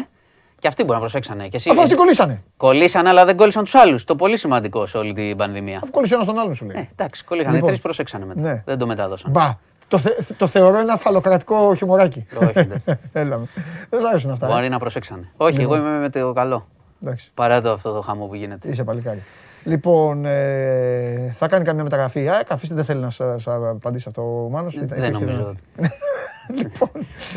Και 0.59 0.69
αυτοί 0.69 0.83
μπορεί 0.83 0.95
να 0.95 0.99
προσέξανε. 1.01 1.49
Και 1.49 1.57
εσύ, 1.57 1.71
Αφού 1.71 1.81
αυτοί 1.83 1.95
κολλήσανε. 1.95 2.43
Κολλήσαν, 2.57 3.07
αλλά 3.07 3.25
δεν 3.25 3.37
κόλλησαν 3.37 3.65
τους 3.65 3.75
άλλους. 3.75 4.05
Το 4.05 4.17
πολύ 4.17 4.37
σημαντικό 4.37 4.87
σε 4.87 4.99
όλη 4.99 5.13
την 5.13 5.37
πανδημία. 5.37 5.77
Αφού 5.83 5.91
κολλήσει 5.91 6.15
ένας 6.15 6.27
τον 6.27 6.39
άλλον 6.39 6.55
σου 6.55 6.65
λέει. 6.65 6.77
Ε, 6.77 6.87
εντάξει, 6.93 7.25
κολλήσαν. 7.25 7.53
Λοιπόν. 7.53 7.67
Οι 7.67 7.71
τρεις 7.71 7.83
προσέξανε 7.83 8.25
μετά. 8.25 8.41
Ναι. 8.41 8.63
Δεν 8.67 8.79
το 8.79 8.87
μετάδωσαν. 8.87 9.31
Μπα, 9.31 9.53
το, 9.89 9.99
θε, 9.99 10.11
το 10.37 10.47
θεωρώ 10.47 10.79
ένα 10.79 10.97
φαλοκρατικό 10.97 11.75
χιουμοράκι. 11.75 12.27
Όχι, 12.41 12.53
δεν. 12.53 12.83
Έλα 13.13 13.39
με. 13.39 13.47
Δεν 13.91 14.01
σ' 14.01 14.05
άρεσουν 14.05 14.31
αυτά. 14.31 14.47
ε. 14.47 14.53
Μπορεί 14.53 14.69
να 14.69 14.79
προσέξανε. 14.79 15.29
Όχι, 15.37 15.61
εγώ 15.61 15.77
είμαι 15.77 15.99
με 15.99 16.09
το 16.09 16.33
καλό. 16.33 16.67
Εντάξει, 17.03 17.31
Παρά 17.35 17.61
το 17.61 17.73
αυτό 17.73 17.93
το 17.93 18.01
χαμό 18.01 18.27
που 18.27 18.35
γίνεται. 18.35 18.69
είσαι 18.69 18.85
παλικάρι. 18.85 19.23
Λοιπόν, 19.65 20.25
ε, 20.25 21.31
θα 21.33 21.49
κάνει 21.49 21.65
καμιά 21.65 21.83
μεταγραφή. 21.83 22.29
Α, 22.29 22.45
καθίστε, 22.47 22.75
δεν 22.75 22.85
θέλει 22.85 23.01
να 23.01 23.11
σα 23.11 23.55
απαντήσει 23.71 24.05
αυτό 24.09 24.23
ο 24.45 24.49
Μάνος. 24.49 24.75
Ήταν- 24.75 24.89
Δεν 24.89 24.99
υπήρχε 24.99 25.25
νομίζω. 25.25 25.41
ένα- 25.41 25.49
ότι- 25.49 25.93
Λοιπόν, 26.63 26.89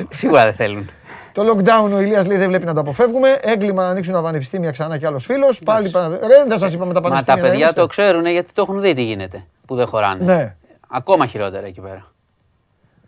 Σίγουρα 0.10 0.44
δεν 0.44 0.54
θέλουν. 0.54 0.90
το 1.34 1.44
lockdown 1.56 1.92
ο 1.94 2.00
Ηλίας 2.00 2.26
λέει 2.26 2.38
δεν 2.38 2.48
βλέπει 2.48 2.66
να 2.66 2.74
το 2.74 2.80
αποφεύγουμε. 2.80 3.38
Έγκλημα 3.42 3.84
να 3.84 3.90
ανοίξουν 3.90 4.14
τα 4.14 4.22
πανεπιστήμια 4.22 4.72
ξανά 4.72 4.98
κι 4.98 5.06
άλλος 5.06 5.26
φίλος. 5.26 5.60
Πάλι. 5.66 5.90
πα- 5.90 6.08
Ρε, 6.10 6.44
δεν 6.48 6.58
σας 6.58 6.74
είπαμε 6.74 6.94
τα 6.94 7.02
Μα 7.02 7.08
πανεπιστήμια. 7.10 7.24
τα 7.26 7.36
να 7.36 7.42
παιδιά 7.42 7.58
είμαστε. 7.60 7.82
το 7.82 7.88
ξέρουν 7.88 8.26
γιατί 8.26 8.54
το 8.54 8.62
έχουν 8.62 8.82
δει 8.82 8.94
τι 8.94 9.02
γίνεται. 9.04 9.44
Που 9.66 9.76
δεν 9.76 9.88
χωράνε. 9.88 10.24
Ναι. 10.24 10.56
Ακόμα 10.90 11.26
χειρότερα 11.26 11.66
εκεί 11.66 11.82
πέρα. 11.82 12.06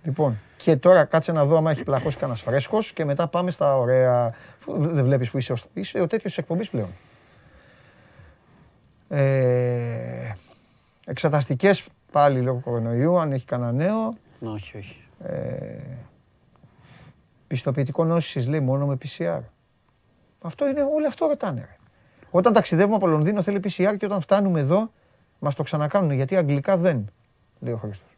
Λοιπόν, 0.03 0.39
και 0.57 0.75
τώρα 0.75 1.03
κάτσε 1.05 1.31
να 1.31 1.45
δω 1.45 1.57
άμα 1.57 1.71
έχει 1.71 1.83
πλακώσει 1.83 2.17
κανένας 2.17 2.41
φρέσκος 2.41 2.91
και 2.91 3.05
μετά 3.05 3.27
πάμε 3.27 3.51
στα 3.51 3.77
ωραία. 3.77 4.33
Φου, 4.59 4.73
Δεν 4.77 5.03
βλέπεις 5.05 5.29
που 5.31 5.37
είσαι, 5.37 5.53
ο- 5.53 5.57
είσαι 5.73 5.99
ο 6.01 6.07
τέτοιος 6.07 6.37
εκπομπής 6.37 6.69
πλέον. 6.69 6.89
Ε, 9.09 10.31
Εξεταστικές 11.05 11.85
πάλι 12.11 12.41
λόγω 12.41 12.59
κορονοϊού, 12.59 13.19
αν 13.19 13.31
έχει 13.31 13.45
κανένα 13.45 13.71
νέο. 13.71 14.17
Όχι, 14.53 14.77
όχι. 14.77 15.03
Πιστοποιητικό 17.47 18.03
νόσησης 18.05 18.47
λέει 18.47 18.59
μόνο 18.59 18.85
με 18.85 18.97
PCR. 19.03 19.39
Αυτό 20.41 20.67
είναι, 20.67 20.81
όλο 20.81 21.07
αυτό 21.07 21.27
ρωτάνε. 21.27 21.59
Ρε. 21.61 21.75
Όταν 22.31 22.53
ταξιδεύουμε 22.53 22.95
από 22.95 23.07
Λονδίνο 23.07 23.41
θέλει 23.41 23.59
PCR 23.63 23.95
και 23.97 24.05
όταν 24.05 24.21
φτάνουμε 24.21 24.59
εδώ 24.59 24.91
μας 25.39 25.55
το 25.55 25.63
ξανακάνουν 25.63 26.11
γιατί 26.11 26.35
αγγλικά 26.35 26.77
δεν, 26.77 27.11
λέει 27.59 27.73
ο 27.73 27.77
Χρήστος. 27.77 28.08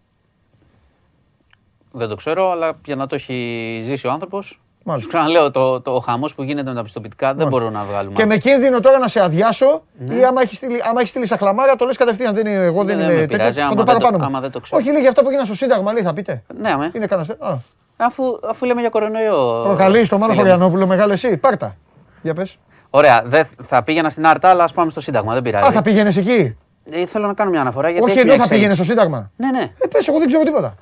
Δεν 1.92 2.08
το 2.08 2.16
ξέρω, 2.16 2.52
αλλά 2.52 2.72
για 2.86 2.96
να 2.96 3.08
το 3.08 3.16
έχει 3.16 3.82
ζήσει 3.86 4.08
ο 4.08 4.12
άνθρωπος. 4.12 4.60
Μάλιστα. 4.84 5.10
Σου 5.10 5.16
ξαναλέω, 5.18 5.52
το, 5.52 5.82
το 5.82 6.00
χαμός 6.00 6.36
που 6.36 6.44
γίνεται 6.44 6.70
με 6.70 6.76
τα 6.76 6.84
πιστοποιητικά 6.84 7.34
δεν 7.34 7.48
μπορούμε 7.48 7.72
να 7.72 7.84
βγάλουμε. 7.84 8.14
Και 8.16 8.26
με 8.26 8.38
κίνδυνο 8.38 8.80
τώρα 8.80 8.98
να 9.00 9.08
σε 9.08 9.20
αδειάσω 9.22 9.84
ή 10.12 10.24
άμα 10.26 10.42
έχεις 10.42 10.58
στείλει, 10.58 10.82
άμα 10.84 10.98
έχεις 10.98 11.10
στείλει 11.10 11.26
σαχλαμάρα, 11.28 11.76
το 11.76 11.86
λες 11.86 11.98
κατευθείαν. 11.98 12.34
Δεν 12.36 12.46
είναι, 12.48 12.64
εγώ 12.64 12.84
δεν 12.84 12.98
Ναι, 12.98 13.04
είμαι 13.04 13.14
με 13.14 13.20
τέτοιο. 13.20 13.38
πειράζει, 13.38 13.60
Θα 13.60 13.66
άμα 13.66 13.70
το 13.70 13.76
δεν 13.76 13.86
πάρω 13.86 13.98
το- 14.00 14.06
πάνω 14.06 14.18
μου. 14.18 14.24
άμα 14.26 14.40
δεν 14.40 14.52
το 14.52 14.60
ξέρω. 14.60 14.82
Όχι, 14.82 14.92
λέει 14.92 15.00
για 15.02 15.10
αυτά 15.10 15.22
που 15.22 15.28
έγιναν 15.28 15.46
στο 15.46 15.56
Σύνταγμα, 15.56 15.94
λέει 15.94 16.04
θα 16.04 16.14
πείτε. 16.14 16.44
Ναι, 16.60 16.72
αμέ. 16.72 16.92
Είναι 16.96 17.06
κανένα. 17.06 17.36
Α, 17.40 17.56
Αφού, 17.98 18.24
αφού 18.50 18.66
λέμε 18.66 18.82
για 18.82 18.90
κορονοϊό. 18.90 19.62
προκαλεί 19.66 20.08
το 20.08 20.18
Μάνο 20.18 20.32
φίλε 20.32 20.44
μου. 20.44 20.50
Χωριανόπουλο, 20.50 20.88
μεγάλο 20.88 21.14
εσύ. 21.14 21.38
Πάρτα. 21.38 21.76
Για 22.22 22.34
πες. 22.34 22.58
Ωραία, 22.90 23.22
δεν, 23.26 23.48
θα 23.64 23.84
πήγαινα 23.84 24.10
στην 24.10 24.26
Άρτα, 24.28 24.50
αλλά 24.50 24.64
ας 24.64 24.72
πάμε 24.74 24.92
στο 24.92 25.02
Σύνταγμα. 25.02 25.34
Δεν 25.34 25.42
πειράζει. 25.42 25.68
Α, 25.68 25.72
θα 25.72 25.82
πήγαινες 25.82 26.18
εκεί; 26.18 26.56
Ε, 26.92 27.06
θέλω 27.06 27.28
να 27.28 27.34
κάνω 27.34 27.50
μια 27.50 27.62
αναφορά 27.62 27.90
γιατί. 27.90 28.04
Όχι 28.04 28.12
έχει 28.12 28.22
ενώ 28.22 28.34
μια 28.36 28.44
θα 28.44 28.50
πήγαινες 28.50 28.80
εξέλιξη. 28.80 28.94
στο 28.94 29.10
Σύνταγμα; 29.10 29.32
Ναι, 29.36 29.60
ναι. 29.60 29.72
Ε, 29.78 29.88
πες, 29.88 30.08
εγώ 30.08 30.18
δεν 30.18 30.28
ξέρω 30.28 30.44
τίποτα. 30.44 30.76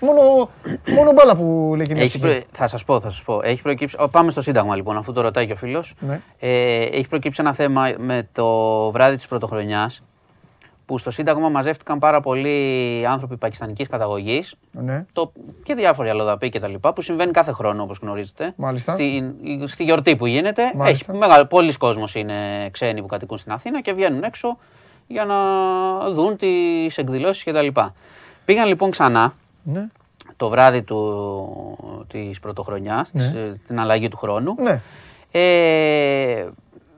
Μόνο, 0.00 0.48
μόνο 0.94 1.12
μπάλα 1.12 1.36
που 1.36 1.72
λέει 1.76 1.86
και 1.86 1.92
μια 1.94 2.02
Έχει 2.02 2.18
ψυχή. 2.18 2.34
προ... 2.38 2.46
Θα 2.52 2.66
σας 2.68 2.84
πω, 2.84 3.00
θα 3.00 3.10
σας 3.10 3.22
πω. 3.22 3.40
Έχει 3.42 3.62
προκύψει... 3.62 3.96
Ω, 3.98 4.08
πάμε 4.08 4.30
στο 4.30 4.40
Σύνταγμα 4.42 4.76
λοιπόν, 4.76 4.96
αφού 4.96 5.12
το 5.12 5.20
ρωτάει 5.20 5.46
και 5.46 5.52
ο 5.52 5.56
φίλος. 5.56 5.94
Ναι. 5.98 6.20
Ε, 6.38 6.82
έχει 6.82 7.08
προκύψει 7.08 7.40
ένα 7.40 7.52
θέμα 7.52 7.92
με 7.98 8.28
το 8.32 8.46
βράδυ 8.90 9.16
της 9.16 9.26
Πρωτοχρονιάς 9.26 10.02
που 10.86 10.98
στο 10.98 11.10
Σύνταγμα 11.10 11.48
μαζεύτηκαν 11.48 11.98
πάρα 11.98 12.20
πολλοί 12.20 13.02
άνθρωποι 13.08 13.36
πακιστανικής 13.36 13.88
καταγωγής 13.88 14.54
Ναι. 14.70 15.04
το, 15.12 15.32
και 15.62 15.74
διάφοροι 15.74 16.08
αλλοδαποί 16.08 16.48
κτλ. 16.48 16.74
που 16.94 17.00
συμβαίνει 17.02 17.30
κάθε 17.30 17.52
χρόνο 17.52 17.82
όπως 17.82 17.98
γνωρίζετε. 18.02 18.52
Μάλιστα. 18.56 18.92
Στη, 18.92 19.34
στη 19.66 19.84
γιορτή 19.84 20.16
που 20.16 20.26
γίνεται. 20.26 20.72
Μάλιστα. 20.74 21.06
Έχει 21.10 21.18
μεγάλο, 21.18 21.46
πολλοί 21.46 21.72
κόσμος 21.72 22.14
είναι 22.14 22.34
ξένοι 22.70 23.00
που 23.00 23.06
κατοικούν 23.06 23.38
στην 23.38 23.52
Αθήνα 23.52 23.80
και 23.80 23.92
βγαίνουν 23.92 24.22
έξω 24.22 24.58
για 25.06 25.24
να 25.24 25.38
δουν 26.10 26.36
τις 26.36 26.98
εκδηλώσεις 26.98 27.44
κτλ. 27.44 27.66
Πήγαν 28.44 28.68
λοιπόν 28.68 28.90
ξανά 28.90 29.32
Ναι. 29.68 29.86
το 30.36 30.48
βράδυ 30.48 30.82
του, 30.82 32.04
της 32.12 32.40
πρωτοχρονιάς, 32.40 33.10
της, 33.10 33.32
Ναι. 33.32 33.40
ε, 33.40 33.52
την 33.66 33.80
αλλαγή 33.80 34.08
του 34.08 34.16
χρόνου. 34.16 34.54
Ναι. 34.58 34.80
Ε, 35.30 36.46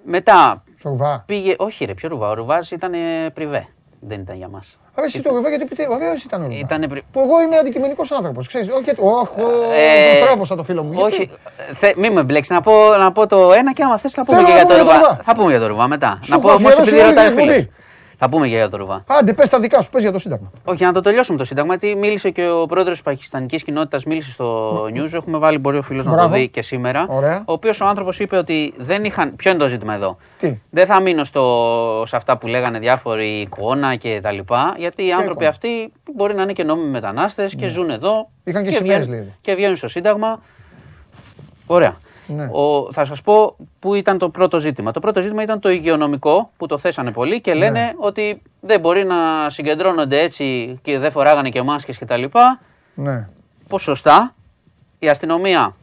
μετά 0.04 0.62
Στο 0.78 0.88
ρουβά. 0.88 1.22
πήγε, 1.26 1.54
όχι 1.58 1.84
ρε, 1.84 1.94
ποιο 1.94 2.08
ρουβά, 2.08 2.28
ο 2.28 2.34
ρουβάς 2.34 2.70
ήταν 2.70 2.92
ε, 2.94 3.30
πριβέ, 3.34 3.66
δεν 4.00 4.20
ήταν 4.20 4.36
για 4.36 4.48
μας. 4.48 4.78
Άρα 4.94 5.06
εσύ 5.06 5.20
το 5.22 5.34
ρουβά 5.34 5.48
γιατί 5.48 5.64
πείτε, 5.64 5.86
ωραίος 5.90 6.24
ήταν 6.24 6.40
ο 6.42 6.44
ρουβάς. 6.44 6.60
Ήτανε 6.60 6.88
πρι- 6.88 7.04
Που 7.12 7.20
εγώ 7.20 7.40
είμαι 7.42 7.56
αντικειμενικός 7.56 8.12
άνθρωπος, 8.12 8.46
ξέρεις. 8.46 8.68
Όχι, 8.68 8.90
όχι, 9.00 9.30
Ε, 9.74 10.14
τον 10.18 10.22
στράβωσα 10.24 10.56
το 10.56 10.62
φίλο 10.62 10.82
μου. 10.82 10.92
Γιατί; 10.92 11.14
Όχι, 11.14 11.30
θε, 11.74 11.92
μην 11.96 12.12
με 12.12 12.22
μπλέξεις. 12.22 12.54
Να 12.54 12.60
πω, 12.60 12.72
να 12.98 13.12
πω 13.12 13.26
το 13.26 13.52
ένα 13.52 13.72
και 13.72 13.82
άμα 13.82 13.98
θες 13.98 14.12
θα 14.12 14.24
πούμε 14.24 14.36
Θέλω 14.36 14.48
και 14.48 14.52
να 14.54 14.58
για 14.58 14.66
το 14.68 14.74
πούμε 14.74 14.82
για 14.84 14.92
το 14.92 14.98
ρουβά. 14.98 15.08
ρουβά. 15.08 15.22
Θα 15.24 15.34
πούμε 15.34 15.50
για 15.50 15.60
το 15.60 15.66
ρουβά 15.66 15.88
μετά. 15.88 16.18
Σου 16.22 16.30
να 16.30 16.36
έχω 16.36 16.46
πω 16.46 16.54
όμως 16.54 16.62
αφιερώσει 16.70 16.90
επειδή 16.90 17.00
όλη 17.02 17.08
ρωτάει 17.14 17.26
ο 17.26 17.30
την 17.30 17.38
εκπομπή. 17.38 17.58
φίλος. 17.58 17.76
Θα 18.20 18.28
πούμε 18.28 18.48
και 18.48 18.54
για 18.54 18.68
το 18.68 18.76
ρουβά. 18.76 19.04
Άντε, 19.06 19.32
πες 19.32 19.48
τα 19.48 19.60
δικά 19.60 19.82
σου, 19.82 19.90
πες 19.90 20.02
για 20.02 20.12
το 20.12 20.18
Σύνταγμα. 20.18 20.50
Όχι, 20.64 20.76
για 20.76 20.86
να 20.86 20.92
το 20.92 21.00
τελειώσουμε 21.00 21.38
το 21.38 21.44
Σύνταγμα, 21.44 21.74
γιατί 21.74 21.98
μίλησε 21.98 22.30
και 22.30 22.48
ο 22.48 22.66
πρόεδρος 22.66 22.94
της 22.94 23.02
Πακιστανική 23.02 23.56
κοινότητας, 23.56 24.04
μίλησε 24.04 24.30
στο 24.30 24.82
News. 24.84 25.12
Έχουμε 25.12 25.38
βάλει, 25.38 25.58
μπορεί 25.58 25.76
ο 25.78 25.82
φίλος 25.82 26.04
να 26.04 26.10
το 26.10 26.16
Μπράβο. 26.16 26.34
δει 26.34 26.48
και 26.48 26.62
σήμερα. 26.62 27.06
Ωραία. 27.08 27.42
Ο 27.46 27.52
οποίος 27.52 27.80
ο 27.80 27.86
άνθρωπος 27.86 28.18
είπε 28.20 28.36
ότι 28.36 28.74
δεν 28.78 29.04
είχαν. 29.04 29.36
Ποιο 29.36 29.50
είναι 29.50 29.60
το 29.60 29.68
ζήτημα 29.68 29.94
εδώ; 29.94 30.16
Τι; 30.38 30.58
Δεν 30.70 30.86
θα 30.86 31.00
μείνω 31.00 31.24
στο, 31.24 32.04
σε 32.06 32.16
αυτά 32.16 32.36
που 32.38 32.46
λέγανε 32.46 32.78
διάφοροι 32.78 33.26
εικόνα 33.40 33.94
και 33.96 34.20
τα 34.22 34.32
λοιπά, 34.32 34.74
γιατί 34.78 35.06
οι 35.06 35.12
άνθρωποι 35.12 35.32
εικόνα. 35.32 35.48
αυτοί 35.48 35.92
μπορεί 36.14 36.34
να 36.34 36.42
είναι 36.42 36.52
και 36.52 36.64
νόμιμοι 36.64 36.90
μετανάστες 36.90 37.54
και 37.54 37.68
ζουν 37.68 37.90
εδώ. 37.90 38.12
Ναι. 38.44 38.52
Είχαν 38.52 38.64
και 38.64 38.70
σημαίες, 38.70 38.98
βγαίνουν, 38.98 39.14
λέει. 39.22 39.34
και 39.40 39.54
βγαίνουν 39.54 39.76
στο 39.76 39.88
Σύνταγμα. 39.88 40.40
Ωραία. 41.66 41.96
Ναι. 42.28 42.48
Ο, 42.52 42.92
θα 42.92 43.04
σας 43.04 43.22
πω 43.22 43.56
πού 43.78 43.94
ήταν 43.94 44.18
το 44.18 44.28
πρώτο 44.30 44.58
ζήτημα. 44.58 44.90
Το 44.90 45.00
πρώτο 45.00 45.20
ζήτημα 45.20 45.42
ήταν 45.42 45.60
το 45.60 45.70
υγειονομικό 45.70 46.50
που 46.56 46.66
το 46.66 46.78
θέσανε 46.78 47.12
πολλοί 47.12 47.40
και 47.40 47.54
λένε 47.54 47.80
Ναι. 47.80 47.92
ότι 47.96 48.42
δεν 48.60 48.80
μπορεί 48.80 49.04
να 49.04 49.16
συγκεντρώνονται 49.50 50.20
έτσι 50.20 50.78
και 50.82 50.98
δεν 50.98 51.10
φοράγανε 51.10 51.48
και 51.48 51.62
μάσκες 51.62 51.98
κτλ. 51.98 52.22
Ναι. 52.94 53.28
Ποσοστά 53.68 54.34
η 54.98 55.08
αστυνομία, 55.08 55.76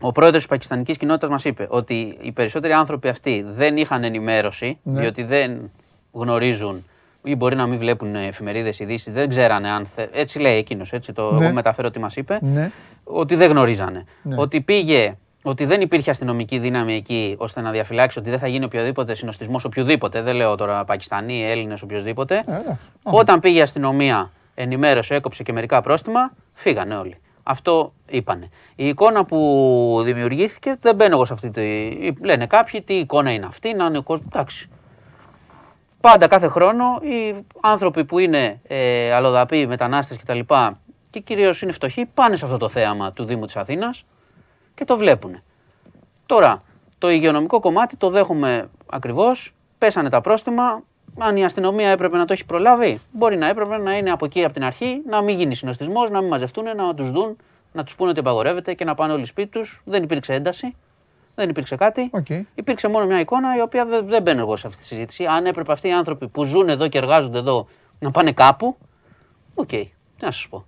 ο 0.00 0.12
πρόεδρος 0.12 0.38
της 0.40 0.50
πακιστανικής 0.50 0.96
κοινότητας 0.96 1.30
μας 1.30 1.44
είπε 1.44 1.66
ότι 1.70 2.18
οι 2.20 2.32
περισσότεροι 2.32 2.72
άνθρωποι 2.72 3.08
αυτοί 3.08 3.44
δεν 3.48 3.76
είχαν 3.76 4.04
ενημέρωση, 4.04 4.78
Ναι. 4.82 5.00
διότι 5.00 5.22
δεν 5.22 5.70
γνωρίζουν 6.12 6.84
ή 7.24 7.36
μπορεί 7.36 7.56
να 7.56 7.66
μην 7.66 7.78
βλέπουν 7.78 8.14
εφημερίδες 8.14 8.78
ειδήσεις, 8.78 9.12
δεν 9.12 9.28
ξέρανε 9.28 9.70
αν. 9.70 9.86
Θε... 9.86 10.06
Έτσι 10.12 10.38
λέει 10.38 10.56
εκείνος, 10.56 10.92
έτσι 10.92 11.12
το 11.12 11.32
Ναι. 11.32 11.44
εγώ 11.44 11.54
μεταφέρω 11.54 11.90
τι 11.90 11.98
μας 11.98 12.16
είπε. 12.16 12.38
Ναι. 12.42 12.70
Ότι 13.04 13.34
δεν 13.34 13.50
γνωρίζανε. 13.50 14.04
Ναι. 14.22 14.34
Ότι 14.38 14.60
πήγε, 14.60 15.16
ότι 15.42 15.64
δεν 15.64 15.80
υπήρχε 15.80 16.10
αστυνομική 16.10 16.58
δύναμη 16.58 16.94
εκεί 16.94 17.34
ώστε 17.38 17.60
να 17.60 17.70
διαφυλάξει 17.70 18.18
ότι 18.18 18.30
δεν 18.30 18.38
θα 18.38 18.46
γίνει 18.46 18.64
οποιοδήποτε 18.64 19.14
συνοστισμός, 19.14 19.64
οποιοδήποτε. 19.64 20.22
Δεν 20.22 20.34
λέω 20.34 20.54
τώρα 20.54 20.84
Πακιστανοί, 20.84 21.44
Έλληνες, 21.44 21.82
οποιοδήποτε. 21.82 22.42
Ε, 22.46 22.56
εντάξει. 22.56 22.76
Όταν 23.02 23.40
πήγε 23.40 23.58
η 23.58 23.62
αστυνομία, 23.62 24.30
ενημέρωσε, 24.54 25.14
έκοψε 25.14 25.42
και 25.42 25.52
μερικά 25.52 25.80
πρόστιμα, 25.80 26.32
φύγανε 26.52 26.96
όλοι. 26.96 27.16
Αυτό 27.42 27.92
είπανε. 28.06 28.48
Η 28.74 28.88
εικόνα 28.88 29.24
που 29.24 30.00
δημιουργήθηκε, 30.04 30.76
δεν 30.80 30.94
μπαίνω 30.94 31.14
εγώ 31.14 31.24
σε 31.24 31.32
αυτή 31.32 31.50
τη. 31.50 32.24
Λένε 32.24 32.46
κάποιοι 32.46 32.82
τι 32.82 32.94
εικόνα 32.94 33.30
είναι 33.30 33.46
αυτή, 33.46 33.74
να 33.74 33.84
είναι 33.84 33.98
ο 33.98 34.02
κόσμο. 34.02 34.26
Εντάξει. 34.32 34.68
Πάντα 36.00 36.26
κάθε 36.26 36.48
χρόνο 36.48 36.84
οι 37.02 37.44
άνθρωποι 37.60 38.04
που 38.04 38.18
είναι 38.18 38.60
ε, 38.66 39.12
αλλοδαποί, 39.12 39.66
μετανάστες 39.66 40.16
κτλ. 40.16 40.38
και 41.10 41.20
κυρίως 41.20 41.62
είναι 41.62 41.72
φτωχοί, 41.72 42.06
πάνε 42.14 42.36
σε 42.36 42.44
αυτό 42.44 42.56
το 42.56 42.68
θέαμα 42.68 43.12
του 43.12 43.24
Δήμου 43.24 43.44
της 43.44 43.56
Αθήνας 43.56 44.04
και 44.74 44.84
το 44.84 44.96
βλέπουν. 44.96 45.42
Τώρα, 46.26 46.62
το 46.98 47.10
υγειονομικό 47.10 47.60
κομμάτι 47.60 47.96
το 47.96 48.10
δέχομαι 48.10 48.68
ακριβώς, 48.86 49.54
πέσανε 49.78 50.08
τα 50.08 50.20
πρόστιμα, 50.20 50.82
αν 51.18 51.36
η 51.36 51.44
αστυνομία 51.44 51.88
έπρεπε 51.88 52.16
να 52.16 52.24
το 52.24 52.32
έχει 52.32 52.44
προλάβει, 52.44 53.00
μπορεί 53.12 53.36
να 53.36 53.46
έπρεπε 53.46 53.76
να 53.76 53.96
είναι 53.96 54.10
από 54.10 54.24
εκεί 54.24 54.44
από 54.44 54.52
την 54.52 54.64
αρχή, 54.64 55.02
να 55.06 55.22
μην 55.22 55.38
γίνει 55.38 55.54
συνοστισμός, 55.54 56.10
να 56.10 56.20
μην 56.20 56.28
μαζευτούν, 56.28 56.64
να 56.76 56.94
τους 56.94 57.10
δουν, 57.10 57.36
να 57.72 57.84
τους 57.84 57.94
πούνε 57.94 58.10
ότι 58.10 58.20
απαγορεύεται 58.20 58.74
και 58.74 58.84
να 58.84 58.94
πάνε 58.94 59.12
όλοι 59.12 59.26
σπίτι 59.26 59.48
τους. 59.48 59.82
Δεν 59.84 60.02
υπήρξε 60.02 60.34
ένταση, 60.34 60.76
δεν 61.34 61.48
υπήρξε 61.48 61.76
κάτι. 61.76 62.10
Οκ. 62.12 62.28
Υπήρξε 62.54 62.88
μόνο 62.88 63.06
μια 63.06 63.20
εικόνα 63.20 63.56
η 63.56 63.60
οποία 63.60 63.86
δεν, 63.86 64.06
δεν 64.06 64.22
μπαίνω 64.22 64.40
εγώ 64.40 64.56
σε 64.56 64.66
αυτή 64.66 64.78
τη 64.78 64.86
συζήτηση. 64.86 65.24
Αν 65.24 65.46
έπρεπε 65.46 65.72
αυτοί 65.72 65.88
οι 65.88 65.92
άνθρωποι 65.92 66.28
που 66.28 66.44
ζουν 66.44 66.68
εδώ 66.68 66.88
και 66.88 66.98
εργάζονται 66.98 67.38
εδώ 67.38 67.66
να 67.98 68.10
πάνε 68.10 68.32
κάπου, 68.32 68.76
οκ, 69.54 69.68
τι 69.68 69.90
να 70.20 70.30
σας 70.30 70.48
πω. 70.48 70.64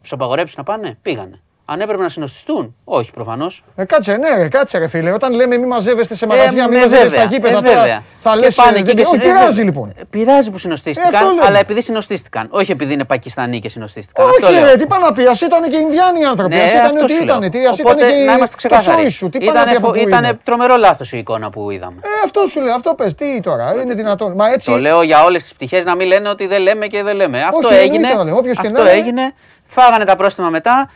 Τους 0.00 0.12
απαγορέψεις 0.12 0.56
να 0.56 0.62
πάνε, 0.62 0.98
πήγανε. 1.02 1.42
Αν 1.72 1.80
έπρεπε 1.80 2.02
να 2.02 2.08
συνοστιστούν, 2.08 2.74
όχι 2.84 3.10
προφανώς. 3.12 3.64
Ε, 3.76 3.84
κάτσε, 3.84 4.16
ναι, 4.16 4.28
ρε, 4.36 4.48
κάτσε, 4.48 4.78
ρε 4.78 4.86
φίλε. 4.88 5.10
Όταν 5.12 5.32
λέμε 5.34 5.56
μη 5.56 5.66
μαζεύεστε 5.66 6.14
σε 6.14 6.26
μαγαζιά, 6.26 6.68
μη 6.68 6.74
ναι, 6.74 6.80
μαζεύεστε 6.80 7.04
βέβαια, 7.08 7.20
στα 7.20 7.30
γήπεδα, 7.34 7.58
ε, 7.58 7.60
τώρα 7.62 7.80
βέβαια. 7.80 8.02
θα 8.20 8.30
Και 8.32 8.38
λες, 8.38 8.54
πάνε 8.54 8.76
ε, 8.76 8.80
εκεί 8.80 8.82
δεν- 8.86 8.94
και 8.96 9.02
Όχι, 9.02 9.10
συνε- 9.20 9.24
πειράζει 9.38 9.62
λοιπόν. 9.62 9.88
Ε, 9.96 10.02
Πειράζει 10.10 10.48
που 10.50 10.56
Ε, 10.56 10.58
συνοστίστηκαν, 10.58 11.14
αυτό 11.14 11.26
λέμε. 11.28 11.42
αλλά 11.46 11.58
επειδή 11.58 11.82
συνοστίστηκαν. 11.82 12.46
Όχι 12.50 12.70
επειδή 12.72 12.92
είναι 12.92 13.04
Πακιστανοί 13.04 13.58
και 13.60 13.68
συνοστίστηκαν. 13.68 14.26
Όχι, 14.26 14.34
Αυτό 14.44 14.54
λέω. 14.54 14.64
ρε, 14.64 14.76
τι 14.76 14.86
πάνε 14.86 15.04
να 15.04 15.12
πει, 15.12 15.26
ας 15.26 15.40
ήταν 15.40 15.62
και 15.70 15.76
Ινδιάνοι 15.76 16.20
οι 16.20 16.24
άνθρωποι. 16.24 16.54
Ναι, 16.54 16.62
ας 16.62 16.72
ήταν 16.72 16.84
αυτό 16.84 17.04
τι 17.04 17.12
σου 17.12 17.24
λέω. 17.24 17.36
ήταν, 17.36 17.50
τι, 17.50 17.58
ας 17.66 17.78
ήταν 17.78 17.92
Οπότε, 17.92 18.10
και 18.10 18.14
να 18.24 18.32
είμαστε 18.32 18.46
το 18.46 18.56
ξεκάθαροι. 18.56 19.00
σόι 19.02 19.08
σου, 19.10 19.28
τι 19.28 19.38
πάνε 19.38 19.50
να 19.50 19.54
πει 19.54 19.60
Ήτανε, 19.70 19.76
από 19.76 19.86
φο- 19.86 19.92
πού 20.02 20.08
ήτανε 20.08 20.26
είναι. 20.28 20.38
τρομερό 20.44 20.76
λάθος 20.76 21.12
η 21.12 21.18
εικόνα 21.18 21.50
που 21.50 21.70
είδαμε. 21.70 21.96
Ε, 22.02 22.08
αυτό 22.24 22.46
σου 22.46 22.60
λέω, 22.60 22.74
αυτό 22.74 22.94
πες, 22.94 23.14
τι 23.14 23.40
τώρα, 23.40 23.74
είναι 23.84 23.94
δυνατόν. 23.94 24.32
Μα 24.36 24.48
έτσι, 24.52 24.70
Το 24.70 24.76
λέω 24.78 25.02
για 25.02 25.24
όλες 25.24 25.42
τις 25.42 25.54
πτυχές 25.54 25.84
να 25.84 25.94
μην 25.94 26.06
λένε 26.06 26.28
ότι 26.28 26.46
δεν 26.46 26.60
λέμε 26.62 26.86
και 26.86 27.02
δεν 27.02 27.16
λέμε. 27.16 27.42
Αυτό 27.42 27.68
Όχι, 27.68 27.76
έγινε. 27.76 27.94
εννοείται 27.96 28.16
να 28.16 28.24
λέμε. 28.24 28.36
Όποιος 28.38 28.58
και 28.60 28.66
Αυτό 28.66 28.82
να 28.82 28.90
είναι. 28.90 29.00
έγινε. 29.00 29.34
Φάγανε 29.72 30.04
τα 30.04 30.16
πρόστιμα 30.16 30.48
μετά. 30.50 30.90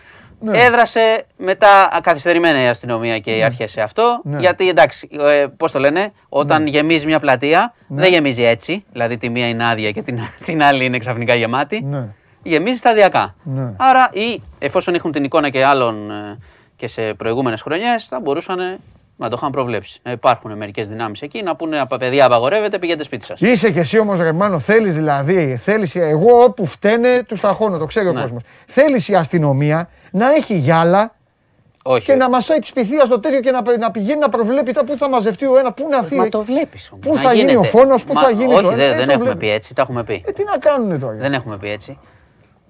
Ναι. 0.44 0.58
Έδρασε 0.58 1.24
μετά 1.36 2.00
καθυστερημένα 2.02 2.62
η 2.62 2.66
αστυνομία 2.66 3.18
και 3.18 3.36
οι 3.36 3.42
αρχές 3.42 3.70
σε 3.70 3.80
αυτό. 3.80 4.20
Ναι. 4.24 4.38
Γιατί 4.38 4.68
εντάξει, 4.68 5.08
ε, 5.20 5.46
πώς 5.56 5.72
το 5.72 5.78
λένε, 5.78 6.12
όταν 6.28 6.66
γεμίζει 6.66 7.06
μια 7.06 7.20
πλατεία, 7.20 7.74
δεν 7.88 8.10
γεμίζει 8.12 8.42
έτσι. 8.44 8.84
Δηλαδή 8.92 9.16
τη 9.16 9.28
μία 9.28 9.48
είναι 9.48 9.66
άδεια 9.66 9.90
και 9.90 10.02
την, 10.02 10.18
την 10.46 10.62
άλλη 10.62 10.84
είναι 10.84 10.98
ξαφνικά 10.98 11.34
γεμάτη. 11.34 11.82
Ναι. 11.82 12.08
Γεμίζει 12.42 12.76
σταδιακά. 12.76 13.34
Ναι. 13.42 13.72
Άρα 13.76 14.08
ή 14.12 14.42
εφόσον 14.58 14.94
έχουν 14.94 15.12
την 15.12 15.24
εικόνα 15.24 15.48
και 15.48 15.64
άλλων 15.64 16.10
ε, 16.10 16.38
και 16.76 16.88
σε 16.88 17.14
προηγούμενες 17.14 17.62
χρονιές, 17.62 18.04
θα 18.04 18.20
μπορούσαν 18.20 18.78
ε, 19.24 19.28
να 19.28 19.30
το 19.30 19.36
είχαν 19.40 19.50
προβλέψει. 19.50 20.00
Να 20.02 20.10
υπάρχουν 20.10 20.56
μερικές 20.56 20.88
δυνάμεις 20.88 21.22
εκεί 21.22 21.42
να 21.42 21.56
πούνε 21.56 21.80
από 21.80 21.96
παιδιά 21.96 22.24
απαγορεύεται, 22.26 22.78
πηγαίνετε 22.78 23.04
σπίτι 23.04 23.24
σας. 23.24 23.40
Είσαι 23.40 23.70
και 23.70 23.80
εσύ 23.80 23.98
όμως 23.98 24.18
ρε 24.20 24.32
Μάνο, 24.32 24.58
θέλεις 24.58 24.94
δηλαδή, 24.94 25.56
θέλεις, 25.56 25.94
εγώ 25.96 26.42
όπου 26.44 26.66
φταίνε 26.66 27.22
τους 27.28 27.40
ταχώνω, 27.40 27.78
το 27.78 27.86
ξέρει 27.86 28.08
ο 28.08 28.12
Ναι. 28.12 28.20
κόσμος. 28.20 28.42
Θέλεις 28.66 29.08
η 29.08 29.14
αστυνομία 29.14 29.88
να 30.10 30.30
έχει 30.34 30.54
γυάλα 30.56 31.14
Όχι. 31.82 32.04
και 32.06 32.14
να 32.14 32.28
μασάει 32.28 32.58
τη 32.58 32.66
σπιθία 32.66 33.04
στο 33.04 33.20
τέτοιο 33.20 33.40
και 33.40 33.50
να, 33.50 33.76
να 33.78 33.90
πηγαίνει 33.90 34.18
να 34.20 34.28
προβλέπει 34.28 34.72
τώρα 34.72 34.86
πού 34.86 34.96
θα 34.96 35.08
μαζευτεί 35.08 35.46
ο 35.46 35.58
ένα, 35.58 35.72
πού 35.72 35.86
να 35.90 36.02
θεί. 36.02 36.14
Μα 36.16 36.28
το 36.28 36.42
βλέπεις 36.42 36.90
όμως. 36.92 37.06
Πού 37.06 37.16
θα 37.16 37.32
γίνει 37.34 37.56
ο 37.56 37.62
φόνος, 37.62 38.04
πού 38.04 38.14
θα 38.18 38.30
γίνει 38.30 38.52
Όχι, 38.54 38.62
το 38.62 38.68
ένα, 38.68 38.76
δεν, 38.76 38.90
ε, 38.92 38.96
δεν 38.96 39.06
το 39.06 39.12
έχουμε 39.12 39.24
βλέπεις. 39.24 39.48
πει 39.48 39.54
έτσι, 39.54 39.74
τα 39.74 39.82
έχουμε 39.82 40.04
πει. 40.04 40.22
Ε, 40.26 40.32
τι 40.32 40.44
να 40.44 40.58
κάνουνε 40.58 40.98
τώρα. 40.98 41.14
Δεν 41.14 41.32
έχουμε 41.32 41.56
πει 41.56 41.70
έτσι. 41.70 41.98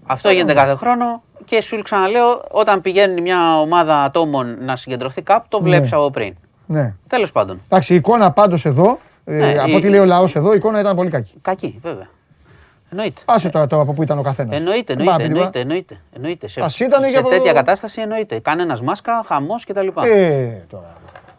Αυτό 0.06 0.30
γίνεται 0.30 0.52
κάθε 0.54 0.74
χρόνο 0.74 1.22
και 1.44 1.62
σου 1.62 1.82
ξαναλέω, 1.82 2.42
όταν 2.50 2.80
πηγαίνει 2.80 3.20
μια 3.20 3.60
ομάδα 3.60 4.02
ατόμων 4.02 4.56
να 4.60 4.76
συγκεντρωθεί 4.76 5.22
κάπου, 5.22 5.46
το 5.48 5.62
βλέπεις 5.62 5.90
Ναι. 5.90 5.96
από 5.96 6.10
πριν. 6.10 6.34
Ναι. 6.66 6.94
Τέλος 7.06 7.32
πάντων. 7.32 7.60
Εντάξει, 7.68 7.92
η 7.92 7.96
εικόνα 7.96 8.30
πάντως 8.30 8.64
εδώ, 8.64 8.98
ε, 9.24 9.34
Ναι, 9.36 9.58
από 9.58 9.70
η- 9.70 9.74
ό,τι 9.74 9.88
λέει 9.88 10.00
ο 10.00 10.04
λαός 10.04 10.36
εδώ, 10.36 10.52
η 10.52 10.56
εικόνα 10.56 10.80
ήταν 10.80 10.96
πολύ 10.96 11.10
κακή. 11.10 11.34
Κακή, 11.42 11.78
βέβαια. 11.82 12.06
Εννοείται. 12.90 13.20
Άσε 13.24 13.48
τώρα 13.48 13.66
το 13.66 13.80
από 13.80 13.92
πού 13.92 14.02
ήταν 14.02 14.18
ο 14.18 14.22
καθένας. 14.22 14.56
Εννοείται, 14.56 14.94
Δεν 14.94 15.04
πάμε 15.06 15.22
εννοείται, 15.24 15.44
να 15.44 15.50
πει 15.50 15.58
εννοείται, 15.58 15.96
εννοείται, 15.96 16.00
εννοείται. 16.16 16.48
Σε, 16.48 16.60
Ας 16.60 16.80
ήτανε 16.80 17.04
σε 17.04 17.10
για 17.10 17.20
από- 17.20 17.28
τέτοια 17.28 17.52
κατάσταση 17.52 18.00
εννοείται. 18.00 18.38
Κανένας 18.38 18.82
μάσκα, 18.82 19.22
χαμός 19.26 19.64
κτλ. 19.64 19.80
τίποτα. 19.80 20.06
Ε, 20.08 20.64
τώρα. 20.70 20.92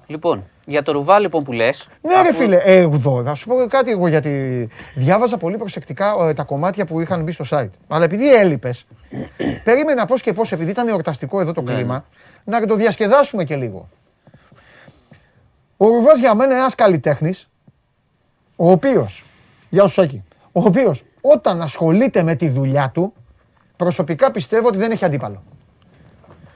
Λοιπόν, 0.07 0.43
για 0.65 0.83
το 0.83 0.91
ρουβά 0.91 1.19
λοιπόν 1.19 1.43
που 1.43 1.51
λες. 1.51 1.87
Ναι, 2.01 2.21
ρε 2.21 2.33
φίλε, 2.33 2.55
ε, 2.57 2.75
εδώ 2.77 3.23
θα 3.25 3.35
σου 3.35 3.47
πω 3.47 3.55
κάτι 3.69 3.91
εγώ 3.91 4.07
γιατί 4.07 4.67
διάβαζα 4.95 5.37
πολύ 5.37 5.57
προσεκτικά 5.57 6.13
ε, 6.29 6.33
τα 6.33 6.43
κομμάτια 6.43 6.85
που 6.85 6.99
είχαν 7.01 7.23
μπει 7.23 7.31
στο 7.31 7.45
site. 7.49 7.69
Αλλά 7.87 8.03
επειδή 8.05 8.33
έλειπες, 8.35 8.85
περίμενα 9.63 10.05
πώς 10.05 10.21
και 10.21 10.33
πώς, 10.33 10.51
επειδή 10.51 10.71
ήταν 10.71 10.87
εορταστικό 10.87 11.39
εδώ 11.39 11.51
το 11.53 11.61
Ναι, 11.61 11.73
κλίμα, 11.73 12.05
να 12.43 12.65
το 12.65 12.75
διασκεδάσουμε 12.75 13.43
και 13.43 13.55
λίγο. 13.55 13.87
Ο 15.77 15.87
Ρουβά 15.87 16.13
για 16.13 16.35
μένα 16.35 16.51
είναι 16.51 16.59
ένας 16.59 16.75
καλλιτέχνης, 16.75 17.49
ο 18.55 18.71
οποίος, 18.71 19.23
γεια 19.69 19.87
σου 19.87 19.93
Σάκη, 19.93 20.23
ο 20.51 20.61
οποίος 20.61 21.03
όταν 21.21 21.61
ασχολείται 21.61 22.23
με 22.23 22.35
τη 22.35 22.49
δουλειά 22.49 22.89
του, 22.93 23.13
προσωπικά 23.77 24.31
πιστεύω 24.31 24.67
ότι 24.67 24.77
δεν 24.77 24.91
έχει 24.91 25.05
αντίπαλο. 25.05 25.43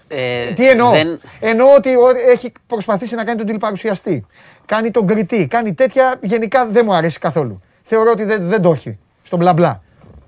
Ε, 0.08 0.52
Τι 0.52 0.70
εννοώ; 0.70 0.90
δεν- 0.92 1.20
Εννοώ 1.40 1.74
ότι 1.76 1.96
ο- 1.96 2.10
έχει 2.30 2.52
προσπαθήσει 2.68 3.16
να 3.16 3.24
κάνει 3.24 3.38
τον 3.38 3.46
τηλεπαρουσιαστή. 3.48 4.26
Κάνει 4.66 4.92
τον 4.92 5.08
κριτή. 5.08 5.48
Κάνει 5.48 5.74
τέτοια. 5.74 6.16
Γενικά 6.22 6.66
δεν 6.68 6.86
μου 6.86 6.94
αρέσει 6.94 7.20
καθόλου. 7.20 7.62
Θεωρώ 7.84 8.12
ότι 8.12 8.24
δεν, 8.24 8.48
δεν 8.48 8.62
το 8.62 8.72
έχει. 8.72 8.98
Στον 9.24 9.40
μπλα 9.40 9.54
μπλα. 9.54 9.82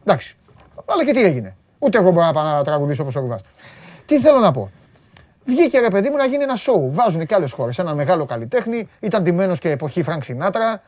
Εντάξει. 0.06 0.38
Αλλά 0.86 1.06
και 1.06 1.12
τι 1.12 1.24
έγινε; 1.24 1.56
Ούτε 1.80 1.98
εγώ 1.98 2.12
μπορώ 2.12 2.26
να 2.26 2.34
πάω 2.34 2.44
να 2.44 2.64
τραγουδήσω 2.64 3.02
όπως 3.02 3.16
ο 3.16 3.20
Ρουβάς. 3.20 3.42
Τι 4.06 4.20
θέλω 4.20 4.40
να 4.40 4.52
πω; 4.52 4.72
Βγήκε 5.46 5.80
ρε 5.80 5.88
παιδί 5.90 6.10
μου 6.10 6.16
να 6.18 6.26
γίνει 6.26 6.44
ένα 6.44 6.56
σόου. 6.56 6.92
Βάζουν 6.94 7.26
και 7.26 7.36
άλλες 7.36 7.52
χώρες. 7.52 7.80
Ένα 7.80 7.94
μεγάλο 7.96 8.26
καλλιτέχνη. 8.26 8.90
Ήταν 9.00 9.24
ντυμένο 9.24 9.56
και 9.56 9.70
εποχή 9.70 10.04
Φρανκ 10.04 10.24
Σινάτρα. 10.24 10.82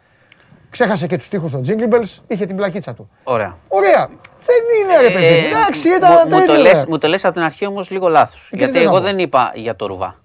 Ξέχασε 0.70 1.08
και 1.08 1.18
τους 1.18 1.28
στίχους 1.28 1.50
των 1.50 1.62
Jingle 1.68 1.94
Bells. 1.94 2.18
Είχε 2.28 2.46
την 2.46 2.56
πλακίτσα 2.56 2.94
του. 2.94 3.10
Ωραία. 3.24 3.58
Ωραία. 3.68 4.08
Δεν 4.46 4.58
είναι 4.84 5.08
ρε 5.08 5.14
παιδί 5.14 5.40
μου. 5.40 5.46
Ε, 5.46 5.48
Εντάξει, 5.48 5.88
μου- 5.90 5.96
ήταν 5.96 6.12
μου, 6.24 6.30
το 6.30 6.38
τέτοιο. 6.38 6.56
λες, 6.62 6.72
ρε. 6.80 6.84
μου 6.88 6.98
το 6.98 7.08
λες 7.08 7.26
από 7.26 7.34
την 7.34 7.44
αρχή 7.44 7.66
όμως 7.66 7.90
λίγο 7.90 8.08
λάθος. 8.08 8.48
τι 8.50 8.58
Γιατί 8.58 8.72
θέλω 8.74 8.84
να 8.86 8.90
εγώ 8.92 9.00
πω. 9.00 9.06
δεν 9.06 9.20
είπα 9.20 9.52
για 9.56 9.76
το 9.76 9.86
ρουβά. 9.86 10.16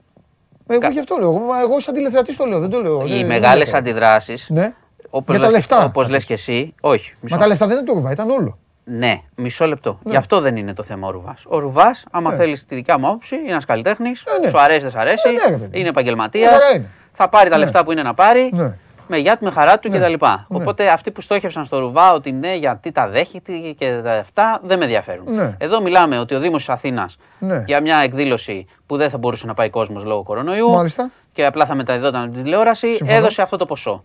Εγώ 0.67 0.91
γι' 0.91 0.99
αυτό 0.99 1.17
λέω. 1.17 1.29
Εγώ, 1.31 1.41
εγώ 1.63 1.81
σαν 1.81 1.95
τηλεθεατής 1.95 2.37
το 2.37 2.45
λέω. 2.45 2.59
Δεν 2.61 2.71
το 2.71 2.81
λέω. 2.81 3.05
Οι 3.07 3.09
δεν- 3.17 3.27
μεγάλες 3.27 3.57
δεν 3.57 3.65
το 3.65 3.71
λέω. 3.71 3.79
αντιδράσεις, 3.81 4.47
Ναι. 4.51 4.75
όπως, 5.11 5.35
Για 5.37 5.45
τα 5.45 5.51
λες, 5.51 5.57
λεφτά. 5.57 5.85
όπως 5.85 6.09
λες 6.09 6.25
και 6.25 6.33
εσύ, 6.33 6.75
όχι, 6.81 7.15
μισό. 7.21 7.35
Μα 7.35 7.41
τα 7.41 7.47
λεφτά 7.49 7.67
δεν 7.67 7.75
ήταν 7.75 7.87
το 7.87 7.93
ρουβά, 7.93 8.11
ήταν 8.11 8.31
όλο. 8.31 8.59
Ναι, 8.91 9.21
μισό 9.35 9.67
λεπτό. 9.67 9.99
Γι' 10.05 10.17
αυτό 10.17 10.41
δεν 10.41 10.57
είναι 10.57 10.75
το 10.75 10.83
θέμα 10.83 11.09
ο 11.09 11.11
Ρουβάς. 11.11 11.43
Ο 11.49 11.59
Ρουβάς, 11.59 12.05
άμα 12.11 12.31
Ναι. 12.31 12.37
θέλεις 12.37 12.65
τη 12.65 12.75
δικιά 12.75 12.99
μου 12.99 13.07
άποψη, 13.07 13.35
είναι 13.37 13.51
ένας 13.51 13.65
καλλιτέχνης. 13.65 14.23
Ε, 14.23 14.39
ναι. 14.41 14.49
Σου 14.49 14.61
αρέσει, 14.61 14.81
δεν 14.81 14.91
σ' 14.91 14.97
αρέσει. 14.97 15.29
Ε, 15.29 15.33
ναι, 15.33 15.57
ρε 15.57 15.57
παιδί. 15.57 15.79
είναι 15.81 15.89
επαγγελματίας. 15.89 16.51
Μια 16.51 16.61
χαρά 16.61 16.75
είναι. 16.77 16.87
Θα 17.13 17.29
πάρει 17.29 17.51
τα 17.51 17.57
Ναι. 17.59 17.65
λεφτά 17.65 17.85
που 17.85 17.93
είναι 17.93 18.03
να 18.03 18.15
πάρει. 18.15 18.51
Ναι. 18.53 18.73
Με 19.11 19.17
γεια 19.17 19.37
του, 19.39 19.45
με 19.45 19.51
χαρά 19.51 19.79
του 19.79 19.89
Ναι. 19.91 19.99
κτλ. 19.99 20.11
Ναι. 20.27 20.45
Οπότε 20.49 20.89
αυτοί 20.89 21.11
που 21.11 21.21
στόχευσαν 21.21 21.65
στο 21.65 21.79
Ρουβά 21.79 22.13
ότι 22.13 22.33
ναι, 22.33 22.55
γιατί 22.55 22.93
τα 22.93 23.09
δέχεται 23.09 23.53
και 23.53 24.01
τα 24.05 24.13
αυτά 24.13 24.61
δεν 24.65 24.79
με 24.79 24.85
ενδιαφέρουν. 24.85 25.35
Ναι. 25.35 25.55
Εδώ 25.59 25.81
μιλάμε 25.83 26.19
ότι 26.19 26.35
ο 26.35 26.39
Δήμος 26.41 26.59
της 26.65 26.69
Αθήνας 26.75 27.17
Ναι. 27.39 27.63
για 27.67 27.81
μια 27.81 27.97
εκδήλωση 27.97 28.67
που 28.87 28.97
δεν 28.97 29.11
θα 29.11 29.19
μπορούσε 29.19 29.47
να 29.47 29.55
πάει 29.55 29.71
κόσμος 29.71 30.05
λόγω 30.05 30.23
κορονοϊού 30.23 30.71
Μάλιστα. 30.71 31.11
και 31.33 31.47
απλά 31.47 31.67
θα 31.67 31.75
μεταδιδόταν 31.75 32.23
από 32.23 32.33
την 32.35 32.43
τηλεόραση, 32.43 32.95
Συμφωνώ. 32.95 33.19
έδωσε 33.19 33.43
αυτό 33.43 33.57
το 33.57 33.67
ποσό. 33.67 34.03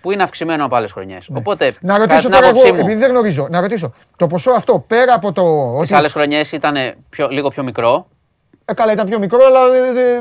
Ναι. 0.00 0.06
Που 0.06 0.10
είναι 0.12 0.22
αυξημένο 0.22 0.64
από 0.64 0.76
άλλες 0.76 0.92
χρονιές. 0.92 1.28
Οπότε, 1.34 1.74
Να 1.80 1.92
κατά 1.92 1.98
ρωτήσω 1.98 2.20
την 2.20 2.30
τώρα 2.30 2.46
άποψή 2.46 2.66
εγώ, 2.66 2.76
μου, 2.76 2.80
επειδή 2.80 3.00
δεν 3.00 3.10
γνωρίζω, 3.10 3.46
να 3.50 3.60
ρωτήσω. 3.60 3.92
Το 4.16 4.26
ποσό 4.26 4.50
αυτό 4.50 4.84
πέρα 4.86 5.14
από 5.14 5.32
το. 5.32 5.42
Τις 5.72 5.80
Ότι... 5.80 5.94
άλλες 5.94 6.12
χρονιές 6.12 6.52
ήταν 6.52 6.76
πιο, 7.08 7.28
λίγο 7.30 7.48
πιο 7.48 7.62
μικρό. 7.62 8.06
Ε, 8.70 8.74
καλά, 8.74 8.92
ήταν 8.92 9.06
πιο 9.06 9.18
μικρό, 9.18 9.38
αλλά 9.46 9.60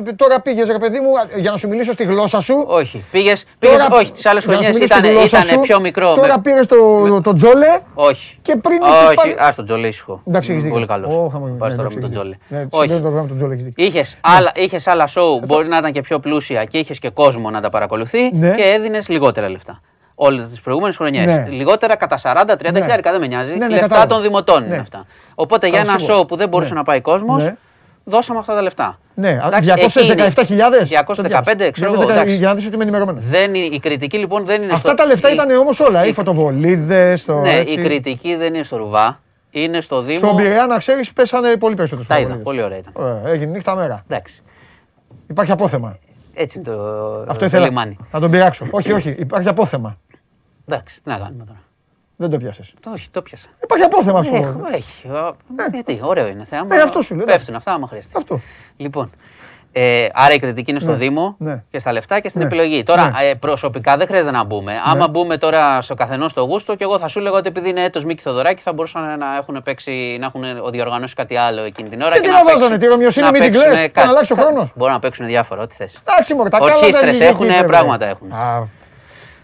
ε, 0.06 0.10
ε, 0.10 0.14
τώρα 0.14 0.39
πήγες, 0.41 0.68
ρε 0.68 0.78
παιδί 0.78 1.00
μου, 1.00 1.18
α, 1.20 1.22
για 1.39 1.52
να 1.52 1.58
σου 1.58 1.68
μιλήσω 1.68 1.91
στη 1.91 2.04
γλώσσα 2.04 2.41
σου. 2.41 2.64
Όχι. 2.68 3.04
Πήγε. 3.12 3.34
Τώρα- 3.60 3.88
όχι, 3.91 4.12
τις 4.12 4.26
άλλες 4.26 4.43
για 4.45 4.54
να 4.54 4.60
χρονιέ 4.60 4.74
σου 4.74 4.80
μιλήσω 4.80 4.84
ήταν, 4.84 4.97
στη 4.97 5.08
γλώσσα 5.14 5.38
ήταν 5.38 5.50
σου, 5.50 5.60
πιο 5.60 5.80
μικρό. 5.80 6.14
Τώρα 6.16 6.34
με- 6.36 6.41
πήρες 6.41 6.66
το, 6.66 7.22
το 7.22 7.34
τζόλε. 7.34 7.68
Όχι. 7.93 8.38
Και 8.41 8.56
πριν 8.56 8.78
είχες 8.82 9.06
Όχι, 9.08 9.16
πάρει- 9.16 9.36
ας 9.39 9.56
τον 9.56 9.66
Τζολέ 9.66 9.88
ήσυχο. 9.88 10.22
Εντάξει, 10.28 10.50
έχεις 10.52 10.64
δίκιο. 10.64 10.76
Πολύ 10.78 10.88
καλός. 10.88 11.14
Ω, 11.16 11.30
χαμογελά. 11.34 11.58
Πας 11.58 11.70
Ναι, 11.70 11.76
τώρα 11.76 11.89
με 11.89 11.95
εντάξει, 11.95 12.00
τον 12.00 12.04
έχεις 12.04 12.16
Τζολέ. 12.16 12.38
δίκιο. 12.41 12.58
Ναι, 12.58 12.68
Όχι. 12.70 12.89
συνδέω 12.89 13.10
το 13.10 13.14
γράμμα 13.16 13.28
του 13.28 13.36
Τζόλε, 13.36 13.54
έχεις 13.54 13.66
δίκιο. 13.66 13.86
Είχες 13.86 14.18
άλλα, 14.22 14.52
είχες 14.56 14.88
άλλα 14.88 15.08
show, 15.08 15.45
μπορεί 15.47 15.68
να 15.68 15.78
ήταν 15.78 15.91
και 15.91 16.02
πιο 16.02 16.20
πλούσια 16.20 16.64
και 16.64 16.78
είχες 16.78 17.00
και 17.00 17.10
κόσμο 17.10 17.50
να 17.50 17.62
τα 17.62 17.70
παρακολουθεί 17.70 18.32
Ναι. 18.34 18.50
και 18.56 18.64
έδινες 18.64 19.10
λιγότερα 19.10 19.50
λεφτά. 19.50 19.82
Όλες 20.16 20.47
τις 20.50 20.62
προηγούμενες 20.62 20.95
χρονιές. 20.97 21.26
Ναι. 21.26 21.45
Λιγότερα 21.50 21.95
κατά 21.95 22.18
40-30 22.18 22.72
Ναι. 22.72 22.80
χιλιάρικα, 22.80 23.12
δεν 23.12 23.20
με 23.20 23.28
νοιάζει. 23.28 23.50
Ναι, 23.52 23.58
ναι, 23.58 23.68
λεφτά 23.68 23.82
κατάλαβα. 23.88 24.08
των 24.14 24.22
δημοτών 24.22 24.60
Ναι. 24.62 24.68
είναι 24.68 24.78
αυτά. 24.78 25.06
Οπότε 25.36 25.68
για 25.68 25.78
Καλά, 25.80 25.89
ένα 25.91 26.00
σίγουρα. 26.00 26.20
show 26.24 26.28
που 26.28 26.36
δεν 26.36 26.50
μπορούσε 26.50 26.70
Ναι. 26.74 26.78
να 26.78 26.84
πάει 26.84 27.02
κόσμος, 27.02 27.43
Ναι. 27.43 27.56
Δώσαμε 28.10 28.39
αυτά 28.39 28.55
τα 28.55 28.62
λεφτά. 28.62 28.99
Ναι, 29.14 29.39
Εντάξει, 29.45 29.72
217.000. 29.76 30.86
215, 30.88 31.70
ξέρω 31.72 31.93
εγώ. 31.93 32.10
εντάξει. 32.10 32.36
Για 32.36 32.47
να 32.47 32.55
δεις 32.55 32.66
ότι 32.66 32.74
είμαι 32.74 32.84
ενημερωμένος. 32.84 33.24
Δεν 33.26 33.53
είναι, 33.55 33.76
η 33.76 33.80
κριτική 33.80 34.18
λοιπόν 34.18 34.45
δεν 34.45 34.62
είναι 34.62 34.74
Αυτά 34.74 34.88
στο- 34.88 34.97
τα 34.97 35.05
λεφτά 35.05 35.30
η- 35.30 35.34
ήταν 35.34 35.51
όμως 35.51 35.80
όλα. 35.80 36.05
Οι 36.05 36.10
η- 36.10 36.14
φωτοβολίδες, 36.14 37.26
το. 37.26 37.39
Ναι, 37.39 37.49
έτσι. 37.53 37.74
η 37.74 37.78
κριτική 37.78 38.36
δεν 38.36 38.53
είναι 38.53 38.64
στο 38.64 38.78
Ρουβά. 38.78 39.20
Είναι 39.51 39.82
στο 39.82 40.01
Δήμο. 40.01 40.18
Στον 40.18 40.36
Πειραιά, 40.36 40.66
να 40.66 40.78
ξέρεις, 40.78 41.14
πέσανε 41.14 41.55
πολύ 41.57 41.76
περισσότερο. 41.76 42.07
Τα 42.07 42.20
είδα. 42.20 42.36
Πολύ 42.36 42.62
ωραία 42.64 42.78
ήταν. 42.78 42.91
Ωραία, 42.95 43.22
έγινε 43.26 43.51
νύχτα 43.51 43.76
μέρα. 43.76 44.03
Εντάξει. 44.07 44.41
Υπάρχει 45.28 45.51
απόθεμα. 45.51 45.97
Έτσι 46.34 46.57
είναι 46.60 46.68
το, 46.68 46.82
Αυτό 47.28 47.39
το 47.39 47.45
ήθελα 47.45 47.66
λιμάνι. 47.66 47.97
να 48.12 48.20
τον 48.20 48.32
πειράξω. 48.32 48.68
όχι, 48.72 48.91
όχι, 48.91 49.16
υπάρχει 49.20 49.47
απόθεμα. 49.47 49.97
Εντάξει, 50.68 51.03
τι 51.03 51.10
να 51.10 51.18
κάνουμε 51.18 51.43
τώρα. 51.45 51.60
Δεν 52.22 52.30
το 52.30 52.38
πιάσες. 52.38 52.74
Το, 52.80 52.91
όχι, 52.91 53.09
το 53.11 53.22
πιάσα. 53.22 53.47
Υπάρχει 53.63 53.86
απόθεμα, 53.86 54.24
σου 54.24 54.36
Έχω, 54.36 54.51
πω. 54.51 54.76
έχει. 54.76 55.07
Α, 55.07 55.36
Γιατί, 55.72 55.99
ωραίο 56.03 56.28
είναι 56.28 56.43
θέμα. 56.43 56.76
Ε, 56.76 56.82
αυτό 56.82 57.01
σου 57.01 57.15
λέω, 57.15 57.26
Πέφτουν 57.26 57.55
αυτά, 57.55 57.72
άμα 57.72 57.88
χρειαστεί. 57.88 58.13
Αυτό. 58.17 58.39
Λοιπόν, 58.78 59.09
ε, 59.72 60.07
άρα 60.13 60.34
η 60.34 60.39
κριτική 60.39 60.72
είναι 60.72 60.80
στο 60.80 60.91
Ναι, 60.91 60.97
Δήμο 60.97 61.36
ναι. 61.39 61.63
και 61.72 61.80
στα 61.80 61.91
λεφτά 61.91 62.20
και 62.20 62.30
στην 62.30 62.41
Ναι, 62.41 62.47
επιλογή. 62.47 62.84
Τώρα, 62.84 63.03
ναι. 63.09 63.30
ε, 63.30 63.34
προσωπικά 63.34 63.97
δεν 63.97 64.07
χρειάζεται 64.07 64.32
να 64.32 64.43
μπούμε. 64.43 64.74
Άμα 64.86 65.07
μπούμε 65.07 65.38
τώρα 65.38 65.82
στο 65.82 65.93
καθενός 65.95 66.32
στο 66.32 66.41
γούστο, 66.41 66.76
και 66.76 66.84
εγώ 66.84 66.99
θα 66.99 67.07
σου 67.07 67.20
λέγα 67.20 67.36
ότι 67.38 67.47
επειδή 67.47 67.70
είναι 67.70 67.84
έτος 67.84 68.05
Μίκη 68.05 68.22
Θοδωράκη, 68.22 68.61
θα 68.61 68.74
μπορούσαν 68.74 69.17
να 69.20 69.36
έχουν 69.38 69.61
παίξει, 69.63 70.17
να 70.20 70.26
έχουν 70.26 70.72
διοργανώσει 70.72 71.15
κάτι 71.15 71.36
άλλο 71.36 71.61
εκείνη 71.61 71.89
την 71.89 72.01
ώρα. 72.01 72.13
Και 72.15 72.22
τι 72.22 72.30
να 72.30 72.43
βάζανε, 72.43 72.78
τη 72.78 72.86
Ρωμιοσύνη 72.88 73.26
να 73.26 73.32
με 73.32 73.39
την 73.39 73.51
παίξουνε 73.51 73.76
Κλέφ, 73.76 73.91
κάτι. 73.91 74.05
να 74.07 74.11
αλλάξει 74.13 74.34
ο 74.34 74.36
χρόνος. 74.36 74.72
Μπορούν 74.76 74.93
να 74.93 74.99
παίξουν 74.99 75.26
διάφορα, 75.26 75.61
ό,τι 75.61 75.76
θες. 75.76 76.01
Εντάξει, 76.09 76.34
μωρέ, 76.34 76.49
τα 76.49 76.57
κάλα 76.59 76.76
Ορχήστρες 76.76 77.17
δεν 77.17 77.28
έχουνε, 77.28 77.49
βγήκε, 77.51 77.65
πράγματα 77.67 78.05
βέβαια. 78.05 78.09
έχουν. 78.57 78.67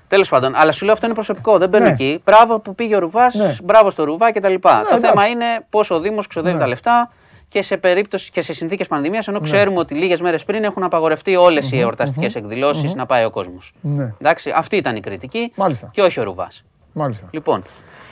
Α, 0.05 0.07
Τέλος 0.07 0.29
πάντων, 0.29 0.55
αλλά 0.55 0.71
σου 0.71 0.83
λέω 0.85 0.93
αυτό 0.93 1.05
είναι 1.05 1.15
προσωπικό. 1.15 1.57
Δεν 1.57 1.69
μπαίνω 1.69 1.85
Ναι. 1.85 1.91
εκεί. 1.91 2.21
Μπράβο 2.25 2.59
που 2.59 2.75
πήγε 2.75 2.95
ο 2.95 2.99
Ρουβάς, 2.99 3.33
Ναι. 3.35 3.55
μπράβο 3.63 3.89
στο 3.89 4.03
Ρουβά 4.03 4.31
κτλ. 4.31 4.41
το 4.41 4.69
εντάξει. 4.69 4.99
θέμα 4.99 5.27
είναι 5.27 5.45
πώς 5.69 5.89
ο 5.91 5.99
Δήμος 5.99 6.27
ξοδεύει 6.27 6.55
Ναι. 6.55 6.61
τα 6.61 6.67
λεφτά 6.67 7.11
και 7.47 7.61
σε 7.61 7.77
περίπτωση 7.77 8.31
και 8.31 8.41
σε 8.41 8.53
συνθήκες 8.53 8.87
πανδημίας, 8.87 9.27
ενώ 9.27 9.39
ξέρουμε 9.39 9.79
ότι 9.79 9.93
λίγες 9.93 10.21
μέρες 10.21 10.43
πριν 10.43 10.63
έχουν 10.63 10.83
απαγορευτεί 10.83 11.35
όλες 11.35 11.71
οι 11.71 11.79
εορταστικές 11.79 12.35
εκδηλώσεις 12.35 12.95
να 12.95 13.05
πάει 13.05 13.25
ο 13.25 13.29
κόσμος. 13.29 13.73
Ναι. 13.81 14.13
Εντάξει, 14.21 14.51
αυτή 14.55 14.75
ήταν 14.75 14.95
η 14.95 14.99
κριτική 14.99 15.51
Μάλιστα. 15.55 15.89
και 15.91 16.01
όχι 16.01 16.19
ο 16.19 16.23
Ρουβάς. 16.23 16.63
Μάλιστα. 16.93 17.27
Λοιπόν, 17.31 17.63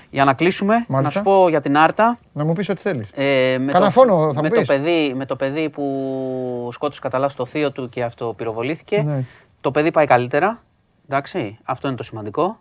για 0.10 0.24
να 0.26 0.34
κλείσουμε, 0.34 0.74
να 0.76 0.86
Μάλιστα. 0.88 1.18
σου 1.18 1.24
πω 1.24 1.50
για 1.50 1.62
την 1.62 1.78
Άρτα. 1.78 2.20
Να 2.34 2.44
μου 2.46 2.54
πεις 2.54 2.70
ό,τι 2.70 2.82
θέλεις. 2.82 3.10
Ε, 3.14 3.58
με, 3.60 3.72
Κάνα 3.72 3.86
το, 3.86 3.92
φόνο 3.92 4.34
θα 4.34 4.42
με, 4.42 4.48
μου 4.48 4.54
το 4.54 4.60
πεις. 4.60 4.68
παιδί, 4.68 5.14
με 5.16 5.26
το 5.26 5.36
παιδί 5.36 5.70
που 5.70 6.70
σκότωσε 6.72 7.00
κατά 7.02 7.18
λάθος 7.18 7.36
το 7.36 7.46
θείο 7.46 7.72
του 7.72 7.90
και 7.90 8.04
αυτό 8.04 8.34
πυροβολήθηκε. 8.38 9.02
Ναι. 9.06 9.24
Το 9.62 9.72
παιδί 9.72 9.92
πάει 9.92 10.06
καλύτερα. 10.06 10.62
Εντάξει, 11.08 11.58
αυτό 11.64 11.88
είναι 11.88 11.98
το 11.98 12.04
σημαντικό. 12.04 12.60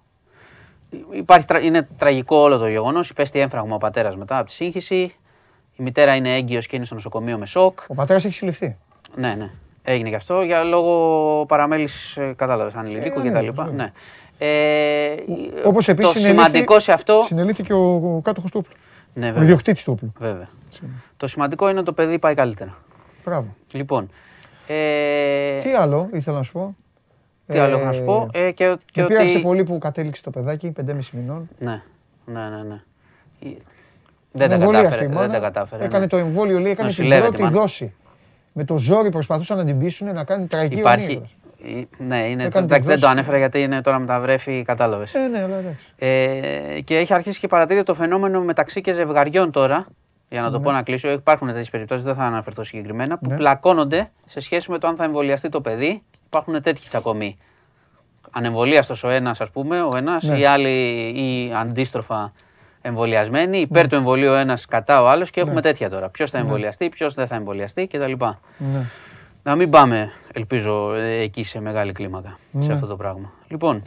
Υπάρχει, 1.10 1.46
τρα- 1.46 1.60
είναι 1.60 1.88
τραγικό 1.98 2.36
όλο 2.36 2.58
το 2.58 2.68
γεγονός. 2.68 3.10
Υπέστη 3.10 3.38
έμφραγμα 3.38 3.74
ο 3.74 3.78
πατέρας 3.78 4.16
μετά 4.16 4.38
από 4.38 4.46
τη 4.46 4.52
σύγχυση. 4.52 5.14
Η 5.76 5.82
μητέρα 5.82 6.14
είναι 6.14 6.34
έγκυος 6.36 6.66
και 6.66 6.76
είναι 6.76 6.84
στο 6.84 6.94
νοσοκομείο 6.94 7.38
με 7.38 7.46
σοκ. 7.46 7.78
Ο 7.88 7.94
πατέρας 7.94 8.24
έχει 8.24 8.34
συλληφθεί. 8.34 8.76
Ναι, 9.16 9.34
ναι. 9.34 9.50
Έγινε 9.82 10.08
και 10.08 10.14
αυτό 10.16 10.42
για 10.42 10.62
λόγω 10.62 11.44
παραμέληση, 11.48 12.34
κατάλαβες, 12.36 12.74
ανηλίκου 12.74 13.20
Ε, 13.20 13.22
ναι, 13.22 13.30
κτλ. 13.42 13.62
ναι. 13.62 13.70
Ναι. 13.72 13.92
Ε, 14.38 15.14
Όπως 15.64 15.88
επίσης 15.88 16.12
το 16.12 16.20
σημαντικό 16.20 16.78
σε 16.80 16.92
αυτό. 16.92 17.22
Συνελήφθηκε 17.26 17.72
ο, 17.72 17.94
ο 18.16 18.20
κάτοχος 18.22 18.50
του 18.50 18.58
όπλου. 18.64 18.76
Ναι, 19.14 19.24
Ο 19.26 19.28
βέβαια. 19.28 19.42
ιδιοκτήτης 19.42 19.84
του 19.84 19.92
όπλου. 19.92 20.12
βέβαια. 20.18 20.48
Το 21.16 21.26
σημαντικό 21.26 21.68
είναι 21.68 21.76
ότι 21.76 21.86
το 21.86 21.92
παιδί 21.92 22.18
πάει 22.18 22.34
καλύτερα. 22.34 22.74
Μπράβο. 23.24 23.54
Λοιπόν. 23.72 24.10
Ε, 24.66 25.58
Τι 25.58 25.70
άλλο 25.74 26.08
ήθελα 26.12 26.36
να 26.36 26.42
σου 26.42 26.52
πω; 26.52 26.76
Τι 27.52 27.58
άλλο 27.58 27.76
έχω 27.76 27.84
να 27.84 27.92
σου 27.92 28.04
πω. 28.04 28.28
Ε, 28.32 28.50
και, 28.50 28.76
και 28.92 29.00
Με 29.00 29.06
πείραξε 29.06 29.34
ότι... 29.36 29.44
πολύ 29.44 29.64
που 29.64 29.78
κατέληξε 29.78 30.22
το 30.22 30.30
παιδάκι, 30.30 30.72
5,5 30.80 30.94
μηνών. 31.12 31.48
Ναι, 31.58 31.82
ναι, 32.24 32.40
ναι. 32.40 32.62
ναι. 32.68 32.80
Ε, 33.42 33.56
Δεν 34.32 34.48
τα 34.48 34.54
Εμβολίαστη 34.54 34.84
κατάφερε. 34.88 35.04
η 35.04 35.08
Δεν 35.08 35.16
μάνα. 35.16 35.32
τα 35.32 35.38
κατάφερε. 35.40 35.84
Έκανε 35.84 35.98
ναι. 36.02 36.06
το 36.08 36.16
εμβόλιο, 36.16 36.58
λέει, 36.58 36.72
έκανε 36.72 36.88
την 36.88 36.98
Νοσηλεύεται, 37.04 37.26
πρώτη 37.28 37.42
μάνα. 37.42 37.60
δόση. 37.60 37.94
Με 38.52 38.64
το 38.64 38.78
ζόρι 38.78 39.10
προσπαθούσαν 39.10 39.56
να 39.56 39.64
την 39.64 39.78
πείσουν 39.78 40.14
να 40.14 40.24
κάνει 40.24 40.46
τραγική 40.46 40.78
Υπάρχει. 40.80 41.06
ονείρα. 41.06 41.80
ε, 41.80 42.04
Ναι, 42.04 42.28
είναι, 42.28 42.44
Έκανε 42.44 42.66
τη 42.66 42.72
εντάξει, 42.72 42.86
δεν 42.88 42.94
το 42.94 43.00
δόση. 43.00 43.12
ανέφερα 43.12 43.38
γιατί 43.38 43.62
είναι 43.62 43.80
τώρα 43.82 43.98
με 43.98 44.06
τα 44.06 44.20
βρέφη, 44.20 44.62
κατάλαβες. 44.62 45.14
Ε, 45.14 45.26
ναι, 45.26 45.42
αλλά 45.42 45.56
εντάξει. 45.56 45.86
Ε, 45.96 46.80
και 46.80 46.96
έχει 46.98 47.14
αρχίσει 47.14 47.40
και 47.40 47.46
παρατηρεί 47.46 47.82
το 47.82 47.94
φαινόμενο 47.94 48.40
μεταξύ 48.40 48.80
και 48.80 48.92
ζευγαριών 48.92 49.50
τώρα. 49.50 49.86
Για 50.28 50.40
να 50.42 50.50
το 50.50 50.60
πω 50.60 50.70
να 50.72 50.82
κλείσω, 50.82 51.10
υπάρχουν 51.10 51.48
τέτοιες 51.48 51.70
περιπτώσεις, 51.70 52.04
δεν 52.04 52.14
θα 52.14 52.24
αναφερθώ 52.24 52.64
συγκεκριμένα, 52.64 53.18
που 53.18 53.28
Ναι. 53.30 53.36
πλακώνονται 53.36 54.10
σε 54.24 54.40
σχέση 54.40 54.70
με 54.70 54.78
το 54.78 54.86
αν 54.88 54.96
θα 54.96 55.04
εμβολιαστεί 55.04 55.48
το 55.48 55.60
παιδί. 55.60 56.02
Υπάρχουν 56.34 56.62
τέτοιοι 56.62 56.88
τσακωμοί. 56.88 57.36
Ανεμβολίαστο 58.30 58.94
ο 59.04 59.08
ένας, 59.10 59.40
ας 59.40 59.50
πούμε, 59.50 59.82
ο 59.82 59.96
ένας, 59.96 60.22
Ναι. 60.22 60.38
ή 60.38 60.44
άλλοι 60.44 60.68
ή 61.14 61.52
αντίστροφα 61.54 62.32
εμβολιασμένοι. 62.82 63.58
Υπέρ 63.58 63.88
του 63.88 63.94
εμβολίου 63.94 64.30
ο 64.30 64.34
ένας, 64.34 64.66
κατά 64.66 65.02
ο 65.02 65.08
άλλος 65.08 65.30
και 65.30 65.40
έχουμε 65.40 65.60
τέτοια 65.60 65.90
τώρα. 65.90 66.08
Ποιος 66.08 66.30
θα 66.30 66.38
εμβολιαστεί, 66.38 66.88
ποιος 66.88 67.14
δεν 67.14 67.26
θα 67.26 67.34
εμβολιαστεί 67.34 67.86
κτλ. 67.86 68.12
Ναι. 68.56 68.84
Να 69.42 69.54
μην 69.56 69.70
πάμε, 69.70 70.12
ελπίζω, 70.32 70.94
ε, 70.94 71.20
εκεί 71.20 71.42
σε 71.42 71.60
μεγάλη 71.60 71.92
κλίμακα 71.92 72.38
σε 72.58 72.66
Ναι. 72.66 72.72
αυτό 72.74 72.86
το 72.86 72.96
πράγμα. 72.96 73.32
Λοιπόν, 73.48 73.82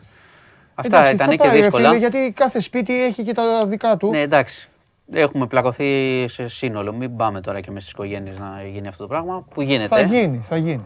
αυτά 0.76 0.98
Εντάξει, 0.98 1.14
ήταν 1.16 1.28
θα 1.28 1.34
και 1.36 1.38
πάει, 1.38 1.50
ρε 1.50 1.56
δύσκολα. 1.62 1.88
φίλε, 1.88 2.00
γιατί 2.00 2.32
κάθε 2.36 2.60
σπίτι 2.60 3.04
έχει 3.04 3.24
και 3.24 3.34
τα 3.34 3.66
δικά 3.66 3.98
του. 3.98 4.10
Ναι, 4.10 4.22
εντάξει. 4.22 4.70
Έχουμε 5.14 5.48
πλακωθεί 5.48 6.26
σε 6.28 6.48
σύνολο. 6.48 6.94
Μην 6.94 7.16
πάμε 7.16 7.42
τώρα 7.42 7.62
και 7.62 7.72
με 7.72 7.80
στις 7.80 7.92
οικογένειες 7.92 8.40
να 8.40 8.62
γίνει 8.74 8.88
αυτό 8.88 9.04
το 9.04 9.10
πράγμα 9.10 9.46
που 9.54 9.62
γίνεται. 9.62 9.88
Θα 9.88 10.02
γίνει, 10.02 10.40
θα 10.44 10.56
γίνει. 10.58 10.84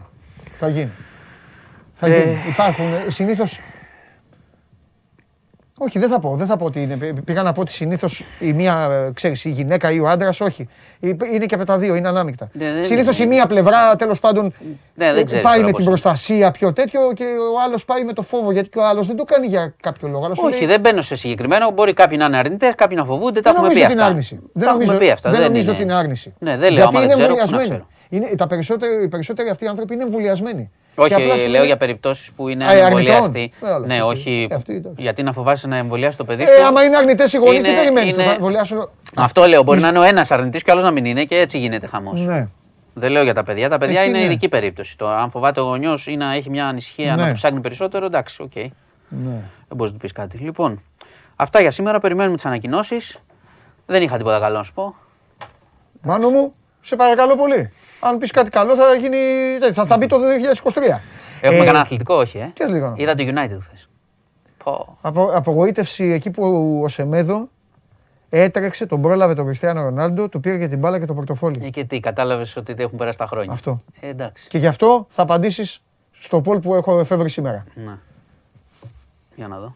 Θα 0.58 0.68
γίνει. 0.68 0.90
Θα 2.00 2.06
Ε. 2.06 2.18
γίνει. 2.22 2.38
Υπάρχουν 2.48 2.92
συνήθω. 3.08 3.44
Όχι, 5.82 5.98
δεν 5.98 6.08
θα 6.08 6.20
πω. 6.20 6.36
Δεν 6.36 6.46
θα 6.46 6.56
πω 6.56 6.64
ότι 6.64 6.82
είναι. 6.82 6.96
Πήγα 7.24 7.42
να 7.42 7.52
πω 7.52 7.60
ότι 7.60 7.70
συνήθως 7.72 8.24
η 8.38 8.52
μία, 8.52 8.88
ε, 8.90 9.10
ξέρεις, 9.14 9.44
η 9.44 9.50
γυναίκα 9.50 9.90
ή 9.92 10.00
ο 10.00 10.08
άντρας, 10.08 10.40
όχι. 10.40 10.68
Είναι 11.32 11.46
και 11.46 11.54
από 11.54 11.64
τα 11.64 11.78
δύο, 11.78 11.94
είναι 11.94 12.08
ανάμεικτα. 12.08 12.48
Ναι, 12.52 12.72
δεν 12.72 12.84
Συνήθως 12.84 13.18
είναι. 13.18 13.26
η 13.34 13.36
μία 13.36 13.46
πλευρά, 13.46 13.96
τέλος 13.96 14.20
πάντων, 14.20 14.44
Ναι, 14.94 15.12
δεν 15.12 15.16
ε, 15.16 15.24
ξέρεις 15.24 15.44
πάει 15.44 15.54
τώρα 15.54 15.66
με 15.66 15.70
πώς 15.72 15.80
την 15.84 15.90
είναι. 15.90 16.00
προστασία 16.00 16.50
πιο 16.50 16.72
τέτοιο 16.72 17.00
και 17.14 17.24
ο 17.24 17.60
άλλος 17.66 17.84
πάει 17.84 18.04
με 18.04 18.12
το 18.12 18.22
φόβο. 18.22 18.52
Γιατί 18.52 18.68
και 18.68 18.78
ο 18.78 18.86
άλλος 18.86 19.06
δεν 19.06 19.16
το 19.16 19.24
κάνει 19.24 19.46
για 19.46 19.74
κάποιο 19.82 20.08
λόγο. 20.08 20.24
αλλά 20.24 20.34
σου 20.34 20.42
Όχι, 20.44 20.58
λέει, 20.58 20.66
δεν 20.68 20.80
μπαίνω 20.80 21.02
σε 21.02 21.16
συγκεκριμένο. 21.16 21.70
Μπορεί 21.70 21.92
κάποιοι 21.92 22.16
να 22.20 22.24
είναι 22.26 22.36
αρνητές, 22.38 22.72
κάποιοι 22.74 22.96
να 23.00 23.04
φοβούνται. 23.04 23.32
Δεν 23.32 23.42
Τα 23.42 23.50
έχουμε 23.50 23.66
νομίζω 23.68 23.80
πει 23.80 23.84
ότι 23.86 23.92
είναι 23.92 24.02
αυτά. 24.02 24.12
άρνηση. 24.12 24.34
Τα 24.34 24.42
Δεν 24.52 24.68
έχουμε 24.68 24.84
νομίζω, 24.84 25.04
πει 25.04 25.10
αυτά. 25.10 25.30
δεν 25.30 25.40
νομίζω 25.40 25.62
είναι- 25.62 25.72
ότι 25.72 25.82
είναι 25.82 25.94
άρνηση. 25.94 26.34
Ναι, 26.38 26.50
δεν 26.56 26.72
λέω 26.72 26.82
Γιατί 26.82 26.96
άμα 26.96 27.04
είναι 27.04 27.14
δεν 27.14 27.16
ξέρω, 27.18 27.32
πού 27.34 27.38
να 27.38 27.42
εμβολιασμένοι. 27.42 27.86
ξέρω. 28.08 28.26
Είναι, 28.28 28.36
τα 28.36 28.46
περισσότεροι, 28.46 29.04
οι 29.04 29.08
περισσότεροι 29.08 29.48
αυτοί 29.48 29.64
οι 29.64 29.68
άνθρωποι 29.68 29.94
είναι 29.94 30.02
εμβολιασμένοι. 30.02 30.70
Και 30.94 31.00
Όχι, 31.00 31.14
απλά 31.14 31.34
σου 31.36 31.40
λέω 31.40 31.48
λέει- 31.50 31.66
για 31.66 31.76
περιπτώσεις 31.76 32.32
που 32.32 32.48
είναι 32.48 32.64
Α, 32.66 32.72
ε, 32.72 32.78
ανεμβολιαστοί. 32.80 33.22
αρνητών. 33.60 33.68
Ε, 33.68 33.72
αλλά 33.72 33.86
Ναι, 33.86 33.94
αυτοί- 33.94 34.06
όχι. 34.08 34.46
ε, 34.50 34.54
αυτοί, 34.54 34.74
εντάξει. 34.74 35.02
Γιατί 35.02 35.22
να 35.22 35.32
φοβάσαι 35.32 35.66
να 35.68 35.76
εμβολιάσει 35.76 36.16
το 36.16 36.24
παιδί 36.24 36.42
Ε, 36.42 36.46
σου. 36.46 36.64
άμα 36.66 36.82
είναι 36.82 36.96
αρνητές 36.96 37.32
οι 37.32 37.36
γονείς, 37.38 37.62
τι 37.62 37.68
Είναι- 37.68 37.78
περιμένεις. 37.78 38.14
είναι- 38.14 38.22
Θα 38.22 38.30
εμβολιάσουν. 38.32 38.88
Αυτό 39.16 39.46
λέω. 39.46 39.62
Μπορεί 39.62 39.80
να 39.80 39.88
είναι 39.88 39.98
ο 39.98 40.02
ένας 40.02 40.30
αρνητής 40.30 40.62
και 40.62 40.70
ο 40.70 40.72
άλλος 40.72 40.84
να 40.84 40.90
μην 40.90 41.04
είναι 41.04 41.24
και 41.24 41.38
έτσι 41.38 41.58
γίνεται 41.58 41.86
χαμός. 41.86 42.20
Ναι. 42.20 42.48
Δεν 42.94 43.10
λέω 43.10 43.22
για 43.22 43.34
τα 43.34 43.42
παιδιά. 43.42 43.68
Τα 43.68 43.78
παιδιά 43.78 44.00
Εκεί 44.00 44.08
είναι 44.08 44.18
ναι. 44.18 44.24
ειδική 44.24 44.48
περίπτωση. 44.48 44.96
Το, 44.98 45.08
αν 45.08 45.30
φοβάται 45.30 45.60
ο 45.60 45.64
γονιός 45.64 46.06
ή 46.06 46.16
να 46.16 46.34
έχει 46.34 46.50
μια 46.50 46.66
ανησυχία 46.66 47.16
να 47.16 47.22
Ναι. 47.22 47.28
το 47.28 47.34
ψάχνει 47.34 47.60
περισσότερο, 47.60 48.04
εντάξει, 48.06 48.42
οκ. 48.42 48.54
ναι. 48.54 48.70
Δεν 49.68 49.76
μπορείς 49.76 49.92
να 49.92 49.98
του 49.98 50.02
πεις 50.04 50.12
κάτι. 50.12 50.36
Λοιπόν, 50.38 50.82
αυτά 51.36 51.60
για 51.60 51.70
σήμερα. 51.70 52.00
Περιμένουμε 52.00 52.36
τις 52.36 52.46
ανακοινώσεις. 52.46 53.18
Δεν 53.86 54.02
είχα 54.02 54.16
τίποτα 54.16 54.38
καλό 54.40 54.56
να 54.56 54.62
σου 54.62 54.72
πω. 54.72 54.94
Μάνο 56.02 56.28
μου, 56.30 56.54
σε 56.82 56.96
παρακαλώ 56.96 57.36
πολύ. 57.36 57.72
Αν 58.00 58.18
πεις 58.18 58.30
κάτι 58.30 58.50
καλό, 58.50 58.74
θα, 58.74 58.94
γίνει, 58.94 59.16
θα, 59.72 59.84
θα 59.84 59.96
μπει 59.96 60.06
το 60.06 60.16
2023. 60.62 60.76
Έχουμε 61.40 61.62
Ε, 61.62 61.64
κανένα 61.64 61.80
αθλητικό, 61.80 62.14
όχι, 62.14 62.38
ε; 62.38 62.50
Τι 62.54 62.64
αθλητικό; 62.64 62.94
Είδα 62.96 63.14
το 63.14 63.24
United 63.26 63.58
χθες. 63.60 63.88
Πω. 64.64 64.98
Απο, 65.00 65.30
απογοήτευση 65.34 66.04
εκεί 66.04 66.30
που 66.30 66.80
ο 66.84 66.88
Σεμέδο 66.88 67.48
έτρεξε, 68.28 68.86
τον 68.86 69.02
πρόλαβε 69.02 69.34
τον 69.34 69.44
Κριστιανό 69.44 69.82
Ρονάλντο, 69.82 70.28
του 70.28 70.40
πήρε 70.40 70.58
και 70.58 70.68
την 70.68 70.78
μπάλα 70.78 70.98
και 70.98 71.06
το 71.06 71.14
πορτοφόλι. 71.14 71.64
Ε, 71.64 71.70
και 71.70 71.84
τι, 71.84 72.00
κατάλαβες 72.00 72.56
ότι 72.56 72.72
δεν 72.72 72.84
έχουν 72.86 72.98
περάσει 72.98 73.18
τα 73.18 73.26
χρόνια. 73.26 73.52
Αυτό. 73.52 73.82
Ε, 74.00 74.08
εντάξει. 74.08 74.48
Και 74.48 74.58
γι' 74.58 74.66
αυτό 74.66 75.06
θα 75.08 75.22
απαντήσεις 75.22 75.82
στο 76.12 76.40
πόλ 76.40 76.58
που 76.58 76.74
έχω 76.74 76.98
εφεύρει 76.98 77.30
σήμερα. 77.30 77.64
Ναι. 77.74 77.98
Για 79.34 79.48
να 79.48 79.58
δω. 79.58 79.74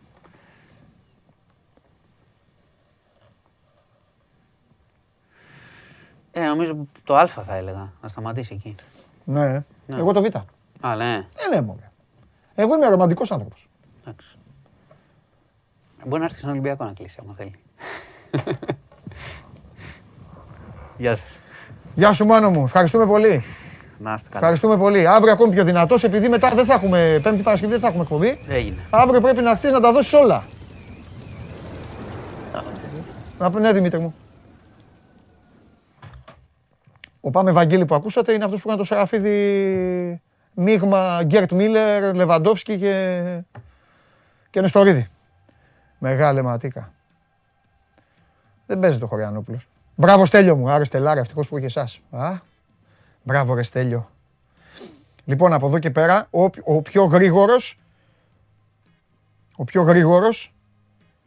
Ε, 6.37 6.45
νομίζω 6.45 6.77
το 7.05 7.17
Α 7.17 7.27
θα 7.27 7.55
έλεγα. 7.55 7.93
Να 8.03 8.09
σταματήσει 8.09 8.55
εκεί. 8.55 8.75
Ναι. 9.25 9.47
Ναι. 9.87 9.99
Εγώ 9.99 10.13
το 10.13 10.23
Β. 10.23 10.27
Α, 10.81 10.97
ναι. 10.97 11.15
Ε, 11.15 11.55
ναι, 11.55 11.61
μωρέ. 11.61 11.91
Εγώ 12.55 12.75
είμαι 12.75 12.87
ρομαντικός 12.87 13.33
άνθρωπος. 13.33 13.69
Εντάξει. 14.01 14.37
Μπορεί 16.05 16.19
να 16.19 16.25
έρθει 16.25 16.39
στον 16.39 16.51
Ολυμπιακό 16.51 16.85
να 16.85 16.93
κλείσει, 16.93 17.19
άμα 17.23 17.35
θέλει. 17.37 17.59
Γεια 20.99 21.17
σας. 21.17 21.41
Γεια 21.95 22.13
σου, 22.13 22.27
Μάνο 22.27 22.51
μου. 22.51 22.65
Ευχαριστούμε 22.65 23.07
πολύ. 23.07 23.45
Να 23.99 24.15
είστε 24.15 24.29
καλά. 24.29 24.39
Ευχαριστούμε 24.41 24.77
πολύ. 24.77 25.07
Αύριο 25.09 25.33
ακόμη 25.33 25.53
πιο 25.55 25.65
δυνατός, 25.65 26.05
επειδή 26.05 26.29
μετά 26.29 26.51
δεν 26.55 26.65
θα 26.65 26.75
έχουμε. 26.75 27.21
Πέμπτη 27.23 27.43
Παρασκευή 27.43 27.73
δεν 27.73 27.81
θα 27.81 27.87
έχουμε 27.87 28.03
εκπομπή. 28.03 28.39
Έγινε. 28.49 28.87
Αύριο 28.91 29.21
πρέπει 29.21 29.43
να 29.43 29.57
χτίσει 29.57 29.73
να 29.73 29.81
τα 29.81 29.93
δώσεις 29.93 30.13
όλα. 30.13 30.45
Να 33.39 33.51
πει 33.51 33.61
ναι, 33.61 33.73
Δημήτρη 33.73 34.01
μου. 34.01 34.15
Ο 37.27 37.31
Πάμε 37.31 37.53
Βαγγέλη 37.53 37.85
που 37.85 37.95
ακούσατε 37.95 38.33
είναι 38.33 38.45
αυτός 38.45 38.63
που 38.63 38.69
έκανε 38.69 38.83
το 38.83 38.87
Σεραφίδη 38.95 40.23
μείγμα 40.55 41.23
Γκέρτ 41.25 41.53
Μίλλερ, 41.53 42.15
Λεβαντόφσκι 42.15 42.79
και, 42.79 43.43
και 44.51 44.61
Νεστορίδη. 44.61 45.09
Μεγάλη 45.99 46.43
ματίκα. 46.43 46.93
Δεν 48.67 48.79
παίζει 48.79 48.99
το 48.99 49.07
Χωριανόπουλος. 49.07 49.69
Μπράβο 49.95 50.25
Στέλιο 50.27 50.57
μου, 50.57 50.71
άρε 50.71 50.85
Στελάρα, 50.85 51.21
ευτυχώς 51.21 51.49
που 51.49 51.57
είχε 51.57 51.67
εσάς. 51.67 52.01
Α, 52.11 52.33
μπράβο 53.23 53.55
ρε 53.55 53.63
Στέλιο. 53.63 54.11
Λοιπόν, 55.25 55.53
από 55.53 55.67
εδώ 55.67 55.79
και 55.79 55.91
πέρα, 55.91 56.27
ο, 56.31 56.43
ο 56.65 56.83
πιο 56.83 57.05
γρήγορος, 57.05 57.79
ο 59.57 59.65
πιο 59.65 59.83
γρήγορος 59.83 60.55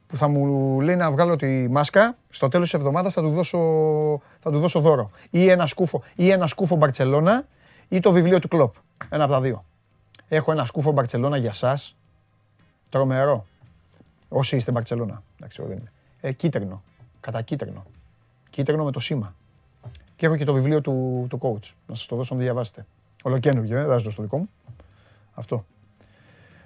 που 0.07 0.17
θα 0.17 0.27
μου 0.27 0.81
λέει 0.81 0.95
να 0.95 1.11
βγάλω 1.11 1.35
τη 1.35 1.67
μάσκα, 1.69 2.17
στο 2.38 2.47
τέλος 2.47 2.69
της 2.69 2.80
εβδομάδας 2.80 3.14
θα 3.14 3.22
του 3.22 3.30
δώσω, 3.30 3.59
θα 4.39 4.51
του 4.51 4.59
δώσω 4.59 4.80
δώρο. 4.80 5.11
Ή 5.30 5.49
ένα 5.49 5.68
σκούφο, 5.68 6.03
ή 6.15 6.30
ένα 6.30 6.47
σκούφο 6.47 6.76
Μπαρτσελώνα 6.76 7.47
ή 7.88 7.99
το 7.99 8.11
βιβλίο 8.11 8.39
του 8.39 8.47
Κλόπ. 8.47 8.76
Ένα 9.09 9.23
από 9.23 9.34
τα 9.34 9.41
δύο. 9.41 9.65
Έχω 10.27 10.51
ένα 10.51 10.65
σκούφο 10.65 10.91
Μπαρτσελώνα 10.91 11.38
για 11.38 11.51
σας. 11.51 11.95
Τρομερό. 12.89 13.45
Όσοι 14.30 14.55
είστε 14.55 14.72
Μπαρτσελώνα. 14.72 15.23
Εντάξει, 15.35 15.57
εγώ 15.59 15.69
δεν 15.69 15.77
είναι. 15.77 15.91
Ε, 16.22 16.31
κίτρινο. 16.31 16.84
Κατά 17.19 17.41
κίτρινο. 17.41 17.85
Κίτρινο 18.49 18.84
με 18.84 18.91
το 18.91 18.99
σήμα. 18.99 19.35
Και 20.15 20.26
έχω 20.26 20.35
και 20.35 20.45
το 20.45 20.53
βιβλίο 20.53 20.81
του, 20.81 21.26
του 21.30 21.39
coach. 21.41 21.73
Να 21.88 21.95
σας 21.95 22.05
το 22.05 22.15
δώσω 22.15 22.34
να 22.34 22.39
το 22.39 22.45
διαβάσετε. 22.45 22.85
Ολοκένουργιο, 23.23 23.77
ε, 23.77 23.80
δεν 23.80 23.88
θα 23.88 23.93
σας 23.93 24.03
δώσω 24.03 24.15
το 24.15 24.22
δικό 24.22 24.38
μου. 24.38 24.49
Αυτό. 25.34 25.65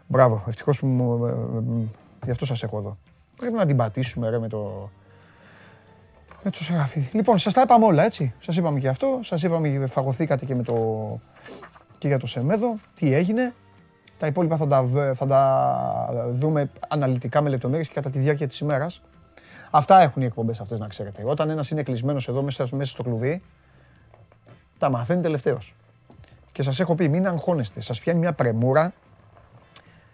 Μπράβο. 0.08 0.44
Ευτυχώς 0.48 0.80
που 0.80 0.88
μου, 0.88 1.26
ε, 1.26 1.30
ε, 1.30 1.34
ε, 1.34 1.88
γι' 2.26 2.32
αυτό 2.32 2.46
σας 2.46 2.64
έχω 2.64 2.78
εδώ. 2.78 2.98
Πρέπει 3.36 3.56
να 3.56 3.66
την 3.66 3.78
πατήσουμε 3.78 4.30
ρε 4.30 4.40
με 4.40 4.48
το... 4.48 4.90
Με 6.44 6.52
το 6.52 6.64
Σεραφίδη. 6.64 7.10
Λοιπόν, 7.14 7.40
σας 7.40 7.54
τα 7.54 7.62
είπαμε 7.62 7.86
όλα, 7.86 8.04
έτσι. 8.04 8.34
Σας 8.40 8.58
είπαμε 8.58 8.80
και 8.80 8.88
αυτό. 8.88 9.20
Σας 9.24 9.44
είπαμε, 9.44 9.88
φαγωθήκατε 9.88 10.46
και 10.46 10.56
με 10.56 10.64
το... 10.64 11.20
και 11.98 12.08
για 12.08 12.20
το 12.20 12.28
Σεμέδο. 12.28 12.78
Τι 12.96 13.14
έγινε. 13.14 13.54
Τα 14.18 14.28
υπόλοιπα 14.28 14.58
θα 14.58 14.68
τα, 14.68 14.84
β- 14.84 15.14
θα 15.16 15.26
τα 15.26 16.30
δούμε 16.32 16.70
αναλυτικά 16.88 17.42
με 17.42 17.50
λεπτομέρειες 17.50 17.88
και 17.88 17.94
κατά 17.94 18.10
τη 18.10 18.20
διάρκεια 18.20 18.48
της 18.48 18.60
ημέρας. 18.60 19.02
Αυτά 19.72 20.02
έχουν 20.02 20.22
οι 20.22 20.26
εκπομπές 20.26 20.60
αυτές 20.60 20.80
να 20.80 20.88
ξέρετε. 20.88 21.22
Όταν 21.26 21.50
ένας 21.50 21.70
είναι 21.70 21.84
κλεισμένος 21.84 22.28
εδώ 22.28 22.42
μέσα, 22.42 22.68
μέσα 22.72 22.92
στο 22.92 23.04
κλουβί, 23.04 23.42
τα 24.78 24.90
μαθαίνει 24.90 25.22
τελευταίος. 25.22 25.76
Και 26.52 26.64
σας 26.64 26.80
έχω 26.80 26.96
πει, 26.96 27.08
μην 27.10 27.28
αγχώνεστε. 27.28 27.82
Σας 27.82 28.00
πιάνει 28.00 28.20
μια 28.20 28.34
πρεμούρα. 28.34 28.94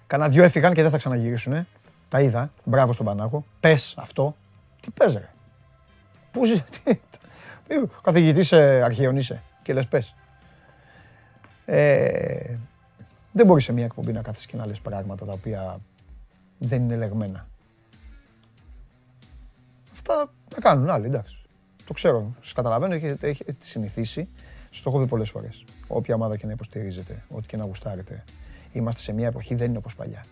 Κανα 0.07 0.29
δυο 0.29 0.43
έφυγαν 0.43 0.73
και 0.73 0.81
δεν 0.81 0.91
θα 0.91 0.97
ξαναγυρίσουνε. 0.97 1.67
Τα 2.09 2.21
είδα. 2.21 2.51
Μπράβο 2.63 2.93
στον 2.93 3.05
Πανάκο. 3.05 3.45
Πες 3.59 3.95
αυτό. 3.97 4.35
Τι 4.81 4.91
πες 4.91 5.13
ρε. 5.13 5.29
Πού 6.37 6.45
ζει. 6.45 6.63
τι- 7.67 7.75
Ο 7.77 8.01
καθηγητής 8.01 8.51
ε, 8.51 8.81
αρχαίων 8.83 9.17
είσαι 9.17 9.43
και 9.63 9.73
λες 9.73 9.87
πες. 9.87 10.15
Ε, 11.65 12.55
δεν 13.31 13.45
μπορείς 13.45 13.63
σε 13.63 13.71
μια 13.73 13.85
εκπομπή 13.85 14.11
να 14.11 14.21
κάθεσαι 14.21 14.47
και 14.47 14.57
να 14.57 14.67
λες 14.67 14.79
πράγματα 14.79 15.25
τα 15.25 15.31
οποία 15.33 15.79
δεν 16.57 16.81
είναι 16.83 16.95
λεγμένα. 16.95 17.47
Αυτά 19.91 20.31
τα 20.49 20.61
κάνουν 20.61 20.89
άλλοι, 20.89 21.05
εντάξει. 21.05 21.37
Το 21.85 21.93
ξέρω, 21.93 22.35
σας 22.41 22.53
καταλαβαίνω, 22.53 22.93
έχετε, 22.93 23.27
έχετε 23.27 23.53
συνηθίσει. 23.59 24.27
Σας 24.71 24.81
το 24.81 24.89
έχω 24.89 24.99
πει 24.99 25.07
πολλές 25.07 25.29
φορές. 25.29 25.63
Όποια 25.87 26.15
ομάδα 26.15 26.37
και 26.37 26.45
να 26.45 26.51
υποστηρίζετε, 26.51 27.23
ό,τι 27.29 27.47
και 27.47 27.57
να 27.57 27.65
γουστάρετε. 27.65 28.23
Είμαστε 28.73 29.01
σε 29.01 29.11
μια 29.13 29.27
εποχή, 29.27 29.55
δεν 29.55 29.67
είναι 29.69 29.77
όπως 29.77 29.95
παλιά. 29.95 30.25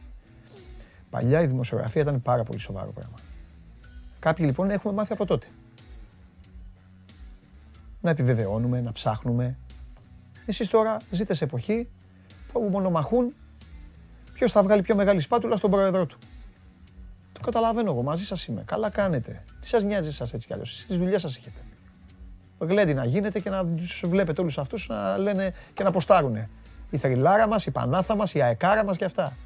Παλιά 1.09 1.41
η 1.41 1.47
δημοσιογραφία 1.47 2.01
ήταν 2.01 2.21
πάρα 2.21 2.43
πολύ 2.43 2.59
σοβαρό 2.59 2.91
πράγμα. 2.91 3.15
Κάποιοι 4.19 4.45
λοιπόν 4.47 4.69
έχουμε 4.69 4.93
μάθει 4.93 5.13
από 5.13 5.25
τότε. 5.25 5.47
Να 8.05 8.11
επιβεβαιώνουμε, 8.11 8.81
να 8.81 8.91
ψάχνουμε. 8.91 9.57
Εσείς 10.45 10.67
τώρα 10.69 10.97
ζείτε 11.09 11.33
σε 11.33 11.43
εποχή 11.43 11.89
που 12.51 12.67
μονομαχούν 12.71 13.33
ποιος 14.33 14.51
θα 14.51 14.63
βγάλει 14.63 14.81
πιο 14.81 14.95
μεγάλη 14.95 15.19
σπάτουλα 15.19 15.55
στον 15.55 15.71
πρόεδρό 15.71 16.05
του. 16.05 16.17
Το 17.33 17.39
καταλαβαίνω 17.41 17.91
εγώ, 17.91 18.01
μαζί 18.03 18.25
σας 18.25 18.45
είμαι. 18.45 18.63
Καλά 18.65 18.89
κάνετε. 18.89 19.43
Τι 19.59 19.67
σας 19.67 19.83
νοιάζει 19.83 20.11
σας 20.11 20.33
έτσι 20.33 20.47
κι 20.47 20.53
αλλιώς; 20.53 20.71
Εσείς 20.73 20.85
τις 20.85 20.97
δουλειές 20.97 21.21
σας 21.21 21.37
έχετε. 21.37 21.59
Γλέντι 22.59 22.93
να 22.93 23.05
γίνετε 23.05 23.39
και 23.39 23.49
να 23.49 23.65
τους 23.65 24.03
βλέπετε 24.05 24.41
όλους 24.41 24.57
αυτούς 24.57 24.87
να 24.87 25.17
λένε 25.17 25.53
και 25.73 25.83
να 25.83 25.91
ποστάρουνε. 25.91 26.49
Η 26.89 26.97
θρυλάρα 26.97 27.47
μας, 27.47 27.65
η 27.65 27.71
πανάθα 27.71 28.15
μας, 28.15 28.33
η 28.33 28.41
αεκάρα 28.41 28.83
μας 28.85 28.97
και 28.97 29.05
αυτά. 29.05 29.37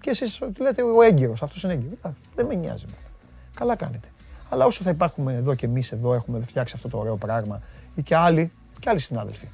Και 0.00 0.10
εσείς 0.10 0.38
λέτε 0.58 0.82
ο 0.82 1.02
έγκυρος, 1.02 1.42
αυτός 1.42 1.62
είναι 1.62 1.72
έγκυρος. 1.72 1.98
Εντάξει, 1.98 2.20
Δεν 2.34 2.46
με 2.46 2.54
νοιάζει. 2.54 2.84
εμένα. 2.88 3.06
Καλά 3.54 3.76
κάνετε. 3.76 4.08
Αλλά 4.48 4.64
όσο 4.64 4.82
θα 4.82 4.90
υπάρχουμε 4.90 5.34
εδώ 5.34 5.54
και 5.54 5.66
εμείς 5.66 5.92
εδώ 5.92 6.14
έχουμε 6.14 6.40
φτιάξει 6.40 6.74
αυτό 6.76 6.88
το 6.88 6.98
ωραίο 6.98 7.16
πράγμα 7.16 7.62
ή 7.94 8.02
και 8.02 8.16
άλλοι, 8.16 8.52
και 8.78 8.88
άλλοι 8.90 8.98
συνάδελφοι. 8.98 9.48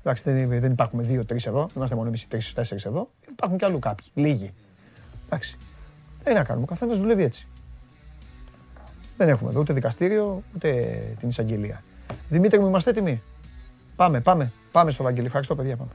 Εντάξει, 0.00 0.22
δεν, 0.24 0.60
δεν 0.60 0.72
υπάρχουμε 0.72 1.02
δύο-τρει 1.02 1.40
εδώ, 1.46 1.60
δεν 1.60 1.72
είμαστε 1.76 1.96
μόνο 1.96 2.08
εμείς 2.08 2.22
οι 2.22 2.28
τρει-τέσσερι 2.28 2.82
εδώ. 2.86 3.10
Υπάρχουν 3.30 3.58
και 3.58 3.64
αλλού 3.64 3.78
κάποιοι, 3.78 4.06
λίγοι. 4.14 4.52
Εντάξει. 5.26 5.58
Δεν 6.22 6.32
είναι 6.32 6.40
να 6.40 6.46
κάνουμε, 6.46 6.64
ο 6.64 6.68
καθένας 6.68 6.98
δουλεύει 6.98 7.22
έτσι. 7.22 7.46
Δεν 9.16 9.28
έχουμε 9.28 9.50
εδώ 9.50 9.60
ούτε 9.60 9.72
δικαστήριο, 9.72 10.42
ούτε 10.54 10.98
την 11.18 11.28
εισαγγελία. 11.28 11.82
Δημήτρη 12.28 12.58
μου, 12.58 12.66
είμαστε 12.66 12.90
έτοιμοι; 12.90 13.22
Πάμε, 13.96 14.20
πάμε, 14.20 14.52
πάμε 14.72 14.90
στο 14.90 15.02
Βαγγέλη. 15.02 15.26
Ευχαριστώ, 15.26 15.54
παιδιά, 15.54 15.76
πάμε. 15.76 15.90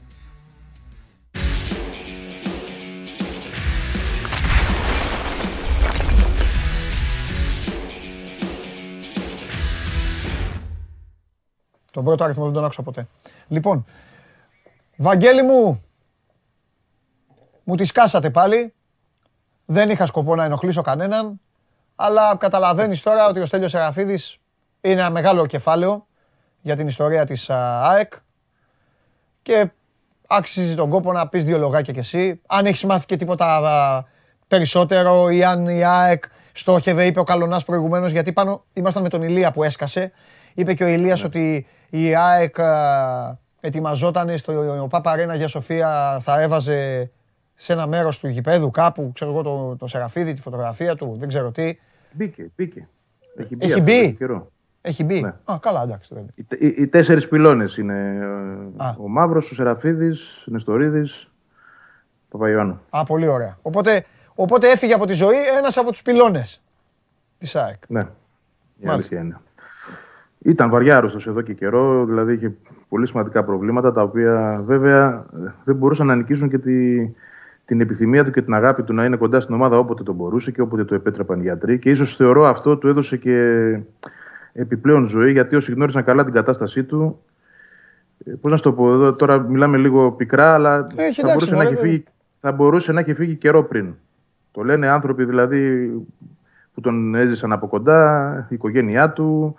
Τον 11.90 12.04
πρώτο 12.04 12.24
αριθμό 12.24 12.44
δεν 12.44 12.52
τον 12.52 12.64
άκουσα 12.64 12.82
ποτέ. 12.82 13.06
Λοιπόν, 13.48 13.84
Βαγγέλη 14.96 15.42
μου, 15.42 15.84
μου 17.64 17.76
τη 17.76 17.84
σκάσατε 17.84 18.30
πάλι. 18.30 18.74
Δεν 19.64 19.88
είχα 19.88 20.06
σκοπό 20.06 20.34
να 20.34 20.44
ενοχλήσω 20.44 20.82
κανέναν, 20.82 21.40
αλλά 21.96 22.36
καταλαβαίνεις 22.36 23.02
τώρα 23.02 23.28
ότι 23.28 23.40
ο 23.40 23.46
Στέλιος 23.46 23.70
Σεραφίδης 23.70 24.38
είναι 24.80 25.00
ένα 25.00 25.10
μεγάλο 25.10 25.46
κεφάλαιο 25.46 26.06
για 26.60 26.76
την 26.76 26.86
ιστορία 26.86 27.26
της 27.26 27.50
α, 27.50 27.82
ΑΕΚ 27.82 28.12
και 29.42 29.70
άξιζε 30.26 30.74
τον 30.74 30.88
κόπο 30.90 31.12
να 31.12 31.28
πεις 31.28 31.44
δύο 31.44 31.58
λογάκια 31.58 31.92
κι 31.92 31.98
εσύ. 31.98 32.40
Αν 32.46 32.66
έχεις 32.66 32.84
μάθει 32.84 33.06
και 33.06 33.16
τίποτα 33.16 33.56
α, 33.56 34.04
περισσότερο 34.48 35.30
ή 35.30 35.44
αν 35.44 35.68
η 35.68 35.84
ΑΕΚ 35.84 36.24
στόχευε, 36.52 37.06
είπε 37.06 37.20
ο 37.20 37.24
Καλονάς 37.24 37.64
προηγουμένως, 37.64 38.12
γιατί 38.12 38.32
πάνω 38.32 38.64
ήμασταν 38.72 39.02
με 39.02 39.08
τον 39.08 39.22
Ηλία 39.22 39.52
που 39.52 39.62
έσκασε. 39.62 40.12
Είπε 40.54 40.74
και 40.74 40.84
ο 40.84 40.86
Ηλίας 40.88 41.24
ότι 41.24 41.66
η 41.90 42.14
ΑΕΚ 42.16 42.60
α, 42.60 43.38
ετοιμαζόταν 43.60 44.38
στο 44.38 44.86
Παπαρένα 44.90 45.34
για 45.34 45.48
Σοφία, 45.48 46.18
θα 46.20 46.40
έβαζε 46.40 47.10
σε 47.54 47.72
ένα 47.72 47.86
μέρος 47.86 48.18
του 48.20 48.28
γηπέδου 48.28 48.70
κάπου, 48.70 49.10
ξέρω 49.14 49.30
εγώ, 49.30 49.42
το, 49.42 49.76
το 49.76 49.86
Σεραφίδη, 49.86 50.32
τη 50.32 50.40
φωτογραφία 50.40 50.94
του, 50.96 51.16
δεν 51.18 51.28
ξέρω 51.28 51.50
τι. 51.50 51.78
Μπήκε, 52.12 52.50
μπήκε. 52.56 52.88
Έχει 53.36 53.56
μπει. 53.56 53.64
Έχει 53.64 53.72
αυτό 53.72 53.82
μπει; 53.84 54.02
τον 54.04 54.16
καιρό. 54.16 54.50
Έχει 54.80 55.04
μπει. 55.04 55.20
Ναι. 55.20 55.28
Α, 55.44 55.58
καλά, 55.60 55.82
εντάξει. 55.82 56.14
δεν- 56.14 56.26
Οι, 56.34 56.42
τε- 56.44 56.60
οι, 56.62 56.74
οι 56.78 56.86
τέσσερις 56.86 57.28
πυλώνες 57.28 57.76
είναι 57.76 58.16
ε, 58.78 58.84
Α. 58.84 58.94
ο 58.98 59.08
Μαύρος, 59.08 59.50
ο 59.50 59.54
Σεραφίδης, 59.54 60.44
ο 60.48 60.50
Νεστορίδης, 60.50 61.30
ο 62.24 62.28
Παπαϊωάννου. 62.28 62.80
Α, 62.90 63.04
πολύ 63.04 63.26
ωραία. 63.26 63.58
Οπότε, 63.62 64.04
οπότε 64.34 64.70
έφυγε 64.70 64.92
από 64.94 65.06
τη 65.06 65.12
ζωή 65.12 65.36
ένας 65.58 65.76
από 65.76 65.90
τους 65.90 66.02
πυλώνες 66.02 66.60
της 67.38 67.56
ΑΕΚ. 67.56 67.82
Ναι, 67.88 68.00
η 68.00 68.04
Μάλιστα. 68.86 68.92
αλήθεια 68.92 69.18
είναι. 69.20 69.40
Ήταν 70.42 70.70
βαριά 70.70 70.96
άρρωστος 70.96 71.26
εδώ 71.26 71.40
και 71.40 71.52
καιρό, 71.54 72.04
δηλαδή 72.04 72.32
είχε 72.32 72.52
πολύ 72.88 73.06
σημαντικά 73.06 73.44
προβλήματα, 73.44 73.92
τα 73.92 74.02
οποία 74.02 74.62
βέβαια 74.66 75.26
ε, 75.46 75.52
δεν 75.64 75.76
μπορούσαν 75.76 76.06
να 76.06 76.14
νικήσουν 76.14 76.48
και 76.48 76.58
τη, 76.58 77.06
την 77.64 77.80
επιθυμία 77.80 78.24
του 78.24 78.30
και 78.30 78.42
την 78.42 78.54
αγάπη 78.54 78.82
του 78.82 78.94
να 78.94 79.04
είναι 79.04 79.16
κοντά 79.16 79.40
στην 79.40 79.54
ομάδα 79.54 79.78
όποτε 79.78 80.02
το 80.02 80.12
μπορούσε 80.12 80.50
και 80.50 80.60
όποτε 80.60 80.84
το 80.84 80.94
επέτρεπαν 80.94 81.38
οι 81.38 81.42
γιατροί. 81.42 81.78
Και 81.78 81.90
ίσως 81.90 82.16
θεωρώ 82.16 82.44
αυτό 82.46 82.76
του 82.76 82.88
έδωσε 82.88 83.16
και 83.16 83.78
επιπλέον 84.52 85.06
ζωή, 85.06 85.32
γιατί 85.32 85.56
όσοι 85.56 85.72
γνώρισαν 85.72 86.04
καλά 86.04 86.24
την 86.24 86.32
κατάστασή 86.32 86.84
του, 86.84 87.20
ε, 88.24 88.32
πώς 88.40 88.50
να 88.50 88.56
σου 88.56 88.62
το 88.62 88.72
πω, 88.72 88.92
εδώ, 88.92 89.12
τώρα 89.12 89.38
μιλάμε 89.38 89.76
λίγο 89.76 90.12
πικρά, 90.12 90.54
αλλά 90.54 90.74
Έχει, 90.76 90.86
θα, 90.94 91.02
εντάξει, 91.02 91.22
μπορούσε 91.24 91.50
να 91.50 91.56
μωρέ, 91.56 91.66
έχει 91.66 91.74
δεν- 91.74 91.84
φύγει, 91.84 92.04
θα 92.40 92.52
μπορούσε 92.52 92.92
να 92.92 93.00
έχει 93.00 93.14
φύγει 93.14 93.34
καιρό 93.34 93.62
πριν. 93.64 93.94
Το 94.52 94.62
λένε 94.62 94.86
άνθρωποι 94.88 95.24
δηλαδή 95.24 95.90
που 96.74 96.80
τον 96.80 97.14
έζησαν 97.14 97.52
από 97.52 97.66
κοντά, 97.68 98.46
η 98.50 98.54
οικογένειά 98.54 99.10
του, 99.10 99.54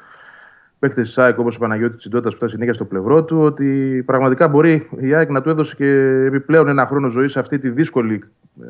παίκτες 0.82 1.08
της 1.08 1.18
ΑΕΚ 1.18 1.40
όπως 1.40 1.56
ο 1.56 1.60
Παναγιώτης 1.60 1.98
Τσιντότα 1.98 2.30
που 2.30 2.36
ήταν 2.36 2.49
συνέχεια 2.49 2.74
στο 2.74 2.86
πλευρό 2.86 3.24
του, 3.24 3.41
ότι 3.41 4.03
πραγματικά 4.06 4.48
μπορεί 4.48 4.90
η 4.99 5.14
ΑΕΚ 5.14 5.30
να 5.30 5.41
του 5.41 5.49
έδωσε 5.49 5.76
και 5.76 5.88
επιπλέον 6.26 6.68
ένα 6.68 6.86
χρόνο 6.86 7.10
ζωής 7.10 7.32
σε 7.32 7.40
αυτή 7.40 7.60
τη 7.60 7.70
δύσκολη 7.70 8.24
ε, 8.62 8.66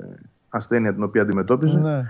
ασθένεια 0.50 0.94
την 0.94 1.04
οποία 1.04 1.22
αντιμετώπιζε. 1.22 1.78
Ναι. 1.78 2.06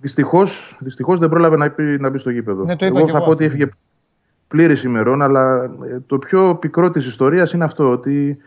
Δυστυχώς 0.00 0.76
δυστυχώς 0.80 1.18
δεν 1.18 1.28
πρόλαβε 1.28 1.56
να, 1.56 1.70
πει, 1.70 1.82
να 1.82 2.10
μπει 2.10 2.18
στο 2.18 2.30
γήπεδο. 2.30 2.64
Ναι, 2.64 2.76
το 2.76 2.86
είπα 2.86 2.98
εγώ 2.98 3.06
και 3.06 3.12
θα 3.12 3.16
εγώ 3.16 3.26
πω 3.26 3.32
ότι 3.32 3.44
αυτό. 3.44 3.56
έφυγε, 3.56 3.72
πλήρης 4.48 4.82
ημερών, 4.82 5.22
αλλά 5.22 5.64
ε, 5.64 6.00
το 6.06 6.18
πιο 6.18 6.54
πικρό 6.54 6.90
της 6.90 7.06
ιστορίας 7.06 7.52
είναι 7.52 7.64
αυτό, 7.64 7.90
ότι 7.90 8.38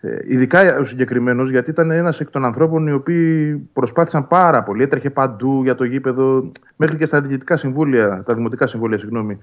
ε, 0.00 0.16
ειδικά 0.26 0.78
ο 0.78 0.84
συγκεκριμένος, 0.84 1.50
γιατί 1.50 1.70
ήταν 1.70 1.90
ένας 1.90 2.20
εκ 2.20 2.30
των 2.30 2.44
ανθρώπων 2.44 2.86
οι 2.86 2.92
οποίοι 2.92 3.54
προσπάθησαν 3.72 4.26
πάρα 4.26 4.62
πολύ. 4.62 4.82
Έτρεχε 4.82 5.10
παντού 5.10 5.62
για 5.62 5.74
το 5.74 5.84
γήπεδο, 5.84 6.50
μέχρι 6.76 6.96
και 6.96 7.06
στα 7.06 7.20
διοικητικά 7.20 7.56
συμβούλια, 7.56 8.22
τα 8.26 8.34
δημοτικά 8.34 8.66
συμβούλια, 8.66 8.98
συγγνώμη. 8.98 9.38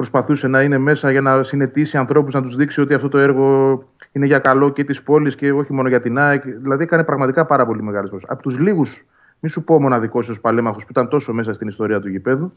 Προσπαθούσε 0.00 0.48
να 0.48 0.62
είναι 0.62 0.78
μέσα 0.78 1.10
για 1.10 1.20
να 1.20 1.42
συνετίσει 1.42 1.96
ανθρώπους, 1.96 2.34
να 2.34 2.42
τους 2.42 2.56
δείξει 2.56 2.80
ότι 2.80 2.94
αυτό 2.94 3.08
το 3.08 3.18
έργο 3.18 3.78
είναι 4.12 4.26
για 4.26 4.38
καλό 4.38 4.70
και 4.70 4.84
της 4.84 5.02
πόλης 5.02 5.34
και 5.34 5.52
όχι 5.52 5.72
μόνο 5.72 5.88
για 5.88 6.00
την 6.00 6.18
ΑΕΚ. 6.18 6.42
Δηλαδή 6.44 6.82
έκανε 6.82 7.04
πραγματικά 7.04 7.46
πάρα 7.46 7.66
πολύ 7.66 7.82
μεγάλες 7.82 8.10
προσπάθειες. 8.10 8.38
Από 8.38 8.48
τους 8.48 8.58
λίγους, 8.58 9.06
μη 9.40 9.48
σου 9.48 9.64
πω 9.64 9.80
μοναδικός 9.80 10.28
ω 10.28 10.40
παλέμαχος 10.40 10.84
που 10.84 10.88
ήταν 10.90 11.08
τόσο 11.08 11.32
μέσα 11.32 11.52
στην 11.52 11.68
ιστορία 11.68 12.00
του 12.00 12.08
γηπέδου, 12.08 12.52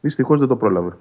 δυστυχώς 0.00 0.38
δεν 0.38 0.48
το 0.48 0.56
πρόλαβε. 0.56 0.92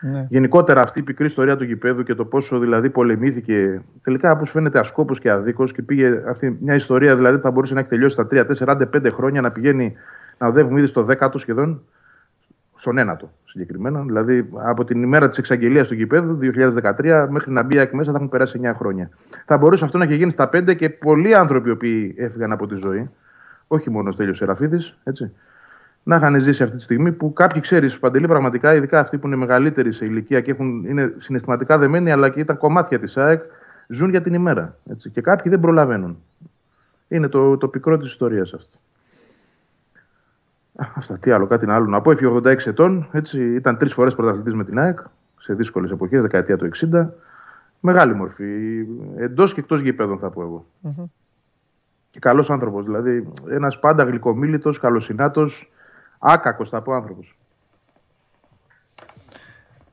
Ναι. 0.00 0.26
Γενικότερα 0.28 0.80
αυτή 0.80 0.98
η 0.98 1.02
πικρή 1.02 1.26
ιστορία 1.26 1.56
του 1.56 1.64
γηπέδου 1.64 2.02
και 2.02 2.14
το 2.14 2.24
πόσο 2.24 2.58
δηλαδή 2.58 2.90
πολεμήθηκε. 2.90 3.82
Τελικά, 4.02 4.30
όπως 4.30 4.50
φαίνεται, 4.50 4.78
ασκόπος 4.78 5.18
και 5.18 5.30
αδίκω 5.30 5.64
και 5.64 5.82
πήγε 5.82 6.22
αυτή 6.28 6.58
μια 6.60 6.74
ιστορία 6.74 7.16
δηλαδή 7.16 7.36
που 7.36 7.42
θα 7.42 7.50
μπορούσε 7.50 7.74
να 7.74 7.80
έχει 7.80 7.88
τελειώσει 7.88 8.14
στα 8.14 8.26
3, 8.30 8.44
4, 8.66 8.76
5 8.92 9.10
χρόνια 9.10 9.40
να 9.40 9.50
πηγαίνει 9.50 9.94
να 10.38 10.46
οδεύουμε 10.46 10.78
ήδη 10.78 10.88
στο 10.88 11.06
10ο 11.10 11.28
σχεδόν, 11.34 11.82
στον 12.84 12.98
ένατο 12.98 13.30
συγκεκριμένα. 13.44 14.02
Δηλαδή, 14.02 14.48
από 14.54 14.84
την 14.84 15.02
ημέρα 15.02 15.28
της 15.28 15.38
εξαγγελίας 15.38 15.88
του 15.88 15.94
γηπέδου 15.94 16.38
2013 16.38 17.26
μέχρι 17.30 17.52
να 17.52 17.62
μπει 17.62 17.76
μέσα 17.92 18.10
θα 18.10 18.16
έχουν 18.16 18.28
περάσει 18.28 18.60
9 18.62 18.72
χρόνια. 18.74 19.08
Θα 19.44 19.56
μπορούσε 19.56 19.84
αυτό 19.84 19.98
να 19.98 20.04
έχει 20.04 20.14
γίνει 20.14 20.30
στα 20.30 20.48
5 20.52 20.74
και 20.76 20.90
πολλοί 20.90 21.34
άνθρωποι 21.34 21.76
που 21.76 21.86
έφυγαν 22.16 22.52
από 22.52 22.66
τη 22.66 22.74
ζωή. 22.74 23.10
Όχι 23.66 23.90
μόνο 23.90 24.08
ο 24.08 24.12
Στέλιος 24.12 24.36
Σεραφίδης, 24.36 24.96
έτσι 25.04 25.32
να 26.02 26.16
είχαν 26.16 26.40
ζήσει 26.40 26.62
αυτή 26.62 26.76
τη 26.76 26.82
στιγμή 26.82 27.12
που 27.12 27.32
κάποιοι 27.32 27.60
ξέρεις, 27.60 27.98
Παντελή, 27.98 28.26
πραγματικά, 28.26 28.74
ειδικά 28.74 29.00
αυτοί 29.00 29.18
που 29.18 29.26
είναι 29.26 29.36
μεγαλύτεροι 29.36 29.92
σε 29.92 30.04
ηλικία 30.04 30.40
και 30.40 30.50
έχουν, 30.50 30.84
είναι 30.84 31.14
συναισθηματικά 31.18 31.78
δεμένοι, 31.78 32.10
αλλά 32.10 32.28
και 32.28 32.40
ήταν 32.40 32.56
κομμάτια 32.56 32.98
της 32.98 33.16
ΑΕΚ, 33.16 33.42
ζουν 33.88 34.10
για 34.10 34.22
την 34.22 34.34
ημέρα. 34.34 34.78
Έτσι. 34.90 35.10
Και 35.10 35.20
κάποιοι 35.20 35.50
δεν 35.50 35.60
προλαβαίνουν. 35.60 36.18
Είναι 37.08 37.28
το, 37.28 37.56
το 37.56 37.68
πικρό 37.68 37.98
της 37.98 38.08
ιστορίας 38.08 38.54
αυτό. 38.54 38.78
Αυτά, 40.76 41.18
τι 41.18 41.30
άλλο, 41.30 41.46
κάτι 41.46 41.70
άλλο 41.70 41.86
να 41.86 42.00
πω. 42.00 42.10
Έφυγε 42.10 42.30
86 42.30 42.66
ετών, 42.66 43.08
έτσι, 43.12 43.54
ήταν 43.54 43.76
τρεις 43.76 43.92
φορές 43.92 44.14
πρωταθλητής 44.14 44.54
με 44.54 44.64
την 44.64 44.78
ΑΕΚ 44.78 44.98
σε 45.38 45.54
δύσκολες 45.54 45.90
εποχές, 45.90 46.22
δεκαετία 46.22 46.56
του 46.56 46.70
60. 46.92 47.08
Μεγάλη 47.80 48.14
μορφή. 48.14 48.86
Εντός 49.16 49.54
και 49.54 49.60
εκτός 49.60 49.80
γηπέδων, 49.80 50.18
θα 50.18 50.30
πω 50.30 50.42
εγώ. 50.42 50.66
Mm-hmm. 50.84 51.04
Και 52.10 52.18
καλός 52.18 52.50
άνθρωπος. 52.50 52.84
Δηλαδή, 52.84 53.32
ένας 53.48 53.78
πάντα 53.78 54.02
γλυκομίλητος, 54.02 54.78
καλοσυνάτος, 54.78 55.72
Άκακος 56.18 56.68
θα 56.68 56.82
πω 56.82 56.92
άνθρωπος. 56.92 57.36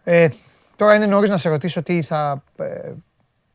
Ε, 0.03 0.27
τώρα 0.75 0.95
είναι 0.95 1.05
νωρίς 1.05 1.29
να 1.29 1.37
σε 1.37 1.49
ρωτήσω 1.49 1.83
τι 1.83 2.01
θα... 2.01 2.43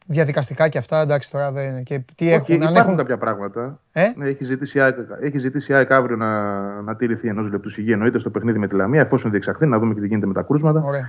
Ε, 0.09 0.13
διαδικαστικά 0.13 0.69
και 0.69 0.79
αυτά, 0.79 1.01
εντάξει 1.01 1.31
τώρα 1.31 1.53
δεν 1.53 1.83
και 1.83 2.01
τι 2.15 2.33
έχουν. 2.33 2.45
Okay, 2.45 2.59
υπάρχουν 2.59 2.77
έχουν... 2.77 2.97
κάποια 2.97 3.19
πράγματα. 3.19 3.79
Ε; 3.93 4.03
Ναι, 4.17 4.29
έχει 4.29 4.45
ζητήσει, 4.45 4.81
έχει 5.21 5.39
ζητήσει 5.39 5.73
η 5.73 5.75
ΑΕΚ 5.75 5.93
αύριο 5.93 6.17
να, 6.17 6.63
να 6.83 6.97
τηρηθεί 6.97 7.29
ενός 7.29 7.51
λεπτού 7.51 7.69
σιγή 7.69 7.93
εννοείται 7.93 8.19
στο 8.19 8.31
παιχνίδι 8.31 8.59
με 8.59 8.67
τη 8.67 8.75
Λαμία, 8.75 9.01
εφόσον 9.01 9.31
διεξαχθεί, 9.31 9.67
να 9.67 9.79
δούμε 9.79 9.95
και 9.95 10.01
τι 10.01 10.07
γίνεται 10.07 10.27
με 10.27 10.33
τα 10.33 10.43
κρούσματα. 10.43 10.83
Ωραία. 10.85 11.09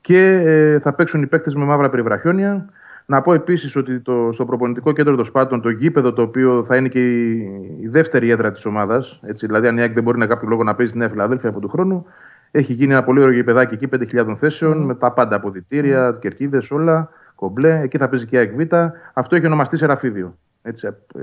Και 0.00 0.42
ε, 0.44 0.78
θα 0.78 0.92
παίξουν 0.92 1.22
οι 1.22 1.26
παίκτες 1.26 1.54
με 1.54 1.64
μαύρα 1.64 1.90
περιβραχιόνια. 1.90 2.68
Να 3.06 3.22
πω 3.22 3.34
επίσης 3.34 3.76
ότι 3.76 4.00
το, 4.00 4.28
στο 4.32 4.44
προπονητικό 4.44 4.92
κέντρο 4.92 5.16
των 5.16 5.24
Σπάτων, 5.24 5.60
το 5.60 5.70
γήπεδο 5.70 6.12
το 6.12 6.22
οποίο 6.22 6.64
θα 6.64 6.76
είναι 6.76 6.88
και 6.88 7.10
η, 7.10 7.36
η 7.80 7.88
δεύτερη 7.88 8.30
έδρα 8.30 8.52
της 8.52 8.64
ομάδας, 8.64 9.20
δηλαδή 9.22 9.66
αν 9.68 9.76
η 9.76 9.80
ΑΕΚ 9.80 9.92
δεν 9.92 10.02
μπορεί 10.02 10.18
να 10.18 10.26
κάποιο 10.26 10.48
λόγο 10.48 10.62
να 10.62 10.74
παίζει 10.74 10.90
στη 10.90 11.00
Νέα 11.00 11.08
Φιλαδέλφια 11.08 11.48
από 11.48 11.60
του 11.60 11.68
χρόνου, 11.68 12.06
έχει 12.50 12.72
γίνει 12.72 12.92
ένα 12.92 13.04
πολύ 13.04 13.20
ωραίο 13.20 13.32
γηπεδάκι 13.32 13.74
εκεί, 13.74 13.88
5.000 14.14 14.34
θέσεων, 14.36 14.82
mm. 14.82 14.86
με 14.86 14.94
τα 14.94 15.12
πάντα 15.12 15.36
αποδητήρια, 15.36 16.10
mm. 16.10 16.18
κερκίδες, 16.20 16.70
όλα, 16.70 17.10
κομπλέ. 17.38 17.80
Εκεί 17.80 17.98
θα 17.98 18.08
παίζει 18.08 18.26
και 18.26 18.36
η 18.36 18.38
ΑΕΚ 18.38 18.52
Β. 18.54 18.74
Αυτό 19.12 19.36
έχει 19.36 19.46
ονομαστεί 19.46 19.76
Σεραφίδιο. 19.76 20.38
Έτσι, 20.62 20.86
ε, 20.86 21.20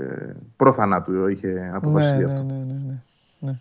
προθανάτου 0.56 1.28
είχε 1.28 1.70
αποφασιστεί 1.74 2.24
ναι, 2.24 2.32
αυτό. 2.32 2.42
Ναι, 2.42 2.52
ναι, 2.52 2.62
ναι, 2.62 2.94
ναι. 3.38 3.54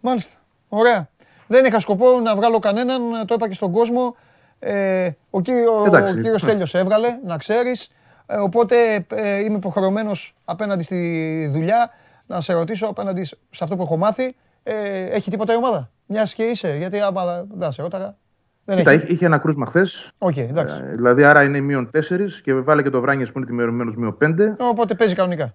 Μάλιστα. 0.00 0.36
Ωραία. 0.68 1.08
Δεν 1.46 1.64
είχα 1.64 1.78
σκοπό 1.78 2.20
να 2.20 2.36
βγάλω 2.36 2.58
κανέναν, 2.58 3.02
το 3.26 3.34
είπα 3.34 3.48
και 3.48 3.54
στον 3.54 3.72
κόσμο. 3.72 4.16
Ε, 4.58 5.10
ο, 5.30 5.40
κύριο, 5.40 5.82
ο 5.82 6.14
κύριος 6.14 6.42
Τέλειος 6.42 6.74
έβγαλε, 6.74 7.08
να 7.24 7.36
ξέρεις. 7.36 7.90
Ε, 8.26 8.36
οπότε 8.36 9.06
ε, 9.08 9.44
είμαι 9.44 9.56
υποχρεωμένος 9.56 10.34
απέναντι 10.44 10.82
στη 10.82 11.48
δουλειά 11.52 11.90
να 12.26 12.40
σε 12.40 12.52
ρωτήσω 12.52 12.86
απέναντι 12.86 13.24
σε 13.24 13.64
αυτό 13.64 13.76
που 13.76 13.82
έχω 13.82 13.96
μάθει. 13.96 14.34
Ε, 14.62 15.04
έχει 15.04 15.30
τίποτα 15.30 15.52
η 15.52 15.56
ομάδα; 15.56 15.90
Μιας 16.06 16.34
και 16.34 16.42
είσαι, 16.42 16.76
γιατί 16.76 17.00
άμα 17.00 17.46
δεν 17.54 17.72
σε 17.72 17.82
ρώταγα. 17.82 18.16
Δεν 18.64 18.76
Κοίτα, 18.76 18.90
έχει. 18.90 19.06
είχε 19.06 19.26
ένα 19.26 19.38
κρούσμα 19.38 19.66
χθες. 19.66 20.12
Okay, 20.18 20.46
εντάξει. 20.48 20.76
Ε, 20.90 20.94
δηλαδή, 20.94 21.24
άρα 21.24 21.42
είναι 21.42 21.60
μείον 21.60 21.90
4 21.96 22.00
και 22.42 22.54
βάλε 22.54 22.82
και 22.82 22.90
το 22.90 23.00
Βράνιε 23.00 23.26
που 23.26 23.32
είναι 23.36 23.46
τιμηρωμένο 23.46 23.92
μείον 23.96 24.16
5. 24.24 24.34
Οπότε 24.58 24.94
παίζει 24.94 25.14
κανονικά. 25.14 25.54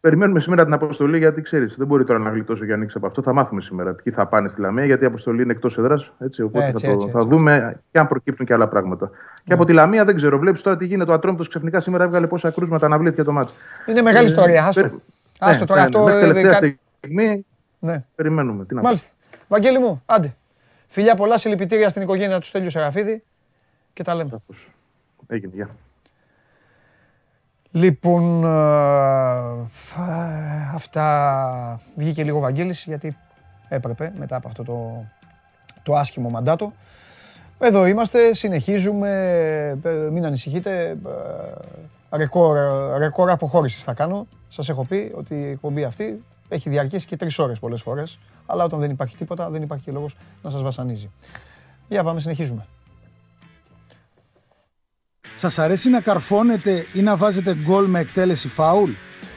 Περιμένουμε 0.00 0.40
σήμερα 0.40 0.64
την 0.64 0.72
αποστολή 0.72 1.18
γιατί 1.18 1.42
ξέρεις, 1.42 1.74
δεν 1.76 1.86
μπορεί 1.86 2.04
τώρα 2.04 2.18
να 2.18 2.30
γλιτώσει 2.30 2.64
για 2.64 2.74
ανοίξει 2.74 2.96
από 2.96 3.06
αυτό. 3.06 3.22
Θα 3.22 3.32
μάθουμε 3.32 3.60
σήμερα 3.60 3.92
ποιοι 3.92 4.12
θα 4.12 4.26
πάνε 4.26 4.48
στη 4.48 4.60
Λαμία 4.60 4.84
γιατί 4.84 5.04
η 5.04 5.06
αποστολή 5.06 5.42
είναι 5.42 5.52
εκτός 5.52 5.78
εδρά. 5.78 5.94
Οπότε 6.44 6.66
έτσι, 6.66 6.86
θα, 6.86 6.86
το, 6.86 6.92
έτσι, 6.92 7.08
θα 7.08 7.24
δούμε 7.24 7.80
και 7.90 7.98
αν 7.98 8.08
προκύπτουν 8.08 8.46
και 8.46 8.52
άλλα 8.52 8.68
πράγματα. 8.68 9.10
Ναι. 9.10 9.16
Και 9.44 9.52
από 9.52 9.64
τη 9.64 9.72
Λαμία 9.72 10.04
δεν 10.04 10.16
ξέρω, 10.16 10.38
βλέπεις 10.38 10.62
τώρα 10.62 10.76
τι 10.76 10.86
γίνεται. 10.86 11.10
Ο 11.10 11.14
Ατρόμητος 11.14 11.48
ξαφνικά 11.48 11.80
σήμερα 11.80 12.04
έβγαλε 12.04 12.26
πόσα 12.26 12.50
κρούσματα 12.50 12.86
αναβλήθηκε 12.86 13.22
το 13.22 13.32
μάτι. 13.32 13.52
Είναι 13.86 14.02
μεγάλη 14.02 14.26
ε, 14.26 14.30
ιστορία. 14.30 14.64
Άστο. 14.64 14.90
Άστο 15.38 15.60
ναι, 15.60 15.66
τώρα 15.66 15.80
ναι, 15.80 15.86
αυτό. 15.86 16.02
Μέχρι 16.02 16.28
ε, 16.28 16.32
τελευταία 16.32 16.72
στιγμή 16.98 17.46
ναι. 17.78 18.04
περιμένουμε. 18.14 18.64
Τι 18.64 18.74
να 18.74 18.80
Μάλιστα. 18.80 19.08
Βαγγέλη 19.48 19.78
μου, 19.78 20.02
άντε. 20.06 20.34
Φιλιά 20.94 21.14
πολλά 21.14 21.38
συλληπιτήρια 21.38 21.88
στην 21.88 22.02
οικογένεια 22.02 22.38
του 22.38 22.46
Στέλιου 22.46 22.70
Σεραφίδη 22.70 23.22
και 23.92 24.02
τα 24.02 24.14
λέμε. 24.14 24.40
Έγινε, 25.26 25.52
γεια. 25.54 25.68
Λοιπόν, 27.70 28.44
ε, 28.44 28.48
αυτά 30.74 31.80
βγήκε 31.96 32.24
λίγο 32.24 32.38
Βαγγέλης 32.38 32.84
γιατί 32.84 33.16
έπρεπε 33.68 34.12
μετά 34.18 34.36
από 34.36 34.48
αυτό 34.48 34.62
το, 34.62 35.04
το 35.82 35.94
άσχημο 35.96 36.28
μαντάτο. 36.28 36.72
Εδώ 37.58 37.86
είμαστε, 37.86 38.34
συνεχίζουμε, 38.34 39.10
ε, 39.82 39.90
μην 39.90 40.24
ανησυχείτε, 40.24 40.98
ε, 42.10 42.16
ρεκόρ, 42.16 42.56
ρεκόρ 42.98 43.30
αποχώρησης 43.30 43.82
θα 43.82 43.94
κάνω. 43.94 44.26
Σας 44.48 44.68
έχω 44.68 44.84
πει 44.84 45.12
ότι 45.14 45.34
η 45.34 45.48
εκπομπή 45.48 45.84
αυτή 45.84 46.24
έχει 46.54 46.68
διαρκέσει 46.68 47.06
και 47.06 47.16
τρεις 47.16 47.38
ώρες 47.38 47.58
πολλές 47.58 47.82
φορές, 47.82 48.18
αλλά 48.46 48.64
όταν 48.64 48.80
δεν 48.80 48.90
υπάρχει 48.90 49.16
τίποτα 49.16 49.50
δεν 49.50 49.62
υπάρχει 49.62 49.84
και 49.84 49.92
λόγος 49.92 50.16
να 50.42 50.50
σας 50.50 50.62
βασανίζει. 50.62 51.10
Για 51.88 52.04
πάμε, 52.04 52.20
συνεχίζουμε. 52.20 52.66
Σας 55.36 55.58
αρέσει 55.58 55.88
να 55.90 56.00
καρφώνετε 56.00 56.86
ή 56.92 57.02
να 57.02 57.16
βάζετε 57.16 57.54
γκολ 57.54 57.86
με 57.86 58.00
εκτέλεση 58.00 58.48
φάουλ; 58.48 58.90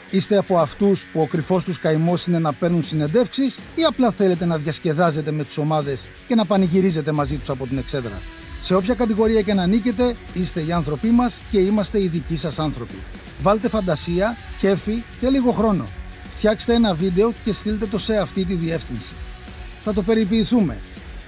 Είστε 0.09 0.37
από 0.37 0.57
αυτούς 0.57 1.05
που 1.05 1.21
ο 1.21 1.27
κρυφός 1.27 1.63
τους 1.63 1.79
καημός 1.79 2.25
είναι 2.27 2.39
να 2.39 2.53
παίρνουν 2.53 2.83
συνεντεύξεις 2.83 3.59
ή 3.75 3.83
απλά 3.83 4.11
θέλετε 4.11 4.45
να 4.45 4.57
διασκεδάζετε 4.57 5.31
με 5.31 5.43
τις 5.43 5.57
ομάδες 5.57 6.05
και 6.27 6.35
να 6.35 6.45
πανηγυρίζετε 6.45 7.11
μαζί 7.11 7.37
τους 7.37 7.49
από 7.49 7.67
την 7.67 7.77
εξέδρα; 7.77 8.21
Σε 8.61 8.75
όποια 8.75 8.93
κατηγορία 8.93 9.41
και 9.41 9.53
να 9.53 9.67
νίκετε, 9.67 10.15
είστε 10.33 10.61
οι 10.61 10.71
άνθρωποι 10.71 11.07
μας 11.07 11.39
και 11.51 11.59
είμαστε 11.59 12.01
οι 12.01 12.07
δικοί 12.07 12.37
σας 12.37 12.59
άνθρωποι. 12.59 12.95
Βάλτε 13.41 13.69
φαντασία, 13.69 14.35
κέφι 14.59 15.03
και 15.19 15.29
λίγο 15.29 15.51
χρόνο. 15.51 15.85
Φτιάξτε 16.37 16.73
ένα 16.73 16.93
βίντεο 16.93 17.33
και 17.43 17.53
στείλτε 17.53 17.85
το 17.85 17.97
σε 17.97 18.17
αυτή 18.17 18.45
τη 18.45 18.53
διεύθυνση. 18.53 19.13
Θα 19.83 19.93
το 19.93 20.01
περιποιηθούμε. 20.01 20.77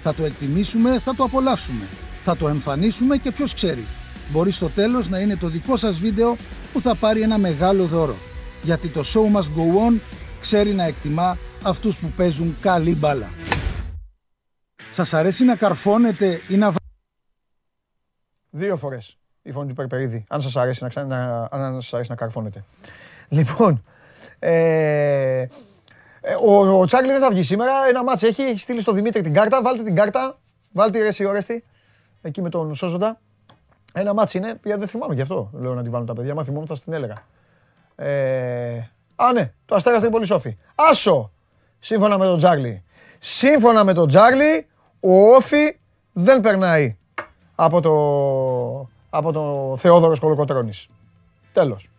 Θα 0.01 0.13
το 0.13 0.23
εκτιμήσουμε, 0.23 0.99
θα 0.99 1.15
το 1.15 1.23
απολαύσουμε. 1.23 1.85
Θα 2.21 2.37
το 2.37 2.47
εμφανίσουμε 2.47 3.17
και 3.17 3.31
ποιος 3.31 3.53
ξέρει 3.53 3.85
μπορεί 4.31 4.51
στο 4.51 4.69
τέλος 4.69 5.09
να 5.09 5.19
είναι 5.19 5.35
το 5.35 5.47
δικό 5.47 5.77
σας 5.77 5.97
βίντεο 5.97 6.35
που 6.73 6.81
θα 6.81 6.95
πάρει 6.95 7.21
ένα 7.21 7.37
μεγάλο 7.37 7.85
δώρο. 7.85 8.15
Γιατί 8.63 8.89
το 8.89 9.01
show 9.05 9.37
must 9.37 9.43
go 9.43 9.89
on 9.89 9.99
ξέρει 10.39 10.73
να 10.73 10.83
εκτιμά 10.83 11.37
αυτούς 11.63 11.97
που 11.97 12.07
παίζουν 12.15 12.55
καλή 12.61 12.95
μπάλα. 12.95 13.29
Σας 14.91 15.13
αρέσει 15.13 15.43
να 15.43 15.55
καρφώνετε 15.55 16.41
ή 16.47 16.57
να... 16.57 16.73
Δύο 18.49 18.77
φορές 18.77 19.17
η 19.41 19.51
φωνή 19.51 19.67
του 19.67 19.75
Περπερίδη, 19.75 20.25
αν 20.29 20.41
σας 20.41 20.55
αρέσει 20.55 20.87
να, 20.95 21.03
να, 21.03 21.47
αν 21.51 21.81
σας 21.81 21.93
αρέσει 21.93 22.09
να 22.09 22.15
καρφώνετε. 22.15 22.63
Λοιπόν, 23.29 23.83
ε, 24.39 25.45
ε, 26.21 26.33
ο, 26.45 26.79
ο 26.79 26.85
Τσάρλι 26.85 27.11
δεν 27.11 27.21
θα 27.21 27.29
βγει 27.29 27.43
σήμερα. 27.43 27.71
Ένα 27.87 28.03
μάτς 28.03 28.23
έχει, 28.23 28.41
έχει 28.41 28.59
στείλει 28.59 28.81
στο 28.81 28.91
Δημήτρη 28.91 29.21
την 29.21 29.33
κάρτα. 29.33 29.61
Βάλτε 29.61 29.83
την 29.83 29.95
κάρτα. 29.95 30.37
Βάλτε 30.71 31.09
ρε 31.09 31.27
Ορέστη, 31.27 31.63
εκεί 32.21 32.41
με 32.41 32.49
τον 32.49 32.75
Σόζοντα. 32.75 33.19
Ένα 33.93 34.13
μάτσι 34.13 34.37
είναι, 34.37 34.59
δεν 34.61 34.87
θυμάμαι 34.87 35.13
γι' 35.13 35.21
αυτό 35.21 35.49
λέω 35.53 35.73
να 35.73 35.83
τη 35.83 35.89
βάλουν 35.89 36.07
τα 36.07 36.13
παιδιά. 36.13 36.35
Μα 36.35 36.43
θυμόμουν 36.43 36.67
θα 36.67 36.77
την 36.77 36.93
έλεγα. 36.93 37.15
Ε, 37.95 38.89
α, 39.15 39.33
ναι, 39.33 39.53
το 39.65 39.75
Αστέρας 39.75 40.01
είναι 40.01 40.09
πολύ 40.09 40.25
σόφι. 40.25 40.57
Άσο, 40.75 41.31
σύμφωνα 41.79 42.17
με 42.17 42.25
τον 42.25 42.37
Τζάρλι. 42.37 42.83
Σύμφωνα 43.19 43.83
με 43.83 43.93
τον 43.93 44.07
Τζάρλι, 44.07 44.67
ο 44.99 45.33
Όφη 45.35 45.79
δεν 46.13 46.41
περνάει 46.41 46.97
από 47.55 47.81
το, 47.81 47.93
από 49.09 49.31
το 49.31 49.75
Θεόδωρος 49.77 50.19
Κολοκοτρώνης. 50.19 50.87
Τέλος. 51.53 51.89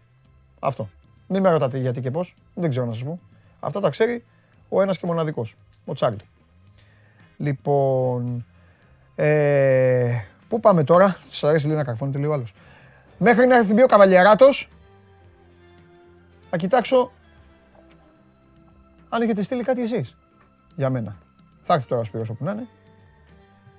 Αυτό. 0.58 0.88
Μην 1.32 1.42
με 1.42 1.50
ρωτάτε 1.50 1.78
γιατί 1.78 2.00
και 2.00 2.10
πώς. 2.10 2.34
Δεν 2.54 2.70
ξέρω 2.70 2.86
να 2.86 2.92
σας 2.92 3.02
πω. 3.02 3.20
Αυτά 3.60 3.80
τα 3.80 3.90
ξέρει 3.90 4.24
ο 4.68 4.82
ένας 4.82 4.98
και 4.98 5.06
μοναδικός. 5.06 5.56
Ο 5.84 5.92
Τσάρλι. 5.94 6.18
Λοιπόν, 7.36 8.44
Ε, 9.14 10.24
πού 10.48 10.60
πάμε 10.60 10.84
τώρα, 10.84 11.16
σας 11.30 11.44
αρέσει 11.44 11.66
λίγο 11.66 11.78
να 11.78 11.84
καρφώνεται 11.84 12.18
λίγο 12.18 12.32
άλλος. 12.32 12.52
Μέχρι 13.18 13.46
να 13.46 13.56
έρθει 13.56 13.82
ο 13.82 13.86
Καβαλιαράτος, 13.86 14.68
θα 16.50 16.56
κοιτάξω 16.56 17.10
αν 19.08 19.22
έχετε 19.22 19.42
στείλει 19.42 19.62
κάτι 19.62 19.82
εσείς 19.82 20.16
για 20.76 20.90
μένα. 20.90 21.16
Θα 21.62 21.74
έρθει 21.74 21.86
τώρα 21.86 22.00
ο 22.00 22.04
Σπύρος 22.04 22.28
όπου 22.28 22.44
να 22.44 22.50
είναι. 22.50 22.66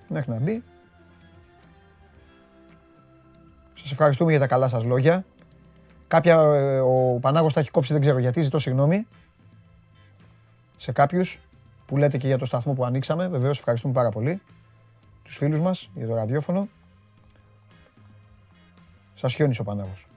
Μέχρι 0.07 0.31
να 0.31 0.39
μπει. 0.39 0.63
Σας 3.73 3.91
ευχαριστούμε 3.91 4.31
για 4.31 4.39
τα 4.39 4.47
καλά 4.47 4.67
σας 4.67 4.83
λόγια. 4.83 5.25
Κάποια, 6.11 6.33
ε, 6.33 6.79
ο 6.79 7.17
Πανάγος 7.21 7.53
τα 7.53 7.59
έχει 7.59 7.71
κόψει, 7.71 7.93
δεν 7.93 8.01
ξέρω 8.01 8.17
γιατί, 8.17 8.41
ζητώ 8.41 8.59
συγγνώμη. 8.59 9.07
Σε 10.77 10.91
κάποιους 10.91 11.39
που 11.85 11.97
λέτε 11.97 12.17
και 12.17 12.27
για 12.27 12.37
το 12.37 12.45
σταθμό 12.45 12.73
που 12.73 12.85
ανοίξαμε, 12.85 13.27
βεβαίως 13.27 13.57
ευχαριστούμε 13.57 13.93
πάρα 13.93 14.09
πολύ. 14.09 14.41
Τους 15.23 15.37
φίλους 15.37 15.59
μας 15.59 15.89
για 15.93 16.07
το 16.07 16.15
ραδιόφωνο. 16.15 16.67
Σας 19.15 19.33
χιόνισε 19.33 19.61
ο 19.61 19.63
Πανάγος. 19.63 20.07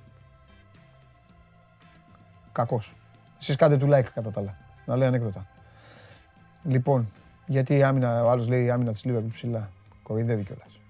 Κακός. 2.52 2.94
Εσείς 3.40 3.56
κάντε 3.56 3.76
του 3.76 3.86
like 3.86 4.08
κατά 4.14 4.30
τα 4.30 4.40
άλλα. 4.40 4.56
Να 4.86 4.96
λέει 4.96 5.08
ανέκδοτα. 5.08 5.46
Λοιπόν, 6.64 7.08
γιατί 7.46 7.76
η 7.76 7.82
άμυνα, 7.82 8.24
ο 8.24 8.30
άλλος 8.30 8.48
λέει 8.48 8.64
η 8.64 8.70
άμυνα 8.70 8.92
της 8.92 9.04
Λίβερπουλ 9.04 9.32
ψηλά. 9.32 9.70
Κοροϊδεύει 10.02 10.42
κιόλας. 10.42 10.80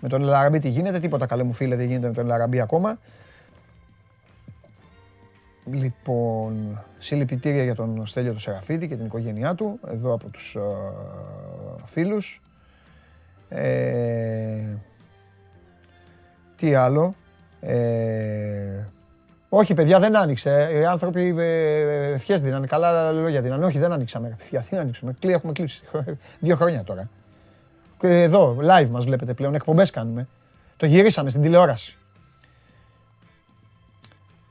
Με 0.00 0.08
τον 0.08 0.22
Ελαραμπή 0.22 0.58
τι 0.58 0.68
γίνεται, 0.68 1.00
τίποτα 1.00 1.26
καλέ 1.26 1.42
μου 1.42 1.52
φίλε 1.52 1.76
δεν 1.76 1.86
γίνεται 1.86 2.06
με 2.06 2.14
τον 2.14 2.24
Ελαραμπή 2.24 2.60
ακόμα. 2.60 2.98
Λοιπόν, 5.72 6.84
συλληπιτήρια 6.98 7.62
για 7.62 7.74
τον 7.74 8.06
Στέλιο 8.06 8.32
του 8.32 8.40
Σεραφίδη 8.40 8.88
και 8.88 8.96
την 8.96 9.04
οικογένειά 9.04 9.54
του, 9.54 9.80
εδώ 9.88 10.14
από 10.14 10.30
τους 10.30 10.54
ε, 10.54 10.60
φίλους. 11.84 12.40
Ε, 13.48 14.64
τι 16.56 16.74
άλλο. 16.74 17.14
Ε, 17.60 18.84
όχι, 19.48 19.74
παιδιά, 19.74 19.98
δεν 19.98 20.16
άνοιξε. 20.16 20.68
Οι 20.80 20.84
άνθρωποι 20.84 21.34
ε, 21.38 22.12
ευχές 22.12 22.40
δίνανε, 22.40 22.66
καλά 22.66 23.12
λόγια 23.12 23.40
δίνανε. 23.40 23.64
Όχι, 23.64 23.78
δεν 23.78 23.92
ανοίξαμε. 23.92 24.36
Παιδιά, 24.38 24.60
τι 24.60 24.74
να 24.74 24.80
ανοίξουμε. 24.80 25.14
Κλεί, 25.20 25.32
έχουμε 25.32 25.52
κλείψει. 25.52 25.82
Δύο 26.40 26.56
χρόνια 26.56 26.84
τώρα. 26.84 27.08
Και 27.98 28.22
εδώ, 28.22 28.56
live 28.60 28.88
μας 28.88 29.04
βλέπετε 29.04 29.34
πλέον, 29.34 29.54
εκπομπές 29.54 29.90
κάνουμε. 29.90 30.28
Το 30.76 30.86
γυρίσαμε 30.86 31.30
στην 31.30 31.42
τηλεόραση. 31.42 31.96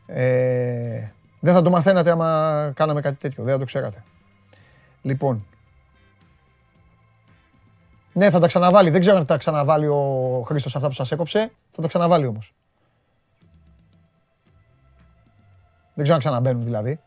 Ε, 0.08 1.12
δεν 1.40 1.54
θα 1.54 1.62
το 1.62 1.70
μαθαίνατε 1.70 2.12
άμα 2.12 2.72
κάναμε 2.76 3.02
κάτι 3.02 3.16
τέτοιο, 3.16 3.44
δεν 3.44 3.54
θα 3.54 3.60
το 3.60 3.66
ξέρατε. 3.66 4.04
Λοιπόν, 5.02 5.46
ναι, 8.18 8.30
θα 8.30 8.40
τα 8.40 8.48
ξαναβάλει. 8.48 8.90
Δεν 8.90 9.00
ξέρω 9.00 9.18
αν 9.18 9.26
τα 9.26 9.38
ξαναβάλει 9.38 9.88
ο 9.88 10.42
Χρήστος 10.46 10.76
αυτά 10.76 10.88
που 10.88 10.94
σας 10.94 11.12
έκοψε. 11.12 11.52
Θα 11.72 11.82
τα 11.82 11.88
ξαναβάλει 11.88 12.26
όμως. 12.26 12.54
Δεν 15.94 16.04
ξέρω 16.04 16.14
αν 16.14 16.20
ξαναμπαίνουν 16.20 16.64
δηλαδή. 16.64 17.00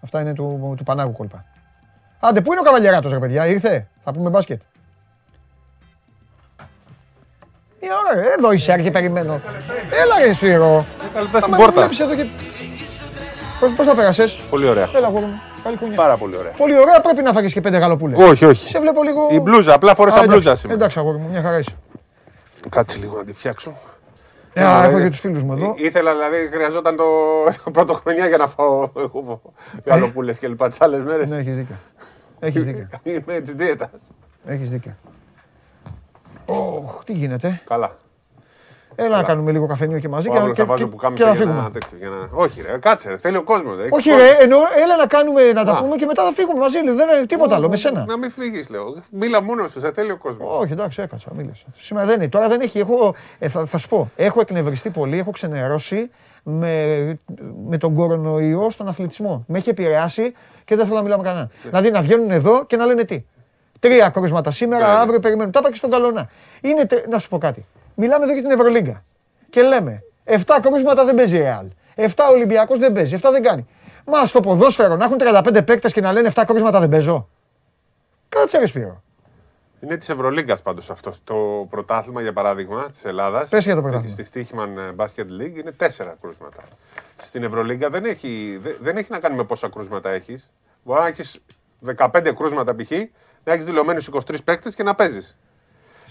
Αυτά 0.00 0.20
είναι 0.20 0.32
του, 0.32 0.74
του 0.76 0.84
Πανάγου 0.84 1.12
κόλπα. 1.12 1.44
Άντε, 2.20 2.40
πού 2.40 2.52
είναι 2.52 2.60
ο 2.60 2.64
Καβαλιαράτος 2.64 3.12
ρε 3.12 3.18
παιδιά, 3.18 3.46
ήρθε. 3.46 3.88
Θα 4.00 4.12
πούμε 4.12 4.30
μπάσκετ. 4.30 4.62
Μια 7.80 7.90
ώρα, 8.04 8.20
ρε. 8.20 8.26
εδώ 8.38 8.52
είσαι 8.52 8.76
και 8.82 8.90
περιμένω. 8.90 9.40
Έλα 10.02 10.26
ρε 10.26 10.32
Σπύρο. 10.32 10.84
Καλή 11.14 11.26
Θα 11.26 11.38
στην 11.40 11.50
με 11.50 11.56
πόρτα. 11.56 11.72
βλέπεις 11.72 12.00
εδώ 12.00 12.14
και... 12.14 12.24
Πώς, 13.60 13.72
πώς 13.76 13.86
τα 13.86 13.94
πέρασες; 13.94 14.32
Πολύ 14.50 14.66
ωραία. 14.68 14.88
Έλα 14.94 15.06
αγόρι 15.06 15.24
μου. 15.24 15.40
Καλή 15.64 15.76
χρονιά. 15.76 15.96
Πάρα 15.96 16.16
πολύ 16.16 16.36
ωραία. 16.36 16.50
Πολύ 16.52 16.78
ωραία, 16.78 17.00
πρέπει 17.00 17.22
να 17.22 17.32
φάγεις 17.32 17.52
και 17.52 17.60
πέντε 17.60 17.78
γαλοπούλες. 17.78 18.18
Όχι, 18.28 18.44
όχι. 18.44 18.68
Σε 18.68 18.80
βλέπω 18.80 19.02
λίγο... 19.02 19.28
Η 19.30 19.40
μπλούζα, 19.40 19.74
απλά 19.74 19.90
Α, 19.90 19.94
φόρεσα 19.94 20.16
εντάξει. 20.16 20.32
μπλούζα 20.34 20.54
σήμερα. 20.56 20.78
Εντάξει 20.78 20.98
αγόρι 20.98 21.18
μου, 21.18 21.28
μια 21.28 21.42
χαρά 21.42 21.58
είσαι. 21.58 21.76
Κάτσε 22.68 22.98
λίγο 22.98 23.16
να 23.16 23.24
τη 23.24 23.32
φτιάξω. 23.32 23.76
Ε, 24.52 24.64
α, 24.64 24.84
Ε, 24.84 24.88
έχω 24.88 25.00
και 25.00 25.08
τους 25.10 25.20
φίλους 25.20 25.42
μου 25.42 25.52
εδώ. 25.52 25.74
Ή- 25.76 25.84
Ήθελα, 25.84 26.12
δηλαδή, 26.12 26.48
χρειαζόταν 26.52 26.96
το 26.96 27.04
το 27.64 27.70
πρώτο 27.70 27.92
χρονιά 27.92 28.26
για 28.26 28.36
να 28.36 28.46
φάω 28.46 28.88
γαλοπούλες 29.84 30.38
και 30.38 30.48
λοιπά 30.48 30.68
τις 30.68 30.80
άλλες 30.80 31.00
μέρες. 31.02 31.30
Ναι, 31.30 31.36
έχεις 31.36 31.56
δίκιο. 31.56 31.74
Έχεις 32.40 32.64
δίκιο. 32.64 32.88
Είμαι 33.02 33.40
τη 33.40 33.52
δίαιτας. 33.54 33.90
Έχεις 34.46 34.70
δίκιο. 34.70 34.94
Ωχ, 36.48 37.04
τι 37.04 37.12
γίνεται. 37.12 37.60
Καλά. 37.66 37.96
Έλα 39.00 39.16
να 39.16 39.22
κάνουμε 39.22 39.52
λίγο 39.52 39.66
καφενείο 39.66 39.98
και 39.98 40.08
μαζί 40.08 40.28
Ο 40.28 40.30
και, 40.32 40.36
να- 40.36 40.40
Αύριο 40.44 40.54
και, 40.54 40.60
θα 40.60 40.66
βάζω 40.66 40.84
και, 40.84 40.90
που 40.90 40.96
και 40.96 41.02
κάμισα 41.02 41.24
να 41.24 41.30
για 41.30 41.40
φύγουμε. 41.40 41.60
να 41.62 41.70
τέτοιο. 41.70 41.98
για 41.98 42.08
να- 42.08 42.28
Όχι, 42.32 42.62
ρε, 42.62 42.78
κάτσε, 42.78 43.08
ρε, 43.10 43.16
θέλει 43.16 43.36
ο 43.36 43.42
κόσμος. 43.42 43.74
Όχι 43.90 44.10
ρε, 44.10 44.28
εννοώ, 44.40 44.58
έλα 44.84 44.96
να 44.96 45.06
κάνουμε, 45.06 45.52
να 45.52 45.64
τα 45.64 45.72
Α. 45.72 45.80
πούμε 45.82 45.96
και 45.96 46.06
μετά 46.06 46.24
θα 46.24 46.32
φύγουμε 46.32 46.58
μαζί. 46.58 46.78
λέω, 46.84 46.94
Δεν 46.94 47.08
είναι 47.08 47.26
τίποτα 47.26 47.54
άλλο, 47.54 47.68
με 47.68 47.76
σένα. 47.76 48.04
Να 48.06 48.16
μην 48.18 48.30
φύγεις, 48.30 48.68
λέω. 48.68 48.94
Μίλα 49.10 49.42
μόνος 49.42 49.70
σου, 49.70 49.80
σε 49.80 49.92
θέλει 49.92 50.10
ο 50.10 50.16
κόσμος. 50.16 50.58
Όχι, 50.60 50.72
εντάξει, 50.72 51.02
έκατσα, 51.02 51.30
μίλησα. 51.36 51.64
Σήμερα 51.76 52.06
δεν 52.06 52.16
είναι. 52.20 52.28
Τώρα 52.28 52.48
δεν 52.48 52.60
έχει. 52.60 52.78
Έχω, 52.78 53.14
ε, 53.38 53.48
θα, 53.48 53.66
θα 53.66 53.78
σου 53.78 53.88
πω, 53.88 54.10
έχω 54.16 54.40
εκνευριστεί 54.40 54.90
πολύ, 54.90 55.18
έχω 55.18 55.30
ξενερώσει 55.30 56.10
με, 56.42 57.18
με 57.68 57.78
τον 57.78 57.94
κορονοϊό 57.94 58.70
στον 58.70 58.88
αθλητισμό. 58.88 59.44
Με 59.48 59.58
έχει 59.58 59.68
επηρεάσει 59.68 60.34
και 60.64 60.76
δεν 60.76 60.84
θέλω 60.84 60.96
να 60.96 61.02
μιλάω 61.02 61.18
με 61.18 61.24
κανέναν. 61.24 61.50
Δηλαδή 61.62 61.90
να 61.90 62.00
βγαίνουν 62.00 62.30
εδώ 62.30 62.64
και 62.66 62.76
να 62.76 62.84
λένε 62.86 63.04
τι. 63.04 63.24
Τρία 63.78 64.08
κρούσματα 64.08 64.50
σήμερα, 64.50 64.86
Ναι, 64.86 64.92
ναι. 64.92 64.98
αύριο 64.98 65.20
περιμένουν. 65.20 65.52
Τα 65.52 65.58
είπα 65.62 65.70
και 65.70 65.76
στον 65.76 65.90
Καλονά. 65.90 66.30
Είναι, 66.60 66.84
τε- 66.86 67.06
να 67.08 67.18
σου 67.18 67.28
πω 67.28 67.38
κάτι. 67.38 67.66
Μιλάμε 67.94 68.24
εδώ 68.24 68.32
για 68.32 68.42
την 68.42 68.50
Ευρωλίγκα. 68.50 69.04
Και 69.50 69.62
λέμε, 69.62 70.02
7 70.24 70.36
κρούσματα 70.62 71.04
δεν 71.04 71.14
παίζει 71.14 71.36
η 71.36 71.38
Ρεάλ. 71.38 71.66
7 71.94 72.06
Ολυμπιακός 72.30 72.78
δεν 72.78 72.92
παίζει, 72.92 73.14
7 73.14 73.30
δεν 73.30 73.42
κάνει. 73.42 73.66
Μα 74.04 74.26
στο 74.26 74.40
ποδόσφαιρο 74.40 74.96
να 74.96 75.04
έχουν 75.04 75.16
35 75.18 75.62
παίκτες 75.64 75.92
και 75.92 76.00
να 76.00 76.12
λένε 76.12 76.28
7 76.34 76.42
κρούσματα 76.46 76.80
δεν 76.80 76.88
παίζω. 76.88 77.28
Κάτσε 78.28 78.58
ρε 78.58 78.66
Σπύρο. 78.66 79.02
Είναι 79.80 79.96
της 79.96 80.08
Ευρωλίγκας 80.08 80.62
πάντως 80.62 80.90
αυτός. 80.90 81.20
Το 81.24 81.66
πρωτάθλημα, 81.70 82.22
για 82.22 82.32
παράδειγμα, 82.32 82.90
της 82.90 83.04
Ελλάδας. 83.04 83.48
Πες 83.48 83.64
για 83.64 83.74
το 83.74 83.82
πρωτάθλημα. 83.82 84.24
Στη 84.24 84.46
Stichman 84.50 85.04
Basket 85.04 85.20
League 85.42 85.58
είναι 85.60 85.70
τέσσερα 85.76 86.16
κρούσματα. 86.20 86.62
Στην 87.16 87.42
Ευρωλίγκα 87.42 87.90
δεν 87.90 88.04
έχει, 88.04 88.58
δε- 88.62 88.74
δεν 88.80 88.96
έχει 88.96 89.10
να 89.12 89.18
κάνει 89.18 89.36
με 89.36 89.44
πόσα 89.44 89.68
κρούσματα 89.68 90.10
έχεις. 90.10 90.50
Μπορεί 90.84 91.00
να 91.00 91.06
έχεις 91.06 91.38
15 91.96 92.32
κρούσματα 92.36 92.74
π.χ., 92.76 92.90
να 93.48 93.54
έχεις 93.54 93.64
δηλωμένους 93.64 94.06
23 94.12 94.34
παίκτες 94.44 94.74
και 94.74 94.82
να 94.82 94.94
παίζεις. 94.94 95.36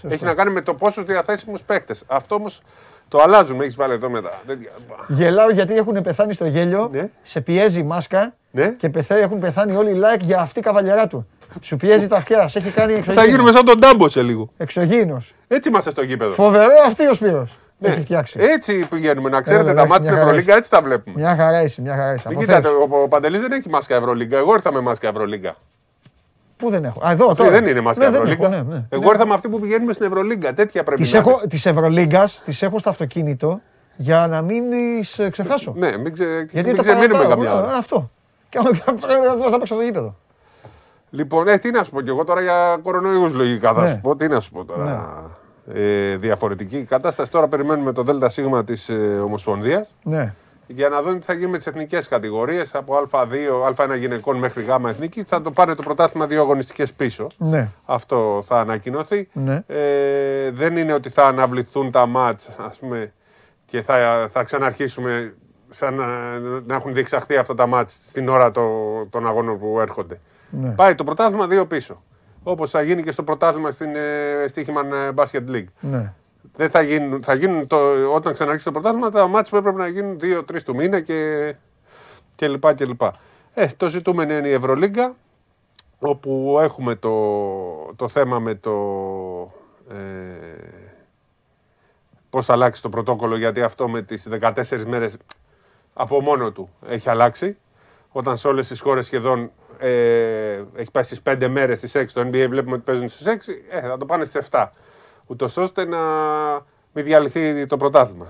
Έχει 0.08 0.24
να 0.24 0.34
κάνει 0.34 0.50
με 0.50 0.60
το 0.60 0.74
πόσους 0.74 1.04
διαθέσιμους 1.04 1.62
παίκτες. 1.62 2.02
Αυτό 2.06 2.34
όμως 2.34 2.62
το 3.08 3.20
αλλάζουμε. 3.22 3.62
Έχεις 3.64 3.76
βάλει 3.76 3.92
εδώ 3.92 4.10
μετά. 4.10 4.40
τέτοια. 4.46 4.70
Γελάω 5.08 5.50
γιατί 5.50 5.76
έχουν 5.76 6.02
πεθάνει 6.02 6.32
στο 6.32 6.46
γέλιο, 6.46 6.88
Ναι. 6.92 7.08
σε 7.22 7.40
πιέζει 7.40 7.80
η 7.80 7.82
μάσκα 7.82 8.34
Ναι. 8.50 8.68
και 8.68 8.88
πεθαίνει, 8.88 9.20
έχουν 9.20 9.38
πεθάνει 9.38 9.76
όλοι 9.76 9.90
οι 9.90 10.00
like 10.04 10.20
για 10.20 10.38
αυτή 10.40 10.58
η 10.58 10.62
καβαλιαρά 10.62 11.06
του. 11.06 11.26
Σου 11.60 11.76
πιέζει 11.76 12.06
τα 12.06 12.16
αυτιά, 12.16 12.48
σε 12.48 12.58
έχει 12.58 12.70
κάνει 12.70 12.92
Θα 12.92 12.98
γίνουμε 13.00 13.20
εξωγήινος. 13.22 13.52
σαν 13.54 13.64
τον 13.64 13.80
Τάμπο 13.80 14.08
σε 14.08 14.22
λίγο. 14.22 14.50
Εξωγήινος. 14.56 15.34
Έτσι 15.48 15.68
είμαστε 15.68 15.90
στο 15.90 16.02
γήπεδο. 16.02 16.32
Φοβερό 16.32 16.72
αυτή 16.86 17.06
ο 17.06 17.14
Σπύρος. 17.14 17.58
Ναι. 17.78 17.88
Έχει 17.88 18.00
φτιάξει. 18.00 18.38
Έτσι 18.40 18.86
πηγαίνουμε. 18.90 19.28
Να 19.30 19.40
ξέρετε, 19.40 19.70
Έλα, 19.70 19.74
τα 19.74 19.82
εντάξει, 19.82 19.90
μάτια 19.92 20.02
μια 20.02 20.10
στην 20.10 20.18
χαρά 20.18 20.30
Ευρωλίγκα 20.30 20.56
έτσι 20.56 20.70
τα 20.70 20.82
βλέπουμε. 20.82 21.14
Μια 21.20 21.36
χαρά 21.36 21.62
είσαι, 21.62 21.80
μια 21.80 21.94
χαρά 21.96 22.14
είσαι. 22.14 22.28
Μην 22.28 22.36
Αποθέως. 22.38 22.58
κοιτάτε, 22.60 22.74
ο, 22.96 23.02
ο 23.02 23.08
Παντελής 23.08 23.40
δεν 23.40 23.52
έχει 23.52 23.68
μάσκα 23.68 23.94
Ευρωλίγκα. 23.96 24.38
Εγώ 24.38 24.52
ήρθα 24.54 24.72
με 24.72 24.80
μάσκα 24.80 25.08
Ευρωλίγκα. 25.08 25.56
Πού 26.58 26.70
δεν 26.70 26.84
έχω. 26.84 27.00
Α, 27.06 27.10
εδώ 27.10 27.24
Αυτή 27.30 27.36
τώρα. 27.42 27.50
δεν 27.50 27.66
είναι 27.66 27.80
μάσκα 27.80 28.04
Ναι, 28.04 28.10
δεν 28.10 28.20
Ευρωλίγκα. 28.20 28.46
έχω, 28.46 28.64
ναι, 28.68 28.74
ναι. 28.74 28.84
Εγώ 28.88 29.10
ήρθα 29.10 29.26
με 29.26 29.34
αυτή 29.34 29.48
που 29.48 29.60
πηγαίνουμε 29.60 29.92
στην 29.92 30.06
Ευρωλίγκα. 30.06 30.54
Τέτοια 30.54 30.82
πρέπει 30.82 31.02
Τις 31.02 31.12
να 31.12 31.18
έχω, 31.18 31.30
είναι. 31.30 31.40
της 31.48 31.66
Ευρωλίγκας, 31.66 32.42
τις 32.44 32.62
έχω 32.62 32.78
στο 32.78 32.88
αυτοκίνητο 32.90 33.60
για 33.96 34.26
να 34.26 34.42
μην 34.42 34.70
τις 34.70 35.18
ε, 35.18 35.30
ξεχάσω. 35.30 35.72
Ναι, 35.76 35.96
μην, 35.96 36.12
ξε... 36.12 36.24
Γιατί 36.50 36.66
μην 36.68 36.76
το 36.76 36.82
ξεμείνουμε 36.82 37.12
παρατάω. 37.12 37.36
καμιά 37.36 37.50
Ε, 37.50 37.54
ώρα. 37.54 37.76
Αυτό. 37.76 38.10
Και 38.48 38.58
άμα 38.58 38.70
πρέπει 39.00 39.20
να 39.40 39.48
θα 39.48 39.58
παίξω 39.58 39.74
στο 39.74 39.80
γήπεδο. 39.84 40.16
Λοιπόν, 41.10 41.48
ε, 41.48 41.58
τι 41.58 41.70
να 41.70 41.82
σου 41.84 41.90
πω 41.90 42.00
κι 42.00 42.08
εγώ 42.08 42.24
τώρα 42.24 42.40
για 42.40 42.78
κορονοϊούς 42.82 43.32
λογικά 43.32 43.72
θα 43.74 43.82
Ναι. 43.82 43.88
σου 43.88 44.00
πω. 44.00 44.16
Τι 44.16 44.28
να 44.28 44.40
σου 44.40 44.50
πω 44.50 44.64
τώρα. 44.64 45.22
Ε, 45.74 46.16
διαφορετική 46.16 46.82
κατάσταση. 46.82 47.30
Τώρα 47.30 47.48
περιμένουμε 47.48 47.92
το 47.92 48.02
ΔΣ 48.02 48.38
της 48.64 48.88
ε, 48.88 49.20
Ομοσπονδίας 49.24 49.94
Ναι. 50.02 50.34
Για 50.70 50.88
να 50.88 51.02
δουν 51.02 51.18
τι 51.18 51.24
θα 51.24 51.32
γίνει 51.32 51.50
με 51.50 51.56
τις 51.56 51.66
εθνικές 51.66 52.08
κατηγορίες 52.08 52.74
από 52.74 53.08
Α2, 53.10 53.26
Α1 53.74 53.98
γυναικών 53.98 54.36
μέχρι 54.36 54.62
Γ 54.62 54.68
εθνική. 54.86 55.22
Θα 55.22 55.40
το 55.40 55.50
πάνε 55.50 55.74
το 55.74 55.82
πρωτάθλημα 55.82 56.26
δύο 56.26 56.40
αγωνιστικές 56.40 56.92
πίσω. 56.92 57.26
Ναι. 57.38 57.68
Αυτό 57.84 58.42
θα 58.46 58.60
ανακοινωθεί. 58.60 59.28
Ναι. 59.32 59.62
Ε, 59.66 60.50
δεν 60.50 60.76
είναι 60.76 60.92
ότι 60.92 61.10
θα 61.10 61.26
αναβληθούν 61.26 61.90
τα 61.90 62.06
μάτς, 62.06 62.48
ας 62.58 62.78
πούμε, 62.78 63.12
και 63.66 63.82
θα, 63.82 64.28
θα 64.32 64.42
ξαναρχίσουμε 64.42 65.34
σαν 65.68 65.94
να, 65.94 66.06
να 66.66 66.74
έχουν 66.74 66.92
διεξαχθεί 66.92 67.36
αυτά 67.36 67.54
τα 67.54 67.66
μάτς 67.66 67.98
στην 68.08 68.28
ώρα 68.28 68.50
το, 68.50 68.70
των 69.10 69.26
αγώνων 69.26 69.58
που 69.58 69.80
έρχονται. 69.80 70.20
Ναι. 70.50 70.68
Πάει 70.68 70.94
το 70.94 71.04
πρωτάθλημα 71.04 71.46
δύο 71.46 71.66
πίσω. 71.66 72.02
Όπως 72.42 72.70
θα 72.70 72.82
γίνει 72.82 73.02
και 73.02 73.10
στο 73.10 73.22
πρωτάθλημα 73.22 73.70
στην 73.70 73.96
ε, 73.96 74.44
Stichman 74.54 75.14
Basket 75.14 75.50
League. 75.50 75.64
Ναι. 75.80 76.12
Δεν 76.58 76.70
θα 76.70 76.82
γίνουν, 76.82 77.22
θα 77.22 77.34
γίνουν 77.34 77.66
το, 77.66 77.76
όταν 78.14 78.32
ξαναρχίσει 78.32 78.64
το 78.64 78.72
πρωτάθλημα 78.72 79.10
τα 79.10 79.26
μάτς 79.26 79.50
που 79.50 79.56
έπρεπε 79.56 79.78
να 79.78 79.88
γίνουν 79.88 80.18
2-3 80.22 80.62
του 80.64 80.74
μήνα 80.74 81.00
και, 81.00 81.54
και 82.34 82.48
λοιπά 82.48 82.74
και 82.74 82.84
λοιπά. 82.84 83.18
Ε, 83.54 83.66
το 83.76 83.88
ζητούμενο 83.88 84.34
είναι 84.34 84.48
η 84.48 84.52
Ευρωλίγκα 84.52 85.16
όπου 85.98 86.58
έχουμε 86.60 86.94
το, 86.94 87.12
το 87.96 88.08
θέμα 88.08 88.38
με 88.38 88.54
το 88.54 88.72
ε, 89.90 89.96
πώς 92.30 92.44
θα 92.44 92.52
αλλάξει 92.52 92.82
το 92.82 92.88
πρωτόκολλο 92.88 93.36
γιατί 93.36 93.62
αυτό 93.62 93.88
με 93.88 94.02
τις 94.02 94.28
14 94.40 94.52
μέρες 94.86 95.16
από 95.92 96.20
μόνο 96.20 96.52
του 96.52 96.68
έχει 96.86 97.10
αλλάξει 97.10 97.56
όταν 98.10 98.36
σε 98.36 98.48
όλες 98.48 98.68
τις 98.68 98.80
χώρες 98.80 99.06
σχεδόν 99.06 99.50
ε, 99.78 100.62
έχει 100.74 100.90
πάει 100.92 101.02
στις 101.02 101.20
5 101.24 101.48
μέρες 101.50 101.78
στις 101.78 101.96
6 101.96 102.04
το 102.12 102.20
NBA 102.20 102.46
βλέπουμε 102.48 102.74
ότι 102.74 102.82
παίζουν 102.84 103.08
στις 103.08 103.26
6 103.26 103.52
ε, 103.70 103.80
θα 103.80 103.96
το 103.96 104.06
πάνε 104.06 104.24
στις 104.24 104.48
7 104.50 104.66
ούτως 105.28 105.56
ώστε 105.56 105.84
να 105.84 105.98
μην 106.92 107.04
διαλυθεί 107.04 107.66
το 107.66 107.76
πρωτάθλημα. 107.76 108.26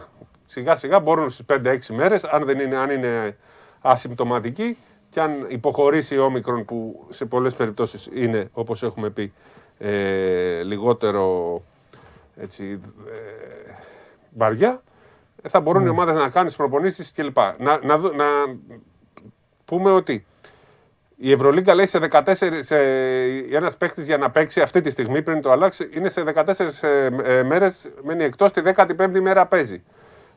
Σιγά 0.47 0.77
σιγά 0.77 1.01
μπορούν 1.01 1.31
στις 1.31 1.47
5-6 1.49 1.79
μέρες, 1.95 2.25
αν, 2.25 2.45
δεν 2.45 2.59
είναι, 2.59 2.77
αν 2.77 2.91
είναι 2.91 3.37
ασυμπτωματικοί 3.81 4.77
και 5.11 5.21
αν 5.21 5.47
υποχωρήσει 5.49 6.15
η 6.15 6.19
όμικρον 6.19 6.65
που 6.65 7.07
σε 7.09 7.25
πολλές 7.25 7.55
περιπτώσεις 7.55 8.09
είναι, 8.13 8.49
όπως 8.53 8.83
έχουμε 8.83 9.11
πει, 9.11 9.33
ε, 9.79 10.63
λιγότερο 10.63 11.63
έτσι, 12.37 12.81
ε, 13.09 13.73
βαριά, 14.31 14.83
ε, 15.43 15.49
θα 15.49 15.61
μπορούν 15.61 15.87
οι 15.87 15.89
ομάδες 15.89 16.15
να 16.15 16.29
κάνουν 16.29 16.49
τις 16.49 16.57
προπονήσεις 16.57 17.13
κλπ. 17.13 17.37
Να, 17.59 17.81
να, 17.85 17.99
δω- 17.99 18.13
να 18.13 18.25
πούμε 19.65 19.91
ότι 19.91 20.27
η 21.21 21.33
Ευρωλίγκα 21.33 21.75
λέει 21.75 21.87
σε 21.87 21.99
14, 22.11 22.23
σε, 22.61 22.79
ένας 23.51 23.77
παίχτης 23.77 24.07
για 24.07 24.19
να 24.19 24.31
παίξει 24.31 24.61
αυτή 24.61 24.81
τη 24.81 24.91
στιγμή 24.91 25.23
πριν 25.23 25.43
το 25.43 25.51
αλλάξει, 25.51 25.91
είναι 25.95 26.09
σε 26.09 26.23
14 26.35 26.55
ε, 26.81 27.07
ε, 27.23 27.43
μέρες, 27.43 27.91
μένει 28.05 28.25
εκτός, 28.25 28.53
τη 28.53 28.61
15η 28.65 29.21
μέρα 29.21 29.47
παίζει. 29.47 29.83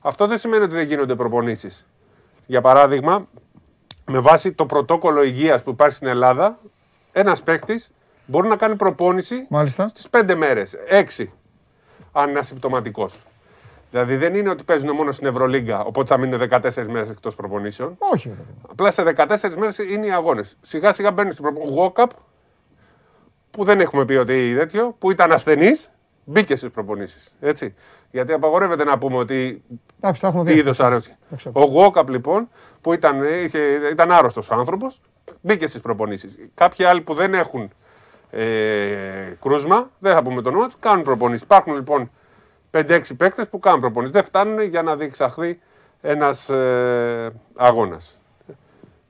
Αυτό 0.02 0.28
δεν 0.28 0.38
σημαίνει 0.38 0.64
ότι 0.64 0.74
δεν 0.74 0.88
γίνονται 0.88 1.16
προπονήσεις. 1.16 1.86
Για 2.45 2.62
παράδειγμα, 2.62 3.28
με 4.06 4.20
βάση 4.20 4.52
το 4.52 4.66
πρωτόκολλο 4.66 5.24
υγείας 5.24 5.64
που 5.64 5.70
υπάρχει 5.70 5.95
στην 5.95 6.08
Ελλάδα, 6.08 6.60
ένας 7.12 7.44
παίχτης 7.44 7.91
μπορεί 8.26 8.48
να 8.48 8.56
κάνει 8.56 8.76
προπόνηση 8.76 9.45
Μάλιστα. 9.49 9.88
στις 9.88 10.08
5 10.10 10.36
μέρες, 10.36 10.76
6, 10.90 11.34
αν 12.12 12.30
είναι 12.30 12.40
ασυμπτωματικός. 12.40 13.26
Δηλαδή 13.92 14.16
δεν 14.16 14.36
είναι 14.36 14.50
ότι 14.50 14.64
παίζουν 14.64 14.96
μόνο 14.96 15.12
στην 15.12 15.28
Ευρωλίγκα, 15.28 15.84
οπότε 15.84 16.08
θα 16.08 16.18
μείνουν 16.20 16.42
14 16.50 16.88
μέρες 16.88 17.10
εκτός 17.10 17.36
προπονήσεων. 17.36 17.96
Όχι. 17.98 18.28
ρε 18.28 18.34
παιδί. 18.34 18.48
Απλά 18.72 18.92
σε 18.92 19.04
14 19.04 19.56
μέρες 19.58 19.78
είναι 19.78 20.06
οι 20.06 20.12
αγώνες. 20.12 20.58
Σιγά 20.62 20.94
σιγά 20.94 21.12
μπαίνει 21.12 21.32
στην 21.32 21.44
προπόνηση. 21.44 21.74
Ο 21.80 21.94
Walkup, 21.96 22.06
που 23.52 23.64
δεν 23.64 23.80
έχουμε 23.80 24.06
πει 24.06 24.14
ότι 24.14 24.56
τέτοιο, 24.58 24.96
που 25.00 25.12
ήταν 25.12 25.32
ασθενή, 25.32 25.72
μπήκε 26.24 26.56
στις 26.56 26.70
προπονήσεις. 26.70 27.36
Έτσι. 27.40 27.74
Γιατί 28.12 28.34
απαγορεύεται 28.34 28.84
να 28.84 28.98
πούμε 28.98 29.18
ότι 29.18 29.64
Εντάξει, 30.00 30.22
το 30.22 30.28
έχουμε 30.28 30.44
τι 30.44 30.52
δει. 30.54 30.60
είδος 30.60 30.80
αρρώστια. 30.80 31.16
ξέρω. 31.38 31.62
Ο 31.68 31.72
Walkup 31.94 32.08
λοιπόν, 32.08 32.50
που 32.82 32.94
ήταν, 32.94 33.24
είχε, 33.24 33.60
ήταν 33.92 34.12
άρρωστος 34.12 34.52
άνθρωπος, 34.52 35.02
μπήκε 35.42 35.68
στις 35.68 35.82
προπονήσεις. 35.82 36.38
Κάποιοι 36.54 36.86
άλλοι 36.86 37.02
που 37.02 37.14
δεν 37.14 37.34
έχουν 37.34 37.70
ε, 38.32 38.46
κρούσμα, 39.42 39.90
δεν 40.00 40.14
θα 40.14 40.24
πούμε 40.24 40.42
το 40.42 40.50
όνομα 40.50 40.66
τους, 40.66 40.76
κάνουν 40.80 41.04
προπονήσεις. 41.04 41.44
Υπάρχουν 41.44 41.74
λοιπόν 41.76 42.12
5-6 42.72 43.02
παίκτες 43.18 43.48
που 43.49 43.60
κάνουν 43.60 43.80
προπονήσει. 43.80 44.11
Δεν 44.11 44.23
φτάνουν 44.23 44.61
για 44.61 44.81
να 44.81 44.95
διεξαχθεί 44.95 45.60
ένας 46.02 46.49
ε, 46.49 47.31
αγώνας. 47.56 48.15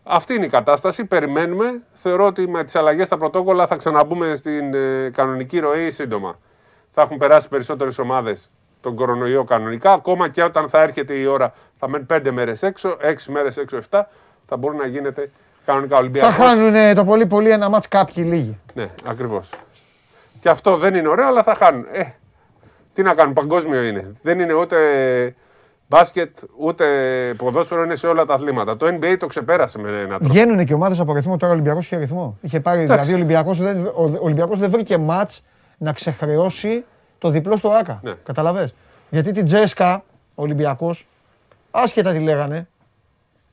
Αυτή 0.03 0.33
είναι 0.33 0.45
η 0.45 0.49
κατάσταση. 0.49 1.05
Περιμένουμε. 1.05 1.81
Θεωρώ 1.93 2.25
ότι 2.25 2.47
με 2.47 2.63
τις 2.63 2.75
αλλαγές 2.75 3.05
στα 3.05 3.17
πρωτόκολλα 3.17 3.67
θα 3.67 3.75
ξαναμπούμε 3.75 4.35
στην 4.35 4.73
ε, 4.73 5.09
κανονική 5.13 5.59
ροή 5.59 5.91
σύντομα. 5.91 6.39
Θα 6.91 7.01
έχουν 7.01 7.17
περάσει 7.17 7.49
περισσότερες 7.49 7.99
ομάδες 7.99 8.51
τον 8.81 8.95
κορονοϊό 8.95 9.43
κανονικά. 9.43 9.91
Ακόμα 9.93 10.29
και 10.29 10.43
όταν 10.43 10.69
θα 10.69 10.81
έρχεται 10.81 11.13
η 11.13 11.25
ώρα, 11.25 11.53
θα 11.75 11.89
μένουν 11.89 12.07
5 12.13 12.31
μέρες 12.31 12.63
έξω, 12.63 12.97
6 13.01 13.15
μέρες 13.27 13.57
έξω, 13.57 13.77
7, 13.89 14.01
θα 14.47 14.57
μπορεί 14.57 14.75
να 14.77 14.85
γίνεται 14.85 15.31
κανονικά 15.65 15.95
Θα 15.95 16.01
Ολυμπιακό. 16.01 16.31
χάνουν 16.31 16.95
το 16.95 17.05
πολύ 17.05 17.25
πολύ 17.25 17.49
ένα 17.49 17.69
μάτς 17.69 17.87
κάποιοι 17.87 18.23
λίγοι. 18.27 18.59
Ναι, 18.73 18.89
ακριβώς. 19.05 19.49
Και 20.39 20.49
αυτό 20.49 20.77
δεν 20.77 20.95
είναι 20.95 21.07
ωραίο, 21.07 21.27
αλλά 21.27 21.43
θα 21.43 21.55
χάνουν. 21.55 21.85
Ε, 21.91 22.03
τι 22.93 23.01
να 23.01 23.13
κάνουν, 23.13 23.33
παγκόσμιο 23.33 23.83
είναι. 23.83 24.11
Δεν 24.21 24.39
είναι 24.39 24.53
ούτε 24.53 24.77
μπάσκετ, 25.87 26.37
ούτε 26.57 26.85
ποδόσφαιρο, 27.37 27.83
είναι 27.83 27.95
σε 27.95 28.07
όλα 28.07 28.25
τα 28.25 28.33
αθλήματα. 28.33 28.77
Το 28.77 28.85
NBA 28.85 29.15
το 29.19 29.27
ξεπέρασε 29.27 29.79
με 29.79 29.89
ένα 29.89 30.07
τρόπο. 30.07 30.33
Βγαίνουν 30.33 30.65
και 30.65 30.73
ομάδες 30.73 30.99
από 30.99 31.11
αριθμό. 31.11 31.37
Τώρα 31.37 31.51
ο 31.51 31.55
Ολυμπιακός 31.55 31.85
είχε 31.85 31.95
αριθμό. 31.95 32.37
Είχε 32.41 32.59
πάρει, 32.59 32.81
δηλαδή 32.81 33.11
ο 33.11 33.15
Ολυμπιακός 33.15 33.57
δεν, 33.57 33.85
ο 33.85 34.17
Ολυμπιακός 34.19 34.59
δεν 34.59 34.69
βρήκε 34.69 34.97
ματς 34.97 35.31
να 35.77 35.93
ξεχρεώσει 35.93 36.83
το 37.17 37.29
διπλό 37.29 37.55
στο 37.55 37.69
ΟΑΚΑ. 37.69 37.99
Ναι. 38.03 38.13
Καταλαβες; 38.23 38.73
Γιατί 39.09 39.31
την 39.31 39.45
ΤΣΣΚΑ, 39.45 40.03
ο 40.35 40.41
Ολυμπιακός, 40.41 41.07
άσχετα 41.71 42.11
τι 42.11 42.19
λέγανε, 42.19 42.67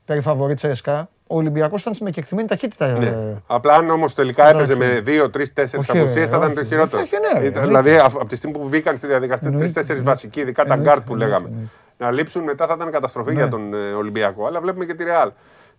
περί 0.05 0.21
φαβορί 0.21 0.53
ΤΣΣΚΑ, 0.53 1.09
ο 1.31 1.35
Ολυμπιακός 1.37 1.81
ήταν 1.81 1.93
με 1.99 2.09
κεκτημένη 2.09 2.47
ταχύτητα. 2.47 2.87
Ναι. 2.87 3.05
ε, 3.05 3.35
Απλά 3.47 3.73
αν 3.73 3.89
όμως 3.89 4.13
τελικά 4.13 4.49
έπαιζε 4.49 4.73
Εντάξει. 4.73 4.93
με 4.93 5.23
2, 5.23 5.29
3, 5.29 5.43
4 5.53 5.63
Όχι, 5.79 5.97
απουσίες 5.97 6.29
θα 6.29 6.37
ρε, 6.37 6.43
ήταν 6.43 6.53
το 6.53 6.59
όχι. 6.59 6.69
χειρότερο. 6.69 7.01
Όχι, 7.01 7.15
ναι, 7.33 7.39
ρε, 7.39 7.45
Ήταν- 7.45 7.63
εννοείται. 7.63 7.89
δηλαδή 7.89 7.97
από 8.17 8.25
τη 8.25 8.35
στιγμή 8.35 8.57
που 8.57 8.67
μπήκαν 8.67 8.97
στη 8.97 9.07
διαδικασία 9.07 9.47
Εννοείται, 9.47 9.81
3-4 9.81 9.89
εννοείται. 9.89 10.09
βασικοί, 10.09 10.39
ειδικά 10.39 10.65
τα 10.65 10.73
Εννοείται, 10.73 10.91
γκαρντ 10.93 11.05
που 11.07 11.13
εννοείται, 11.13 11.33
λέγαμε, 11.33 11.47
εννοείται. 11.49 11.71
να 11.97 12.11
λείψουν 12.11 12.43
μετά 12.43 12.67
θα 12.67 12.73
ήταν 12.77 12.91
καταστροφή 12.91 13.29
Ναι. 13.29 13.35
για 13.35 13.47
τον 13.47 13.73
ε, 13.73 13.77
Ολυμπιακό. 13.77 14.45
Αλλά 14.45 14.59
βλέπουμε 14.61 14.85
και 14.85 14.93
τη 14.93 15.03
Ρεάλ. 15.03 15.31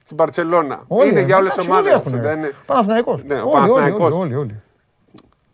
Στην 0.05 0.17
Παρσελώνα. 0.17 0.81
όλοι, 0.87 1.09
Είναι 1.11 1.21
για 1.21 1.37
όλε 1.37 1.49
τι 1.49 1.53
εντάξει, 1.55 1.71
όλοι 1.71 1.89
ομάδες. 1.89 2.07
έχουν. 2.07 2.21
Δεν 2.21 2.39
είναι- 2.39 2.53
Παναθηναϊκός. 2.67 3.23
Ναι, 3.27 3.35
ο 3.35 3.39
Όλοι, 3.39 3.49
όλοι, 3.49 3.69
Παναθηναϊκός. 3.71 4.13
όλοι, 4.13 4.21
όλοι, 4.23 4.35
όλοι. 4.35 4.63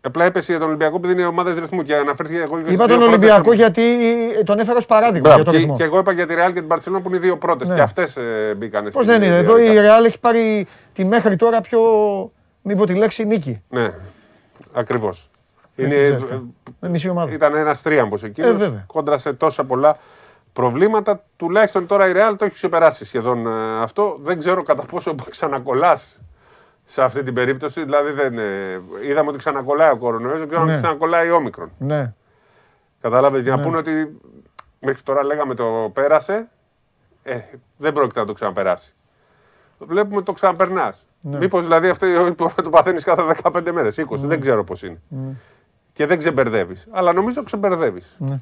Απλά 0.07 0.25
έπεσε 0.25 0.51
για 0.51 0.59
τον 0.59 0.67
Ολυμπιακό 0.67 0.95
επειδή 0.95 1.13
είναι 1.13 1.25
ομάδες 1.25 1.59
ρυθμού 1.59 1.83
και 1.83 1.95
αναφέρθηκε 1.95 2.39
εγώ. 2.41 2.55
και 2.55 2.61
στις 2.61 2.73
Είπα 2.73 2.85
δύο 2.85 2.97
τον 2.97 3.03
πρώτες 3.05 3.07
Ολυμπιακό 3.07 3.41
ομάδες. 3.51 3.59
γιατί 3.59 4.43
τον 4.43 4.59
έφερα 4.59 4.77
ως 4.77 4.85
παράδειγμα 4.85 5.19
Μπράβο, 5.19 5.35
για 5.35 5.43
τον 5.45 5.53
και, 5.53 5.59
ρυθμό. 5.59 5.75
και 5.77 5.83
εγώ 5.83 5.99
είπα 5.99 6.11
για 6.11 6.25
τη 6.27 6.33
Ρεάλ 6.33 6.53
και 6.53 6.59
την 6.59 6.67
Παρσελόνα 6.67 7.01
που 7.01 7.07
είναι 7.07 7.17
οι 7.17 7.19
δύο 7.19 7.37
πρώτες. 7.37 7.67
Ναι. 7.67 7.75
Και 7.75 7.81
αυτές 7.81 8.17
μπήκαν 8.57 8.83
Πώς 8.83 8.93
στην 8.93 9.05
δεν 9.05 9.23
είναι. 9.23 9.35
Εδώ 9.37 9.51
η 9.57 9.61
διαδικασία. 9.61 9.81
Ρεάλ 9.81 10.05
έχει 10.05 10.19
πάρει 10.19 10.67
τη 10.93 11.05
μέχρι 11.05 11.35
τώρα 11.35 11.61
πιο, 11.61 11.79
μην 12.61 12.77
πω 12.77 12.85
τη 12.85 12.93
λέξη, 12.93 13.25
νίκη. 13.25 13.61
Ναι, 13.69 13.89
ακριβώς. 14.73 15.29
Με 15.75 15.87
την 15.87 15.93
Τζέσκα. 16.17 16.43
Με 16.79 16.89
μισή 16.89 17.09
ομάδα. 17.09 17.31
Ήταν 17.33 17.55
ένας 17.55 17.81
τρίαμπο 17.81 18.15
Ε, 18.23 18.25
εκείνο 18.25 18.53
βέβαια. 18.53 18.83
κόντρα 18.87 19.17
σε 19.17 19.33
τόσα 19.33 19.63
πολλά 19.63 19.97
προβλήματα. 20.53 21.23
Τουλάχιστον 21.37 21.85
τώρα 21.85 22.07
η 22.07 22.11
Real 22.15 22.35
το 22.37 22.45
έχει 22.45 22.53
ξεπεράσει 22.53 23.05
σχεδόν 23.05 23.47
ε, 23.47 23.81
αυτό. 23.81 24.17
Δεν 24.21 24.39
ξέρω 24.39 24.63
κατά 24.63 24.83
πόσο 24.83 25.15
ξανακολλάς 25.29 26.19
σε 26.89 27.03
αυτή 27.03 27.23
την 27.23 27.33
περίπτωση. 27.33 27.83
Δηλαδή 27.83 28.11
δεν, 28.11 28.37
ε, 28.37 28.81
είδαμε 29.07 29.29
ότι 29.29 29.37
ξανακολλάει 29.37 29.91
ο 29.91 29.97
κορονοϊός, 29.97 30.37
δεν 30.39 30.47
ξέρω 30.47 30.63
Ναι. 30.63 30.71
αν 30.73 30.77
ξανακολλάει 30.81 31.27
η 31.27 31.31
όμικρον. 31.31 31.71
Ναι. 31.77 32.13
Κατάλαβες 33.01 33.41
για 33.43 33.55
να 33.55 33.61
πούνε 33.61 33.77
ότι 33.77 34.17
μέχρι 34.79 35.01
τώρα 35.01 35.23
λέγαμε 35.23 35.53
το 35.53 35.91
πέρασε, 35.93 36.47
ε, 37.23 37.39
δεν 37.77 37.93
πρόκειται 37.93 38.19
να 38.19 38.25
το 38.25 38.33
ξαναπεράσει. 38.33 38.93
Βλέπουμε 39.79 40.15
ότι 40.15 40.25
το 40.25 40.33
ξαναπερνάς. 40.33 41.05
Ναι. 41.21 41.37
Μήπως 41.37 41.63
δηλαδή 41.63 41.89
αυτό 41.89 42.07
μπορεί 42.37 42.53
να 42.57 42.63
το 42.63 42.69
παθαίνεις 42.69 43.03
κάθε 43.03 43.21
15 43.43 43.71
μέρες, 43.71 43.97
20, 43.97 44.05
δεν 44.27 44.39
ξέρω 44.39 44.63
πώς 44.63 44.83
είναι. 44.83 44.99
Και 45.93 46.05
δεν 46.05 46.17
ξεμπερδεύεις. 46.17 46.87
Αλλά 46.91 47.13
νομίζω 47.13 47.43
ξεμπερδεύεις. 47.43 48.15
Ναι. 48.19 48.39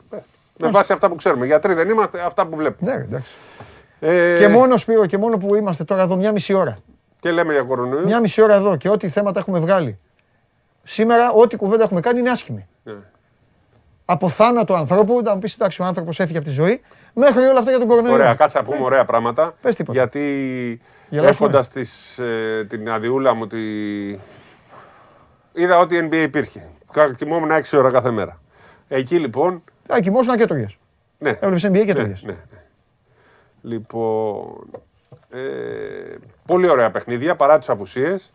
Με 0.60 0.70
βάση 0.70 0.94
αυτά 0.94 1.10
που 1.10 1.16
ξέρουμε. 1.16 1.46
Γιατροί 1.46 1.74
δεν 1.74 1.90
είμαστε, 1.90 2.20
αυτά 2.22 2.46
που 2.48 2.56
βλέπουμε. 2.56 2.96
Ναι, 2.96 3.02
εντάξει. 3.02 3.34
Ε, 4.00 4.34
Και 4.38 4.48
μόνος, 4.48 4.82
Σπύρο, 4.82 5.06
και 5.06 5.18
μόνο 5.18 5.38
που 5.38 5.56
είμαστε 5.56 5.84
τώρα 5.84 6.02
εδώ 6.02 6.16
μια 6.16 6.32
μισή 6.32 6.54
ώρα. 6.54 6.76
Και 7.26 7.32
λέμε 7.32 7.54
για 7.54 7.62
κορονοϊό. 7.62 8.06
Μια 8.06 8.20
μισή 8.20 8.42
ώρα 8.42 8.54
εδώ 8.56 8.76
και 8.76 8.90
ό,τι 8.90 9.10
θέματα 9.10 9.40
έχουμε 9.40 9.60
βγάλει. 9.60 10.00
Σήμερα, 10.84 11.32
ό,τι 11.32 11.56
κουβέντα 11.56 11.84
έχουμε 11.84 12.00
κάνει 12.00 12.20
είναι 12.20 12.30
άσχημη. 12.30 12.68
Ναι. 12.84 12.94
Από 14.06 14.30
θάνατο 14.30 14.74
ανθρώπου, 14.74 15.22
να 15.24 15.34
μου 15.34 15.40
πεις 15.40 15.54
εντάξει, 15.54 15.82
ο 15.82 15.86
άνθρωπος 15.86 16.20
έφυγε 16.20 16.38
από 16.38 16.48
τη 16.48 16.54
ζωή, 16.54 16.82
μέχρι 17.14 17.44
όλα 17.44 17.60
αυτά 17.60 17.70
για 17.70 17.80
τον 17.80 17.88
κορονοϊό. 17.88 18.14
Ωραία, 18.14 18.34
κάτσε 18.34 18.58
να 18.58 18.64
πούμε 18.64 18.84
ωραία 18.86 19.06
πράγματα. 19.06 19.56
Πες 19.62 19.76
τίποτα. 19.76 19.98
Γιατί 20.00 20.22
Γελάσουμε. 21.10 21.48
έχοντας 21.48 22.20
ε, 22.20 22.66
την 22.70 22.90
αδειούλα 22.90 23.34
μου 23.34 23.48
τη. 23.48 23.58
Είδα 25.54 25.78
ότι 25.80 25.96
η 25.96 26.10
NBA 26.12 26.16
υπήρχε. 26.16 26.68
Κα- 26.94 27.14
Κοιμόμουν 27.14 27.50
6 27.52 27.78
ώρα 27.78 27.92
κάθε 27.92 28.12
μέρα. 28.12 28.42
Εκεί 28.88 29.20
λοιπόν. 29.20 29.64
Α, 29.94 30.00
κοιμόσουν 30.00 30.36
και 30.38 30.46
τρώγες. 30.46 30.78
Ναι, 31.18 31.30
Έβλεπες 31.30 31.66
NBA 31.66 31.72
και 31.86 31.94
ναι, 31.94 31.94
τρώγες. 31.94 32.24
ναι, 32.24 32.32
ναι. 32.32 32.38
Λοιπόν. 33.62 34.70
Ε, 35.30 35.40
πολύ 36.46 36.70
ωραία 36.70 36.92
παιχνίδια 36.92 37.36
παρά 37.36 37.58
τις 37.58 37.70
απουσίες. 37.70 38.34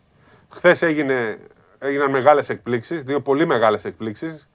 Χθες 0.48 0.82
έγινε, 0.82 1.38
έγιναν 1.78 2.10
μεγάλες 2.10 2.48
εκπλήξεις, 2.48 3.02
δύο 3.02 3.20
πολύ 3.20 3.46
μεγάλες 3.46 3.84
εκπλήξεις. 3.84 4.48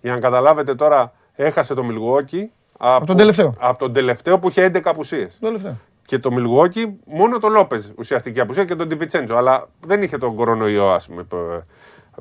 Για 0.00 0.14
να 0.14 0.20
καταλάβετε 0.20 0.74
τώρα, 0.74 1.12
έχασε 1.34 1.74
το 1.74 1.82
Μιλγουόκι 1.84 2.50
από, 2.78 3.06
τον 3.06 3.16
τελευταίο. 3.16 3.54
Από 3.58 3.78
τον 3.78 3.92
τελευταίο 3.92 4.38
που 4.38 4.48
είχε 4.48 4.64
11 4.64 4.80
απουσίες. 4.90 5.38
Το 5.40 5.46
τελευταίο. 5.46 5.76
Και 6.06 6.18
το 6.18 6.32
Μιλγουόκι, 6.32 6.98
μόνο 7.04 7.38
το 7.38 7.48
Λόπε 7.48 7.80
ουσιαστική 7.98 8.40
απουσία 8.40 8.64
και 8.64 8.74
τον 8.74 8.88
Τιβιτσέντζο. 8.88 9.36
Αλλά 9.36 9.68
δεν 9.86 10.02
είχε 10.02 10.18
τον 10.18 10.34
κορονοϊό, 10.34 10.90
ας 10.90 11.06
πούμε. 11.06 11.22
Π- 11.22 11.62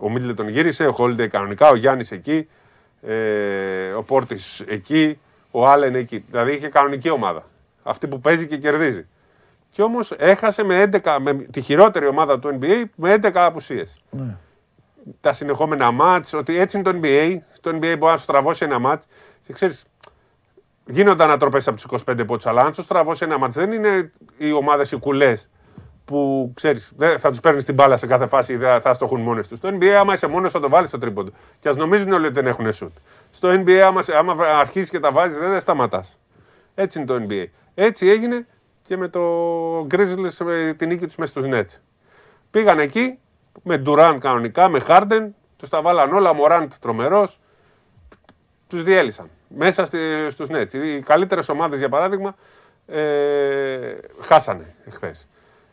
Ο 0.01 0.09
Μίτλε 0.09 0.33
τον 0.33 0.47
γύρισε, 0.47 0.87
ο 0.87 0.91
Χόλντε 0.91 1.27
κανονικά, 1.27 1.69
ο 1.69 1.75
Γιάννης 1.75 2.11
εκεί, 2.11 2.47
ε, 3.01 3.91
ο 3.91 4.03
Πόρτη 4.03 4.37
εκεί, 4.67 5.19
ο 5.51 5.67
Άλεν 5.67 5.95
εκεί. 5.95 6.25
Δηλαδή 6.29 6.51
είχε 6.53 6.67
κανονική 6.67 7.09
ομάδα. 7.09 7.43
Αυτή 7.83 8.07
που 8.07 8.19
παίζει 8.19 8.47
και 8.47 8.57
κερδίζει. 8.57 9.05
Και 9.79 9.85
όμως 9.85 10.11
έχασε 10.17 10.63
με, 10.63 10.89
11, 11.03 11.17
με 11.21 11.33
τη 11.33 11.61
χειρότερη 11.61 12.07
ομάδα 12.07 12.39
του 12.39 12.57
NBA 12.61 12.83
με 12.95 13.13
11 13.13 13.31
απουσίες. 13.33 14.03
Ναι. 14.09 14.35
Τα 15.21 15.33
συνεχόμενα 15.33 15.91
μάτς, 15.91 16.33
ότι 16.33 16.59
έτσι 16.59 16.77
είναι 16.77 16.91
το 16.91 16.99
NBA. 17.03 17.37
Το 17.61 17.69
NBA 17.69 17.95
μπορεί 17.97 18.11
να 18.11 18.17
σου 18.17 18.25
τραβώσει 18.25 18.65
ένα 18.65 18.79
μάτς. 18.79 19.05
Και 19.45 19.53
ξέρεις, 19.53 19.85
γίνονται 20.85 21.23
ανατροπές 21.23 21.67
από 21.67 21.75
τους 21.75 22.03
25 22.05 22.25
πόντους, 22.25 22.45
αλλά 22.45 22.61
αν 22.61 22.73
σου 22.73 22.85
τραβώσει 22.85 23.23
ένα 23.23 23.37
μάτς, 23.37 23.55
δεν 23.55 23.71
είναι 23.71 24.11
οι 24.37 24.51
ομάδες 24.51 24.91
οι 24.91 24.97
κουλές 24.99 25.49
που 26.05 26.51
ξέρεις, 26.55 26.91
δεν 26.97 27.19
θα 27.19 27.29
τους 27.29 27.39
παίρνεις 27.39 27.65
την 27.65 27.73
μπάλα 27.73 27.97
σε 27.97 28.07
κάθε 28.07 28.27
φάση, 28.27 28.55
δεν 28.55 28.81
θα 28.81 28.93
στοχούν 28.93 29.21
μόνες 29.21 29.47
τους. 29.47 29.57
Στο 29.57 29.69
NBA, 29.69 29.85
άμα 29.87 30.13
είσαι 30.13 30.27
μόνος, 30.27 30.51
θα 30.51 30.59
το 30.59 30.69
βάλεις 30.69 30.89
στο 30.89 30.97
τρίποντο. 30.97 31.31
Και 31.59 31.69
ας 31.69 31.75
νομίζουν 31.75 32.11
όλοι 32.11 32.25
ότι 32.25 32.33
δεν 32.33 32.47
έχουν 32.47 32.73
σουτ. 32.73 32.97
Στο 33.31 33.49
NBA, 33.49 33.71
άμα, 33.77 34.01
σε- 34.01 34.17
άμα 34.17 34.35
αρχίσεις 34.59 34.89
και 34.89 34.99
τα 34.99 35.11
βάζεις, 35.11 35.37
δεν, 35.37 35.49
δεν 35.49 35.59
σταματάς. 35.59 36.19
Έτσι 36.75 36.97
είναι 36.99 37.07
το 37.07 37.25
NBA. 37.29 37.45
Έτσι 37.75 38.07
έγινε 38.07 38.45
και 38.89 38.97
με 38.97 39.07
το 39.07 39.21
Grizzlies 39.91 40.45
με 40.45 40.75
τη 40.77 40.85
νίκη 40.85 41.05
τους 41.05 41.15
μέσα 41.15 41.31
στους 41.31 41.45
Nets. 41.53 41.79
Πήγαν 42.51 42.79
εκεί 42.79 43.19
με 43.63 43.77
Ντουράν 43.77 44.19
κανονικά, 44.19 44.69
με 44.69 44.79
Χάρντεν, 44.79 45.35
τους 45.57 45.69
τα 45.69 45.81
βάλαν 45.81 46.13
όλα. 46.13 46.33
Μωράντ 46.33 46.71
τρομερός. 46.81 47.39
τους 48.67 48.83
διέλυσαν. 48.83 49.29
Μέσα 49.47 49.85
στους 50.29 50.47
Nets. 50.51 50.73
Οι 50.73 50.99
καλύτερες 51.01 51.49
ομάδες, 51.49 51.79
για 51.79 51.89
παράδειγμα, 51.89 52.35
ε, 52.87 53.95
χάσανε 54.21 54.75
εχθές. 54.85 55.27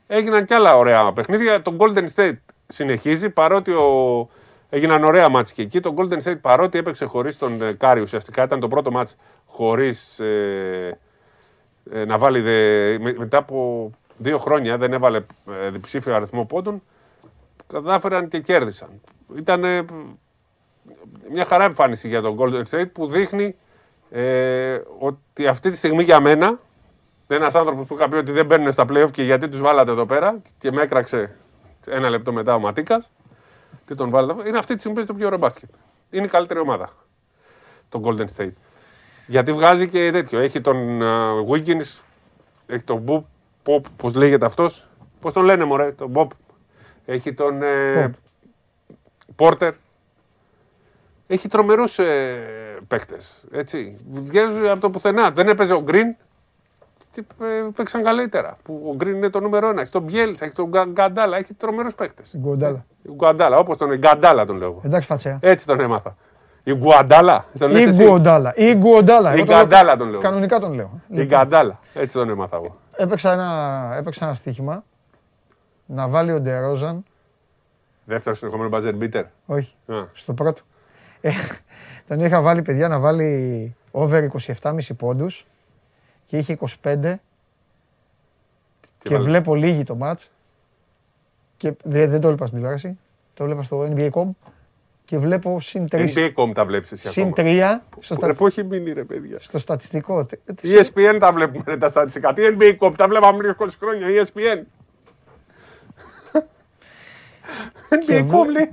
Έγιναν 0.07 0.45
και 0.45 0.55
άλλα 0.55 0.77
ωραία 0.77 1.13
παιχνίδια. 1.13 1.63
Το 1.63 1.77
Golden 1.79 2.07
State 2.15 2.37
συνεχίζει 2.67 3.31
παρότι 3.31 3.71
ο... 3.71 4.29
έγιναν 4.69 5.05
ωραία 5.05 5.29
μάτς 5.29 5.53
και 5.53 5.63
εκεί. 5.63 5.81
Το 5.81 5.95
Golden 5.97 6.23
State 6.23 6.41
παρότι 6.41 6.79
έπαιξε 6.79 7.05
χωρίς 7.05 7.39
τον 7.39 7.63
ε, 7.63 7.73
Κάρι 7.73 8.01
ουσιαστικά 8.01 8.43
ήταν 8.43 8.61
το 8.61 8.69
πρώτο 8.69 8.91
μάτς 8.91 9.17
χωρίς 9.47 10.21
ε, 10.21 10.27
ε, 10.89 10.99
να 12.07 12.19
βάλει. 12.19 12.41
Δε, 12.41 12.99
με- 12.99 13.15
μετά 13.19 13.39
από 13.39 13.91
δύο 14.17 14.39
χρόνια 14.39 14.79
δεν 14.79 14.93
έβαλε 14.93 15.19
ε, 15.65 15.71
διψήφιο 15.71 16.15
αριθμό 16.15 16.45
πόντων. 16.45 16.83
Κατάφεραν 17.67 18.29
και 18.29 18.41
κέρδισαν. 18.41 18.89
Ήταν 19.37 19.61
μια 21.31 21.45
χαρά 21.45 21.65
εμφάνιση 21.65 22.09
για 22.09 22.21
τον 22.23 22.37
Golden 22.39 22.63
State 22.71 22.91
που 22.93 23.07
δείχνει 23.07 23.57
ε, 24.11 24.81
ότι 24.99 25.47
αυτή 25.47 25.71
τη 25.71 25.77
στιγμή 25.77 26.03
για 26.03 26.21
μένα 26.21 26.47
είναι 27.29 27.39
ένας 27.41 27.55
άνθρωπος 27.55 27.87
που 27.87 27.95
είχα 27.95 28.09
πει 28.09 28.17
ότι 28.17 28.33
δεν 28.33 28.47
μπαίνουν 28.47 28.73
στα 28.73 28.85
playoff 28.89 29.11
και 29.11 29.23
γιατί 29.23 29.49
τους 29.49 29.61
βάλατε 29.61 29.91
εδώ 29.91 30.07
πέρα 30.07 30.39
και 30.59 30.73
με 30.73 30.83
έκραξε 30.83 31.37
ένα 31.87 32.09
λεπτό 32.09 32.33
μετά 32.33 32.55
ο 32.55 32.59
Ματίκας. 32.59 33.11
Τι 33.87 33.95
τον 33.95 34.11
βάλατε. 34.11 34.33
εδώ. 34.41 34.49
Είναι 34.49 34.59
αυτή 34.59 34.75
τη 34.75 34.79
στιγμή 34.81 34.99
που 35.01 35.05
παίζει 35.07 35.07
το 35.07 35.15
πιο 35.15 35.27
ωραίο 35.27 35.39
μπάσκετ. 35.39 35.71
Είναι 36.11 36.25
η 36.25 36.29
καλύτερη 36.29 36.61
ομάδα. 36.61 36.89
Το 37.89 38.01
Golden 38.05 38.27
State. 38.37 38.53
Γιατί 39.27 39.53
βγάζει 39.53 39.89
και 39.89 40.11
τέτοιο. 40.13 40.39
Έχει 40.39 40.61
τον 40.61 41.01
uh, 41.03 41.51
Wiggins, 41.51 42.01
έχει 42.67 42.85
τον 42.85 43.05
Bob, 43.09 43.23
Pop, 43.65 43.81
πώς 43.97 44.15
λέγεται 44.15 44.47
αυτός; 44.47 44.89
Πώς 45.21 45.33
τον 45.33 45.45
λένε, 45.45 45.65
Μωρέ, 45.65 45.93
τον 45.93 46.13
Bob. 46.15 46.27
Έχει 47.05 47.35
τον 47.35 47.63
ε, 47.63 48.11
Porter. 49.37 49.71
Έχει 51.27 51.49
τρομερούς 51.49 51.99
ε, 51.99 52.37
παίκτες. 52.89 53.45
Έτσι. 53.51 53.97
Βγαίνουν 54.11 54.69
από 54.69 54.81
το 54.81 54.91
πουθενά. 54.91 55.31
Δεν 55.31 55.49
έπαιζε 55.49 55.73
ο 55.75 55.85
Green. 55.87 56.15
Τι, 57.13 57.23
ε, 57.43 57.69
παίξαν 57.75 58.03
καλύτερα. 58.03 58.57
Που 58.63 58.91
ο 58.95 58.97
Green 59.03 59.07
είναι 59.07 59.31
το 59.31 59.41
νούμερο 59.41 59.69
ένα. 59.69 59.81
Έχει 59.81 59.91
τον 59.93 60.03
Μπιέλτσα, 60.03 60.45
έχει 60.45 60.55
τον 60.55 60.69
Γκα- 60.69 60.89
Γκαντάλα. 60.89 61.37
Έχει 61.37 61.55
τρομερούς 61.55 61.95
παίκτες. 61.95 62.35
Γκοντάλα. 62.39 62.85
Γκαντάλα, 63.15 63.57
όπως 63.57 63.77
τον 63.77 63.95
Γκαντάλα 63.97 64.45
τον 64.47 64.57
λέω. 64.57 64.69
εγώ. 64.69 64.81
Εντάξει, 64.85 65.09
φατσέα. 65.09 65.39
Έτσι 65.43 65.67
τον 65.67 65.81
έμαθα. 65.81 66.15
Η 66.69 66.75
Γκουαντάλα. 66.75 67.45
Τον 67.59 67.71
λες 67.71 67.85
Ή 67.85 67.89
εσύ; 67.89 68.05
Γκουοντάλα. 68.05 68.53
Ή 68.57 68.75
Γκουοντάλα. 68.75 69.31
Ή 69.35 69.37
Εγώ 69.37 69.45
το 69.47 69.53
λέω- 69.53 69.61
Γκαντάλα 69.63 69.97
τον 69.97 70.09
λέω. 70.11 70.21
Κανονικά 70.21 70.59
τον 70.59 70.73
λέω. 70.73 71.01
Η 71.09 71.25
Γκαντάλα. 71.25 71.79
Έτσι 71.95 72.17
τον 72.17 72.29
έμαθα 72.29 72.57
εγώ. 72.57 72.77
Έπαιξα 72.97 73.33
ένα, 73.33 73.91
έπαιξα 73.97 74.25
ένα 74.25 74.35
στοίχημα 74.35 74.85
να 75.87 76.09
βάλει 76.09 76.33
ο 76.33 76.41
Ντερόζαν. 76.41 77.05
Δεύτερο 78.05 78.35
συνεχόμενο 78.37 78.69
μπαζερ 78.69 78.95
μπίτερ. 78.97 79.25
Όχι, 79.47 79.75
Α. 79.87 79.95
στο 80.13 80.33
πρώτο. 80.35 80.61
Ε, 81.21 81.31
τον 82.09 82.21
είχα 82.21 82.41
βάλει, 82.41 82.63
παιδιά, 82.63 82.89
να 82.89 82.99
βάλει 82.99 83.75
over 83.91 84.23
27,5 84.23 84.95
πόντους 84.97 85.47
και 86.27 86.39
είχε 86.39 86.53
25 86.53 87.21
και 88.99 89.09
βάλε. 89.15 89.25
βλέπω 89.25 89.55
λίγη 89.55 89.83
το 89.83 89.95
μάτς 89.95 90.31
και 91.57 91.73
δεν, 91.85 92.11
δεν 92.11 92.21
το 92.21 92.27
έβλεπα 92.27 92.47
στην 92.47 92.59
τηλεόραση, 92.59 92.99
το 93.35 93.43
έβλεπα 93.45 93.63
στο 93.63 93.89
NBA.com 93.97 94.29
και 95.07 95.19
βλέπω 95.19 95.61
συν 95.61 95.87
3, 95.93 95.97
NBA.com 95.97 96.55
τα 96.55 96.65
βλέπεις 96.67 96.93
εσύ 96.93 97.09
συν 97.09 97.23
ακόμα. 97.29 97.35
3 97.37 97.81
στο, 98.01 98.15
Ρε, 98.21 98.27
στα- 98.27 98.35
Πού 98.35 98.47
έχει 98.47 98.65
μείνει 98.65 98.93
ρε 98.93 99.05
παιδιά. 99.05 99.37
στο 99.41 99.59
στατιστικό. 99.59 100.25
Τε- 100.25 100.41
Η 100.65 100.69
ESPN 100.81 101.17
τα 101.21 101.33
βλέπουμε 101.33 101.65
ρε, 101.67 101.77
τα 101.77 101.89
στατιστικά. 101.89 102.33
Τι 102.33 102.43
NBA.com 102.59 102.93
τα 102.97 103.09
βλέπαμε 103.09 103.39
πριν 103.39 103.55
20 103.59 103.67
χρόνια. 103.81 104.11
Η 104.11 104.23
ESPN. 104.25 104.63
NBA.com 107.91 108.47
λέει. 108.53 108.71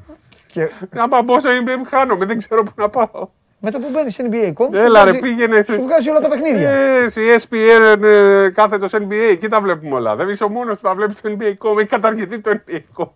Και 0.48 0.70
Άμα 0.96 1.22
μπω 1.22 1.40
στο 1.40 1.50
NBA 1.50 1.88
χάνομαι. 1.88 2.26
Δεν 2.26 2.38
ξέρω 2.38 2.64
πού 2.64 2.72
να 2.76 2.90
πάω. 2.90 3.30
με 3.60 3.72
το 3.72 3.80
που 3.80 3.88
μπαίνεις 3.92 4.14
σε 4.14 4.30
NBA.com 4.32 4.68
σου 4.72 4.78
Έλα 4.78 5.04
ρε 5.04 5.10
βγάζει- 5.12 5.20
πήγαινε. 5.20 5.64
σου 5.64 5.82
βγάζει 5.82 6.10
όλα 6.10 6.20
τα 6.20 6.30
παιχνίδια. 6.30 6.70
Ε, 6.70 7.04
η 7.04 7.38
ESPN 7.38 8.04
ε, 8.04 8.50
κάθετος 8.50 8.92
NBA. 8.94 9.30
Εκεί 9.32 9.48
τα 9.48 9.62
βλέπουμε 9.62 9.96
όλα. 9.96 10.16
Δεν 10.16 10.30
είσαι 10.30 10.44
ο 10.44 10.50
μόνος 10.50 10.76
που 10.76 10.82
τα 10.82 10.96
βλέπεις 10.96 11.18
στο 11.18 11.30
NBA.com. 11.40 11.78
Έχει 11.80 11.88
καταργηθεί 11.88 12.40
το 12.40 12.52
NBA.com. 12.68 13.08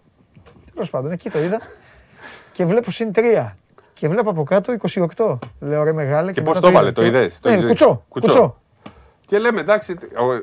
Τέλος 0.73 0.89
πάντων, 0.89 1.11
εκεί 1.11 1.29
το 1.29 1.39
είδα. 1.39 1.61
Και 2.57 2.65
βλέπω 2.65 2.91
συν 2.91 3.11
3. 3.15 3.53
Και 3.93 4.07
βλέπω 4.07 4.29
από 4.29 4.43
κάτω 4.43 4.73
28. 5.15 5.37
Λέω 5.59 5.83
ρε 5.83 5.93
μεγάλε. 5.93 6.31
Και 6.31 6.39
μετά 6.41 6.51
πώς 6.51 6.61
το 6.61 6.67
έβαλε, 6.67 6.91
το 6.91 7.05
είδα. 7.05 7.17
είδες, 7.19 7.39
το 7.39 7.49
Ναι, 7.49 7.55
είδες. 7.55 7.67
κουτσό. 7.67 8.03
Κουτσό. 8.09 8.31
κουτσό. 8.31 8.57
Και 9.25 9.37
λέμε 9.39 9.59
εντάξει, 9.59 9.97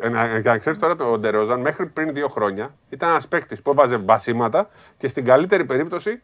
ο- 0.05 0.09
να, 0.11 0.39
για 0.39 0.51
να 0.53 0.59
ξέρεις 0.59 0.79
τώρα 0.79 0.97
το 0.97 1.19
Ντερόζαν 1.19 1.61
μέχρι 1.61 1.87
πριν 1.87 2.13
δύο 2.15 2.29
χρόνια 2.29 2.75
ήταν 2.89 3.09
ένας 3.11 3.29
παίκτης 3.29 3.63
που 3.63 3.71
έβαζε 3.71 3.97
μπασίματα 3.99 4.69
και 4.97 5.09
στην 5.09 5.25
καλύτερη 5.25 5.65
περίπτωση 5.65 6.23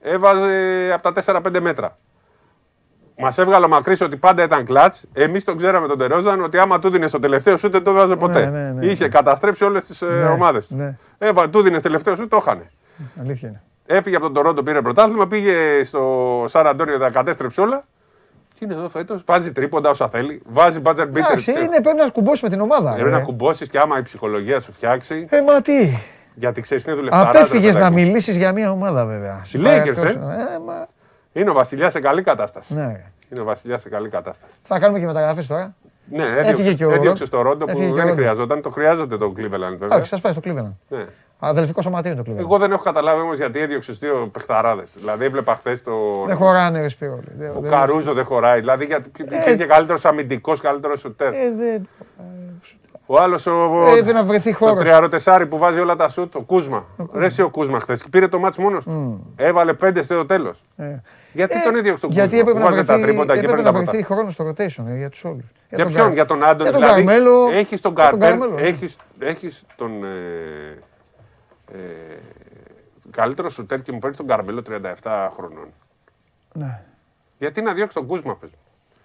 έβαζε 0.00 0.90
από 0.94 1.02
τα 1.02 1.40
4-5 1.56 1.60
μέτρα. 1.60 1.96
Μας 3.18 3.38
έβγαλε 3.38 3.64
ο 3.64 3.68
Μακρύς 3.68 4.00
ότι 4.00 4.16
πάντα 4.16 4.42
ήταν 4.42 4.64
κλατς. 4.64 5.04
Εμείς 5.12 5.44
τον 5.44 5.56
ξέραμε 5.56 5.86
τον 5.86 5.98
Ντερόζαν 5.98 6.42
ότι 6.42 6.58
άμα 6.58 6.78
του 6.78 6.90
δίνει 6.90 7.10
το 7.10 7.18
τελευταίο 7.18 7.56
σου 7.56 7.70
δεν 7.70 7.82
το 7.84 7.90
έβαζε 7.90 8.16
ποτέ. 8.16 8.46
ναι, 8.46 8.70
ναι, 8.70 8.86
Είχε 8.86 9.02
ναι. 9.04 9.08
καταστρέψει 9.10 9.64
όλες 9.64 9.84
τις 9.84 10.00
Ναι, 10.02 10.24
ομάδες 10.28 10.66
του. 10.66 10.74
ναι. 10.76 10.96
Έβα, 11.18 11.50
του 11.50 11.62
δίνει 11.62 11.80
τελευταίο 11.80 12.16
σου, 12.16 12.28
το 12.28 12.36
είχανε. 12.40 12.70
Αλήθεια 13.20 13.48
είναι. 13.48 13.62
Έφυγε 13.94 14.16
από 14.16 14.24
τον 14.24 14.34
Τωρόντο, 14.34 14.62
πήρε 14.62 14.82
πρωτάθλημα, 14.82 15.26
πήγε 15.28 15.84
στο 15.84 16.44
Σαν 16.48 16.66
Αντώνιο, 16.66 16.98
τα 16.98 17.10
κατέστρεψε 17.10 17.60
όλα. 17.60 17.80
Και 18.54 18.64
είναι 18.64 18.74
εδώ 18.74 18.88
φέτος, 18.88 19.22
βάζει 19.26 19.52
τρίποντα 19.52 19.90
όσα 19.90 20.08
θέλει, 20.08 20.42
βάζει 20.46 20.80
μπάτζερ 20.80 21.06
μπίτερ. 21.06 21.24
Εντάξει, 21.30 21.50
είναι, 21.50 21.80
πρέπει 21.82 21.96
να 21.96 22.08
κουμπώσει 22.08 22.44
με 22.44 22.50
την 22.50 22.60
ομάδα. 22.60 22.92
Πρέπει 22.92 23.08
ρε. 23.08 23.14
να 23.16 23.20
κουμπώσεις 23.22 23.68
και 23.68 23.78
άμα 23.78 23.98
η 23.98 24.02
ψυχολογία 24.02 24.60
σου 24.60 24.72
φτιάξει. 24.72 25.26
Ε, 25.30 25.42
μα 25.42 25.60
τι. 25.60 25.96
Γιατί 26.34 26.60
ξέρεις, 26.60 26.84
είναι 26.84 26.94
δουλευταρά. 26.94 27.28
Απέφυγες 27.28 27.76
να 27.76 27.90
μιλήσεις 27.90 28.36
για 28.36 28.52
μια 28.52 28.70
ομάδα 28.70 29.06
βέβαια. 29.06 29.40
Οι 29.52 29.58
Lakers, 29.62 29.90
Αυτός- 29.90 30.10
ε. 30.10 30.12
ε, 30.54 30.58
μα, 30.66 30.86
Είναι 31.32 31.50
ο 31.50 31.52
Βασιλιά 31.52 31.90
σε 31.90 32.00
καλή 32.00 32.22
κατάσταση. 32.22 32.74
ναι. 32.74 33.00
Είναι 33.30 33.40
ο 33.40 33.44
Βασιλιά 33.44 33.78
σε 33.78 33.88
καλή 33.88 34.08
κατάσταση. 34.08 34.54
Θα 34.62 34.78
κάνουμε 34.78 34.98
και 34.98 35.06
μεταγραφές 35.06 35.46
τώρα. 35.46 35.74
Ναι, 36.10 36.22
Έφυγε 36.22 36.38
έδιωξε, 36.50 36.74
και 36.74 36.84
ο 36.84 36.90
έδιωξε 36.90 37.08
Ρον- 37.08 37.26
στο 37.26 37.40
Ρόντο 37.42 37.64
έφυγε 37.68 37.86
που 37.86 37.88
και 37.88 37.92
ο 37.92 37.96
δεν 37.96 38.04
Ρόντο. 38.06 38.20
χρειαζόταν. 38.20 38.62
Το 38.62 38.70
χρειάζεται 38.70 39.16
το 39.16 39.32
Cleveland 39.36 39.48
βέβαια. 39.50 39.86
Εντάξει, 39.86 40.14
σα 40.14 40.20
πάει 40.20 40.32
στο 40.32 40.40
Cleveland. 40.44 40.72
Ναι. 40.88 41.04
Αδελφικό 41.44 41.82
σωματείο 41.82 42.12
είναι 42.12 42.22
το 42.22 42.32
Cleveland. 42.32 42.38
Εγώ 42.38 42.58
δεν 42.58 42.72
έχω 42.72 42.82
καταλάβει 42.82 43.20
όμως 43.20 43.36
γιατί 43.36 43.58
έδιωξες 43.60 43.98
δύο 43.98 44.28
παιχταράδες. 44.32 44.90
Δηλαδή 44.94 45.24
έβλεπα 45.24 45.54
χθες 45.54 45.82
το. 45.82 45.92
Δεν 46.26 46.36
χωράνε 46.36 46.80
ρε 46.80 46.88
Σπυρόλη. 46.88 47.22
Δεν- 47.38 47.50
Ο 47.56 47.60
δεν- 47.60 47.70
Καρούζο 47.70 48.12
δεν 48.12 48.24
χωράει. 48.24 48.60
Δηλαδή 48.60 48.84
γιατί 48.84 49.10
υπήρχε 49.18 49.66
καλύτερος 49.66 50.04
αμυντικός, 50.04 50.60
καλύτερος 50.60 51.00
σουτέρ. 51.00 51.32
Ε, 51.34 51.52
δεν. 51.58 51.88
Ο 53.06 53.18
άλλος 53.20 53.46
ο. 53.46 53.84
Ε, 53.88 53.90
Πρέπει 53.90 54.12
να 54.12 54.24
βρεθεί 54.24 54.50
Το 54.50 54.56
χώρος. 54.56 54.78
τριαροτεσάρι 54.78 55.46
που 55.46 55.58
βάζει 55.58 55.78
όλα 55.80 55.96
τα 55.96 56.08
σουτ, 56.08 56.34
ο 56.34 56.40
Κούσμα. 56.42 56.84
Ρε 57.14 57.26
εσύ 57.26 57.42
ο 57.42 57.50
Κούσμα 57.50 57.80
χθες. 57.80 58.04
Πήρε 58.10 58.28
το 58.28 58.38
μάτς 58.38 58.56
μόνος 58.58 58.84
του. 58.84 59.26
Έβαλε 59.36 59.72
πέντε 59.72 60.02
στο 60.02 60.26
τέλος. 60.26 60.64
Γιατί 61.32 61.62
τον 61.62 61.74
έδιωξε 61.76 62.00
τον 62.00 62.10
Ε, 62.10 62.14
Γιατί 62.14 62.28
Κούσμα. 62.28 62.40
έπρεπε 62.40 62.58
που 62.58 62.64
να 62.64 62.70
βάζε 62.70 62.84
τα 62.86 62.92
βρεθεί, 62.94 63.08
τρίποντα 63.08 63.32
και 63.32 63.38
έπρεπε 63.38 63.60
έπαιρνε 63.60 63.78
να 63.78 63.84
τα 63.84 63.90
βρεθεί 63.92 64.02
ποτά. 64.04 64.14
χρόνος 64.14 64.32
στο 64.32 64.44
rotation 64.48 64.84
ε, 64.92 64.96
για 64.96 65.08
τους 65.10 65.24
όλους. 65.24 65.44
Για 65.68 65.86
ποιον, 65.86 66.12
για 66.12 66.24
τον 66.24 66.44
Άντων. 66.44 66.62
για 66.66 66.72
τον 66.72 66.80
Δηλαδή, 66.80 67.04
Καρμέλο. 67.04 67.48
έχεις 67.52 67.80
τον 67.80 67.92
για 67.94 68.10
τον 68.10 68.20
Καρπέλ, 68.20 68.28
Καρμέλο, 68.38 68.54
ναι. 68.60 68.66
έχεις, 68.68 68.96
έχεις 69.18 69.64
τον 69.76 69.90
ε, 71.72 71.78
ε, 71.78 72.16
καλύτερος 73.10 73.52
σουτέρ 73.52 73.82
και 73.82 73.92
μου 73.92 73.98
παίρνει 73.98 74.16
τον 74.16 74.26
Καρμέλο 74.26 74.62
37 75.02 75.28
χρονών. 75.32 75.68
Ναι. 76.54 76.82
Γιατί 77.38 77.62
να 77.62 77.72
διώξει 77.74 77.94
τον 77.94 78.06
Κούσμα, 78.06 78.36
πες 78.36 78.50
μου. 78.50 78.58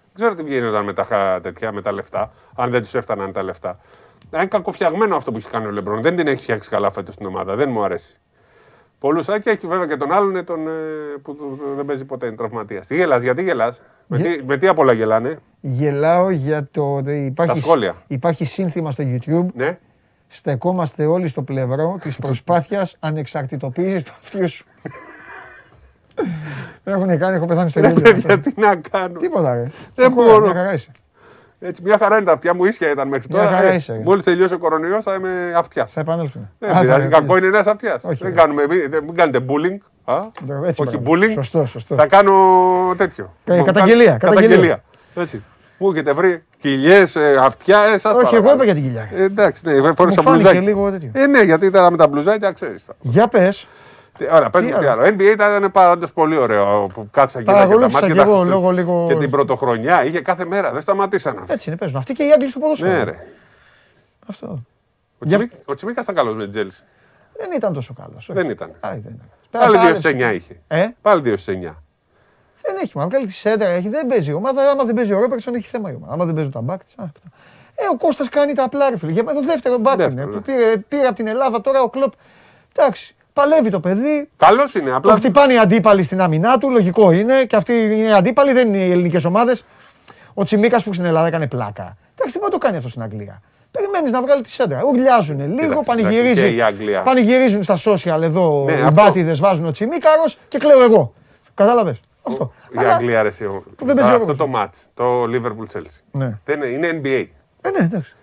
Δεν 0.04 0.14
ξέρω 0.14 0.34
τι 0.34 0.42
βγαίνει 0.42 0.66
όταν 0.66 0.84
με 0.84 0.92
τα 0.92 1.04
χα- 1.04 1.40
τέτοια, 1.40 1.72
με 1.72 1.82
τα 1.82 1.92
λεφτά, 1.92 2.30
αν 2.56 2.70
δεν 2.70 2.82
τους 2.82 2.94
έφταναν 2.94 3.32
τα 3.32 3.42
λεφτά. 3.42 3.78
Είναι 4.34 4.46
κακοφτιαγμένο 4.46 5.16
αυτό 5.16 5.30
που 5.32 5.36
έχει 5.36 5.50
κάνει 5.50 5.66
ο 5.66 5.70
Λεμπρόν. 5.70 6.02
Δεν 6.02 6.16
την 6.16 6.26
έχει 6.26 6.42
φτιάξει 6.42 6.68
καλά 6.68 6.90
φέτος 6.90 7.14
στην 7.14 7.26
ομάδα. 7.26 7.54
Δεν 7.56 7.70
μου 7.70 7.84
αρέσει. 7.84 8.18
Πολλούς 8.98 9.26
και 9.26 9.50
έχει 9.50 9.66
βέβαια 9.66 9.86
και 9.86 9.96
τον 9.96 10.12
άλλον 10.12 10.36
ε, 10.36 10.42
τον, 10.42 10.68
ε, 10.68 10.70
που 11.22 11.36
του- 11.36 11.56
του- 11.58 11.74
δεν 11.76 11.84
παίζει 11.84 12.04
ποτέ, 12.04 12.26
είναι 12.26 12.36
τραυματίας. 12.36 12.86
Τι 12.86 12.96
γελάς, 12.96 13.22
γιατί 13.22 13.42
γελάς; 13.42 13.82
Με, 14.06 14.18
τι- 14.18 14.42
με 14.44 14.56
τι 14.56 14.66
απ' 14.66 14.78
όλα 14.78 14.92
γελάνε; 14.92 15.38
Γελάω 15.60 16.30
για 16.30 16.68
το 16.70 16.94
ότι 16.94 17.24
υπάρχει, 17.24 17.60
σχόλια. 17.60 17.94
υπάρχει 18.06 18.44
σύνθημα 18.44 18.90
στο 18.90 19.04
YouTube. 19.06 19.46
Ναι. 20.28 20.34
Στεκόμαστε 20.36 21.06
όλοι 21.06 21.28
στο 21.28 21.42
πλευρό 21.42 21.98
της 22.00 22.16
προσπάθειας 22.16 22.96
ανεξαρτητοποίησης 23.00 24.02
του 24.02 24.12
αυτιού 24.22 24.48
σου. 24.48 24.64
Δεν 26.84 26.94
έχουν 26.94 27.18
κάνει, 27.18 27.36
έχω 27.36 27.46
πεθάνει 27.46 27.70
στο 27.70 27.80
γέλιο. 27.80 28.16
Γιατί 28.16 28.54
να 28.56 28.76
κάνω; 28.76 29.18
Τίποτα 29.18 29.54
ρε. 29.54 29.62
Δεν 29.94 30.10
Έχω, 30.12 30.14
μπορώ. 30.24 30.40
Μια 30.44 30.54
χαρά 30.54 30.72
είσαι. 30.72 30.90
Έτσι, 31.60 31.82
μια 31.82 31.98
χαρά 31.98 32.16
είναι 32.16 32.24
τα 32.24 32.32
αυτιά 32.32 32.54
μου, 32.54 32.64
ίσια 32.64 32.90
ήταν 32.90 33.08
μέχρι 33.08 33.26
Μια 33.30 33.38
τώρα. 33.42 33.56
χαρά 33.56 33.68
Ε, 33.72 33.74
είσαι, 33.74 33.92
ρε. 33.92 33.98
Μόλις 34.04 34.24
τελειώσει 34.24 34.54
ο 34.54 34.58
κορονοϊός 34.58 35.04
θα 35.04 35.14
είμαι 35.14 35.52
αυτιάς. 35.56 35.92
Θα 35.92 36.00
επανέλθουμε. 36.00 36.50
Δεν 36.58 36.76
Α, 36.76 36.80
πειράζει, 36.80 37.02
θα- 37.08 37.20
κακό 37.20 37.36
είναι 37.36 37.46
ένας 37.46 37.66
αυτιάς. 37.66 38.04
Όχι, 38.04 38.22
Δεν 38.22 38.32
ρε. 38.34 38.40
κάνουμε, 38.40 38.66
μην, 38.66 38.90
δεν- 38.90 39.04
μην 39.04 39.14
κάνετε 39.14 39.38
bullying. 39.48 39.78
Α, 40.04 40.20
Έτσι, 40.64 40.82
όχι 40.82 40.96
μπράβο. 40.98 41.12
bullying. 41.22 41.32
Σωστό, 41.32 41.66
σωστό. 41.66 41.94
Θα 41.94 42.06
κάνω 42.06 42.32
τέτοιο. 42.96 43.34
Ε, 43.44 43.50
Λοιπόν, 43.50 43.66
καταγγελία, 43.66 44.16
κα- 44.16 44.28
καταγγελία. 44.28 44.82
Έτσι. 45.14 45.42
Μου 45.78 45.90
έχετε 45.90 46.12
βρει 46.12 46.42
κοιλιές, 46.58 47.16
αυτιά, 47.40 47.78
ε, 47.82 47.98
σας 47.98 48.12
Όχι, 48.14 48.34
εγώ 48.34 48.42
παρακαλώ. 48.44 48.54
είπα 48.54 48.64
για 48.64 48.74
την 48.74 48.82
κοιλιά. 48.82 49.08
Ε, 49.12 49.22
εντάξει, 49.22 49.62
ναι, 49.64 49.72
φόρεσα 49.94 50.02
Μου 50.22 50.28
φάνηκε 50.28 50.30
μπλουζάκι. 50.30 50.58
λίγο 50.66 50.90
τέτοιο. 50.90 51.10
Ε, 51.12 51.26
ναι, 51.26 51.40
γιατί 51.42 51.66
ήταν 51.66 51.90
με 51.92 51.96
τα 51.96 52.08
μπλουζάκια, 52.08 52.52
ξέρεις. 52.52 52.86
Για 53.00 53.28
πες. 53.28 53.66
Ωραία, 54.32 54.50
πες 54.50 54.64
Τι 54.64 54.72
μου 54.72 54.78
τι 54.78 54.86
άλλο; 54.86 55.02
άλλο. 55.02 55.14
NBA 55.16 55.32
ήταν 55.32 55.70
πάντως 55.70 56.12
πολύ 56.12 56.36
ωραίο 56.36 56.86
που 56.94 57.08
κάθισα 57.10 57.42
και 57.42 57.50
είδα 57.50 57.52
και 57.52 57.58
τα 57.58 57.66
Παρακολούθησα 57.66 57.92
μάτια 58.00 58.08
κι 58.08 58.14
και 58.14 58.18
τα 58.18 58.22
εγώ, 58.30 58.34
Χριστού- 58.40 58.54
λόγω 58.60 58.70
λίγο- 58.70 59.06
Και 59.08 59.14
την 59.16 59.30
πρωτοχρονιά 59.30 60.04
είχε 60.04 60.20
κάθε 60.20 60.44
μέρα, 60.44 60.72
δεν 60.72 60.80
σταματήσαν 60.80 61.38
αυτά. 61.40 61.52
Έτσι 61.52 61.68
είναι, 61.70 61.78
παίζουν. 61.78 61.98
Αυτοί 61.98 62.12
και 62.12 62.22
οι 62.24 62.32
Άγγλοι 62.32 62.48
στο 62.50 62.58
ποδόσφαιρο. 62.58 62.92
Ναι, 62.92 63.02
ρε. 63.02 63.26
Αυτό. 64.26 64.46
Ο, 64.46 65.24
Για- 65.24 65.36
Τσιμί, 65.38 65.50
ο 65.64 65.74
Τσιμίκας 65.74 66.02
ήταν 66.04 66.14
καλός 66.14 66.34
με 66.34 66.42
την 66.42 66.50
Τσέλσι. 66.50 66.82
Δεν 67.36 67.50
ήταν 67.56 67.72
τόσο 67.72 67.92
καλός. 67.94 68.28
όχι. 68.28 68.32
Δεν 68.32 68.50
ήταν. 68.50 68.68
Α, 68.68 68.76
δεν 68.90 68.98
ήταν. 68.98 69.20
Πάλι 69.50 69.76
Πα- 69.76 69.82
2 69.90 69.94
στι 69.94 70.08
9 70.08 70.32
είχε. 70.32 70.60
Ε, 70.68 70.86
Πάλι 71.02 71.20
2 71.22 71.36
στι 71.36 71.52
9. 71.52 71.82
Δεν 72.68 72.76
έχει 72.82 72.96
μα 72.98 73.06
βγάλει 73.06 73.26
τη 73.26 73.32
σέντρα, 73.32 73.68
έχει, 73.68 73.88
δεν 73.88 74.06
παίζει 74.06 74.30
η 74.30 74.32
ομάδα. 74.34 74.70
Άμα 74.70 74.84
δεν 74.84 74.94
παίζει 74.94 75.12
ο 75.12 75.20
Ρόπερτσον, 75.20 75.54
έχει 75.54 75.66
θέμα 75.68 75.90
η 75.90 75.94
ομάδα. 75.94 76.12
Άμα 76.12 76.24
δεν 76.24 76.34
παίζουν 76.34 76.52
τα 76.52 76.60
μπακς. 76.60 76.84
Ε, 77.74 77.84
ο 77.92 77.96
Κώστας 77.96 78.28
κάνει 78.28 78.52
τα 78.52 78.62
απλά, 78.64 78.90
ρε 78.90 78.96
φίλε. 78.98 79.12
Για 79.12 79.24
το 79.24 79.40
δεύτερο 79.42 79.78
μπακ 79.78 79.94
είναι. 79.94 80.06
Δεύτερο, 80.08 80.30
ναι. 80.30 80.40
Πήρε, 80.40 80.76
πήρε 80.88 81.06
από 81.06 81.16
την 81.16 81.26
Ελλάδα 81.26 81.60
τώρα 81.60 81.80
ο 81.80 81.88
Κλοπ. 81.88 82.12
Εντάξει, 82.76 83.14
παλεύει 83.32 83.70
το 83.70 83.80
παιδί. 83.80 84.28
Καλός 84.36 84.74
είναι. 84.74 84.90
Το 84.90 84.96
Απλά 84.96 85.14
χτυπάνε 85.16 85.52
οι 85.52 85.58
αντίπαλοι 85.58 86.02
στην 86.02 86.20
άμυνά 86.20 86.58
του, 86.58 86.70
λογικό 86.70 87.10
είναι. 87.10 87.44
Και 87.44 87.56
αυτοί 87.56 87.72
οι 87.72 88.12
αντίπαλοι 88.12 88.52
δεν 88.52 88.68
είναι 88.68 88.84
οι 88.84 88.90
ελληνικές 88.90 89.24
ομάδες. 89.24 89.64
Ο 90.34 90.44
Τσιμίκας 90.44 90.82
που 90.84 90.92
στην 90.92 91.04
Ελλάδα 91.04 91.26
έκανε 91.26 91.46
πλάκα. 91.46 91.96
Εντάξει, 92.14 92.32
τι 92.34 92.38
μπορεί 92.38 92.52
να 92.52 92.58
το 92.58 92.58
κάνει 92.58 92.76
αυτό 92.76 92.88
στην 92.88 93.02
Αγγλία. 93.02 93.42
Περιμένεις 93.70 94.10
να 94.10 94.22
βγάλει 94.22 94.42
τη 94.42 94.50
σέντρα. 94.50 94.80
Ουρλιάζουν 94.86 95.38
λίγο, 95.38 95.54
Κοίταξε, 95.56 95.82
πανηγυρίζει. 95.86 96.40
και 96.40 96.48
η 96.54 96.62
Αγγλία. 96.62 97.02
Πανηγυρίζουν 97.02 97.62
στα 97.62 97.78
social 97.84 98.20
εδώ 98.22 98.64
Ναι, 98.66 98.72
οι 98.72 98.80
αυτό. 98.80 98.90
μπάτιδες, 98.90 99.38
βάζουν 99.38 99.66
ο 99.66 99.70
Τσιμίκαρος 99.70 100.38
και 100.48 100.58
κλαίω 100.58 100.82
εγώ. 100.82 101.12
Κατάλαβες; 101.54 102.00
Αυτό. 102.28 102.52
η 102.70 102.78
Αλλά- 102.78 102.94
Αγγλία 102.94 103.20
αρέσει. 103.20 103.44
ο- 103.44 103.64
δεν 103.82 103.96
παίζει 103.96 104.10
Αυτό 104.10 104.32
ο 104.32 104.34
το 104.36 104.48
match, 104.54 104.86
το 104.94 105.22
Liverpool 105.24 105.76
Chelsea. 105.76 106.00
Ναι. 106.10 106.38
Δεν 106.44 106.62
είναι, 106.62 106.66
είναι 106.86 107.00
NBA. 107.04 107.26
Ε, 107.60 107.70
ναι, 107.70 107.84
εντάξει. 107.84 108.16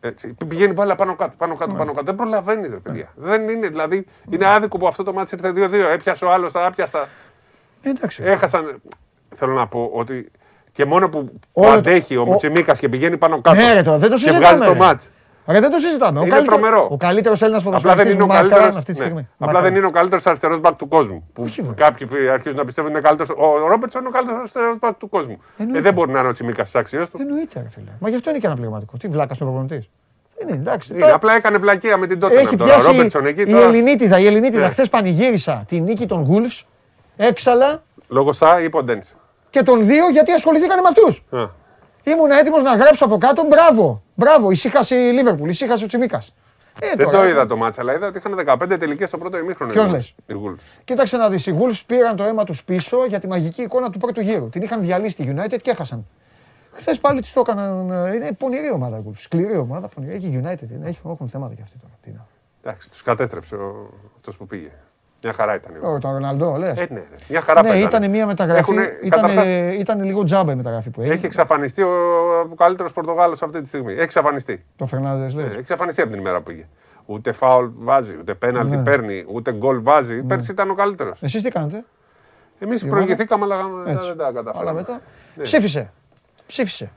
Έτσι. 0.00 0.36
Πηγαίνει 0.48 0.74
πάλι 0.74 0.94
πάνω 0.94 1.14
κάτω, 1.16 1.34
πάνω 1.36 1.52
Ναι. 1.52 1.58
κάτω, 1.58 1.72
πάνω 1.72 1.92
κάτω. 1.92 2.04
Δεν 2.04 2.14
προλαβαίνει, 2.14 2.68
ρε 2.68 2.76
παιδιά. 2.76 3.12
Δεν 3.14 3.48
είναι, 3.48 3.68
δηλαδή, 3.68 4.06
είναι 4.30 4.46
άδικο 4.46 4.78
που 4.78 4.86
αυτό 4.86 5.02
το 5.02 5.12
μάτι 5.12 5.34
ήρθε 5.34 5.52
2-2. 5.52 5.88
Έπιασε 5.92 6.24
ο 6.24 6.32
άλλος 6.32 6.52
τα 6.52 6.66
άπιαστα. 6.66 7.08
Ε, 7.82 7.88
εντάξει. 7.90 8.22
Έχασαν. 8.24 8.80
Θέλω 9.34 9.52
να 9.52 9.66
πω 9.66 9.90
ότι 9.94 10.30
και 10.72 10.84
μόνο 10.84 11.08
που, 11.08 11.24
που 11.24 11.38
Όλο 11.52 11.66
το- 11.68 11.72
αντέχει 11.72 12.16
ο 12.16 12.24
ο- 12.28 12.36
Τσιμίκα 12.36 12.72
και 12.72 12.88
πηγαίνει 12.88 13.16
πάνω 13.18 13.40
κάτω. 13.40 13.56
Ναι, 13.60 13.72
ρε, 13.72 13.82
τώρα, 13.82 13.98
δεν 13.98 14.10
το 14.10 14.14
και 14.16 14.20
συζητάμε, 14.20 14.46
βγάζει 14.46 14.62
το 14.64 14.72
ρε. 14.72 14.78
Μάτ. 15.46 15.56
Ρε, 15.56 15.60
δεν 15.60 15.70
το 15.70 15.78
συζητάμε. 15.78 16.18
Ο 16.18 16.22
Είναι 16.22 16.30
καλύτερο- 16.34 16.56
τρομερό. 16.60 16.88
Ο 16.90 16.96
καλύτερος 16.96 17.42
Έλληνας 17.42 17.60
Απλά 17.62 17.72
ποδοσφαιριστής 17.78 18.04
δεν 18.06 18.14
είναι 18.14 18.22
ο 18.32 18.34
μακράν 18.34 18.50
καλύτερο. 18.50 18.78
αυτή 18.78 18.92
τη 18.92 18.98
στιγμή. 18.98 19.28
Απλά 19.38 19.60
δεν 19.60 19.74
είναι 19.76 19.86
ο 19.86 19.90
καλύτερος 19.90 20.26
αριστερός 20.26 20.60
μπακ 20.60 20.76
του 20.76 20.88
κόσμου. 20.88 21.28
Που 21.32 21.42
Όχι, 21.42 21.60
βέβαια. 21.62 21.74
κάποιοι 21.88 22.28
αρχίζουν 22.28 22.58
να 22.58 22.64
πιστεύουν 22.64 22.90
ότι 22.90 22.98
είναι 22.98 23.08
καλύτερο. 23.08 23.46
Ο 23.64 23.66
Ρόμπερτσον 23.68 24.00
είναι 24.00 24.10
ο 24.10 24.12
καλύτερος 24.12 24.40
αριστερός 24.40 24.78
μπακ 24.78 24.94
του 24.94 25.08
κόσμου. 25.08 25.36
Ε, 25.56 25.62
Εννοείται. 25.62 25.82
δεν 25.82 25.92
μπορεί 25.94 26.10
να 26.12 26.18
είναι 26.18 26.28
ο 26.28 26.32
Τσιμίκας 26.32 26.70
τη 26.70 26.78
αξία 26.78 27.06
του. 27.06 27.18
Εννοείται, 27.20 27.60
ρε 27.62 27.68
φίλε. 27.68 27.90
Μα 28.00 28.08
γι' 28.08 28.14
αυτό 28.16 28.30
είναι 28.30 28.38
και 28.38 28.46
ένα 28.46 28.54
πληρωματικό. 28.56 28.96
Τι 28.96 29.08
βλάκας 29.08 29.40
ο 29.40 29.44
προπονητής. 29.44 29.88
Δεν 30.38 30.48
είναι, 30.48 30.56
εντάξει. 30.56 30.92
Είναι, 30.92 31.00
Τώρα 31.00 31.14
απλά 31.14 31.34
έκανε 31.34 31.58
βλακεία 31.58 31.96
με 31.96 32.06
την 32.06 32.18
τότε. 32.20 32.34
Έχει 32.38 32.56
Τώρα 32.56 32.70
ο 32.72 32.74
πιάσει 32.76 32.86
Ρόμπερτσον 32.86 33.26
εκεί 33.26 33.40
η 33.40 33.46
τώρα. 33.46 33.64
Ελληνίτιδα. 33.66 34.18
Η 34.18 34.26
Ελληνίτιδα. 34.26 34.62
Ναι. 34.66 34.68
Χθες 34.72 34.88
πανηγύρισα 34.88 35.64
τη 35.66 35.80
νίκη 35.80 36.06
των 36.06 36.28
Wolves. 36.30 36.60
Έξαλα 37.16 37.82
Λόγω 38.08 38.32
Σα 38.32 38.60
ή 38.62 38.68
Ποντένσε. 38.68 39.12
και 39.50 39.62
των 39.62 39.86
δύο 39.86 40.08
γιατί 40.08 40.32
ασχοληθήκαν 40.32 40.80
με 40.80 40.88
αυτούς. 40.88 41.24
Α. 42.08 42.12
Ήμουν 42.12 42.30
έτοιμος 42.30 42.62
να 42.62 42.74
γράψω 42.76 43.04
από 43.04 43.18
κάτω. 43.18 43.42
Μπράβο, 43.44 44.02
μπράβο. 44.14 44.50
Ησύχασε 44.50 44.94
η 44.94 45.12
Λίβερπουλ, 45.12 45.48
ησύχασε 45.48 45.84
ο 45.84 45.86
Τσιμίκας. 45.86 46.34
Ε, 46.80 46.86
Δεν 46.96 47.06
τώρα, 47.06 47.18
το 47.22 47.28
είδα 47.28 47.46
το 47.46 47.56
μάτσα, 47.56 47.80
αλλά 47.80 47.94
είδα 47.94 48.06
ότι 48.06 48.18
είχαν 48.18 48.34
15 48.34 48.78
τελικές 48.78 49.08
στο 49.08 49.18
πρώτο 49.18 49.38
ημίχρονο. 49.38 49.72
Ποιον 49.72 49.86
οι 49.86 49.90
λες; 49.90 50.14
Wolves. 50.18 50.32
Οι 50.34 50.34
Wolves. 50.46 50.80
Κοίταξε 50.84 51.16
να 51.16 51.28
δεις. 51.28 51.46
Οι 51.46 51.56
Wolves 51.60 51.80
πήραν 51.86 52.16
το 52.16 52.22
αίμα 52.24 52.44
τους 52.44 52.64
πίσω 52.64 53.04
για 53.04 53.18
τη 53.20 53.26
μαγική 53.26 53.62
εικόνα 53.62 53.90
του 53.90 53.98
πρώτου 53.98 54.20
γύρου. 54.20 54.48
Την 54.48 54.62
είχαν 54.62 54.80
διαλύσει 54.80 55.16
τη 55.16 55.32
United 55.36 55.56
και 55.62 55.70
έχασαν. 55.70 56.06
Χθες 56.72 56.98
πάλι 56.98 57.20
τη 57.22 57.30
το 57.32 57.40
έκαναν. 57.40 57.90
ε, 57.90 58.14
Είναι 58.14 58.32
πονηρή 58.32 58.70
ομάδα 58.70 58.98
η 58.98 59.02
Wolves. 59.08 59.18
Σκληρή 59.18 59.56
ομάδα. 59.56 59.88
Πονηρή. 59.88 60.14
Έχει 60.14 60.40
United. 60.44 60.70
είναι, 60.70 60.88
Έχει, 60.88 61.00
έχουν 61.06 61.28
θέματα 61.28 61.54
κι 61.54 61.62
αυτοί 61.62 61.76
τώρα. 61.78 61.92
Τι 62.02 62.10
να. 62.10 62.26
Εντάξει, 62.62 62.90
τους 62.90 63.02
κατέστρεψε 63.02 63.56
αυτός 64.16 64.36
που 64.36 64.46
πήγε. 64.46 64.70
Μια 65.22 65.32
χαρά 65.32 65.54
ήταν. 65.54 65.74
η 65.74 65.78
ομάδα. 65.78 65.94
Ω, 65.94 65.98
τον 65.98 66.10
Ροναλντό, 66.12 66.56
λες. 66.56 66.68
Ε, 66.80 66.86
ναι, 66.90 66.98
ρε. 66.98 67.16
Μια 67.28 67.40
χαρά 67.40 67.62
Ναι, 67.62 67.68
παίζανε. 67.68 67.88
ήταν 67.96 68.10
μια 68.10 68.26
μεταγραφή. 68.26 68.60
Έχουνε- 68.60 68.98
Ήταν, 69.02 69.20
καταρχάς, 69.20 69.46
ήταν 69.78 70.02
λίγο 70.04 70.24
τζάμπα 70.24 70.52
η 70.52 70.54
μεταγραφή 70.54 70.90
που 70.90 71.00
έγινε. 71.00 71.14
Έχει 71.16 71.26
εξαφανιστεί 71.26 71.82
ο, 71.82 71.88
ο 72.50 72.54
καλύτερος 72.54 72.92
Πορτογάλος 72.92 73.42
αυτή 73.42 73.60
τη 73.60 73.68
στιγμή. 73.68 73.92
Έχει 73.92 74.00
εξαφανιστεί. 74.02 74.64
Το 74.76 74.86
Φερνάνδε 74.86 75.26
Ε, 75.26 75.28
λε. 75.28 75.42
Έχει 75.42 75.58
εξαφανιστεί 75.58 76.00
από 76.00 76.10
την 76.10 76.18
ημέρα 76.20 76.36
που 76.36 76.42
πήγε. 76.42 76.66
Ούτε 77.06 77.32
φάουλ 77.32 77.66
βάζει, 77.74 78.16
ούτε 78.20 78.34
πέναλτι 78.34 78.76
Ναι. 78.76 78.82
παίρνει, 78.82 79.24
ούτε 79.32 79.52
γκολ 79.52 79.82
βάζει. 79.82 80.22
Πέρσι 80.22 80.50
ήταν 80.50 80.70
ο 80.70 80.74
καλύτερος. 80.74 81.22
Εσείς 81.22 81.42
τι 81.42 81.50
κάνετε; 81.50 81.84
Εμείς 82.58 82.86
προηγηθήκαμε, 82.86 83.44
αλλά 83.44 83.62
μετά 83.62 83.90
Έτσι. 83.90 84.06
δεν 84.08 84.16
τα 84.16 84.24
Αλλά 84.26 84.32
καταφέραμε. 84.34 84.72
μετά. 84.72 85.00
Ναι. 85.34 85.42
Ψήφισε. 85.42 85.92
Ψήφισε. 86.46 86.90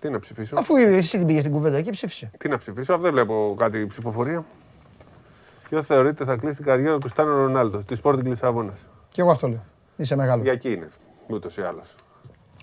Τι 0.00 0.10
να 0.10 0.18
ψηφίσω; 0.18 0.56
Αφού 0.58 0.76
εσύ 0.76 1.16
την 1.18 1.26
πήγες 1.26 1.40
στην 1.42 1.52
κουβέντα 1.54 1.76
εκεί, 1.76 1.90
ψήφισε. 1.90 2.30
Τι 2.38 2.48
να 2.48 2.58
ψηφίσω, 2.58 2.98
δεν 2.98 3.12
βλέπω 3.12 3.54
κάτι 3.58 3.86
ψηφοφορία. 3.86 4.44
Ποιος 5.68 5.86
θεωρείται 5.86 6.24
θα 6.24 6.36
κλείσει 6.36 6.56
την 6.56 6.64
καριέρα 6.64 6.92
του 6.92 6.98
Κριστιανό 6.98 7.30
Ρονάλντο, 7.36 7.78
της 7.78 8.00
Sporting 8.02 8.22
Λισαβόνας; 8.24 8.88
Και 9.08 9.20
εγώ 9.20 9.30
αυτό 9.30 9.48
λέω. 9.48 9.62
Είσαι 9.96 10.16
μεγάλος. 10.16 10.42
Για 10.44 10.52
εκεί 10.52 10.72
είναι, 10.72 10.88
ούτως 11.26 11.56
ή 11.56 11.62
άλλως. 11.62 11.94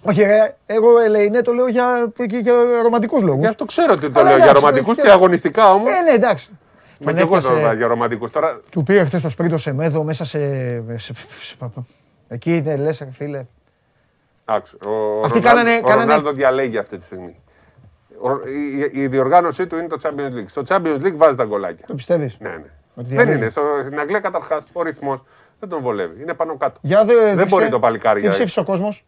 Όχι, 0.01 0.21
ρε, 0.23 0.55
εγώ 0.65 0.99
Ελεηνέ 0.99 1.41
το 1.41 1.51
λέω 1.53 1.67
για, 1.67 2.11
για, 2.27 2.39
για 2.39 2.53
ρομαντικούς 2.83 3.21
λόγους. 3.21 3.39
Γι' 3.41 3.47
αυτό 3.47 3.65
ξέρω 3.65 3.93
ότι 3.93 4.09
το 4.11 4.19
Αλλά 4.19 4.23
λέω 4.29 4.35
για 4.37 4.45
εντάξει, 4.45 4.61
ρομαντικούς 4.63 4.95
και- 4.95 5.01
και 5.01 5.09
αγωνιστικά 5.11 5.71
όμως. 5.73 5.89
Ε, 5.91 6.01
ναι, 6.01 6.11
εντάξει. 6.11 6.49
Μα 6.99 7.05
Τον 7.05 7.15
και 7.15 7.21
εγώ 7.21 7.29
το 7.29 7.35
έπιασε- 7.37 7.61
λέω 7.61 7.73
για 7.73 7.87
ρομαντικούς. 7.87 8.31
Τώρα 8.31 8.59
Του 8.71 8.83
πήρε 8.83 9.05
χθες 9.05 9.21
το 9.21 9.29
σπίτι 9.29 9.57
σε 9.57 9.73
μέδο 9.73 10.03
μέσα 10.03 10.25
σε. 10.25 10.39
σε- 10.97 11.13
σε- 11.41 11.69
Εκεί 12.27 12.55
είναι, 12.55 12.75
λες, 12.75 13.07
φίλε. 13.11 13.45
άκουσε. 14.45 14.77
Ο, 14.87 15.21
Αυτοί 15.25 15.37
Ρονάλ- 15.39 15.43
κάνανε- 15.55 15.83
ο 15.83 15.87
κάνανε- 15.87 16.07
Ρονάλντο 16.09 16.31
διαλέγει 16.31 16.77
αυτή 16.77 16.97
τη 16.97 17.03
στιγμή. 17.03 17.35
Ο- 18.21 18.47
η, 18.93 19.01
η 19.01 19.07
διοργάνωσή 19.07 19.67
του 19.67 19.77
είναι 19.77 19.87
το 19.87 19.97
Champions 20.03 20.33
League. 20.37 20.47
Στο 20.47 20.61
Champions 20.67 21.01
League 21.01 21.15
βάζεις 21.15 21.35
τα 21.35 21.43
γκολάκια. 21.45 21.85
Το 21.87 21.95
πιστεύεις; 21.95 22.37
Ναι, 22.39 22.49
ναι. 22.49 22.69
Ότι 22.95 23.07
Δεν 23.07 23.15
διαλέγει. 23.17 23.37
είναι. 23.37 23.49
Στο, 23.49 23.61
στην 23.85 23.99
Αγγλία 23.99 24.19
καταρχάς 24.19 24.65
ο 24.73 24.81
ρυθμός 24.81 25.23
δεν 25.59 25.69
τον 25.69 25.81
βολεύει. 25.81 26.21
Είναι 26.21 26.33
πάνω 26.33 26.57
κάτω. 26.57 26.79
Για 26.83 27.05
δε, 27.05 27.13
Δεν 27.13 27.25
δείξτε, 27.37 27.45
μπορεί 27.45 27.69
το 27.69 27.79
παλικάρι 27.79 28.19
Τι 28.19 28.25
για- 28.25 28.33
ψήφισε 28.33 28.59
ο 28.59 28.63
κόσμος. 28.63 29.05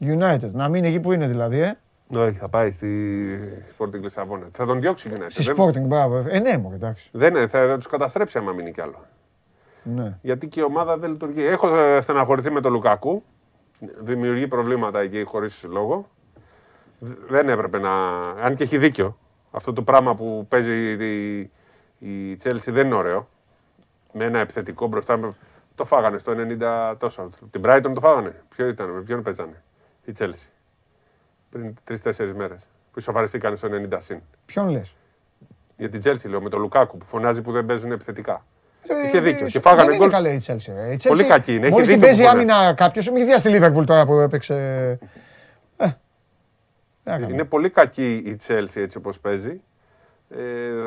United. 0.00 0.50
Να 0.52 0.68
μείνει 0.68 0.88
εκεί 0.88 1.00
που 1.00 1.12
είναι 1.12 1.26
δηλαδή, 1.26 1.60
ε. 1.60 1.78
Όχι, 2.16 2.38
θα 2.38 2.48
πάει 2.48 2.70
στη 2.70 3.38
Sporting 3.78 4.00
Λισαβόνα. 4.00 4.46
Θα 4.52 4.66
τον 4.66 4.80
διώξει 4.80 5.08
η 5.08 5.12
United. 5.16 5.26
Στη 5.28 5.42
Δεν- 5.42 5.56
Sporting, 5.58 5.80
μπράβο. 5.86 6.24
Ε, 6.28 6.38
ναι, 6.38 6.56
μου 6.58 6.70
εντάξει. 6.74 7.08
Δεν 7.12 7.34
είναι, 7.36 7.46
θα, 7.46 7.66
θα 7.66 7.76
τους 7.76 7.86
καταστρέψει 7.86 8.38
άμα 8.38 8.52
μείνει 8.52 8.70
κι 8.70 8.80
άλλο. 8.80 9.04
Ναι. 9.82 10.18
Γιατί 10.22 10.48
και 10.48 10.60
η 10.60 10.62
ομάδα 10.62 10.98
δεν 10.98 11.10
λειτουργεί. 11.10 11.44
Έχω 11.46 11.76
ε, 11.76 12.00
στεναχωρηθεί 12.00 12.50
με 12.50 12.60
τον 12.60 12.72
Λουκακού. 12.72 13.22
Δημιουργεί 14.00 14.46
προβλήματα 14.48 15.00
εκεί 15.00 15.22
χωρίς 15.26 15.64
λόγο. 15.70 16.08
Δ- 16.98 17.18
Δεν 17.30 17.48
έπρεπε 17.48 17.78
να. 17.78 17.90
Αν 18.42 18.54
και 18.54 18.62
έχει 18.62 18.78
δίκιο. 18.78 19.18
Αυτό 19.50 19.72
το 19.72 19.82
πράγμα 19.82 20.14
που 20.14 20.46
παίζει 20.48 20.92
η, 20.92 21.38
η 21.98 22.36
Chelsea 22.42 22.66
δεν 22.68 22.86
είναι 22.86 22.94
ωραίο. 22.94 23.28
Με 24.12 24.24
ένα 24.24 24.38
επιθετικό 24.38 24.86
μπροστά. 24.86 25.34
Το 25.74 25.84
φάγανε 25.84 26.18
στο 26.18 26.32
90 26.90 26.94
τόσο. 26.98 27.30
Την 27.50 27.60
Brighton 27.64 27.90
το 27.94 28.00
φάγανε. 28.00 28.42
Ποιο 28.48 28.66
ήταν, 28.66 28.90
με 28.90 29.00
ποιον 29.00 29.22
παίζανε. 29.22 29.62
Η 30.04 30.12
Chelsea; 30.18 30.48
Πριν 31.50 31.74
τρει-τέσσερι 31.84 32.34
μέρες. 32.34 32.68
Που 32.92 32.98
ισοφαριστήκαν 32.98 33.56
στο 33.56 33.68
90 33.90 33.96
συν. 33.98 34.20
Ποιον 34.46 34.68
λες; 34.68 34.94
Για 35.76 35.88
την 35.88 36.00
Chelsea 36.04 36.28
λέω 36.28 36.40
με 36.42 36.48
τον 36.48 36.60
Λουκάκου 36.60 36.98
που 36.98 37.04
φωνάζει 37.06 37.42
που 37.42 37.52
δεν 37.52 37.66
παίζουν 37.66 37.92
επιθετικά. 37.92 38.44
Ε, 38.88 39.06
Είχε 39.06 39.20
δίκιο. 39.20 39.46
Και 39.46 39.60
φάγανε 39.60 39.82
δεν 39.84 39.94
είναι 39.94 40.04
γκολ. 40.04 40.10
καλή 40.10 40.28
η 40.34 40.42
Chelsea. 40.46 40.72
ρε. 40.74 40.92
Η 40.92 40.96
Chelsea 41.02 41.08
Πολύ 41.08 41.24
κακή 41.24 41.54
είναι. 41.54 41.64
Έχει 41.66 41.72
Μόλις 41.72 41.88
την 41.88 41.96
δίκιο 42.00 42.06
παίζει 42.08 42.22
που 42.22 42.28
φωνάζει. 42.28 42.50
άμυνα 42.52 42.74
κάποιος, 42.74 43.10
μην 43.10 43.26
δει 43.26 43.38
στη 43.38 43.50
Liverpool 43.52 43.86
τώρα 43.86 44.06
που 44.06 44.12
έπαιξε. 44.18 44.54
Ε. 45.76 45.86
τι 45.86 45.86
να 45.86 45.86
κάνουμε. 45.86 45.96
Είναι 47.30 47.44
πολύ 47.44 47.70
κακή 47.70 48.12
η 48.14 48.38
Chelsea 48.46 48.76
έτσι 48.82 48.96
όπως 48.98 49.20
παίζει. 49.20 49.60
Ε, 50.30 50.36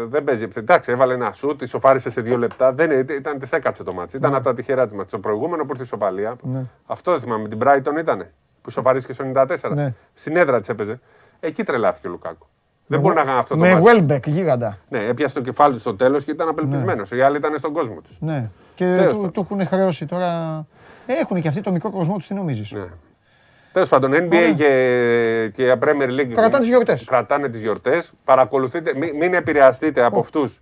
δεν 0.05 0.23
παίζει 0.23 0.43
επιθετικά. 0.43 0.73
Εντάξει, 0.73 0.91
έβαλε 0.91 1.13
ένα 1.13 1.31
σουτ, 1.33 1.61
ισοφάρισε 1.61 2.09
σε 2.09 2.21
δύο 2.21 2.37
λεπτά. 2.37 2.73
Δεν, 2.73 2.91
είναι- 2.91 3.13
ήταν, 3.13 3.39
της 3.39 3.51
έκατσε 3.51 3.83
το 3.83 3.93
μάτι. 3.93 4.17
Ήταν 4.17 4.35
από 4.35 4.43
τα 4.43 4.53
τυχερά 4.53 4.85
της 4.85 4.93
μάτς. 4.95 5.11
Το 5.11 5.19
προηγούμενο 5.19 5.61
που 5.63 5.69
ήρθε 5.69 5.81
η 5.81 5.85
ισοπαλία. 5.85 6.35
Ναι. 6.41 6.63
Αυτό 6.85 7.11
δεν 7.11 7.19
θυμάμαι. 7.21 7.47
Την 7.47 7.59
Brighton 7.63 7.99
ήταν. 7.99 8.19
Που 8.61 8.69
ισοφαρίστηκε 8.69 9.13
στο 9.13 9.23
94. 9.35 9.71
Ναι. 9.73 9.93
Στην 10.13 10.35
έδρα 10.35 10.59
της 10.59 10.69
έπαιζε. 10.69 10.99
Εκεί 11.39 11.63
τρελάθηκε 11.63 12.07
ο 12.07 12.09
Λουκάκου. 12.09 12.45
Δεν 12.87 12.99
μπορεί 12.99 13.15
να 13.15 13.23
κάνει 13.23 13.37
αυτό 13.39 13.55
το 13.55 13.59
Με 13.61 13.79
μάτι. 13.79 14.05
Welbeck 14.09 14.27
γίγαντα. 14.27 14.77
Ναι, 14.89 14.99
έπιασε 15.03 15.33
το 15.35 15.41
κεφάλι 15.41 15.73
του 15.73 15.79
στο 15.79 15.95
τέλος 15.95 16.23
και 16.23 16.31
ήταν 16.31 16.47
απελπισμένος. 16.47 17.11
Οι 17.11 17.21
άλλοι 17.21 17.37
ήταν 17.37 17.57
στον 17.57 17.73
κόσμο 17.73 18.01
τους. 18.01 18.17
Ναι. 18.21 18.49
Και 18.75 18.85
Τέλος 18.85 19.07
του, 19.15 19.15
πάντων. 19.15 19.31
του 19.31 19.39
έχουν 19.51 19.67
χρέωση 19.67 20.05
τώρα. 20.05 20.65
Έχουν 21.05 21.41
και 21.41 21.47
αυτοί 21.47 21.61
το 21.61 21.71
μικρό 21.71 21.89
κοσμό 21.91 22.15
τους, 22.17 22.27
τι 22.27 22.33
νομίζεις; 22.33 22.71
Ναι. 22.71 22.85
Τέλος 23.73 23.89
πάντων, 23.89 24.11
NBA 24.11 24.25
Ωραία. 24.27 24.53
και, 24.53 25.51
και 25.53 25.75
Premier 25.81 26.19
League. 26.19 26.31
Κρατάνε 26.33 26.59
τις 26.59 26.67
γιορτές. 26.67 27.03
Κρατάνε 27.03 27.49
τις 27.49 27.61
γιορτές. 27.61 28.11
Παρακολουθείτε, 28.23 28.93
μην, 28.95 29.15
μην 29.15 29.33
επηρεαστείτε 29.33 30.03
από 30.03 30.19
αυτούς 30.19 30.61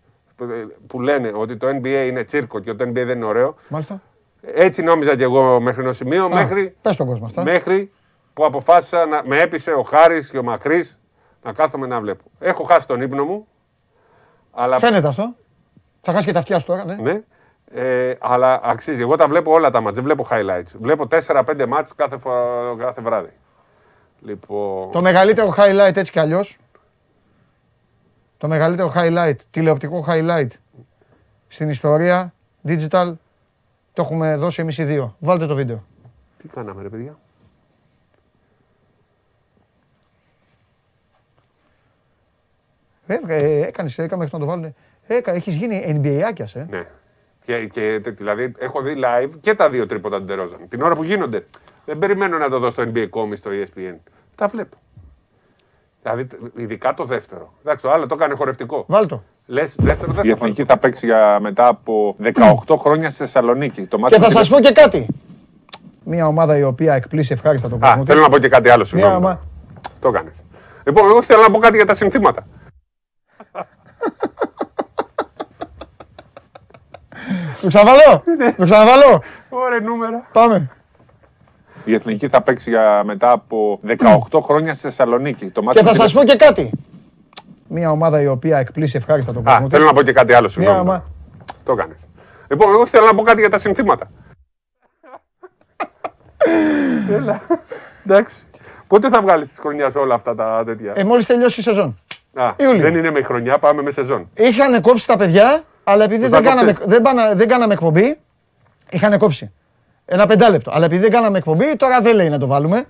που 0.88 1.02
λένε 1.02 1.32
ότι 1.36 1.58
το 1.58 1.68
NBA 1.68 2.06
είναι 2.08 2.24
τσίρκο 2.24 2.60
και 2.60 2.70
ότι 2.70 2.84
το 2.86 2.90
NBA 2.90 3.06
δεν 3.06 3.10
είναι 3.10 3.26
ωραίο. 3.26 3.56
Μάλιστα. 3.68 4.02
Έτσι 4.42 4.82
νόμιζα 4.82 5.16
και 5.16 5.24
εγώ 5.24 5.60
μέχρι 5.60 5.82
ενός 5.82 5.96
σημείου. 5.98 6.30
Μέχρι, 6.30 6.76
Πες 6.82 6.96
τον 6.96 7.08
κόσμο 7.08 7.26
αυτά. 7.26 7.44
μέχρι 7.44 7.92
που 8.34 8.46
αποφάσισα 8.46 9.06
να 9.06 9.22
με 9.26 9.40
έπεισε 9.40 9.72
ο 9.72 9.82
Χάρης 9.82 10.30
και 10.30 10.38
ο 10.38 10.44
Μακρύς 10.44 11.00
να 11.44 11.54
κάθομαι 11.54 11.88
να 11.88 12.00
βλέπω. 12.00 12.24
Έχω 12.40 12.64
χάσει 12.64 12.88
τον 12.88 13.02
ύπνο 13.02 13.26
μου. 13.26 13.48
Αλλά, 14.52 14.78
Φαίνεται 14.80 15.08
αυτό. 15.08 15.36
Θα 16.02 16.12
χάσει 16.12 16.26
και 16.26 16.32
τα 16.34 16.40
αυτιά 16.40 16.60
σου 16.60 16.66
τώρα, 16.66 16.86
ναι. 16.86 16.96
ναι, 16.96 17.22
ε, 17.74 18.14
αλλά 18.20 18.60
αξίζει. 18.64 19.02
Εγώ 19.02 19.16
τα 19.16 19.28
βλέπω 19.28 19.52
όλα 19.52 19.72
τα 19.72 19.82
μάτς, 19.82 19.96
δεν 19.96 20.04
βλέπω 20.04 20.26
highlights. 20.30 20.72
Βλέπω 20.80 21.08
4-5 21.28 21.66
μάτς 21.68 21.96
κάθε, 21.96 22.18
φο- 22.18 22.76
κάθε 22.80 23.02
βράδυ. 23.02 23.32
Λοιπόν, 24.22 24.92
Το 24.92 25.02
μεγαλύτερο 25.02 25.54
highlight 25.58 25.96
έτσι 25.96 26.12
κι 26.12 26.20
αλλιώς. 26.20 26.58
Το 28.38 28.48
μεγαλύτερο 28.48 28.94
highlight, 28.96 29.36
τηλεοπτικό 29.52 30.06
highlight 30.08 30.48
στην 31.48 31.70
ιστορία, 31.70 32.34
digital, 32.68 33.14
το 33.94 34.02
έχουμε 34.02 34.36
δώσει 34.36 34.62
εμείς 34.62 34.78
οι 34.78 34.84
δύο. 34.84 35.16
Βάλτε 35.20 35.46
το 35.46 35.56
βίντεο. 35.56 35.84
τι 36.38 36.48
κάναμε 36.48 36.82
ρε 36.82 36.90
παιδιά; 36.90 37.18
Ε, 43.08 43.20
ε, 43.28 43.62
έκανες, 43.68 43.98
έκαμε 43.98 44.24
μέχρι 44.24 44.40
να 44.40 44.46
το 44.46 44.52
βάλουν. 44.52 44.76
Έκα, 45.08 45.32
έχεις 45.32 45.56
γίνει 45.56 46.00
NBA 46.04 46.22
άκιας, 46.28 46.56
ε. 46.56 46.68
Ναι. 46.70 46.88
Και, 47.50 47.66
και, 47.68 48.00
τε- 48.04 48.18
δηλαδή 48.18 48.52
έχω 48.58 48.82
δει 48.82 48.96
live 49.04 49.30
και 49.42 49.54
τα 49.56 49.70
δύο 49.70 49.86
τρίποτα 49.86 50.18
του 50.18 50.24
Ντερόζαν. 50.24 50.60
Την 50.70 50.82
ώρα 50.82 50.96
που 50.96 51.04
γίνονται. 51.04 51.46
Δεν 51.86 51.98
περιμένω 52.00 52.38
να 52.38 52.50
το 52.50 52.60
δω 52.60 52.70
στο 52.70 52.84
NBA.com 52.94 53.32
ή 53.32 53.36
στο 53.36 53.50
E 53.54 53.64
ESPN. 53.66 53.96
Τα 54.36 54.48
βλέπω. 54.48 54.78
Δηλαδή, 56.02 56.26
τ- 56.26 56.36
ειδικά 56.56 56.94
το 56.94 57.06
δεύτερο. 57.06 57.54
Εντάξει, 57.64 57.84
το 57.84 57.92
άλλο 57.92 58.08
το 58.08 58.16
έκανε 58.16 58.36
χορευτικό. 58.36 58.84
Βάλ 58.88 59.08
το. 59.08 59.24
Λες, 59.46 59.76
δεύτερο 59.80 60.12
δεν 60.12 60.26
Η 60.26 60.30
Εθνική 60.30 60.66
θα 60.66 60.78
παίξει 60.78 61.06
για 61.06 61.38
μετά 61.42 61.68
από 61.68 62.16
18 62.66 62.76
χρόνια 62.78 63.10
στη 63.10 63.18
Θεσσαλονίκη. 63.24 63.88
Το 63.88 64.00
μάτι 64.00 64.14
Και 64.14 64.20
θα 64.20 64.26
με 64.28 64.32
τη- 64.34 64.38
σας 64.38 64.50
πω 64.50 64.60
και 64.60 64.72
κάτι. 64.72 65.08
Μια 66.04 66.28
ομάδα 66.28 66.58
η 66.58 66.64
οποία 66.64 66.94
εκπλήσει 66.94 67.34
ευχάριστα 67.34 67.70
τον 67.70 67.84
Α, 67.84 67.88
κόσμο. 67.88 68.06
θέλω 68.06 68.18
της. 68.20 68.28
να 68.28 68.34
πω 68.34 68.40
και 68.42 68.50
κάτι 68.50 68.70
άλλο. 68.70 68.84
Συγγνώμη. 68.84 69.16
ομα- 69.16 69.40
Το 70.00 70.08
έκανε. 70.10 70.32
Λοιπόν, 70.86 71.06
εγώ 71.06 71.24
θέλω 71.24 71.42
να 71.42 71.52
πω 71.52 71.58
κάτι 71.60 71.76
για 71.76 71.86
τα 71.86 71.94
συνθήματα. 71.94 72.48
Το 77.62 77.68
ξαναβαλώ. 77.68 78.24
Το 78.58 78.64
ξαναβαλώ. 78.64 79.24
Ωραία 79.50 79.80
νούμερα. 79.80 80.28
Πάμε. 80.32 80.70
Η 81.86 81.94
Εθνική 81.94 82.28
θα 82.28 82.42
παίξει 82.42 82.70
για 82.70 83.02
μετά 83.06 83.32
από 83.32 83.80
18 84.32 84.40
χρόνια 84.42 84.74
στη 84.74 84.82
Θεσσαλονίκη. 84.88 85.52
Το 85.52 85.64
μάτι 85.64 85.78
Και 85.78 85.84
με 85.84 85.90
θα 85.94 86.04
τη- 86.04 86.10
σα 86.10 86.20
πω 86.20 86.24
και 86.26 86.36
κάτι. 86.36 86.72
Μια 87.68 87.92
ομάδα 87.92 88.22
η 88.22 88.28
οποία 88.28 88.58
εκπλήσει 88.58 88.98
ευχάριστα 88.98 89.34
τον 89.34 89.48
Α, 89.48 89.52
κόσμο. 89.52 89.70
θέλω 89.70 89.82
της. 89.84 89.92
να 89.92 89.98
πω 90.00 90.06
και 90.06 90.14
κάτι 90.14 90.32
άλλο. 90.34 90.42
Μια 90.42 90.50
Συγγνώμη. 90.50 90.80
ομάδα. 90.80 91.04
Το 91.64 91.72
έκανε. 91.72 91.96
Λοιπόν, 92.48 92.70
εγώ 92.70 92.86
θέλω 92.88 93.06
να 93.06 93.16
πω 93.16 93.22
κάτι 93.22 93.40
για 93.40 93.50
τα 93.50 93.58
συνθήματα. 93.58 94.10
Έλα. 97.12 97.42
Εντάξει. 98.06 98.44
Πότε 98.88 99.10
θα 99.10 99.22
βγάλεις 99.22 99.48
της 99.48 99.60
χρονιάς 99.60 99.96
όλα 99.96 100.14
αυτά 100.16 100.36
τα 100.36 100.64
τέτοια; 100.66 100.94
Ε, 100.96 101.04
Μόλις 101.04 101.26
τελειώσει 101.26 101.60
η 101.60 101.64
σεζόν. 101.64 102.00
Α, 102.36 102.52
Ιούλιο. 102.58 102.82
δεν 102.82 102.96
είναι 102.96 103.12
με 103.12 103.22
χρονιά, 103.22 103.58
πάμε 103.60 103.82
με 103.82 103.92
σεζόν. 103.92 104.30
Είχαν 104.34 104.82
κόψει 104.82 105.08
τα 105.08 105.18
παιδιά, 105.18 105.64
αλλά 105.90 106.04
επειδή 106.04 106.22
Τους 106.22 106.30
δεν 106.30 106.44
τα 106.44 106.50
κάναμε, 106.50 106.72
κόψες. 106.72 106.88
δεν, 106.88 107.02
πάνα- 107.02 107.36
δεν 107.36 107.48
κάναμε 107.48 107.74
εκπομπή, 107.74 108.20
είχαν 108.90 109.18
κόψει. 109.18 109.52
Ένα 110.06 110.26
πεντάλεπτο. 110.26 110.72
Αλλά 110.74 110.86
επειδή 110.86 111.02
δεν 111.02 111.12
κάναμε 111.12 111.38
εκπομπή, 111.38 111.76
τώρα 111.76 112.02
δεν 112.02 112.16
λέει 112.16 112.30
να 112.30 112.38
το 112.38 112.48
βάλουμε. 112.48 112.84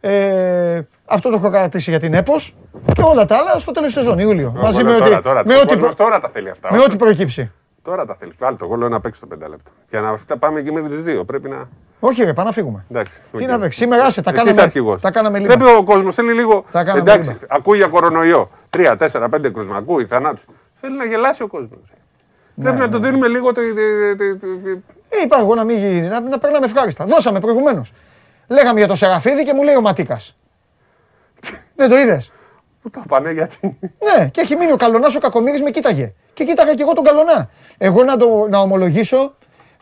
Ε, 0.00 0.80
αυτό 1.04 1.28
το 1.30 1.36
έχω 1.36 1.50
κρατήσει 1.50 1.90
για 1.90 2.00
την 2.00 2.14
ΕΠΟΣ 2.14 2.54
και 2.94 3.02
όλα 3.02 3.24
τα 3.24 3.36
άλλα 3.36 3.58
στο 3.58 3.72
τέλος 3.72 3.92
της 3.94 4.02
σεζόν, 4.02 4.18
Ιούλιο. 4.18 4.52
Μαζί 4.56 4.78
Εγώ 4.80 4.90
με 4.90 4.96
λέω 4.96 5.00
ό,τι, 5.00 5.08
τώρα, 5.10 5.22
τώρα, 5.22 5.42
με 5.46 5.54
ο 5.54 5.58
ό,τι, 5.58 5.66
κόσμος 5.66 5.84
προ- 5.84 5.96
τώρα 5.96 6.20
τα 6.20 6.28
θέλει 6.32 6.50
αυτά. 6.50 6.68
με 6.72 6.78
ό,τι 6.78 6.96
προκύψει. 6.96 7.50
Τώρα 7.82 8.06
τα 8.06 8.14
θέλεις. 8.14 8.34
Βάλτε 8.38 8.56
το. 8.56 8.64
Εγώ 8.64 8.74
λέω 8.76 8.88
να 8.88 9.00
παίξει 9.00 9.20
το 9.20 9.26
πεντάλεπτο. 9.26 9.70
Για 9.90 10.00
να 10.00 10.08
αυτά 10.10 10.36
πάμε 10.38 10.60
και 10.60 10.72
μέχρι 10.72 10.88
τις 10.88 11.02
δύο. 11.02 11.24
Πρέπει 11.24 11.48
να. 11.48 11.68
Όχι, 12.00 12.22
ρε, 12.24 12.32
πάμε 12.32 12.48
να 12.48 12.54
φύγουμε. 12.54 12.84
Εντάξει. 12.90 13.20
Τι 13.36 13.42
οκ. 13.44 13.50
να 13.50 13.58
παίξεις; 13.58 13.80
Σήμερα 13.80 14.04
άσε, 14.04 14.22
τα 14.22 14.30
Εσύ 14.30 14.38
κάναμε, 14.38 14.50
είσαι 14.50 14.60
αρχηγός. 14.62 15.00
τα 15.00 15.10
κάναμε 15.10 15.38
λίγο. 15.38 15.56
Πρέπει 15.56 15.70
ο 15.76 15.82
κόσμος 15.84 16.14
θέλει 16.14 16.32
λίγο. 16.32 16.64
Τα 16.72 16.84
κάναμε 16.84 17.00
Εντάξει, 17.00 17.28
λίγο. 17.28 17.40
ακούει 17.48 17.76
για 17.76 17.86
κορονοϊό. 17.86 18.50
Τρία, 18.70 18.96
τέσσερα, 18.96 19.28
πέντε 19.28 19.50
κρούσμα. 19.50 19.76
Ακούει 19.76 20.04
θανάτους. 20.06 20.44
Θέλει 20.80 20.96
να 20.96 21.04
γελάσει 21.04 21.42
ο 21.42 21.46
κόσμος. 21.46 21.78
Ναι, 22.54 22.64
Πρέπει 22.64 22.78
να 22.80 22.88
του 22.88 22.98
δίνουμε 22.98 23.28
λίγο 23.28 23.52
το. 23.52 23.60
το- 23.60 24.16
το- 24.16 24.36
το- 24.38 24.46
το- 24.46 24.80
Ε, 25.08 25.22
είπα 25.24 25.38
εγώ 25.38 25.54
να 25.54 25.64
μην 25.64 25.76
γίνει, 25.78 26.00
να, 26.00 26.20
να 26.20 26.38
περνάμε 26.38 26.66
ευχάριστα. 26.66 27.04
Δώσαμε 27.04 27.40
προηγουμένως. 27.40 27.92
Λέγαμε 28.48 28.78
για 28.78 28.88
το 28.88 28.94
Σεραφίδη 28.94 29.44
και 29.44 29.52
μου 29.54 29.62
λέει 29.62 29.74
ο 29.74 29.80
Ματίκας. 29.80 30.36
δεν 31.76 31.88
το 31.88 31.96
είδες; 31.98 32.32
Πού 32.82 32.90
το 32.90 33.02
πάνε, 33.08 33.32
γιατί; 33.32 33.78
Ναι, 33.80 34.28
και 34.28 34.40
έχει 34.40 34.56
μείνει 34.56 34.72
ο 34.72 34.76
Καλονάς 34.76 35.14
ο 35.14 35.18
Κακομοίρης 35.18 35.62
με 35.62 35.70
κοίταγε. 35.70 36.12
Και 36.32 36.44
κοίταγα 36.44 36.74
και 36.74 36.82
εγώ 36.82 36.92
τον 36.92 37.04
Καλονά. 37.04 37.50
Εγώ 37.78 38.04
να, 38.04 38.16
το, 38.16 38.46
να 38.50 38.58
ομολογήσω, 38.58 39.34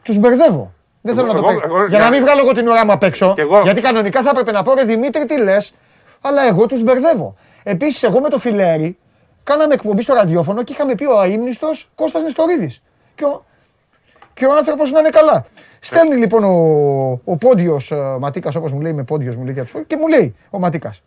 τους 0.02 0.16
μπερδεύω. 0.18 0.72
Δεν 1.00 1.14
θέλω 1.14 1.26
Εγώ- 1.26 1.36
να 1.36 1.42
το 1.42 1.50
εγώ- 1.50 1.60
πω. 1.60 1.66
εγώ- 1.76 1.86
Για 1.86 1.98
να 1.98 2.10
μην 2.10 2.20
βγάλω 2.20 2.40
εγώ 2.40 2.52
την 2.52 2.68
ουρά 2.68 2.84
μου 2.86 2.92
απ' 2.92 3.02
έξω. 3.02 3.32
Κι 3.34 3.40
εγώ. 3.40 3.60
Γιατί 3.60 3.80
κανονικά 3.80 4.22
θα 4.22 4.30
έπρεπε 4.30 4.50
να 4.50 4.62
πω 4.62 4.74
ρε 4.74 4.84
Δημήτρη, 4.84 5.24
τι 5.24 5.38
λες; 5.38 5.74
Αλλά 6.20 6.42
εγώ 6.46 6.66
τους 6.66 6.82
μπερδεύω. 6.82 7.34
Επίσης, 7.62 8.02
εγώ 8.02 8.20
με 8.20 8.28
το 8.28 8.38
φιλέρι 8.38 8.98
κάναμε 9.44 9.74
εκπομπή 9.74 10.02
στο 10.02 10.14
ραδιόφωνο 10.14 10.62
και 10.62 10.72
είχαμε 10.72 10.94
πει 10.94 11.04
ο 11.04 11.18
αείμνηστος 11.20 11.88
Κώστας 11.94 12.22
Νεστορίδης. 12.22 12.82
Και 13.14 13.24
ο, 13.24 13.44
και 14.34 14.46
ο 14.46 14.52
άνθρωπος 14.56 14.90
να 14.90 14.98
είναι 14.98 15.10
καλά. 15.10 15.44
Στέλνει 15.80 16.16
λοιπόν 16.16 16.44
ο, 16.44 16.50
ο 17.24 17.36
πόντιος 17.36 17.92
Ματίκας, 18.20 18.54
όπως 18.54 18.72
μου 18.72 18.80
λέει, 18.80 18.92
με 18.92 19.02
πόντιος 19.04 19.36
μου 19.36 19.44
λέει 19.44 19.52
για 19.52 19.64
τους- 19.64 19.86
και 19.86 19.96
μου 19.96 20.08
λέει 20.08 20.34
ο 20.50 20.58
Ματίκας. 20.58 21.02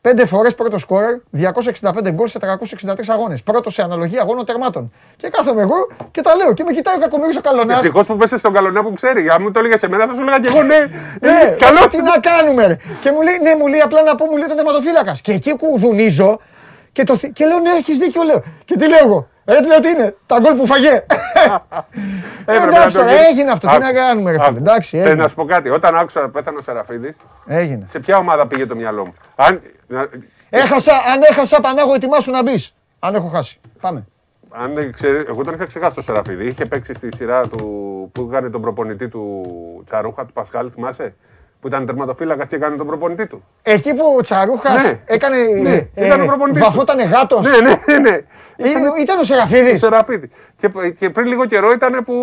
Πέντε 0.00 0.26
φορές 0.26 0.54
πρώτο 0.54 0.78
σκόρερ, 0.78 1.14
265 1.30 2.10
γκολ 2.10 2.28
σε 2.28 2.38
363 2.38 3.12
αγώνες. 3.12 3.42
Πρώτο 3.42 3.70
σε 3.70 3.82
αναλογία 3.82 4.20
αγώνων 4.20 4.44
τερμάτων. 4.44 4.92
Και 5.16 5.28
κάθομαι 5.28 5.60
εγώ 5.60 5.74
και 6.10 6.20
τα 6.20 6.34
λέω. 6.36 6.52
Και 6.52 6.64
με 6.64 6.72
κοιτάει 6.72 6.96
ο 6.96 6.98
Κακομοίρης 6.98 7.36
ο 7.36 7.40
Καλονάς. 7.40 7.76
Ευτυχώς 7.76 8.06
που 8.06 8.16
πέσε 8.16 8.36
στον 8.38 8.52
καλονά 8.52 8.82
που 8.82 8.92
ξέρει. 8.92 9.28
Αν 9.28 9.42
μου 9.42 9.50
το 9.50 9.58
έλεγε 9.58 9.78
σε 9.78 9.88
μένα, 9.88 10.06
θα 10.06 10.14
σου 10.14 10.20
έλεγα 10.20 10.38
και 10.38 10.46
εγώ 10.46 10.62
ναι. 10.62 10.78
Ναι, 11.20 11.56
Καλός. 11.58 11.86
τι 11.86 12.02
να 12.02 12.18
κάνουμε. 12.20 12.66
Ρε. 12.66 12.76
Και 13.00 13.12
μου 13.12 13.20
λέει, 13.22 13.38
ναι, 13.42 13.54
μου 13.54 13.66
λέει 13.66 13.80
απλά 13.80 14.02
να 14.02 14.14
πω, 14.14 14.24
μου 14.26 14.36
λέει 14.36 14.48
το 14.48 14.54
τερματοφύλακας. 14.54 15.20
Και 15.20 15.32
εκεί 15.32 15.56
κουδουνίζω 15.56 16.38
και, 16.92 17.04
το, 17.04 17.16
θυ- 17.16 17.32
και 17.32 17.46
λέω, 17.46 17.58
ναι, 17.58 17.70
έχεις 17.70 17.98
δίκιο, 17.98 18.22
λέω. 18.22 18.42
Και 18.64 18.76
τι 18.76 18.88
λέω 18.88 18.98
εγώ; 19.04 19.28
Ε, 19.44 19.56
τι 19.56 19.66
λέω, 19.66 19.78
τι 19.78 19.88
είναι, 19.88 20.16
τα 20.26 20.38
γκολ 20.40 20.54
που 20.54 20.66
φαγέ. 20.66 20.88
Ε, 20.88 21.04
Έπρεπε 22.54 22.62
εντάξει, 22.76 22.78
να 22.78 22.86
το 22.86 22.98
τώρα, 22.98 23.12
γίνει. 23.12 23.24
έγινε 23.30 23.50
αυτό. 23.50 23.66
Τι 23.66 23.74
Άκου, 23.74 23.82
να 23.84 23.92
κάνουμε, 23.92 24.30
ρε 24.30 24.36
άκου. 24.36 24.46
φίλε. 24.46 24.58
Εντάξει, 24.58 24.96
Θες 24.96 25.06
έγινε. 25.06 25.22
να 25.22 25.28
σου 25.28 25.34
πω 25.34 25.44
κάτι. 25.44 25.68
Όταν 25.68 25.96
άκουσα 25.96 26.28
πέθανε 26.28 26.58
ο 26.58 26.62
Σεραφίδης, 26.62 27.16
έγινε. 27.46 27.86
σε 27.88 27.98
ποια 27.98 28.16
ομάδα 28.16 28.46
πήγε 28.46 28.66
το 28.66 28.74
μυαλό 28.74 29.04
μου; 29.06 29.14
Αν, 29.36 29.60
να- 29.86 30.08
Έχασα, 30.50 30.92
αν 30.92 31.22
έχασα, 31.30 31.60
Πανάγο, 31.60 31.94
ετοιμάσου 31.94 32.30
να 32.30 32.42
μπεις. 32.42 32.74
Αν 32.98 33.14
έχω 33.14 33.28
χάσει. 33.28 33.60
Πάμε. 33.80 34.06
αν 34.50 34.74
δεν 34.74 34.92
ξέρει- 34.92 35.28
εγώ 35.28 35.44
τον 35.44 35.54
είχα 35.54 35.66
ξεχάσει 35.66 35.94
το 35.94 36.02
Σεραφίδη. 36.02 36.46
Είχε 36.46 36.64
παίξει 36.66 36.92
στη 36.94 37.16
σειρά 37.16 37.40
του 37.48 37.58
που 38.12 38.28
έκανε 38.30 38.50
τον 38.50 38.60
προπονητή 38.60 39.08
του 39.08 39.42
Τσαρούχα, 39.86 40.26
του 40.26 40.32
Πασχάλ, 40.32 40.70
θυμάσαι; 40.74 41.14
Που 41.62 41.68
ήταν 41.68 41.86
τερματοφύλακας 41.86 42.46
και 42.46 42.56
έκανε 42.56 42.76
τον 42.76 42.86
προπονητή 42.86 43.26
του. 43.26 43.44
Εκεί 43.62 43.94
που 43.94 44.14
ο 44.18 44.22
Τσαρούχας 44.22 44.82
Ναι. 44.84 45.00
έκανε. 45.04 45.36
Ναι, 45.62 45.74
ε, 45.94 46.06
ήταν 46.06 46.20
ο 46.20 46.24
προπονητής 46.26 46.60
του. 46.62 46.68
βαφότανε 46.68 47.02
γάτος. 47.02 47.46
Ναι, 47.46 47.50
ναι, 47.60 47.74
ναι. 47.86 47.98
ναι. 48.10 48.18
Ήταν 49.00 49.16
ο 49.16 49.20
Το 49.20 49.24
Σεραφίδη. 49.24 49.78
Σεραφίδης. 49.78 50.30
Και, 50.56 50.68
και 50.98 51.10
πριν 51.10 51.26
λίγο 51.26 51.44
καιρό 51.46 51.72
ήταν 51.72 52.04
που, 52.04 52.14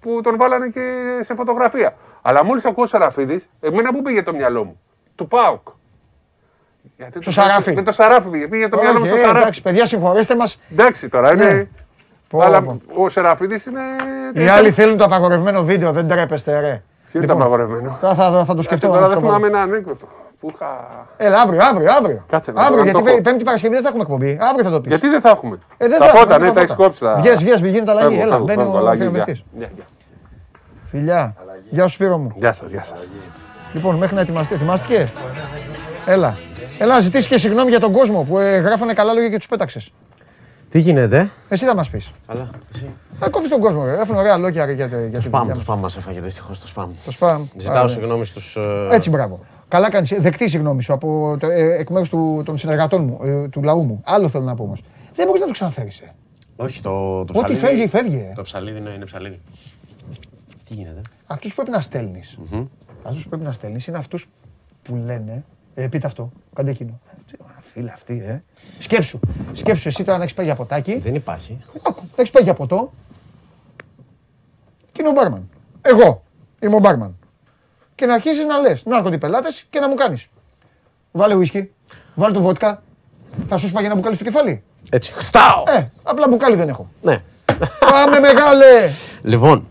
που 0.00 0.20
τον 0.22 0.36
βάλανε 0.36 0.68
και 0.68 0.80
σε 1.20 1.34
φωτογραφία. 1.34 1.94
Αλλά 2.22 2.44
μόλις 2.44 2.64
ακούω 2.64 2.86
Σεραφίδης, 2.86 3.48
εμένα 3.60 3.92
πού 3.92 4.02
πήγε 4.02 4.22
το 4.22 4.34
μυαλό 4.34 4.64
μου; 4.64 4.80
Του 5.14 5.28
Πάουκ. 5.28 5.66
Γιατί 6.96 7.12
Στο 7.12 7.20
το- 7.20 7.40
Σαράφι. 7.40 7.72
Με 7.74 7.82
το 7.82 7.92
Σαράφι 7.92 8.28
πήγε. 8.28 8.48
Πήγε 8.48 8.68
το 8.68 8.78
μυαλό 8.78 8.98
μου 8.98 9.04
στο 9.06 9.16
Σαράφι. 9.16 9.38
Εντάξει, 9.38 9.62
παιδιά, 9.62 9.86
συγχωρέστε 9.86 10.36
μας. 10.36 10.60
Εντάξει 10.72 11.08
τώρα 11.08 11.32
είναι. 11.32 11.52
Ναι. 11.52 11.66
Πω, 12.28 12.40
Αλλά 12.40 12.62
πω. 12.62 12.80
ο 12.94 13.08
Σεραφίδης 13.08 13.66
είναι. 13.66 13.80
Οι 14.34 14.46
άλλοι 14.48 14.70
θέλουν 14.70 14.96
το 14.96 15.04
απαγορευμένο 15.04 15.62
βίντεο, 15.62 15.92
δεν 15.92 16.08
τρέπεστε, 16.08 16.60
ρε. 16.60 16.80
Ποιο 17.12 17.20
είναι 17.20 17.26
το 17.32 17.32
απαγορευμένο; 17.38 17.96
Θα, 18.00 18.14
θα, 18.14 18.30
θα 18.30 18.38
το 18.40 18.44
Κάτσε, 18.46 18.62
σκεφτώ. 18.62 18.86
Τώρα 18.88 19.00
να 19.00 19.06
δεν 19.08 19.14
το 19.16 19.20
βάλω. 19.20 19.34
θυμάμαι 19.34 19.46
ένα 19.46 19.60
ανέκδοτο. 19.62 20.06
Που 20.40 20.50
είχα... 20.54 20.66
Έλα, 21.16 21.40
αύριο, 21.40 21.60
αύριο, 21.70 21.88
αύριο. 21.98 22.24
Κάτσε 22.28 22.52
να 22.52 22.60
αύριο, 22.60 22.76
το- 22.76 22.82
να 22.84 22.90
γιατί 22.90 22.98
το 23.02 23.06
έχω. 23.08 23.14
Πέμπτη 23.16 23.28
Πέμπτη 23.30 23.44
Παρασκευή 23.44 23.74
δεν 23.74 23.82
θα 23.82 23.88
έχουμε 23.88 24.02
εκπομπή. 24.02 24.38
Αύριο 24.40 24.64
θα 24.64 24.70
το 24.70 24.80
πεις. 24.80 24.90
Γιατί 24.90 25.08
δεν 25.08 25.20
θα 25.20 25.28
έχουμε; 25.28 25.58
Ε, 25.76 25.88
δεν 25.88 25.98
τα 25.98 26.06
θα 26.06 26.10
φώτα, 26.16 26.34
έχουμε, 26.34 26.38
ναι, 26.38 26.46
τα 26.48 26.52
τα 26.54 26.60
έχεις 26.60 26.72
φώτα. 26.74 26.84
κόψει. 26.84 27.00
τα- 27.00 27.14
Βγες, 27.20 27.36
βγες, 27.38 27.60
μη 27.60 27.68
γίνεται 27.68 27.90
αλλαγή. 27.90 28.06
Φεύγω, 28.08 28.22
Έλα, 28.22 28.30
φεύγω, 28.30 28.44
μπαίνει 28.46 28.58
φεύγω, 28.62 28.74
ο 28.74 28.78
αλλαγή, 28.78 29.00
θεομετής. 29.02 29.44
γεια. 29.52 29.58
Γεια, 29.58 29.70
γεια. 29.74 29.84
Φιλιά. 30.90 31.34
Γεια 31.70 31.82
σου 31.86 31.94
Σπύρο 31.94 32.16
μου. 32.18 32.32
Γεια 32.34 32.52
σας, 32.52 32.70
γεια 32.70 32.82
σας. 32.82 33.08
Λοιπόν, 33.72 33.94
μέχρι 33.96 34.14
να 34.14 34.20
ετοιμαστεί. 34.20 34.54
Ετοιμάστηκε; 34.54 35.08
Έλα. 36.06 36.34
Έλα, 36.78 36.94
να 36.94 37.00
ζητήσεις 37.00 37.26
και 37.26 37.38
συγγνώμη 37.38 37.70
για 37.70 37.80
τον 37.80 37.92
κόσμο 37.92 38.22
που 38.22 38.38
ε, 38.38 38.56
γράφανε 38.56 38.92
καλά 38.92 39.12
λόγια 39.12 39.28
και 39.28 39.36
τους 39.36 39.46
πέταξες. 39.46 39.92
Τι 40.72 40.78
γίνεται, 40.80 41.30
Εσύ 41.48 41.64
θα 41.64 41.74
μας 41.74 41.90
πεις. 41.90 42.10
Καλά, 42.26 42.50
εσύ. 42.74 42.90
Θα 43.18 43.28
κόβει 43.28 43.48
τον 43.48 43.60
κόσμο, 43.60 43.84
ρε. 43.84 43.90
Γράφουν 43.92 44.16
ωραία 44.16 44.36
λόγια 44.38 44.64
ρε, 44.66 44.72
για, 44.72 44.86
για, 44.86 45.00
για 45.06 45.18
Το 45.20 45.24
τη 45.24 45.30
spam, 45.32 45.38
δουλειά 45.38 45.54
το 45.54 45.60
μας. 45.66 45.78
spam 45.78 45.80
μας 45.80 45.96
έφαγε 45.96 46.20
δυστυχώς 46.20 46.58
το 46.60 46.66
spam. 46.76 46.88
Το 47.04 47.12
spam. 47.20 47.40
Ζητάω 47.56 47.76
Άρα, 47.76 47.88
συγγνώμη 47.88 48.24
στους... 48.24 48.56
ε, 48.56 48.88
Έτσι, 48.90 49.10
μπράβο. 49.10 49.40
Καλά 49.68 49.90
κάνεις. 49.90 50.14
Δεκτή 50.18 50.48
συγγνώμη 50.48 50.82
σου 50.82 50.92
από, 50.92 51.36
το, 51.40 51.46
ε, 51.46 51.76
εκ 51.78 51.90
μέρους 51.90 52.08
των 52.44 52.58
συνεργατών 52.58 53.04
μου, 53.04 53.18
ε, 53.22 53.48
του 53.48 53.62
λαού 53.62 53.82
μου. 53.82 54.00
Άλλο 54.04 54.28
θέλω 54.28 54.44
να 54.44 54.54
πω 54.54 54.62
όμως. 54.62 54.82
Δεν 55.14 55.26
μπορείς 55.26 55.40
να 55.40 55.46
το 55.46 55.52
ξαναφέρεις. 55.52 56.00
Ε. 56.00 56.12
Όχι, 56.56 56.82
το, 56.82 57.24
το 57.24 57.38
Ό,τι 57.38 57.54
ψαλίδι... 57.54 57.66
φεύγει, 57.66 57.86
φεύγει. 57.86 58.26
ε. 58.30 58.32
Το 58.34 58.42
ψαλίδι 58.42 58.80
ναι, 58.80 58.90
είναι 58.90 59.04
ψαλίδι. 59.04 59.40
Τι 60.68 60.74
γίνεται; 60.74 61.00
Αυτούς 61.26 61.48
που 61.50 61.56
πρέπει 61.56 61.70
να 61.70 61.80
στέλνεις. 61.80 62.38
Αυτούς 63.02 63.22
που 63.22 63.28
πρέπει 63.28 63.44
να 63.44 63.52
στέλνεις 63.52 63.86
είναι 63.86 63.98
αυτούς 63.98 64.28
που 64.82 64.94
λένε. 65.06 65.44
Ε, 65.74 65.86
πείτε 65.86 66.06
αυτό. 66.06 66.30
Κάντε 66.54 66.70
εκείνο. 66.70 67.00
Φίλε 67.72 67.90
αυτή, 67.90 68.22
ε. 68.26 68.42
Σκέψου. 68.78 69.18
Σκέψου 69.52 69.88
εσύ 69.88 70.04
τώρα 70.04 70.16
να 70.16 70.22
έχεις 70.22 70.34
πάει 70.34 70.46
για 70.46 70.54
ποτάκι. 70.54 70.98
Δεν 70.98 71.14
υπάρχει. 71.14 71.64
Άκου, 71.88 72.02
έχεις 72.16 72.30
πάει 72.30 72.42
για 72.42 72.54
ποτό. 72.54 72.92
Και 74.92 75.00
είναι 75.00 75.08
ο 75.08 75.12
μπάρμαν. 75.12 75.48
Εγώ 75.82 76.22
είμαι 76.60 76.76
ο 76.76 76.78
μπάρμαν. 76.78 77.16
Και 77.94 78.06
να 78.06 78.14
αρχίσεις 78.14 78.44
να 78.44 78.58
λες: 78.58 78.84
Να 78.84 78.96
έρχονται 78.96 79.14
οι 79.14 79.18
πελάτες 79.18 79.64
και 79.70 79.80
να 79.80 79.88
μου 79.88 79.94
κάνεις. 79.94 80.28
Βάλε 81.12 81.34
ουίσκι, 81.34 81.70
βάλε 82.14 82.32
το 82.32 82.40
βότκα. 82.40 82.82
Θα 83.46 83.56
σου 83.56 83.68
σπάγει 83.68 83.86
ένα 83.86 83.94
μπουκάλι 83.94 84.14
στο 84.14 84.24
κεφάλι. 84.24 84.62
Έτσι, 84.90 85.12
χτάω! 85.12 85.64
Ε, 85.66 85.90
απλά 86.02 86.28
μπουκάλι 86.28 86.56
δεν 86.56 86.68
έχω. 86.68 86.88
Ναι. 87.02 87.22
Πάμε 87.78 88.18
μεγάλε! 88.18 88.90
Λοιπόν, 89.22 89.66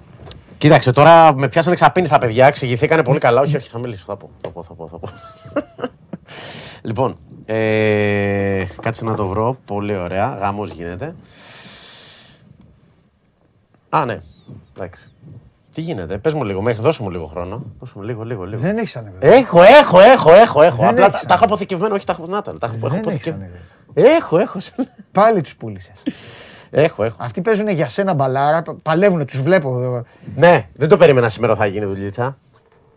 κοίταξε, 0.58 0.92
τώρα 0.92 1.34
με 1.34 1.48
πιάσανε 1.48 1.76
ξαπίνη 1.76 2.06
στα 2.06 2.18
παιδιά, 2.18 2.48
εξηγηθήκανε 2.48 3.04
πολύ 3.04 3.20
καλά. 3.20 3.42
Όχι, 3.42 3.56
όχι, 3.56 3.70
θα 3.70 3.80
μιλήσω, 3.80 4.04
θα 4.08 4.18
πω, 4.18 4.30
θα 4.42 4.50
πω, 4.50 4.64
θα 4.64 4.74
πω. 4.74 4.88
Θα 4.88 4.98
πω. 4.98 5.10
Λοιπόν, 6.82 7.18
ε, 7.46 8.66
κάτσε 8.82 9.06
να 9.06 9.14
το 9.16 9.28
βρω, 9.28 9.58
πολύ 9.66 9.98
ωραία, 9.98 10.36
γάμος 10.40 10.70
γίνεται. 10.70 11.16
Α, 13.90 14.06
ναι, 14.06 14.22
εντάξει. 14.76 15.06
Τι 15.74 15.82
γίνεται, 15.82 16.18
πες 16.18 16.34
μου 16.34 16.44
λίγο, 16.44 16.62
μέχρι, 16.62 16.82
δώσε 16.82 17.04
μου 17.04 17.10
λίγο 17.10 17.26
χρόνο. 17.26 17.64
Δώσε 17.80 17.94
μου 17.96 18.02
λίγο, 18.04 18.24
λίγο, 18.24 18.44
λίγο. 18.44 18.62
Δεν 18.62 18.78
έχεις 18.78 18.96
ανεβεί. 18.96 19.18
Έχω, 19.20 19.62
έχω, 19.62 20.00
έχω, 20.00 20.32
έχω, 20.32 20.62
έχω. 20.62 20.78
Δεν 20.82 20.90
Απλά 20.90 21.06
έχεις 21.06 21.20
τα, 21.20 21.26
τα 21.28 21.34
έχω 21.34 21.44
αποθηκευμένο, 21.46 21.96
όχι 21.96 22.06
τα 22.06 22.12
έχω, 22.12 22.26
να 22.28 22.42
τα, 22.42 22.58
τα 22.58 22.66
έχω, 22.68 22.76
έχω 22.76 22.88
Δεν 22.88 22.98
έχεις 22.98 23.08
αποθηκευμένο. 23.08 23.52
ανεβεί. 23.94 24.14
Έχω, 24.16 24.38
έχω. 24.38 24.58
Πάλι 25.12 25.42
τους 25.42 25.56
πούλησες. 25.56 25.94
Έχω, 26.70 27.04
έχω. 27.04 27.18
Αυτοί 27.20 27.42
παίζουν 27.42 27.68
για 27.68 27.88
σένα 27.88 28.14
μπαλάρα, 28.14 28.64
παλεύουν, 28.84 29.26
τους 29.26 29.42
βλέπω 29.42 29.80
εδώ. 29.84 30.04
Ναι, 30.36 30.68
δεν 30.74 30.88
το 30.88 30.98
περίμενα 30.98 31.30
σήμερα 31.30 31.56
θα 31.56 31.66
γίνει 31.66 31.86
δουλίτσα. 31.86 32.38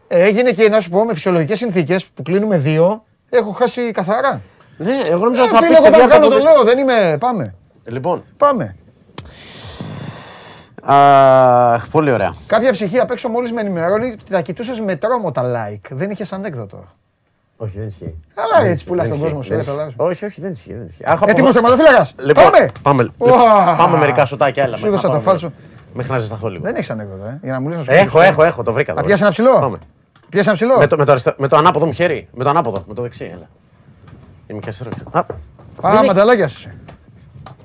Ε, 0.09 0.23
Έγινε 0.23 0.53
και 0.53 0.69
να 0.69 0.81
σου 0.81 0.91
πω 0.91 1.05
με 1.05 1.15
φυσιολογικές 1.15 1.59
συνθήκες 1.59 2.05
που 2.05 2.23
κλείνουμε 2.23 2.59
δύο, 2.59 3.05
έχω 3.37 3.51
χάσει 3.51 3.91
καθαρά. 3.91 4.41
Ναι, 4.77 4.93
εγώ 5.07 5.25
νόμιζα 5.25 5.41
Ε, 5.41 5.45
ότι 5.45 5.53
θα 5.53 5.59
φίλε, 5.59 5.69
πεις 5.69 5.77
εγώ 5.79 5.85
παιδιά 5.91 5.97
όταν 6.05 6.09
κάνω 6.11 6.27
από 6.27 6.35
το 6.35 6.41
το- 6.41 6.45
λέω, 6.53 6.63
δεν 6.65 6.79
είμαι. 6.79 7.17
Πάμε. 7.21 7.55
Λοιπόν, 7.85 8.25
Πάμε. 8.37 8.77
αχ, 10.83 11.89
πολύ 11.91 12.13
ωραία. 12.13 12.35
Κάποια 12.47 12.73
ψυχή 12.73 12.99
απ' 12.99 13.11
έξω 13.11 13.29
μόλις 13.29 13.53
με 13.53 13.61
ενημερώνει 13.61 14.11
ότι 14.11 14.25
τα 14.31 14.41
κοιτούσες 14.41 14.81
με 14.81 14.97
τρόμο 14.97 15.31
τα 15.31 15.43
like. 15.45 15.89
Δεν 15.91 16.11
είχες 16.11 16.33
ανέκδοτο. 16.33 16.85
Όχι, 17.57 17.79
δεν 17.79 17.87
ισχύει. 17.87 18.15
Αλλά 18.35 18.63
Δεν 18.63 18.71
έτσι 18.73 18.85
πουλάς 18.85 19.09
δεν 19.09 19.19
τον 19.19 19.27
ισχύει, 19.27 19.35
κόσμο 19.35 19.43
σου. 19.43 19.49
δεν 19.49 19.57
ρε, 19.59 19.63
ισχύει. 19.65 19.77
καλά 19.77 19.89
σου. 19.91 19.95
Όχι, 19.99 20.25
όχι, 20.25 20.41
δεν 20.41 20.53
ισχύει. 20.53 20.73
Δεν 20.75 20.87
ισχύει. 20.87 21.03
Αχ, 21.07 21.23
από- 21.23 21.31
Έτοιμος 21.31 21.53
τερματοφύλακα. 21.53 22.09
Λοιπόν, 22.25 22.45
Πάμε. 22.45 22.69
πάμε. 22.83 23.09
Ουα. 23.19 23.75
Πάμε 23.77 23.99
μερικά 23.99 24.25
σωτάκια, 24.25 24.63
έλα. 24.63 24.77
Σου 24.77 24.83
μέχρι 24.83 24.89
έδωσα 24.89 25.09
να 25.09 25.15
το 25.15 25.21
πάμε. 25.21 25.31
φάλσο. 25.39 25.53
Μέχρι 25.95 26.13
να 26.13 26.19
ζεσταθώ 26.19 26.49
λίγο. 26.49 26.63
Δεν 26.65 26.75
έχεις 26.75 26.91
ανέκδοτο, 26.91 27.25
ε. 27.27 27.39
Για 27.43 27.53
να 27.53 27.61
μου 27.61 27.69
λες 27.69 27.79
να 27.79 27.85
σου 27.85 27.91
Έχω, 27.93 28.19
πω. 28.19 28.21
έχω, 28.21 28.43
έχω, 28.45 28.63
το 28.63 28.73
βρήκα. 28.73 28.95
Θα 28.95 29.01
το 29.01 29.07
πιάσει 29.07 29.23
ένα 29.23 29.33
βρήκα. 29.33 29.53
ψηλό. 29.59 29.79
Πάμε. 30.25 30.43
Πιάσει 30.43 30.49
ένα 30.49 30.57
ψηλό. 30.57 30.79
Με 30.79 30.87
το, 30.87 30.97
με, 30.97 31.05
το 31.05 31.11
αριστε- 31.13 31.39
με 31.39 31.49
το 31.49 31.57
ανάποδο 31.57 31.87
μου 31.87 31.93
χέρι. 31.93 32.29
Με 32.35 32.45
το 32.45 32.51
ανάποδο, 32.51 32.85
με 32.87 32.95
το 32.95 33.03
δεξί, 33.03 33.25
έλα. 33.35 33.49
Είμαι 34.47 34.59
και 34.61 34.67
αριστερός. 34.67 34.95
Α, 35.11 35.99
Α, 35.99 36.05
μανταλάκια 36.05 36.49
σου. 36.49 36.71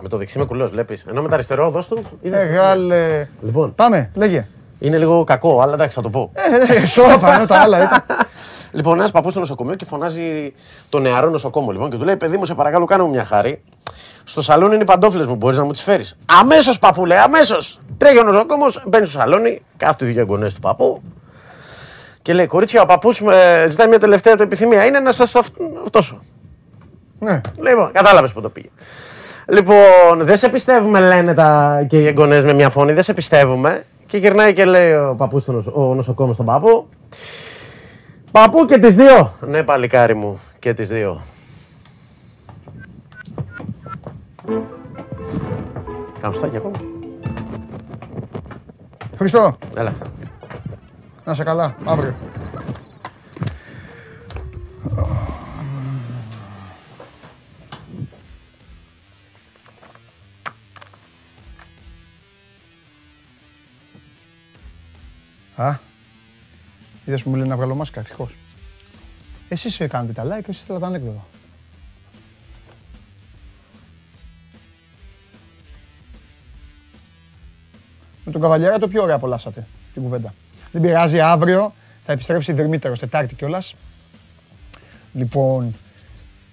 με 0.01 0.09
το 0.09 0.17
δεξί 0.17 0.37
με 0.39 0.45
κουλός, 0.45 0.69
βλέπεις. 0.69 1.05
Ενώ 1.09 1.21
με 1.21 1.27
το 1.27 1.33
αριστερό, 1.35 1.69
δώσ' 1.69 1.87
του. 1.87 1.99
είναι- 2.21 2.37
Μεγάλε. 2.37 3.27
Λοιπόν, 3.41 3.75
Πάμε, 3.75 4.11
λέγε. 4.15 4.47
είναι 4.79 4.97
λίγο 4.97 5.23
κακό, 5.23 5.61
αλλά 5.61 5.73
εντάξει, 5.73 5.95
θα 5.95 6.01
το 6.01 6.09
πω. 6.09 6.31
Ε, 6.33 6.73
ε, 6.75 6.85
Σώπα, 6.85 7.33
ενώ 7.35 7.45
τα 7.45 7.55
άλλα 7.59 7.83
ήταν. 7.83 8.03
Λοιπόν, 8.71 8.97
ένας 8.99 9.11
παππούς 9.11 9.31
στο 9.31 9.39
νοσοκομείο 9.39 9.75
και 9.75 9.85
φωνάζει 9.85 10.53
το 10.89 10.99
νεαρό 10.99 11.29
νοσοκόμο 11.29 11.71
λοιπόν 11.71 11.89
και 11.89 11.97
του 11.97 12.03
λέει: 12.05 12.15
Παιδί 12.17 12.37
μου, 12.37 12.45
σε 12.45 12.53
παρακαλώ, 12.55 12.85
κάνε 12.85 13.03
μου 13.03 13.09
μια 13.09 13.23
χάρη. 13.25 13.61
Στο 14.23 14.41
σαλόνι 14.41 14.73
είναι 14.73 14.83
οι 14.83 14.85
παντόφλε 14.85 15.25
μου, 15.27 15.35
μπορείς 15.35 15.57
να 15.57 15.63
μου 15.63 15.71
τις 15.71 15.81
φέρεις. 15.81 16.17
Αμέσως, 16.25 16.79
παππού, 16.79 17.05
λέει, 17.05 17.17
αμέσως. 17.17 17.79
Τρέχει 17.97 18.19
ο 18.19 18.23
νοσοκόμος, 18.23 18.83
μπαίνει 18.87 19.05
στο 19.05 19.19
σαλόνι, 19.19 19.61
κάθονται 19.77 20.05
οι 20.11 20.13
δύο 20.13 20.25
γονέ 20.27 20.47
του 20.47 20.59
παππού 20.59 21.01
και 22.21 22.33
λέει: 22.33 22.45
Κορίτσια, 22.45 22.81
ο 22.81 22.85
παππούς 22.85 23.21
ζητάει 23.69 23.87
μια 23.87 23.99
τελευταία 23.99 24.35
του 24.35 24.43
επιθυμία. 24.43 24.85
Είναι 24.85 24.99
να 24.99 25.11
σας 25.11 25.35
αυτόσω. 25.83 26.21
Ναι. 27.19 27.41
Λοιπόν, 27.61 27.91
κατάλαβες 27.91 28.33
που 28.33 28.41
το 28.41 28.49
πήγε. 28.49 28.69
Λοιπόν, 29.47 30.19
δεν 30.19 30.37
σε 30.37 30.49
πιστεύουμε, 30.49 30.99
λένε 30.99 31.33
τα 31.33 31.79
και 31.89 31.99
οι 31.99 32.07
εγγονές 32.07 32.43
με 32.43 32.53
μια 32.53 32.69
φωνή, 32.69 32.93
δεν 32.93 33.03
σε 33.03 33.13
πιστεύουμε. 33.13 33.83
Και 34.05 34.17
γυρνάει 34.17 34.53
και 34.53 34.65
λέει 34.65 34.93
ο 34.93 35.15
παππούς, 35.17 35.47
ο 35.47 35.93
νοσοκόμος 35.95 36.33
στον 36.35 36.45
παππού. 36.45 36.87
Παππού 38.31 38.65
και 38.65 38.77
τις 38.77 38.95
δύο. 38.95 39.33
Ναι, 39.47 39.63
παλικάρι 39.63 40.15
μου, 40.15 40.39
και 40.59 40.73
τις 40.73 40.87
δύο. 40.87 41.21
Κάνω 46.21 46.33
στάκι 46.33 46.57
ακόμα. 46.57 46.75
Χριστό, 49.17 49.57
Έλα. 49.75 49.93
Να 51.29 51.35
σε 51.35 51.43
καλά. 51.43 51.75
Αύριο. 51.85 52.15
Α, 65.55 65.77
είδες 67.05 67.23
που 67.23 67.29
μου 67.29 67.35
λένε 67.35 67.47
να 67.47 67.55
βγάλω 67.55 67.75
μάσκα, 67.75 67.99
ευτυχώς. 67.99 68.35
Εσείς 69.49 69.79
ε, 69.79 69.87
κάνετε 69.87 70.13
τα 70.13 70.23
like, 70.23 70.49
εσείς 70.49 70.63
θέλατε 70.63 70.85
ανέκδοτο. 70.85 71.27
Με 78.25 78.31
τον 78.31 78.41
Καβαλιέρα 78.41 78.79
το 78.79 78.87
πιο 78.87 79.03
ωραία 79.03 79.15
απολαύσατε 79.15 79.67
την 79.93 80.03
κουβέντα. 80.03 80.33
Δεν 80.71 80.81
πειράζει, 80.81 81.19
αύριο 81.19 81.73
θα 82.03 82.11
επιστρέψει 82.11 82.53
Δερμήτερο, 82.53 82.97
Τετάρτη 82.97 83.35
κιόλας. 83.35 83.75
Λοιπόν, 85.13 85.75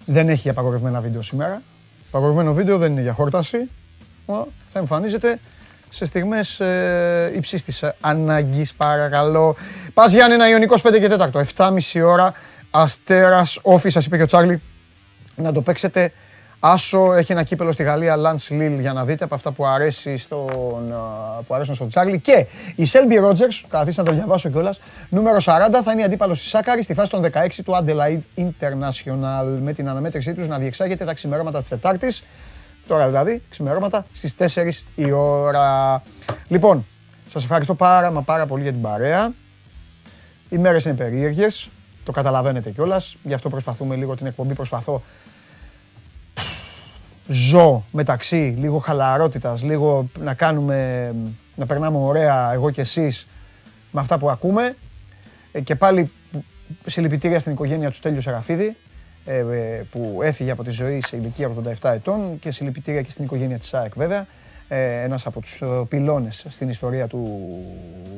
δεν 0.05 0.29
έχει 0.29 0.49
απαγορευμένα 0.49 1.01
βίντεο 1.01 1.23
σήμερα. 1.23 1.63
Απαγορευμένο 2.09 2.53
βίντεο 2.53 2.79
δεν 2.79 2.93
είναι 2.93 3.01
για 3.01 3.13
χόρταση. 3.13 3.71
Ω, 4.27 4.35
Θα 4.69 4.79
εμφανίζεται 4.79 5.39
σε 5.89 6.05
στιγμές 6.05 6.61
ε, 6.61 7.33
υψής 7.37 7.65
της 7.65 7.83
ε, 7.83 7.95
ανάγκης, 8.01 8.75
παρακαλώ. 8.75 9.57
Πας 9.95 10.13
Γιάννη, 10.13 10.35
ένα 10.35 10.49
Ιωνικός 10.49 10.83
5 10.85 11.01
και 11.01 11.09
4, 11.11 11.31
7.30 11.57 12.03
ώρα, 12.05 12.33
Αστέρας, 12.71 13.59
όφη, 13.63 13.91
σας 13.91 14.07
είπε 14.07 14.17
και 14.17 14.23
ο 14.23 14.27
Τσάρλι, 14.27 14.63
να 15.37 15.53
το 15.53 15.63
παίξετε. 15.63 16.13
Άσο 16.61 17.13
έχει 17.13 17.33
ένα 17.33 17.43
κύπελο 17.43 17.73
στη 17.73 17.83
Γαλλία, 17.83 18.17
Lance 18.17 18.53
Lille, 18.53 18.77
για 18.81 18.93
να 18.93 19.05
δείτε 19.05 19.25
από 19.25 19.35
αυτά 19.35 19.53
που, 19.53 19.67
αρέσει 19.67 20.17
στον, 20.17 20.93
α, 20.93 21.43
που 21.47 21.55
αρέσουν 21.55 21.75
στον 21.75 21.89
Τσάρλι. 21.89 22.21
Και 22.21 22.47
η 22.77 22.87
Selby 22.93 23.25
Rogers, 23.25 23.65
καθίστε 23.69 24.03
να 24.03 24.09
το 24.09 24.15
διαβάσω 24.15 24.49
κιόλας, 24.49 24.81
νούμερο 25.09 25.39
40, 25.41 25.83
θα 25.83 25.93
είναι 25.93 26.01
η 26.01 26.05
αντίπαλος 26.05 26.39
της 26.39 26.49
Σάκαρη 26.49 26.83
στη 26.83 26.95
φάση 26.95 27.11
των 27.11 27.23
16 27.23 27.63
του 27.65 27.73
Adelaide 27.73 28.41
International. 28.41 29.59
Με 29.61 29.73
την 29.73 29.89
αναμέτρησή 29.89 30.35
τους 30.35 30.49
να 30.49 30.59
διεξάγεται 30.59 31.05
τα 31.05 31.15
ξημερώματα 31.15 31.61
της 31.61 31.69
Τετάρτης. 31.69 32.25
Τώρα 32.87 33.07
δηλαδή, 33.07 33.43
ξημερώματα 33.49 34.07
στις 34.13 34.35
4 34.35 34.85
η 34.95 35.11
ώρα. 35.13 36.03
Λοιπόν, 36.49 36.87
σας 37.27 37.43
ευχαριστώ 37.43 37.75
πάρα 37.75 38.11
μα 38.11 38.23
πάρα 38.23 38.47
πολύ 38.47 38.63
για 38.63 38.73
την 38.73 38.81
παρέα. 38.81 39.33
Οι 40.49 40.59
μέρες 40.59 40.85
είναι 40.85 40.95
περίεργες, 40.95 41.69
το 42.05 42.13
καταλαβαίνετε 42.13 42.71
κιόλας. 42.71 43.17
Γι' 43.23 43.35
αυτό 43.35 43.49
προσπαθούμε 43.49 43.97
λίγο 43.97 44.15
την 44.17 44.27
εκπομπή, 44.27 44.55
προσπαθώ 44.55 45.03
ζω 47.29 47.85
μεταξύ 47.93 48.57
λίγο 48.59 48.79
χαλαρότητας, 48.79 49.63
λίγο 49.63 50.09
να 50.19 50.35
κάνουμε, 50.35 51.13
να 51.55 51.67
περνάμε 51.67 51.99
ωραία 51.99 52.53
εγώ 52.53 52.71
και 52.71 52.81
εσείς 52.81 53.27
με 53.91 54.01
αυτά 54.01 54.19
που 54.19 54.31
ακούμε. 54.31 54.77
Ε, 55.53 55.61
και 55.61 55.75
πάλι 55.75 56.11
συλληπιτήρια 56.87 57.39
στην 57.39 57.53
οικογένεια 57.53 57.91
του 57.91 57.97
Στέλιου 57.97 58.21
Σεραφίδη 58.21 58.77
ε, 59.25 59.37
ε, 59.37 59.45
που 59.91 60.19
έφυγε 60.23 60.51
από 60.51 60.65
τη 60.65 60.71
ζωή 60.71 61.01
σε 61.01 61.17
ηλικία 61.17 61.51
87 61.81 61.91
ετών 61.91 62.39
και 62.39 62.51
συλληπιτήρια 62.51 63.03
και 63.03 63.11
στην 63.11 63.25
οικογένεια 63.25 63.59
της 63.59 63.75
ΑΕΚ 63.75 63.95
βέβαια. 63.95 64.27
Ε, 64.69 65.03
ένας 65.03 65.27
από 65.27 65.41
τους 65.41 65.61
ε, 65.61 65.67
πυλώνες 65.89 66.45
στην 66.49 66.69
ιστορία 66.69 67.07
του 67.07 67.51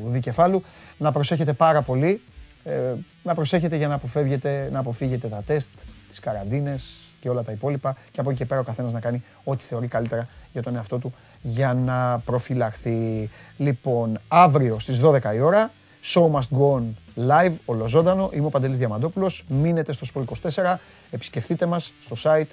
δικεφάλου. 0.04 0.62
Να 0.98 1.12
προσέχετε 1.12 1.52
πάρα 1.52 1.82
πολύ. 1.82 2.22
Ε, 2.64 2.94
να 3.22 3.34
προσέχετε 3.34 3.76
για 3.76 3.88
να 3.88 3.94
αποφεύγετε, 3.94 4.68
να 4.72 4.78
αποφύγετε 4.78 5.28
τα 5.28 5.42
τεστ, 5.46 5.70
τις 6.08 6.18
καραντίνες 6.18 7.07
και 7.20 7.28
όλα 7.28 7.42
τα 7.42 7.52
υπόλοιπα 7.52 7.96
και 8.10 8.20
από 8.20 8.30
εκεί 8.30 8.38
και 8.38 8.46
πέρα 8.46 8.60
ο 8.60 8.64
καθένας 8.64 8.92
να 8.92 9.00
κάνει 9.00 9.22
ό,τι 9.44 9.64
θεωρεί 9.64 9.86
καλύτερα 9.88 10.28
για 10.52 10.62
τον 10.62 10.76
εαυτό 10.76 10.98
του 10.98 11.14
για 11.42 11.74
να 11.74 12.18
προφυλαχθεί. 12.18 13.30
Λοιπόν, 13.56 14.20
αύριο 14.28 14.78
στις 14.78 15.00
12 15.02 15.34
η 15.34 15.40
ώρα, 15.40 15.70
Show 16.04 16.30
Must 16.30 16.58
Go 16.58 16.76
On 16.76 16.82
live, 17.28 17.54
ολοζώντανο. 17.64 18.30
Είμαι 18.32 18.46
ο 18.46 18.50
Παντελής 18.50 18.78
Διαμαντόπουλος. 18.78 19.44
Μείνετε 19.48 19.92
στο 19.92 20.06
Sport 20.14 20.50
24, 20.52 20.78
επισκεφτείτε 21.10 21.66
μας 21.66 21.92
στο 22.00 22.16
site, 22.22 22.48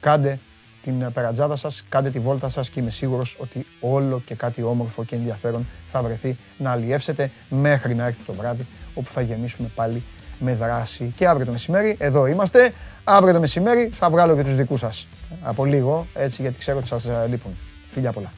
κάντε 0.00 0.38
την 0.82 1.12
περατζάδα 1.12 1.56
σας, 1.56 1.84
κάντε 1.88 2.10
τη 2.10 2.18
βόλτα 2.18 2.48
σας 2.48 2.70
και 2.70 2.80
είμαι 2.80 2.90
σίγουρος 2.90 3.36
ότι 3.40 3.66
όλο 3.80 4.22
και 4.24 4.34
κάτι 4.34 4.62
όμορφο 4.62 5.04
και 5.04 5.14
ενδιαφέρον 5.14 5.66
θα 5.84 6.02
βρεθεί 6.02 6.36
να 6.58 6.70
αλλιεύσετε 6.70 7.30
μέχρι 7.48 7.94
να 7.94 8.06
έρθει 8.06 8.24
το 8.24 8.32
βράδυ 8.32 8.66
όπου 8.94 9.10
θα 9.10 9.20
γεμίσουμε 9.20 9.70
πάλι 9.74 10.02
με 10.38 10.54
δράση. 10.54 11.12
Και 11.16 11.28
αύριο 11.28 11.46
το 11.46 11.52
μεσημέρι, 11.52 11.96
εδώ 11.98 12.26
είμαστε. 12.26 12.72
Αύριο 13.04 13.32
το 13.32 13.40
μεσημέρι 13.40 13.90
θα 13.92 14.10
βγάλω 14.10 14.36
και 14.36 14.42
τους 14.42 14.54
δικούς 14.54 14.80
σας 14.80 15.08
από 15.42 15.64
λίγο, 15.64 16.06
έτσι 16.14 16.42
γιατί 16.42 16.58
ξέρω 16.58 16.78
ότι 16.78 16.86
σας 16.86 17.06
ε, 17.06 17.26
λείπουν. 17.28 17.56
Φιλιά 17.88 18.12
πολλά. 18.12 18.32